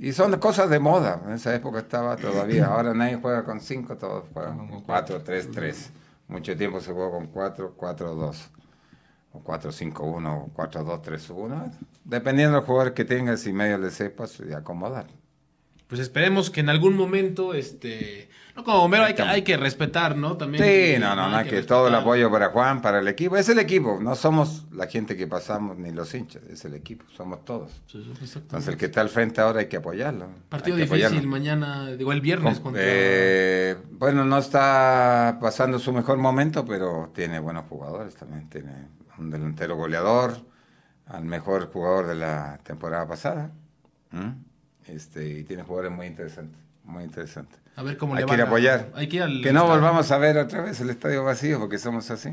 Y 0.00 0.12
son 0.12 0.36
cosas 0.38 0.68
de 0.70 0.78
moda. 0.78 1.22
En 1.26 1.32
esa 1.32 1.54
época 1.54 1.78
estaba 1.78 2.16
todavía. 2.16 2.66
Ahora 2.66 2.94
nadie 2.94 3.18
juega 3.20 3.44
con 3.44 3.60
cinco, 3.60 3.96
todos 3.96 4.24
juegan 4.32 4.68
con 4.68 4.82
cuatro, 4.82 5.22
tres, 5.22 5.50
tres. 5.50 5.90
Mucho 6.28 6.56
tiempo 6.56 6.80
se 6.80 6.92
jugó 6.92 7.10
con 7.10 7.26
cuatro, 7.28 7.74
cuatro, 7.76 8.14
dos. 8.14 8.50
O 9.38 9.42
cuatro, 9.44 9.70
cinco, 9.70 10.04
uno, 10.04 10.44
o 10.44 10.50
cuatro, 10.52 10.82
dos, 10.82 11.00
tres, 11.00 11.30
uno. 11.30 11.70
Dependiendo 12.04 12.54
de 12.54 12.60
los 12.60 12.66
jugadores 12.66 12.94
que 12.94 13.04
tengas 13.04 13.46
y 13.46 13.52
medio 13.52 13.78
le 13.78 13.90
sepas 13.90 14.40
y 14.40 14.52
acomodar. 14.52 15.06
Pues 15.86 16.00
esperemos 16.02 16.50
que 16.50 16.60
en 16.60 16.68
algún 16.68 16.96
momento, 16.96 17.54
este. 17.54 18.28
No, 18.54 18.64
como 18.64 18.80
bombero 18.80 19.04
hay 19.04 19.14
que, 19.14 19.22
hay 19.22 19.42
que 19.42 19.56
respetar, 19.56 20.16
¿no? 20.16 20.36
También. 20.36 20.62
Sí, 20.62 21.00
no, 21.00 21.14
no, 21.14 21.30
no, 21.30 21.36
hay 21.36 21.48
que 21.48 21.62
todo 21.62 21.88
el 21.88 21.94
apoyo 21.94 22.30
para 22.30 22.50
Juan, 22.50 22.82
para 22.82 22.98
el 22.98 23.08
equipo. 23.08 23.36
Es 23.36 23.48
el 23.48 23.58
equipo, 23.58 23.98
no 24.00 24.14
somos 24.16 24.66
la 24.72 24.86
gente 24.88 25.16
que 25.16 25.26
pasamos 25.26 25.78
ni 25.78 25.92
los 25.92 26.12
hinchas, 26.12 26.42
es 26.50 26.64
el 26.64 26.74
equipo, 26.74 27.06
somos 27.16 27.44
todos. 27.44 27.70
Entonces 27.94 28.68
el 28.68 28.76
que 28.76 28.86
está 28.86 29.00
al 29.00 29.08
frente 29.08 29.40
ahora 29.40 29.60
hay 29.60 29.66
que 29.66 29.76
apoyarlo. 29.78 30.28
Partido 30.48 30.76
que 30.76 30.82
difícil 30.82 31.06
apoyarlo. 31.06 31.30
mañana, 31.30 31.86
digo, 31.92 32.12
el 32.12 32.20
viernes 32.20 32.60
contra. 32.60 32.82
eh, 32.84 33.76
bueno, 33.92 34.24
no 34.24 34.38
está 34.38 35.38
pasando 35.40 35.78
su 35.78 35.92
mejor 35.92 36.18
momento, 36.18 36.66
pero 36.66 37.12
tiene 37.14 37.38
buenos 37.38 37.64
jugadores 37.66 38.14
también. 38.16 38.50
Tiene 38.50 38.88
un 39.18 39.30
delantero 39.30 39.76
goleador, 39.76 40.36
al 41.06 41.24
mejor 41.24 41.70
jugador 41.72 42.06
de 42.06 42.14
la 42.14 42.58
temporada 42.62 43.06
pasada. 43.06 43.50
Este, 44.86 45.28
y 45.28 45.44
tiene 45.44 45.62
jugadores 45.62 45.92
muy 45.92 46.06
interesantes, 46.06 46.58
muy 46.84 47.04
interesantes. 47.04 47.58
a 47.76 47.82
ver 47.82 47.96
cómo 47.98 48.14
Hay 48.14 48.20
le 48.22 48.26
que 48.26 48.34
ir 48.34 48.40
a 48.40 48.44
apoyar. 48.44 48.90
Hay 48.94 49.08
que 49.08 49.16
ir 49.16 49.22
al 49.22 49.42
Que 49.42 49.52
no 49.52 49.66
volvamos 49.66 50.10
a 50.10 50.18
ver 50.18 50.38
otra 50.38 50.62
vez 50.62 50.80
el 50.80 50.90
estadio 50.90 51.24
vacío, 51.24 51.58
porque 51.58 51.78
somos 51.78 52.10
así. 52.10 52.30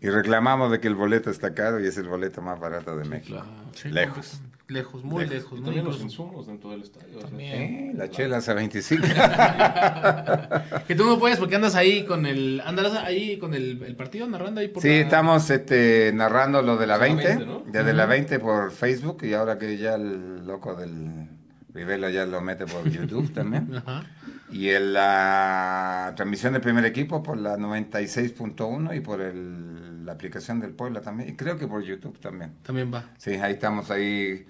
Y 0.00 0.08
reclamamos 0.10 0.70
de 0.70 0.80
que 0.80 0.88
el 0.88 0.94
boleto 0.94 1.30
está 1.30 1.54
caro 1.54 1.80
y 1.80 1.86
es 1.86 1.96
el 1.96 2.08
boleto 2.08 2.42
más 2.42 2.60
barato 2.60 2.96
de 2.96 3.04
México. 3.04 3.42
Sí, 3.74 3.88
Lejos. 3.90 4.40
Lejos, 4.72 5.04
muy 5.04 5.20
Lejos. 5.24 5.34
lejos. 5.34 5.52
muy 5.52 5.62
También 5.64 5.84
los 5.84 5.94
lejos. 5.96 6.10
insumos 6.10 6.46
dentro 6.46 6.70
del 6.70 6.82
estadio. 6.82 7.18
o 7.18 7.20
sea, 7.28 7.38
Eh, 7.38 7.92
la 7.94 8.10
chela 8.10 8.38
hace 8.38 8.54
25. 8.54 9.06
Que 10.86 10.94
tú 10.94 11.04
no 11.04 11.18
puedes 11.18 11.38
porque 11.38 11.56
andas 11.56 11.74
ahí 11.74 12.04
con 12.04 12.26
el. 12.26 12.62
Andas 12.64 12.94
ahí 12.94 13.38
con 13.38 13.54
el, 13.54 13.82
el 13.82 13.96
partido 13.96 14.26
narrando 14.28 14.60
ahí 14.60 14.68
por 14.68 14.82
Sí, 14.82 14.88
la- 14.88 14.94
estamos 15.00 15.48
este, 15.50 16.12
narrando 16.14 16.62
lo 16.62 16.76
de 16.76 16.86
la 16.86 16.94
La 16.96 17.02
20, 17.04 17.24
20, 17.26 17.46
¿no? 17.46 17.62
desde 17.66 17.92
la 17.92 18.06
20 18.06 18.38
por 18.38 18.70
Facebook 18.72 19.18
y 19.24 19.34
ahora 19.34 19.58
que 19.58 19.76
ya 19.78 19.94
el 19.94 20.46
loco 20.46 20.74
del 20.74 21.28
Rivela 21.74 22.10
ya 22.10 22.26
lo 22.26 22.40
mete 22.40 22.66
por 22.66 22.88
YouTube 22.88 23.32
también. 23.34 23.74
Ajá. 23.76 24.04
Y 24.50 24.68
en 24.68 24.92
la 24.92 26.12
transmisión 26.14 26.52
del 26.52 26.60
primer 26.62 26.84
equipo 26.84 27.22
por 27.22 27.38
la 27.38 27.56
96.1 27.56 28.94
y 28.96 29.00
por 29.00 29.20
el- 29.22 30.04
la 30.04 30.12
aplicación 30.12 30.60
del 30.60 30.72
Puebla 30.72 31.00
también. 31.00 31.30
Y 31.30 31.36
creo 31.36 31.56
que 31.56 31.66
por 31.66 31.82
YouTube 31.82 32.18
también. 32.18 32.52
También 32.62 32.92
va. 32.92 33.04
Sí, 33.18 33.30
ahí 33.34 33.52
estamos 33.52 33.90
ahí 33.90 34.44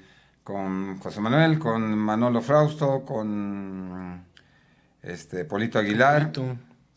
con 0.45 0.99
José 0.99 1.21
Manuel, 1.21 1.59
con 1.59 1.97
Manolo 1.97 2.41
Frausto, 2.41 3.05
con 3.05 4.25
este 5.03 5.45
Polito 5.45 5.79
Aguilar 5.79 6.33
Polito. 6.33 6.57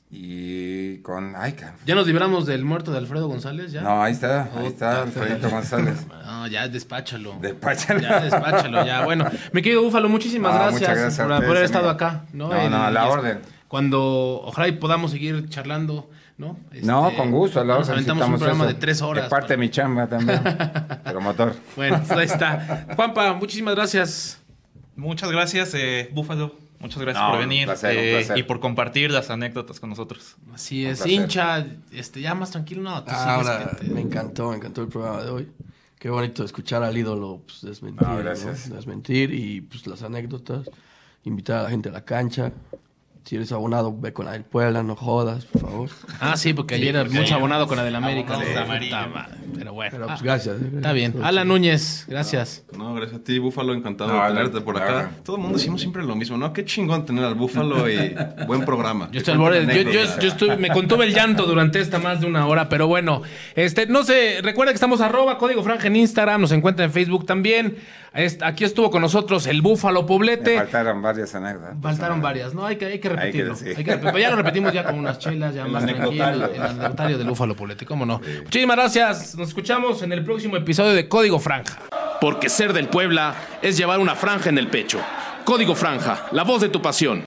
y 0.09 0.97
con... 0.99 1.35
Ay. 1.35 1.55
Ya 1.85 1.95
nos 1.95 2.07
libramos 2.07 2.45
del 2.45 2.63
muerto 2.65 2.91
de 2.91 2.97
Alfredo 2.97 3.27
González, 3.27 3.71
¿ya? 3.71 3.81
No, 3.81 4.01
ahí 4.01 4.13
está, 4.13 4.49
ahí 4.55 4.65
está 4.67 5.03
Alfredito 5.03 5.49
González. 5.49 6.05
No, 6.25 6.47
ya 6.47 6.67
despáchalo. 6.67 7.37
Despáchalo. 7.39 7.99
Ya, 8.01 8.19
despáchalo, 8.21 8.83
ya. 8.85 9.03
Bueno, 9.05 9.25
mi 9.51 9.61
querido 9.61 9.83
Búfalo, 9.83 10.09
muchísimas 10.09 10.53
No, 10.53 10.59
gracias, 10.59 10.89
por 10.89 11.31
ustedes, 11.31 11.49
haber 11.49 11.63
estado 11.63 11.89
amigo. 11.89 12.05
acá. 12.05 12.25
No, 12.33 12.49
No, 12.49 12.69
no, 12.69 12.83
a 12.83 12.91
la 12.91 13.07
orden. 13.09 13.39
Cuando 13.67 14.41
ojalá 14.43 14.67
y 14.67 14.73
podamos 14.73 15.11
seguir 15.11 15.49
charlando, 15.49 16.09
¿no? 16.37 16.57
No, 16.83 17.07
Este, 17.07 17.17
con 17.17 17.31
gusto, 17.31 17.59
a 17.61 17.63
la 17.63 17.77
Nos 17.79 17.89
aventamos 17.89 18.27
un 18.27 18.35
programa 18.35 18.65
eso. 18.65 18.73
de 18.73 18.79
tres 18.79 19.01
horas. 19.01 19.23
Es 19.25 19.29
parte 19.29 19.53
de 19.53 19.57
mi 19.57 19.69
chamba 19.69 20.07
también. 20.07 20.41
Promotor. 21.03 21.55
Bueno, 21.75 22.01
pues 22.05 22.11
ahí 22.19 22.25
está. 22.25 22.87
Juanpa, 22.95 23.33
muchísimas 23.33 23.75
gracias. 23.75 24.41
Muchas 24.95 25.31
gracias, 25.31 25.73
eh, 25.75 26.09
Búfalo. 26.13 26.55
Muchas 26.79 27.01
gracias 27.01 27.23
No, 27.23 27.31
por 27.31 27.39
un 27.39 27.49
venir 27.49 27.67
un 27.67 27.73
eh, 27.83 28.17
placer. 28.21 28.37
y 28.37 28.43
por 28.43 28.59
compartir 28.59 29.09
las 29.09 29.29
anécdotas 29.29 29.79
con 29.79 29.89
nosotros. 29.89 30.35
Así 30.53 30.85
es, 30.85 31.05
hincha, 31.05 31.65
este, 31.91 32.21
ya 32.21 32.35
más 32.35 32.51
tranquilo, 32.51 32.81
no, 32.83 33.03
tú 33.03 33.11
Ah, 33.13 33.35
ahora 33.35 33.69
que 33.79 33.85
te- 33.87 33.91
me 33.93 34.01
encantó, 34.01 34.49
me 34.51 34.57
encantó 34.57 34.81
el 34.81 34.89
programa 34.89 35.23
de 35.23 35.29
hoy. 35.31 35.47
Qué 35.97 36.09
bonito 36.09 36.43
escuchar 36.43 36.83
al 36.83 36.95
ídolo 36.95 37.41
pues, 37.45 37.61
desmentir, 37.61 38.05
No, 38.07 38.13
¿no? 38.15 38.19
gracias. 38.19 38.69
desmentir 38.69 39.33
y 39.33 39.61
pues 39.61 39.87
las 39.87 40.03
anécdotas, 40.03 40.69
invitar 41.23 41.59
a 41.59 41.63
la 41.63 41.69
gente 41.69 41.89
a 41.89 41.93
la 41.93 42.03
cancha. 42.05 42.51
Si 43.25 43.35
eres 43.35 43.51
abonado, 43.51 43.91
ve 43.99 44.13
con 44.13 44.27
la 44.27 44.33
del 44.33 44.43
Puebla, 44.43 44.83
no 44.83 44.95
jodas, 44.95 45.45
por 45.45 45.61
favor. 45.63 45.89
Ah, 46.19 46.37
sí, 46.37 46.53
porque 46.53 46.75
ayer 46.75 46.89
era 46.95 47.05
mucho 47.05 47.33
abonado 47.33 47.65
con 47.65 47.75
la 47.75 47.83
del 47.83 47.95
América. 47.95 48.37
Sí, 48.39 48.45
Pero 49.57 49.73
bueno. 49.73 49.91
Pero 49.91 50.05
pues 50.07 50.19
Ah, 50.19 50.23
gracias. 50.23 50.57
eh, 50.61 50.69
Está 50.75 50.91
bien. 50.93 51.15
Alan 51.23 51.47
Núñez, 51.47 52.05
gracias. 52.07 52.63
No, 52.77 52.93
gracias 52.93 53.19
a 53.21 53.23
ti, 53.23 53.39
Búfalo, 53.39 53.73
encantado 53.73 54.13
No, 54.13 54.21
de 54.21 54.27
tenerte 54.29 54.61
por 54.61 54.77
acá. 54.77 55.09
Todo 55.23 55.37
el 55.37 55.41
mundo 55.41 55.57
decimos 55.57 55.81
siempre 55.81 56.03
lo 56.03 56.15
mismo, 56.15 56.37
¿no? 56.37 56.53
Qué 56.53 56.65
chingón 56.65 57.03
tener 57.07 57.25
al 57.25 57.33
Búfalo 57.33 57.89
y 57.89 58.15
buen 58.45 58.63
programa. 58.63 59.09
Yo 59.11 59.17
estoy 59.17 59.33
al 59.33 59.39
borde- 59.39 59.65
yo, 59.83 59.89
yo- 59.91 60.19
yo 60.19 60.27
estuve- 60.27 60.57
me 60.57 60.69
contuve 60.69 61.05
el 61.05 61.13
llanto 61.15 61.47
durante 61.47 61.79
esta 61.79 61.97
más 61.97 62.21
de 62.21 62.27
una 62.27 62.45
hora, 62.45 62.69
pero 62.69 62.85
bueno, 62.87 63.23
este, 63.55 63.87
no 63.87 64.03
sé, 64.03 64.41
recuerda 64.43 64.71
que 64.71 64.75
estamos 64.75 65.01
arroba 65.01 65.39
código 65.39 65.63
franja 65.63 65.87
en 65.87 65.95
Instagram, 65.95 66.41
nos 66.41 66.51
encuentra 66.51 66.85
en 66.85 66.91
Facebook 66.91 67.25
también. 67.25 67.77
Aquí 68.43 68.63
estuvo 68.63 68.89
con 68.89 69.01
nosotros 69.01 69.45
el 69.45 69.61
Búfalo 69.61 70.03
Me 70.03 70.07
Poblete. 70.07 70.57
faltaron 70.57 71.01
varias 71.01 71.35
anécdotas. 71.35 71.75
Faltaron 71.81 72.21
varias, 72.21 72.53
¿no? 72.53 72.65
Hay 72.65 72.77
que, 72.77 72.85
hay 72.85 72.99
que 72.99 73.09
Hay 73.09 73.31
que 73.31 73.43
repetirlo. 73.43 73.53
Hay 73.53 73.59
que 73.59 73.73
repetirlo. 73.75 74.11
Pero 74.13 74.17
ya 74.19 74.29
lo 74.29 74.35
repetimos 74.37 74.71
ya 74.73 74.83
con 74.85 74.99
unas 74.99 75.19
chelas, 75.19 75.53
ya 75.53 75.65
El 75.65 75.71
más 75.71 75.85
tranquilo. 75.85 76.25
El 76.25 76.43
anecdotario 76.61 77.17
del 77.17 77.27
Búfalo 77.27 77.55
Poblete, 77.55 77.85
¿cómo 77.85 78.05
no? 78.05 78.21
Muchísimas 78.43 78.77
gracias. 78.77 79.35
Nos 79.35 79.49
escuchamos 79.49 80.01
en 80.01 80.13
el 80.13 80.23
próximo 80.23 80.55
episodio 80.55 80.93
de 80.93 81.09
Código 81.09 81.39
Franja. 81.39 81.79
Porque 82.21 82.47
ser 82.49 82.71
del 82.71 82.87
Puebla 82.87 83.35
es 83.61 83.77
llevar 83.77 83.99
una 83.99 84.15
franja 84.15 84.49
en 84.49 84.57
el 84.57 84.67
pecho. 84.67 84.99
Código 85.43 85.75
Franja, 85.75 86.25
la 86.31 86.43
voz 86.43 86.61
de 86.61 86.69
tu 86.69 86.81
pasión. 86.81 87.23